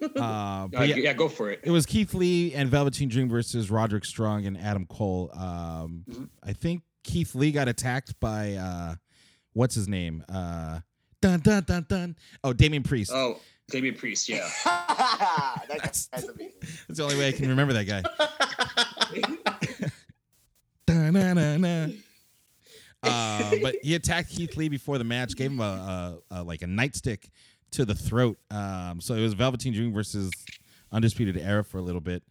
uh, 0.16 0.68
Uh, 0.76 0.82
yeah. 0.82 0.96
yeah, 0.96 1.12
go 1.12 1.28
for 1.28 1.50
it. 1.50 1.60
it 1.62 1.70
was 1.70 1.86
Keith 1.86 2.14
Lee 2.14 2.52
and 2.54 2.68
Velveteen 2.70 3.08
Dream 3.08 3.28
versus 3.28 3.70
Roderick 3.70 4.04
Strong 4.04 4.46
and 4.46 4.58
Adam 4.58 4.86
Cole. 4.86 5.30
Um, 5.34 6.04
Mhm. 6.08 6.28
I 6.42 6.52
think 6.52 6.82
Keith 7.04 7.34
Lee 7.34 7.52
got 7.52 7.68
attacked 7.68 8.18
by 8.20 8.54
uh, 8.54 8.94
what's 9.54 9.74
his 9.74 9.88
name? 9.88 10.24
Uh, 10.28 10.80
dun 11.22 11.40
dun 11.40 11.62
dun 11.64 11.86
dun. 11.88 12.16
Oh, 12.44 12.52
Damian 12.52 12.82
Priest. 12.82 13.10
Oh, 13.14 13.40
Damian 13.70 13.94
Priest. 13.94 14.28
Yeah. 14.28 14.48
that's, 15.68 16.06
that's. 16.08 16.26
That's 16.26 16.98
the 16.98 17.02
only 17.02 17.16
way 17.18 17.28
I 17.28 17.32
can 17.32 17.48
remember 17.48 17.72
that 17.74 17.84
guy. 17.84 18.02
Da-na-na-na. 20.86 21.92
Uh, 23.02 23.54
but 23.62 23.76
he 23.82 23.94
attacked 23.94 24.30
Keith 24.30 24.56
Lee 24.56 24.68
before 24.68 24.98
the 24.98 25.04
match, 25.04 25.36
gave 25.36 25.50
him 25.50 25.60
a, 25.60 26.18
a, 26.30 26.38
a 26.38 26.42
like 26.42 26.62
a 26.62 26.66
nightstick 26.66 27.28
to 27.72 27.84
the 27.84 27.94
throat. 27.94 28.38
Um, 28.50 29.00
so 29.00 29.14
it 29.14 29.22
was 29.22 29.34
Velveteen 29.34 29.72
Dream 29.72 29.92
versus 29.92 30.30
Undisputed 30.92 31.36
Era 31.36 31.64
for 31.64 31.78
a 31.78 31.82
little 31.82 32.00
bit, 32.00 32.22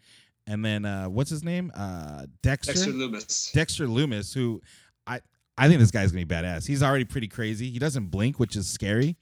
and 0.46 0.64
then 0.64 0.86
uh, 0.86 1.06
what's 1.06 1.30
his 1.30 1.44
name? 1.44 1.72
Uh, 1.76 2.26
Dexter. 2.42 2.74
Dexter 2.74 2.92
Lumis. 2.92 3.52
Dexter 3.52 3.88
Lumis, 3.88 4.34
who 4.34 4.62
I 5.06 5.20
I 5.58 5.68
think 5.68 5.80
this 5.80 5.92
guy's 5.92 6.12
gonna 6.12 6.26
be 6.26 6.34
badass. 6.34 6.66
He's 6.66 6.84
already 6.84 7.06
pretty 7.06 7.28
crazy. 7.28 7.70
He 7.70 7.80
doesn't 7.80 8.08
blink, 8.08 8.40
which 8.40 8.56
is 8.56 8.68
scary. 8.68 9.18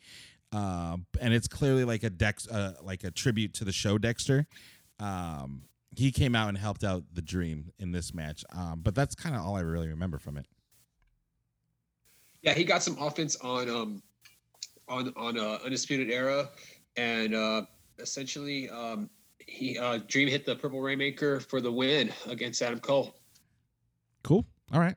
Um, 0.51 1.05
and 1.19 1.33
it's 1.33 1.47
clearly 1.47 1.83
like 1.83 2.03
a 2.03 2.09
Dex, 2.09 2.47
uh, 2.47 2.75
like 2.81 3.03
a 3.03 3.11
tribute 3.11 3.53
to 3.55 3.65
the 3.65 3.73
show 3.73 3.97
Dexter. 3.97 4.47
Um, 4.99 5.63
he 5.97 6.11
came 6.11 6.35
out 6.35 6.49
and 6.49 6.57
helped 6.57 6.83
out 6.83 7.03
the 7.13 7.21
Dream 7.21 7.71
in 7.79 7.91
this 7.91 8.13
match. 8.13 8.43
Um, 8.55 8.81
but 8.81 8.95
that's 8.95 9.15
kind 9.15 9.35
of 9.35 9.41
all 9.41 9.55
I 9.55 9.61
really 9.61 9.89
remember 9.89 10.17
from 10.17 10.37
it. 10.37 10.45
Yeah, 12.41 12.53
he 12.53 12.63
got 12.63 12.83
some 12.83 12.97
offense 12.99 13.35
on 13.37 13.69
um 13.69 14.03
on 14.87 15.13
on 15.15 15.37
uh, 15.37 15.59
Undisputed 15.63 16.09
Era, 16.09 16.49
and 16.97 17.33
uh, 17.33 17.63
essentially 17.99 18.69
um, 18.69 19.09
he 19.39 19.77
uh, 19.77 19.99
Dream 20.07 20.27
hit 20.27 20.45
the 20.45 20.55
Purple 20.55 20.81
Rainmaker 20.81 21.39
for 21.39 21.61
the 21.61 21.71
win 21.71 22.11
against 22.27 22.61
Adam 22.61 22.79
Cole. 22.79 23.15
Cool. 24.23 24.45
All 24.73 24.79
right. 24.79 24.95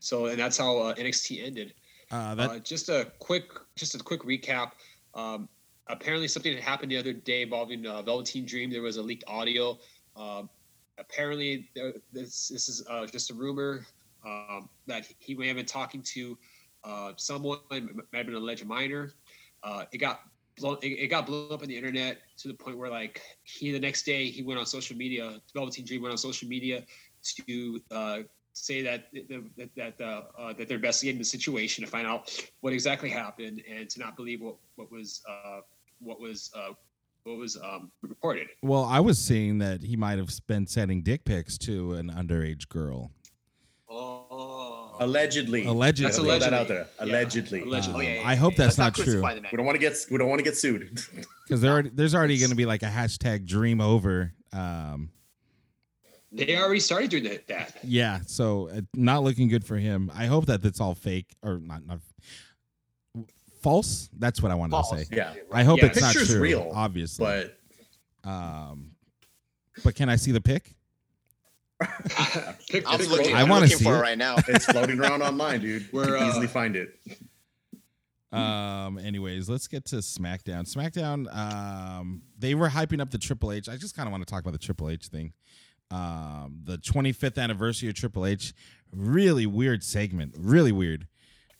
So 0.00 0.26
and 0.26 0.38
that's 0.38 0.58
how 0.58 0.78
uh, 0.78 0.94
NXT 0.94 1.44
ended. 1.44 1.74
Uh, 2.10 2.34
that 2.34 2.50
Uh, 2.50 2.58
just 2.58 2.88
a 2.88 3.10
quick, 3.18 3.52
just 3.76 3.94
a 3.94 3.98
quick 3.98 4.22
recap. 4.22 4.72
Um, 5.14 5.48
apparently, 5.86 6.28
something 6.28 6.52
had 6.52 6.62
happened 6.62 6.90
the 6.90 6.98
other 6.98 7.12
day 7.12 7.42
involving 7.42 7.86
uh, 7.86 8.02
Velveteen 8.02 8.44
Dream. 8.44 8.70
There 8.70 8.82
was 8.82 8.96
a 8.96 9.02
leaked 9.02 9.24
audio. 9.26 9.78
Um, 10.16 10.50
apparently, 10.98 11.70
there, 11.74 11.94
this 12.12 12.48
this 12.48 12.68
is 12.68 12.84
uh, 12.88 13.06
just 13.06 13.30
a 13.30 13.34
rumor 13.34 13.86
um, 14.26 14.68
that 14.86 15.06
he 15.18 15.34
may 15.34 15.46
have 15.48 15.56
been 15.56 15.66
talking 15.66 16.02
to 16.02 16.36
uh, 16.84 17.12
someone, 17.16 17.58
might 17.70 17.82
have 18.12 18.26
been 18.26 18.34
an 18.34 18.42
alleged 18.42 18.66
minor. 18.66 19.12
Uh, 19.62 19.84
it 19.92 19.98
got 19.98 20.22
blown, 20.58 20.78
it, 20.82 21.08
got 21.08 21.26
blown 21.26 21.52
up 21.52 21.62
on 21.62 21.68
the 21.68 21.76
internet 21.76 22.18
to 22.38 22.48
the 22.48 22.54
point 22.54 22.76
where 22.76 22.90
like 22.90 23.22
he 23.44 23.72
the 23.72 23.80
next 23.80 24.02
day 24.04 24.26
he 24.26 24.42
went 24.42 24.58
on 24.58 24.66
social 24.66 24.96
media. 24.96 25.40
Velveteen 25.54 25.84
Dream 25.84 26.02
went 26.02 26.12
on 26.12 26.18
social 26.18 26.48
media 26.48 26.84
to 27.46 27.80
uh, 27.90 28.18
say 28.52 28.82
that 28.82 29.08
that 29.12 29.70
that, 29.76 30.00
uh, 30.00 30.22
uh, 30.38 30.52
that 30.54 30.68
they're 30.68 30.76
investigating 30.76 31.18
the 31.18 31.24
situation 31.24 31.84
to 31.84 31.90
find 31.90 32.06
out 32.06 32.30
what 32.60 32.72
exactly 32.72 33.08
happened 33.08 33.62
and 33.70 33.88
to 33.90 34.00
not 34.00 34.16
believe 34.16 34.40
what 34.40 34.56
what 34.76 34.90
was 34.90 35.22
uh, 35.28 35.60
what 36.00 36.20
was 36.20 36.50
uh, 36.54 36.72
what 37.24 37.36
was 37.36 37.56
um, 37.56 37.90
reported. 38.02 38.48
well, 38.62 38.84
I 38.84 39.00
was 39.00 39.18
seeing 39.18 39.58
that 39.58 39.82
he 39.82 39.96
might 39.96 40.18
have 40.18 40.30
been 40.48 40.66
sending 40.66 41.02
dick 41.02 41.24
pics 41.24 41.56
to 41.58 41.94
an 41.94 42.10
underage 42.10 42.68
girl. 42.68 43.12
Oh, 44.98 45.06
Allegedly. 45.06 45.64
Allegedly. 45.64 46.04
That's 46.10 46.18
Throw 46.18 46.38
that 46.38 46.52
out 46.52 46.68
there. 46.68 46.86
Yeah. 46.98 47.04
Allegedly. 47.06 47.62
Allegedly. 47.62 48.06
Um, 48.08 48.12
yeah, 48.14 48.20
yeah, 48.22 48.28
I 48.28 48.34
hope 48.34 48.52
yeah. 48.52 48.58
that's 48.58 48.78
Let's 48.78 48.78
not 48.78 48.94
true. 48.94 49.04
crucify 49.04 49.34
the 49.34 49.40
man. 49.40 49.48
We 49.52 49.56
don't 49.56 49.66
want 49.66 49.76
to 49.76 49.80
get. 49.80 49.96
We 50.10 50.18
don't 50.18 50.28
want 50.28 50.38
to 50.40 50.44
get 50.44 50.56
sued. 50.56 51.00
because 51.46 51.60
there 51.60 51.72
already, 51.72 51.90
there's 51.90 52.14
already 52.14 52.38
going 52.38 52.50
to 52.50 52.56
be 52.56 52.66
like 52.66 52.82
a 52.82 52.86
hashtag 52.86 53.46
Dream 53.46 53.80
Over. 53.80 54.32
Um, 54.52 55.10
they 56.30 56.56
already 56.56 56.80
started 56.80 57.10
doing 57.10 57.24
that. 57.24 57.46
that. 57.48 57.76
Yeah, 57.82 58.20
so 58.26 58.68
uh, 58.70 58.80
not 58.94 59.22
looking 59.22 59.48
good 59.48 59.64
for 59.64 59.76
him. 59.76 60.10
I 60.14 60.26
hope 60.26 60.46
that 60.46 60.64
it's 60.64 60.80
all 60.80 60.94
fake 60.94 61.34
or 61.42 61.58
not 61.58 61.86
not 61.86 62.00
false. 63.62 64.08
That's 64.18 64.42
what 64.42 64.50
I 64.50 64.54
wanted 64.54 64.72
False. 64.72 64.90
to 64.90 64.96
say. 64.98 65.06
yeah, 65.12 65.34
I 65.52 65.62
hope 65.64 65.78
Yeah, 65.80 65.86
it's 65.86 66.00
not 66.00 66.14
true. 66.14 66.40
real, 66.40 66.70
obviously. 66.74 67.24
but 67.24 67.58
um, 68.28 68.92
but 69.84 69.94
can 69.94 70.08
I 70.08 70.16
see 70.16 70.32
the 70.32 70.40
pic? 70.40 70.74
Pick 72.68 72.84
I'm 72.90 72.98
this 72.98 73.08
looking, 73.10 73.32
one. 73.32 73.36
I 73.36 73.42
I'm 73.42 73.48
wanna 73.48 73.62
looking 73.66 73.78
see 73.78 73.84
for 73.84 73.94
it. 73.94 73.98
it 73.98 74.02
right 74.02 74.18
now. 74.18 74.36
it's 74.48 74.64
floating 74.66 74.98
around 75.00 75.22
online, 75.22 75.60
dude. 75.60 75.82
You 75.82 75.88
We're, 75.92 76.04
can 76.06 76.22
uh, 76.22 76.28
easily 76.28 76.46
find 76.46 76.76
it. 76.76 76.90
Um. 78.32 78.98
Anyways, 78.98 79.48
let's 79.48 79.66
get 79.68 79.84
to 79.86 79.96
SmackDown. 79.96 80.62
SmackDown. 80.72 81.34
Um. 81.34 82.22
They 82.38 82.54
were 82.54 82.68
hyping 82.68 83.00
up 83.00 83.10
the 83.10 83.18
Triple 83.18 83.52
H. 83.52 83.68
I 83.68 83.76
just 83.76 83.94
kind 83.94 84.06
of 84.06 84.10
want 84.12 84.26
to 84.26 84.30
talk 84.30 84.40
about 84.40 84.52
the 84.52 84.58
Triple 84.58 84.88
H 84.90 85.06
thing. 85.06 85.32
Um. 85.90 86.60
The 86.64 86.78
25th 86.78 87.38
anniversary 87.42 87.88
of 87.88 87.94
Triple 87.94 88.24
H. 88.26 88.54
Really 88.94 89.46
weird 89.46 89.82
segment. 89.84 90.34
Really 90.38 90.72
weird. 90.72 91.06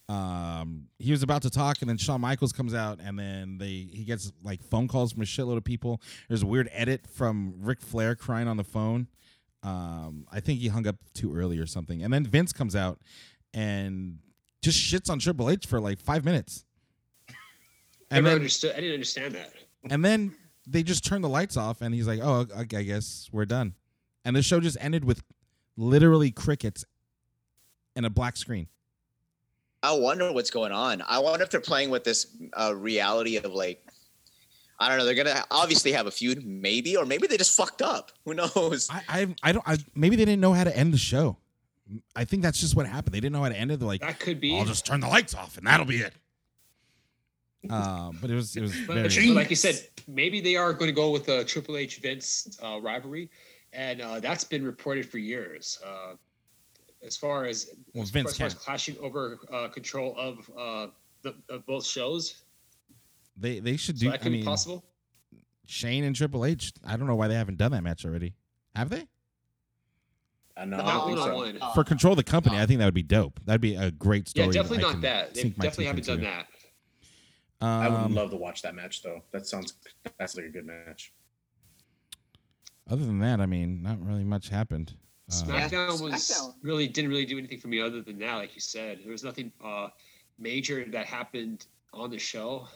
Um. 0.08 0.86
He 0.98 1.10
was 1.10 1.22
about 1.22 1.42
to 1.42 1.50
talk, 1.50 1.82
and 1.82 1.90
then 1.90 1.98
Shawn 1.98 2.22
Michaels 2.22 2.52
comes 2.52 2.72
out, 2.74 3.00
and 3.04 3.18
then 3.18 3.58
they 3.58 3.88
he 3.92 4.04
gets 4.04 4.32
like 4.42 4.62
phone 4.62 4.88
calls 4.88 5.12
from 5.12 5.22
a 5.22 5.26
shitload 5.26 5.58
of 5.58 5.64
people. 5.64 6.00
There's 6.28 6.42
a 6.42 6.46
weird 6.46 6.70
edit 6.72 7.06
from 7.06 7.54
Ric 7.60 7.82
Flair 7.82 8.14
crying 8.14 8.48
on 8.48 8.56
the 8.56 8.64
phone. 8.64 9.08
Um. 9.62 10.26
I 10.32 10.40
think 10.40 10.60
he 10.60 10.68
hung 10.68 10.86
up 10.86 10.96
too 11.14 11.34
early 11.34 11.58
or 11.58 11.66
something, 11.66 12.02
and 12.02 12.12
then 12.12 12.24
Vince 12.24 12.52
comes 12.52 12.74
out 12.74 12.98
and 13.54 14.18
just 14.62 14.78
shits 14.78 15.10
on 15.10 15.18
Triple 15.18 15.50
H 15.50 15.66
for 15.66 15.80
like 15.80 16.00
five 16.00 16.24
minutes. 16.24 16.64
And 17.28 18.24
Never 18.24 18.28
then, 18.28 18.34
understood. 18.36 18.72
I 18.72 18.80
didn't 18.80 18.94
understand 18.94 19.34
that. 19.34 19.52
and 19.90 20.04
then 20.04 20.34
they 20.66 20.82
just 20.82 21.04
turn 21.04 21.22
the 21.22 21.28
lights 21.28 21.56
off, 21.56 21.80
and 21.80 21.94
he's 21.94 22.06
like, 22.06 22.20
"Oh, 22.22 22.46
I 22.56 22.60
I 22.60 22.82
guess 22.82 23.28
we're 23.32 23.44
done." 23.46 23.74
And 24.24 24.36
the 24.36 24.42
show 24.42 24.60
just 24.60 24.76
ended 24.80 25.04
with 25.04 25.22
literally 25.76 26.30
crickets 26.30 26.84
and 27.96 28.04
a 28.06 28.10
black 28.10 28.36
screen. 28.36 28.68
I 29.82 29.92
wonder 29.92 30.32
what's 30.32 30.50
going 30.50 30.70
on. 30.70 31.02
I 31.08 31.18
wonder 31.18 31.42
if 31.42 31.50
they're 31.50 31.60
playing 31.60 31.90
with 31.90 32.04
this 32.04 32.26
uh, 32.52 32.72
reality 32.76 33.36
of 33.38 33.52
like, 33.52 33.84
I 34.82 34.88
don't 34.88 34.98
know. 34.98 35.04
They're 35.04 35.14
gonna 35.14 35.44
obviously 35.50 35.92
have 35.92 36.06
a 36.06 36.10
feud, 36.10 36.44
maybe, 36.44 36.96
or 36.96 37.06
maybe 37.06 37.26
they 37.26 37.36
just 37.36 37.56
fucked 37.56 37.82
up. 37.82 38.12
Who 38.24 38.34
knows? 38.34 38.88
I, 38.90 39.02
I, 39.08 39.34
I 39.42 39.52
don't. 39.52 39.66
I, 39.68 39.76
maybe 39.94 40.16
they 40.16 40.24
didn't 40.24 40.40
know 40.40 40.52
how 40.52 40.64
to 40.64 40.76
end 40.76 40.92
the 40.92 40.98
show. 40.98 41.36
I 42.16 42.24
think 42.24 42.42
that's 42.42 42.60
just 42.60 42.74
what 42.76 42.86
happened. 42.86 43.14
They 43.14 43.20
didn't 43.20 43.32
know 43.32 43.42
how 43.42 43.48
to 43.50 43.58
end 43.58 43.70
it. 43.70 43.78
They're 43.80 43.88
like, 43.88 44.00
That 44.00 44.18
could 44.20 44.40
be. 44.40 44.58
"I'll 44.58 44.64
just 44.64 44.86
turn 44.86 45.00
the 45.00 45.08
lights 45.08 45.34
off, 45.34 45.58
and 45.58 45.66
that'll 45.66 45.86
be 45.86 45.98
it." 45.98 46.14
Um, 47.70 48.18
but 48.20 48.30
it 48.30 48.34
was, 48.34 48.56
it 48.56 48.60
was 48.60 48.74
But, 48.86 48.96
very. 49.08 49.28
but 49.28 49.36
like 49.36 49.50
you 49.50 49.56
said, 49.56 49.80
maybe 50.08 50.40
they 50.40 50.56
are 50.56 50.72
going 50.72 50.88
to 50.88 50.94
go 50.94 51.10
with 51.10 51.26
the 51.26 51.44
Triple 51.44 51.76
H 51.76 51.98
Vince 51.98 52.58
uh, 52.62 52.80
rivalry, 52.80 53.30
and 53.72 54.00
uh, 54.00 54.18
that's 54.20 54.42
been 54.44 54.64
reported 54.64 55.08
for 55.08 55.18
years. 55.18 55.78
Uh, 55.84 56.14
as 57.06 57.16
far 57.16 57.44
as 57.44 57.70
Well, 57.94 58.02
as, 58.02 58.10
Vince 58.10 58.36
far 58.36 58.46
as 58.46 58.54
clashing 58.54 58.96
over 59.00 59.38
uh, 59.52 59.68
control 59.68 60.14
of 60.18 60.50
uh, 60.58 60.86
the 61.22 61.34
of 61.48 61.64
both 61.66 61.86
shows, 61.86 62.42
They, 63.36 63.60
they 63.60 63.76
should 63.76 63.98
so 63.98 64.06
do. 64.06 64.10
that 64.12 64.24
I 64.24 64.28
mean, 64.28 64.40
be 64.40 64.44
possible. 64.46 64.84
Shane 65.66 66.04
and 66.04 66.14
Triple 66.14 66.44
H. 66.44 66.72
I 66.86 66.96
don't 66.96 67.06
know 67.06 67.14
why 67.16 67.28
they 67.28 67.34
haven't 67.34 67.56
done 67.58 67.72
that 67.72 67.82
match 67.82 68.04
already. 68.04 68.34
Have 68.74 68.90
they? 68.90 69.06
Uh, 70.56 70.64
no, 70.66 70.76
I 70.76 70.80
Not 70.80 70.86
don't 70.86 70.98
one 70.98 71.06
think 71.08 71.18
on 71.20 71.26
so. 71.28 71.36
one. 71.36 71.58
Uh, 71.62 71.72
for 71.72 71.84
control 71.84 72.12
of 72.12 72.16
the 72.18 72.24
company, 72.24 72.58
I 72.58 72.66
think 72.66 72.78
that 72.80 72.84
would 72.84 72.92
be 72.94 73.02
dope. 73.02 73.40
That'd 73.46 73.60
be 73.60 73.74
a 73.76 73.90
great 73.90 74.28
story. 74.28 74.48
Yeah, 74.48 74.52
definitely 74.52 74.84
I 74.84 74.92
not 74.92 75.00
that. 75.02 75.34
They 75.34 75.44
definitely 75.44 75.86
haven't 75.86 76.06
done 76.06 76.18
into. 76.18 76.30
that. 76.30 76.46
I 77.60 77.88
would 77.88 77.96
Um, 77.96 78.14
love 78.14 78.30
to 78.30 78.36
watch 78.36 78.60
that 78.62 78.74
match 78.74 79.02
though. 79.02 79.22
That 79.32 79.46
sounds 79.46 79.74
that's 80.18 80.36
like 80.36 80.46
a 80.46 80.48
good 80.50 80.66
match. 80.66 81.12
Other 82.90 83.06
than 83.06 83.20
that, 83.20 83.40
I 83.40 83.46
mean, 83.46 83.82
not 83.82 84.04
really 84.04 84.24
much 84.24 84.48
happened. 84.48 84.94
SmackDown 85.30 86.00
was 86.02 86.14
SmackDown. 86.14 86.54
really 86.62 86.88
didn't 86.88 87.10
really 87.10 87.24
do 87.24 87.38
anything 87.38 87.60
for 87.60 87.68
me 87.68 87.80
other 87.80 88.02
than 88.02 88.18
that, 88.18 88.34
like 88.34 88.54
you 88.54 88.60
said. 88.60 88.98
There 89.04 89.12
was 89.12 89.22
nothing 89.24 89.52
uh, 89.64 89.88
major 90.38 90.84
that 90.90 91.06
happened 91.06 91.66
on 91.94 92.10
the 92.10 92.18
show. 92.18 92.66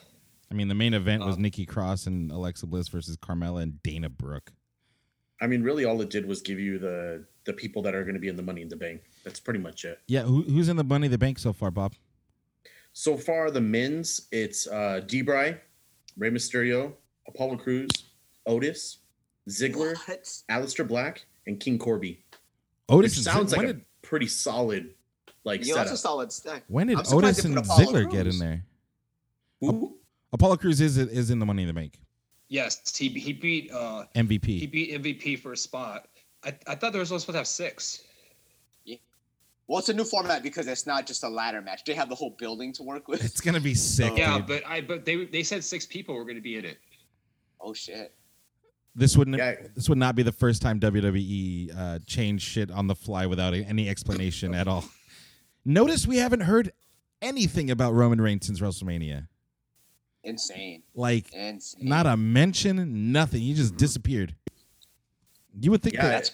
I 0.51 0.55
mean, 0.55 0.69
the 0.69 0.75
main 0.75 0.95
event 0.95 1.25
was 1.25 1.37
Uh, 1.37 1.41
Nikki 1.41 1.67
Cross 1.67 2.07
and 2.07 2.31
Alexa 2.31 2.67
Bliss 2.67 2.89
versus 2.89 3.17
Carmella 3.17 3.63
and 3.63 3.83
Dana 3.83 4.09
Brooke. 4.09 4.53
I 5.41 5.47
mean, 5.47 5.63
really, 5.63 5.85
all 5.85 6.01
it 6.01 6.09
did 6.11 6.25
was 6.27 6.41
give 6.41 6.59
you 6.61 6.79
the 6.79 7.25
the 7.45 7.53
people 7.53 7.83
that 7.83 7.95
are 7.95 8.03
going 8.03 8.15
to 8.15 8.21
be 8.21 8.29
in 8.29 8.37
the 8.37 8.43
Money 8.43 8.63
in 8.63 8.69
the 8.69 8.77
Bank. 8.77 9.03
That's 9.25 9.39
pretty 9.39 9.61
much 9.61 9.85
it. 9.85 10.01
Yeah, 10.09 10.23
who, 10.23 10.43
who's 10.43 10.69
in 10.69 10.77
the 10.77 10.85
Money 10.85 11.07
in 11.07 11.13
the 11.13 11.19
Bank 11.19 11.39
so 11.39 11.53
far, 11.53 11.71
Bob? 11.71 11.95
So 12.93 13.17
far, 13.17 13.51
the 13.51 13.61
men's 13.61 14.27
it's 14.33 14.67
uh, 14.67 15.03
Debray, 15.07 15.59
Rey 16.17 16.31
Mysterio, 16.31 16.95
Apollo 17.29 17.59
Crews, 17.59 17.91
Otis, 18.47 18.99
Ziggler, 19.49 19.95
What? 20.09 20.25
Aleister 20.51 20.87
Black, 20.89 21.27
and 21.47 21.61
King 21.61 21.79
Corbin. 21.79 22.17
Otis 22.89 23.17
Which 23.17 23.25
sounds 23.25 23.51
Zig- 23.51 23.59
like 23.59 23.67
when 23.67 23.71
a 23.71 23.79
did, 23.79 23.85
pretty 24.03 24.27
solid 24.29 24.95
like 25.45 25.65
You 25.67 25.75
know, 25.75 25.83
it's 25.83 25.91
a 25.93 25.97
solid 25.97 26.33
stack. 26.33 26.65
when 26.69 26.87
did 26.87 26.99
Otis 27.13 27.45
and 27.45 27.55
put 27.57 27.65
Apollo 27.67 27.85
Ziggler 27.93 28.11
get 28.11 28.27
in 28.27 28.39
there? 28.39 28.65
Who? 29.61 29.96
Apollo 30.33 30.57
Crews 30.59 30.81
is 30.81 30.97
is 30.99 31.31
in 31.31 31.39
the 31.39 31.47
Money 31.47 31.63
in 31.63 31.69
the 31.69 31.75
Bank 31.75 31.99
Yes, 32.49 32.97
he 32.97 33.09
he 33.09 33.33
beat 33.33 33.73
uh, 33.73 34.05
MVP. 34.15 34.47
he 34.47 34.67
beat 34.67 34.93
MVP 35.03 35.41
for 35.41 35.53
a 35.53 35.57
spot. 35.57 36.07
I, 36.45 36.55
I 36.67 36.75
thought 36.77 36.93
there 36.93 37.01
was 37.01 37.11
only 37.11 37.21
supposed 37.21 37.35
to 37.35 37.39
have 37.39 37.47
six. 37.49 38.05
Yeah. 38.85 38.99
Well, 39.67 39.81
it's 39.81 39.89
a 39.89 39.95
new 39.95 40.05
format 40.05 40.45
because 40.45 40.69
it's 40.69 40.87
not 40.87 41.07
just 41.07 41.25
a 41.25 41.29
ladder 41.29 41.61
match. 41.61 41.85
They 41.85 41.95
have 41.95 42.09
the 42.09 42.15
whole 42.15 42.37
building 42.39 42.73
to 42.75 42.85
work 42.85 43.09
with. 43.09 43.25
It's 43.25 43.41
gonna 43.41 43.61
be 43.61 43.75
sick. 43.75 44.17
Yeah, 44.17 44.37
dude. 44.39 44.47
but 44.47 44.67
I 44.67 44.81
but 44.81 45.05
they 45.05 45.25
they 45.25 45.43
said 45.43 45.65
six 45.65 45.87
people 45.87 46.15
were 46.15 46.23
going 46.25 46.37
to 46.37 46.43
be 46.43 46.57
in 46.57 46.65
it. 46.65 46.79
Oh 47.61 47.75
shit! 47.75 48.15
this 48.95 49.17
wouldn't 49.17 49.37
Yeah. 49.39 49.55
this 49.75 49.89
would 49.89 49.99
not 49.99 50.15
be 50.15 50.23
the 50.23 50.31
first 50.31 50.63
time 50.63 50.79
WWE 50.79 51.77
uh, 51.77 51.99
changed 52.07 52.45
shit 52.47 52.71
on 52.71 52.87
the 52.87 52.95
fly 52.95 53.27
without 53.27 53.55
any 53.55 53.89
explanation 53.89 54.55
at 54.55 54.69
all. 54.69 54.85
Notice 55.65 56.07
we 56.07 56.19
haven't 56.19 56.43
heard 56.43 56.71
anything 57.21 57.73
about 57.73 57.93
Roman 57.93 58.21
Reigns 58.21 58.47
since 58.47 58.61
WrestleMania. 58.61 59.27
Insane. 60.27 60.83
Like 60.95 61.33
Insane. 61.33 61.89
not 61.89 62.07
a 62.07 62.17
mention, 62.17 63.13
nothing. 63.13 63.41
He 63.41 63.55
just 63.55 63.77
disappeared. 63.77 64.35
You 65.59 65.71
would 65.71 65.83
think 65.83 65.95
Yeah, 65.95 66.09
that 66.09 66.31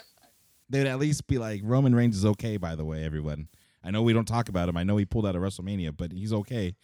they'd 0.70 0.86
at 0.86 0.98
least 0.98 1.26
be 1.26 1.38
like 1.38 1.60
Roman 1.62 1.94
Reigns 1.94 2.16
is 2.16 2.24
okay. 2.24 2.56
By 2.56 2.74
the 2.74 2.84
way, 2.84 3.04
everyone. 3.04 3.48
I 3.84 3.90
know 3.90 4.02
we 4.02 4.12
don't 4.12 4.26
talk 4.26 4.48
about 4.48 4.68
him. 4.68 4.76
I 4.76 4.84
know 4.84 4.96
he 4.96 5.04
pulled 5.04 5.26
out 5.26 5.36
of 5.36 5.42
WrestleMania, 5.42 5.96
but 5.96 6.12
he's 6.12 6.32
okay. 6.32 6.74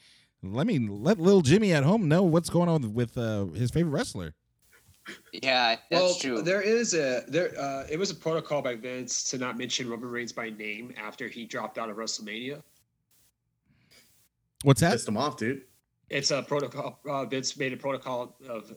Let 0.43 0.67
me 0.67 0.79
let 0.79 1.19
little 1.19 1.43
Jimmy 1.43 1.73
at 1.73 1.83
home 1.83 2.09
know 2.09 2.23
what's 2.23 2.51
going 2.51 2.69
on 2.69 2.95
with 2.95 3.17
uh, 3.19 3.47
his 3.47 3.71
favorite 3.71 3.91
wrestler. 3.93 4.35
yeah, 5.33 5.77
that's 5.91 6.03
well, 6.03 6.15
true. 6.15 6.43
there 6.43 6.61
is 6.61 6.95
a 6.95 7.23
there. 7.29 7.59
Uh, 7.59 7.87
it 7.91 7.99
was 7.99 8.11
a 8.11 8.15
protocol 8.15 8.63
by 8.63 8.75
Vince 8.77 9.25
to 9.31 9.39
not 9.39 9.57
mention 9.57 9.89
Roman 9.89 10.11
Reigns 10.11 10.33
by 10.33 10.51
name 10.51 10.93
after 10.97 11.27
he 11.29 11.45
dropped 11.47 11.79
out 11.79 11.89
of 11.91 11.97
WrestleMania. 11.97 12.63
What's 14.63 14.81
that? 14.81 14.93
Pissed 14.93 15.09
him 15.09 15.17
off, 15.17 15.37
dude. 15.37 15.63
It's 16.11 16.31
a 16.31 16.43
protocol. 16.43 17.01
Uh, 17.09 17.25
Vince 17.27 17.57
made 17.57 17.73
a 17.73 17.77
protocol 17.77 18.37
of 18.49 18.73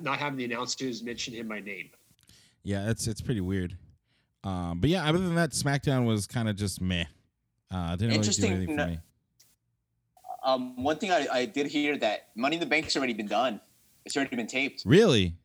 not 0.00 0.18
having 0.18 0.36
the 0.36 0.44
announcers 0.44 1.02
mention 1.02 1.34
him 1.34 1.48
by 1.48 1.60
name. 1.60 1.90
Yeah, 2.64 2.90
it's 2.90 3.06
it's 3.06 3.20
pretty 3.20 3.40
weird. 3.40 3.76
Um, 4.44 4.80
but 4.80 4.90
yeah, 4.90 5.08
other 5.08 5.18
than 5.18 5.34
that, 5.36 5.50
SmackDown 5.50 6.04
was 6.06 6.26
kind 6.26 6.48
of 6.48 6.56
just 6.56 6.80
meh. 6.80 7.04
Uh, 7.70 7.92
didn't 7.92 8.00
really 8.00 8.10
do 8.10 8.16
Interesting 8.16 8.52
anything 8.52 8.76
for 8.78 8.86
me. 8.86 8.98
um, 10.44 10.82
one 10.82 10.98
thing 10.98 11.12
I, 11.12 11.26
I 11.32 11.44
did 11.46 11.66
hear 11.66 11.96
that 11.98 12.28
Money 12.34 12.56
in 12.56 12.60
the 12.60 12.66
Bank's 12.66 12.96
already 12.96 13.14
been 13.14 13.28
done. 13.28 13.60
It's 14.04 14.16
already 14.16 14.34
been 14.34 14.48
taped. 14.48 14.82
Really? 14.84 15.36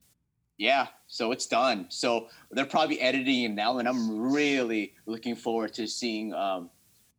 Yeah, 0.58 0.88
so 1.06 1.32
it's 1.32 1.46
done. 1.46 1.86
So 1.90 2.28
they're 2.52 2.66
probably 2.66 3.00
editing 3.00 3.44
it 3.44 3.50
now, 3.50 3.78
and 3.78 3.88
I'm 3.88 4.20
really 4.34 4.94
looking 5.06 5.36
forward 5.36 5.74
to 5.76 5.88
seeing 5.88 6.34
um, 6.34 6.72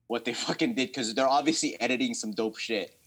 what 0.08 0.24
they 0.24 0.32
fucking 0.46 0.74
did 0.74 0.88
because 0.88 1.14
they're 1.14 1.28
obviously 1.28 1.80
editing 1.80 2.14
some 2.14 2.32
dope 2.32 2.58
shit. 2.58 2.97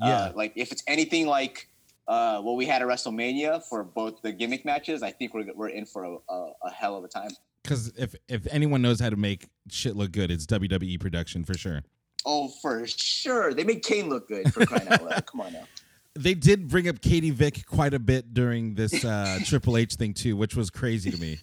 Yeah. 0.00 0.16
Uh, 0.16 0.32
like 0.34 0.52
if 0.56 0.72
it's 0.72 0.82
anything 0.86 1.26
like 1.26 1.68
uh, 2.08 2.40
what 2.40 2.56
we 2.56 2.66
had 2.66 2.82
at 2.82 2.88
WrestleMania 2.88 3.62
for 3.64 3.82
both 3.82 4.22
the 4.22 4.32
gimmick 4.32 4.64
matches, 4.64 5.02
I 5.02 5.10
think 5.10 5.34
we're 5.34 5.46
we're 5.54 5.68
in 5.68 5.86
for 5.86 6.04
a, 6.04 6.16
a, 6.28 6.52
a 6.64 6.70
hell 6.70 6.96
of 6.96 7.04
a 7.04 7.08
time. 7.08 7.30
Because 7.62 7.88
if 7.96 8.14
if 8.28 8.46
anyone 8.50 8.82
knows 8.82 9.00
how 9.00 9.10
to 9.10 9.16
make 9.16 9.48
shit 9.70 9.96
look 9.96 10.12
good, 10.12 10.30
it's 10.30 10.46
WWE 10.46 11.00
production 11.00 11.44
for 11.44 11.54
sure. 11.54 11.82
Oh, 12.24 12.48
for 12.60 12.86
sure. 12.86 13.54
They 13.54 13.64
made 13.64 13.82
Kane 13.84 14.08
look 14.08 14.28
good 14.28 14.52
for 14.52 14.66
crying 14.66 14.88
out 14.88 15.04
loud. 15.04 15.26
Come 15.26 15.40
on 15.40 15.52
now. 15.52 15.64
They 16.18 16.32
did 16.32 16.68
bring 16.68 16.88
up 16.88 17.02
Katie 17.02 17.28
Vick 17.28 17.66
quite 17.66 17.92
a 17.92 17.98
bit 17.98 18.32
during 18.32 18.74
this 18.74 19.04
uh, 19.04 19.38
Triple 19.44 19.76
H 19.76 19.96
thing 19.96 20.14
too, 20.14 20.34
which 20.34 20.56
was 20.56 20.70
crazy 20.70 21.10
to 21.10 21.20
me. 21.20 21.38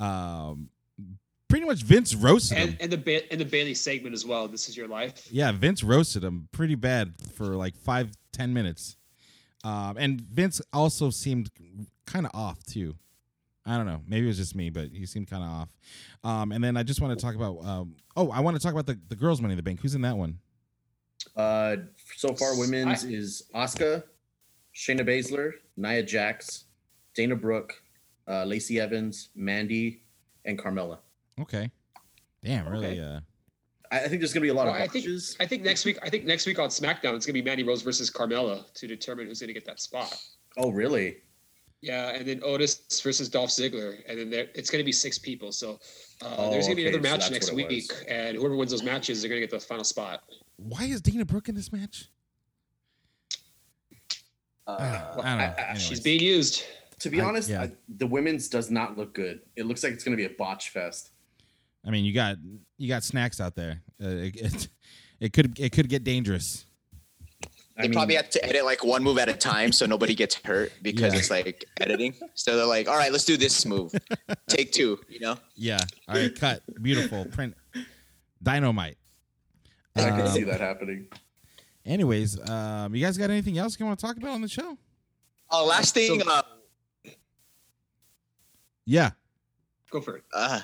Um, 0.00 0.68
pretty 1.54 1.66
much 1.66 1.84
Vince 1.84 2.16
roasted 2.16 2.58
him. 2.58 2.68
And 2.70 2.76
and 2.80 2.92
the 2.92 2.96
ba- 2.98 3.30
and 3.32 3.40
the 3.40 3.44
Bailey 3.44 3.74
segment 3.74 4.12
as 4.12 4.26
well. 4.26 4.48
This 4.48 4.68
is 4.68 4.76
your 4.76 4.88
life. 4.88 5.28
Yeah, 5.30 5.52
Vince 5.52 5.84
roasted 5.84 6.24
him 6.24 6.48
pretty 6.50 6.74
bad 6.74 7.14
for 7.36 7.54
like 7.54 7.76
five, 7.76 8.10
ten 8.32 8.52
minutes. 8.52 8.96
Um, 9.62 9.96
and 9.96 10.20
Vince 10.20 10.60
also 10.72 11.10
seemed 11.10 11.50
kind 12.06 12.26
of 12.26 12.32
off 12.34 12.64
too. 12.64 12.96
I 13.64 13.76
don't 13.76 13.86
know. 13.86 14.00
Maybe 14.08 14.24
it 14.24 14.28
was 14.28 14.36
just 14.36 14.56
me, 14.56 14.68
but 14.68 14.88
he 14.92 15.06
seemed 15.06 15.30
kind 15.30 15.44
of 15.44 15.48
off. 15.48 15.68
Um, 16.24 16.50
and 16.50 16.62
then 16.62 16.76
I 16.76 16.82
just 16.82 17.00
want 17.00 17.16
to 17.16 17.24
talk 17.24 17.36
about. 17.36 17.64
Um, 17.64 17.94
oh, 18.16 18.32
I 18.32 18.40
want 18.40 18.56
to 18.56 18.60
talk 18.62 18.72
about 18.72 18.86
the, 18.86 18.98
the 19.08 19.14
girls' 19.16 19.40
Money 19.40 19.52
in 19.52 19.56
the 19.56 19.62
Bank. 19.62 19.80
Who's 19.80 19.94
in 19.94 20.02
that 20.02 20.16
one? 20.16 20.40
Uh, 21.36 21.76
so 22.16 22.34
far, 22.34 22.58
women's 22.58 23.04
I- 23.04 23.08
is 23.08 23.44
Asuka, 23.54 24.02
Shayna 24.74 25.02
Baszler, 25.02 25.52
Nia 25.76 26.02
Jax, 26.02 26.64
Dana 27.14 27.36
Brooke, 27.36 27.80
uh, 28.26 28.42
Lacey 28.44 28.80
Evans, 28.80 29.28
Mandy, 29.36 30.02
and 30.44 30.58
Carmella. 30.58 30.98
Okay. 31.40 31.70
Damn, 32.42 32.68
really? 32.68 33.00
Uh, 33.00 33.20
I, 33.90 34.00
I 34.00 34.08
think 34.08 34.20
there's 34.20 34.32
gonna 34.32 34.42
be 34.42 34.48
a 34.48 34.54
lot 34.54 34.66
Well, 34.66 34.74
of 34.76 34.80
I 34.80 34.86
think. 34.86 35.06
I 35.40 35.46
think 35.46 35.62
next 35.62 35.84
week 35.84 35.98
I 36.02 36.08
think 36.10 36.24
next 36.24 36.46
week 36.46 36.58
on 36.58 36.68
SmackDown 36.68 37.14
it's 37.14 37.26
gonna 37.26 37.34
be 37.34 37.42
Mandy 37.42 37.62
Rose 37.64 37.82
versus 37.82 38.10
Carmella 38.10 38.72
to 38.74 38.86
determine 38.86 39.26
who's 39.26 39.40
gonna 39.40 39.52
get 39.52 39.64
that 39.66 39.80
spot. 39.80 40.14
Oh, 40.56 40.70
really? 40.70 41.16
Yeah, 41.80 42.10
and 42.14 42.26
then 42.26 42.40
Otis 42.42 43.00
versus 43.02 43.28
Dolph 43.28 43.50
Ziggler, 43.50 43.96
and 44.08 44.18
then 44.18 44.30
there, 44.30 44.46
it's 44.54 44.70
going 44.70 44.80
to 44.80 44.86
be 44.86 44.92
six 44.92 45.18
people. 45.18 45.52
So 45.52 45.78
uh, 46.22 46.34
Oh, 46.38 46.50
there's 46.50 46.64
going 46.66 46.76
to 46.78 46.82
be 46.82 46.88
okay, 46.88 46.96
another 46.96 47.02
match 47.02 47.28
that's 47.28 47.50
next 47.50 47.52
week, 47.52 47.92
and 48.08 48.38
whoever 48.38 48.56
wins 48.56 48.70
those 48.70 48.82
matches, 48.82 49.20
they're 49.20 49.28
going 49.28 49.38
to 49.42 49.46
get 49.46 49.50
the 49.50 49.60
final 49.60 49.84
spot. 49.84 50.22
why 50.56 50.84
is 50.84 51.02
Dana 51.02 51.26
Brooke 51.26 51.50
in 51.50 51.54
this 51.54 51.70
match? 51.70 52.08
Uh, 54.66 54.76
I 54.78 55.14
don't 55.16 55.38
know. 55.38 55.54
Anyways. 55.58 55.82
She's 55.82 56.00
being 56.00 56.20
used. 56.22 56.62
To 57.00 57.10
be 57.10 57.20
I- 57.20 57.24
honest, 57.24 57.50
yeah. 57.50 57.62
I, 57.64 57.72
the 57.98 58.06
women's 58.06 58.48
does 58.48 58.70
not 58.70 58.96
look 58.96 59.12
good. 59.12 59.40
It 59.56 59.66
looks 59.66 59.82
like 59.84 59.92
it's 59.92 60.04
gonna 60.04 60.16
be 60.16 60.24
a 60.24 60.30
botch 60.30 60.70
fest. 60.70 61.10
I 61.86 61.90
mean, 61.90 62.04
you 62.04 62.12
got 62.12 62.36
you 62.78 62.88
got 62.88 63.04
snacks 63.04 63.40
out 63.40 63.54
there. 63.54 63.82
Uh, 64.02 64.08
it, 64.08 64.36
it, 64.40 64.68
it 65.20 65.32
could 65.32 65.58
it 65.58 65.70
could 65.72 65.88
get 65.88 66.04
dangerous. 66.04 66.66
I 67.76 67.82
They 67.82 67.88
mean, 67.88 67.94
probably 67.94 68.14
have 68.14 68.30
to 68.30 68.44
edit 68.44 68.64
like 68.64 68.84
one 68.84 69.02
move 69.02 69.18
at 69.18 69.28
a 69.28 69.32
time 69.34 69.72
so 69.72 69.84
nobody 69.84 70.14
gets 70.14 70.36
hurt 70.44 70.72
because 70.80 71.12
Yeah. 71.12 71.18
it's 71.18 71.30
like 71.30 71.64
editing. 71.80 72.14
So 72.34 72.56
they're 72.56 72.66
like, 72.66 72.86
all 72.86 72.96
right, 72.96 73.10
let's 73.10 73.24
do 73.24 73.36
this 73.36 73.66
move. 73.66 73.92
Take 74.46 74.70
two, 74.70 75.00
you 75.08 75.18
know? 75.18 75.36
Yeah. 75.56 75.80
All 76.08 76.14
right. 76.14 76.32
Cut. 76.38 76.62
Beautiful. 76.80 77.24
Print. 77.24 77.56
Dynamite. 78.40 78.96
I 79.96 80.02
can 80.02 80.20
Um, 80.20 80.28
see 80.28 80.44
that 80.44 80.60
happening. 80.60 81.08
Anyways, 81.84 82.38
um, 82.48 82.94
you 82.94 83.04
guys 83.04 83.18
got 83.18 83.30
anything 83.30 83.58
else 83.58 83.76
you 83.80 83.84
want 83.86 83.98
to 83.98 84.06
talk 84.06 84.16
about 84.18 84.30
on 84.30 84.40
the 84.40 84.48
show? 84.48 84.78
Oh, 85.50 85.66
last 85.66 85.94
thing, 85.94 86.20
So- 86.20 86.30
uh, 86.30 86.42
Yeah. 88.86 89.10
Go 89.90 90.00
for 90.00 90.16
it. 90.18 90.24
uh, 90.32 90.60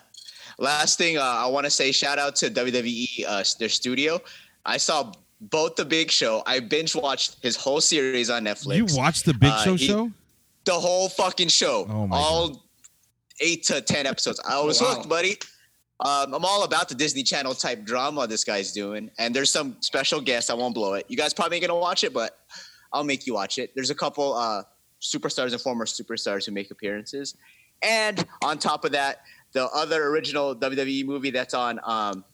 last 0.60 0.98
thing, 0.98 1.18
uh, 1.18 1.22
I 1.22 1.46
want 1.46 1.64
to 1.64 1.70
say 1.70 1.90
shout 1.90 2.18
out 2.18 2.36
to 2.36 2.50
WWE, 2.50 3.24
uh, 3.26 3.42
their 3.58 3.68
studio. 3.68 4.20
I 4.64 4.76
saw 4.76 5.12
both 5.40 5.74
the 5.76 5.84
Big 5.84 6.10
Show. 6.10 6.42
I 6.46 6.60
binge 6.60 6.94
watched 6.94 7.38
his 7.42 7.56
whole 7.56 7.80
series 7.80 8.30
on 8.30 8.44
Netflix. 8.44 8.76
You 8.76 8.86
watched 8.96 9.24
the 9.24 9.34
Big 9.34 9.50
Uh, 9.50 9.64
Show 9.64 9.74
he- 9.74 9.86
show? 9.86 10.12
the 10.66 10.72
whole 10.72 11.08
fucking 11.08 11.48
show. 11.48 11.86
Oh 11.88 12.06
my 12.06 12.16
all 12.16 12.62
eight 13.40 13.64
to 13.64 13.80
ten 13.80 14.06
episodes. 14.06 14.38
I 14.46 14.60
was 14.60 14.80
wow. 14.80 14.94
hooked, 14.94 15.08
buddy. 15.08 15.38
Um, 16.00 16.32
I'm 16.34 16.44
all 16.44 16.64
about 16.64 16.88
the 16.88 16.94
Disney 16.94 17.22
Channel 17.22 17.54
type 17.54 17.84
drama 17.84 18.26
this 18.26 18.44
guy's 18.44 18.72
doing, 18.72 19.10
and 19.18 19.34
there's 19.34 19.50
some 19.50 19.76
special 19.80 20.20
guests. 20.20 20.50
I 20.50 20.54
won't 20.54 20.74
blow 20.74 20.94
it. 20.94 21.06
You 21.08 21.16
guys 21.16 21.34
probably 21.34 21.56
ain't 21.56 21.66
gonna 21.66 21.78
watch 21.80 22.04
it, 22.04 22.12
but 22.12 22.38
I'll 22.92 23.04
make 23.04 23.26
you 23.26 23.34
watch 23.34 23.58
it. 23.58 23.72
There's 23.74 23.90
a 23.90 23.94
couple 23.94 24.34
uh, 24.34 24.62
superstars 25.00 25.52
and 25.52 25.60
former 25.60 25.86
superstars 25.86 26.44
who 26.44 26.52
make 26.52 26.70
appearances, 26.70 27.36
and 27.82 28.24
on 28.44 28.58
top 28.58 28.84
of 28.84 28.92
that, 28.92 29.22
the 29.52 29.66
other 29.68 30.06
original 30.08 30.54
WWE 30.56 31.04
movie 31.06 31.30
that's 31.30 31.54
on 31.54 31.80
um, 31.84 32.24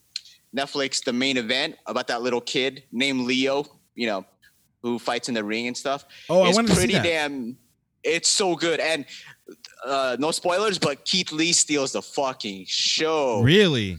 Netflix, 0.57 1.03
the 1.05 1.13
main 1.13 1.37
event 1.37 1.77
about 1.87 2.07
that 2.09 2.23
little 2.23 2.41
kid 2.41 2.85
named 2.93 3.23
Leo, 3.23 3.65
you 3.95 4.07
know, 4.07 4.25
who 4.83 4.99
fights 4.99 5.29
in 5.29 5.35
the 5.35 5.43
ring 5.45 5.67
and 5.67 5.77
stuff 5.77 6.05
Oh, 6.31 6.43
I 6.43 6.49
it's 6.49 6.57
wanted 6.57 6.69
to 6.69 6.75
see 6.75 6.79
pretty 6.81 6.95
that. 6.95 7.03
damn. 7.03 7.57
It's 8.05 8.29
so 8.29 8.55
good, 8.55 8.79
and 8.79 9.05
uh, 9.85 10.17
no 10.21 10.31
spoilers, 10.31 10.79
but 10.79 11.05
Keith 11.05 11.33
Lee 11.33 11.53
steals 11.53 11.93
the 11.93 12.03
fucking 12.03 12.65
show. 12.69 13.43
Really? 13.43 13.99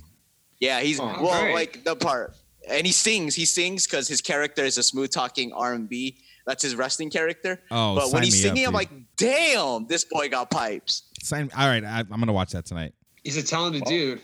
Yeah, 0.61 0.79
he's 0.79 0.97
Oh, 0.99 1.05
well, 1.05 1.27
alright. 1.27 1.53
like 1.53 1.83
the 1.83 1.95
part, 1.95 2.33
and 2.69 2.85
he 2.87 2.93
sings. 2.93 3.35
He 3.35 3.43
sings 3.45 3.85
because 3.85 4.07
his 4.07 4.21
character 4.21 4.63
is 4.63 4.77
a 4.77 4.83
smooth 4.83 5.11
talking 5.11 5.51
R 5.51 5.73
and 5.73 5.89
B. 5.89 6.19
That's 6.45 6.63
his 6.63 6.75
wrestling 6.75 7.09
character. 7.09 7.59
Oh, 7.69 7.95
but 7.95 8.05
sign 8.05 8.13
when 8.13 8.23
he's 8.23 8.35
me 8.35 8.39
singing, 8.39 8.65
up, 8.65 8.73
I'm 8.75 8.79
dude. 8.79 8.91
like, 8.91 9.01
damn, 9.17 9.87
this 9.87 10.05
boy 10.05 10.29
got 10.29 10.49
pipes. 10.49 11.03
Sign. 11.21 11.51
All 11.57 11.67
right. 11.67 11.83
I, 11.83 11.99
I'm 11.99 12.07
gonna 12.19 12.31
watch 12.31 12.51
that 12.53 12.65
tonight. 12.65 12.93
He's 13.27 13.35
a 13.35 13.43
talented 13.43 13.83
Oh. 13.85 13.89
dude. 13.89 14.21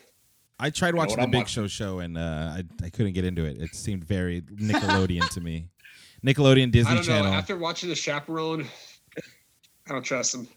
I 0.59 0.69
tried 0.69 0.95
watching 0.95 1.09
what 1.11 1.15
the 1.17 1.23
I'm 1.23 1.31
Big 1.31 1.39
watching. 1.41 1.63
Show 1.63 1.67
show 1.67 1.99
and 1.99 2.17
uh, 2.17 2.53
I 2.55 2.63
I 2.85 2.89
couldn't 2.89 3.11
get 3.11 3.25
into 3.25 3.43
it. 3.43 3.61
It 3.61 3.75
seemed 3.75 4.05
very 4.05 4.41
Nickelodeon 4.69 5.27
to 5.31 5.41
me. 5.41 5.67
Nickelodeon 6.25 6.71
Disney 6.71 6.93
I 6.93 6.95
don't 6.95 7.07
know. 7.07 7.13
Channel. 7.13 7.33
After 7.33 7.57
watching 7.57 7.89
the 7.89 7.95
chaperone, 7.95 8.65
I 9.85 9.91
don't 9.91 10.03
trust 10.03 10.33
him. 10.35 10.47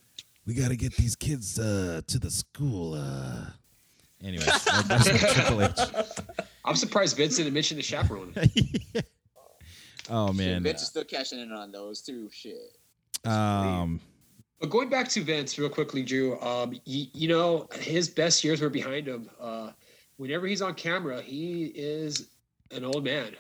we 0.47 0.55
got 0.55 0.69
to 0.69 0.77
get 0.77 0.95
these 0.95 1.17
kids 1.17 1.59
uh, 1.59 2.03
to 2.07 2.19
the 2.21 2.31
school. 2.31 2.95
Uh. 2.95 3.47
Anyways, 4.23 4.47
that- 4.47 4.85
that's 4.87 5.11
what 5.11 5.21
Triple 5.35 5.63
H. 5.65 6.47
I'm 6.65 6.77
surprised 6.77 7.17
Vince 7.17 7.37
didn't 7.37 7.53
mention 7.53 7.77
the 7.77 7.83
chaperone. 7.83 8.33
oh 10.11 10.33
man. 10.33 10.63
Vince 10.63 10.83
is 10.83 10.89
still 10.89 11.05
cashing 11.05 11.41
in 11.41 11.51
on 11.51 11.73
those 11.73 12.01
too. 12.01 12.31
Shit. 12.33 12.77
Um, 13.25 14.01
But 14.61 14.71
going 14.71 14.89
back 14.89 15.09
to 15.09 15.23
Vince 15.23 15.59
real 15.59 15.69
quickly, 15.69 16.03
Drew, 16.03 16.41
um, 16.41 16.73
you, 16.85 17.07
you 17.13 17.29
know, 17.29 17.69
his 17.75 18.09
best 18.09 18.43
years 18.43 18.61
were 18.61 18.71
behind 18.71 19.07
him. 19.07 19.29
Uh, 19.39 19.71
whenever 20.17 20.47
he's 20.47 20.63
on 20.63 20.75
camera, 20.75 21.21
he 21.21 21.67
is 21.75 22.29
an 22.71 22.85
old 22.85 23.05
man. 23.05 23.37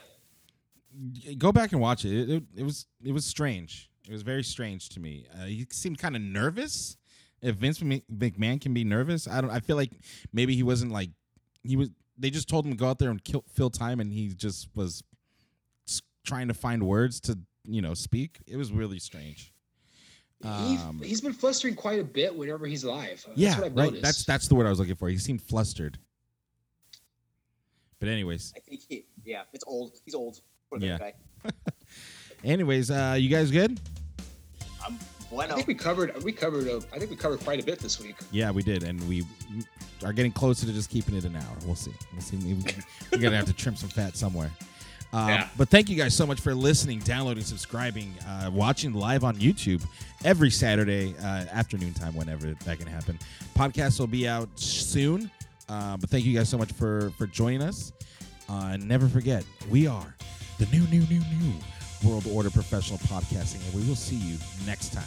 go 1.39 1.53
back 1.53 1.73
and 1.73 1.81
watch 1.81 2.05
it. 2.05 2.13
It, 2.13 2.31
it. 2.31 2.43
it 2.57 2.63
was 2.63 2.87
it 3.03 3.13
was 3.13 3.25
strange. 3.25 3.91
It 4.09 4.13
was 4.13 4.23
very 4.23 4.45
strange 4.45 4.89
to 4.91 5.01
me. 5.01 5.27
Uh, 5.35 5.47
he 5.47 5.67
seemed 5.71 5.99
kind 5.99 6.15
of 6.15 6.23
nervous. 6.23 6.97
If 7.43 7.57
Vince 7.57 7.83
Mc- 7.83 8.07
McMahon 8.09 8.61
can 8.61 8.73
be 8.73 8.85
nervous, 8.85 9.27
I 9.27 9.41
don't. 9.41 9.51
I 9.51 9.61
feel 9.61 9.77
like 9.77 9.93
maybe 10.33 10.55
he 10.55 10.63
wasn't 10.63 10.93
like 10.93 11.11
he 11.63 11.77
was. 11.77 11.91
They 12.19 12.31
just 12.31 12.49
told 12.49 12.65
him 12.65 12.73
to 12.73 12.77
go 12.77 12.89
out 12.89 12.99
there 12.99 13.11
and 13.11 13.23
kill, 13.23 13.45
fill 13.53 13.71
time, 13.71 14.01
and 14.01 14.13
he 14.13 14.29
just 14.29 14.69
was 14.75 15.03
trying 16.25 16.49
to 16.49 16.55
find 16.55 16.83
words 16.83 17.21
to 17.21 17.39
you 17.65 17.81
know 17.81 17.95
speak. 17.95 18.39
It 18.47 18.57
was 18.57 18.73
really 18.73 18.99
strange. 18.99 19.53
Um, 20.45 20.99
he, 21.01 21.09
he's 21.09 21.21
been 21.21 21.33
flustering 21.33 21.75
quite 21.75 21.99
a 21.99 22.05
bit 22.05 22.37
whenever 22.37 22.67
he's 22.67 22.85
live. 22.85 23.25
That's 23.27 23.39
yeah, 23.39 23.57
what 23.57 23.65
I've 23.65 23.77
right. 23.77 23.85
noticed. 23.87 24.03
That's 24.03 24.25
that's 24.25 24.49
the 24.49 24.55
word 24.55 24.67
I 24.67 24.71
was 24.71 24.79
looking 24.79 24.95
for. 24.97 25.09
He 25.09 25.19
seemed 25.19 25.43
flustered. 25.43 25.99
But 27.99 28.09
anyways, 28.11 28.53
I 28.55 28.61
think 28.61 28.83
he, 28.89 29.07
yeah, 29.25 29.43
it's 29.53 29.65
old. 29.67 29.93
He's 30.05 30.15
old. 30.15 30.41
Poor 30.71 30.79
Yeah. 30.79 30.99
guy. 30.99 31.15
anyways, 32.45 32.91
uh, 32.91 33.17
you 33.19 33.31
guys 33.31 33.51
good? 33.51 33.81
Um, 34.87 34.99
I 35.01 35.25
bueno. 35.31 35.55
think 35.55 35.67
we 35.67 35.75
covered. 35.75 36.23
We 36.23 36.33
covered. 36.33 36.67
A, 36.67 36.77
I 36.93 36.99
think 36.99 37.11
we 37.11 37.17
covered 37.17 37.41
quite 37.41 37.61
a 37.61 37.65
bit 37.65 37.79
this 37.79 37.99
week. 38.01 38.17
Yeah, 38.31 38.51
we 38.51 38.63
did, 38.63 38.83
and 38.83 39.01
we 39.09 39.25
are 40.05 40.13
getting 40.13 40.33
closer 40.33 40.67
to 40.67 40.73
just 40.73 40.91
keeping 40.91 41.17
it 41.17 41.25
an 41.25 41.37
hour. 41.37 41.57
We'll 41.65 41.75
see. 41.75 41.95
We'll 42.13 42.23
see. 42.23 42.37
We're 43.11 43.19
gonna 43.19 43.37
have 43.37 43.47
to 43.47 43.55
trim 43.55 43.75
some 43.77 43.89
fat 43.89 44.17
somewhere. 44.17 44.51
Um, 45.13 45.29
Yeah. 45.29 45.49
But 45.57 45.69
thank 45.69 45.89
you 45.89 45.97
guys 45.97 46.15
so 46.15 46.27
much 46.27 46.41
for 46.41 46.55
listening, 46.55 46.99
downloading, 47.01 47.45
subscribing, 47.45 48.15
uh, 48.27 48.51
watching 48.53 48.93
live 48.93 49.25
on 49.25 49.37
YouTube 49.37 49.83
every 50.25 50.51
Saturday 50.51 51.15
uh, 51.21 51.47
afternoon 51.53 51.95
time, 51.95 52.15
whenever 52.15 52.55
that 52.65 52.79
can 52.79 52.87
happen. 52.87 53.19
Podcast 53.55 53.99
will 54.01 54.07
be 54.07 54.29
out 54.29 54.49
soon. 54.57 55.31
Uh, 55.69 55.97
but 55.97 56.11
thank 56.11 56.25
you 56.25 56.37
guys 56.37 56.49
so 56.49 56.59
much 56.59 56.73
for 56.73 57.11
for 57.19 57.27
joining 57.27 57.63
us. 57.63 57.93
Uh, 58.49 58.71
and 58.73 58.87
never 58.87 59.09
forget, 59.09 59.45
we 59.71 59.87
are 59.87 60.15
the 60.59 60.67
new, 60.67 60.87
new, 60.89 61.01
new, 61.09 61.21
new 61.41 61.53
World 62.05 62.27
Order 62.31 62.51
Professional 62.51 62.99
Podcasting, 63.01 63.65
and 63.67 63.75
we 63.75 63.89
will 63.89 63.97
see 63.97 64.17
you 64.17 64.37
next 64.67 64.93
time. 64.93 65.03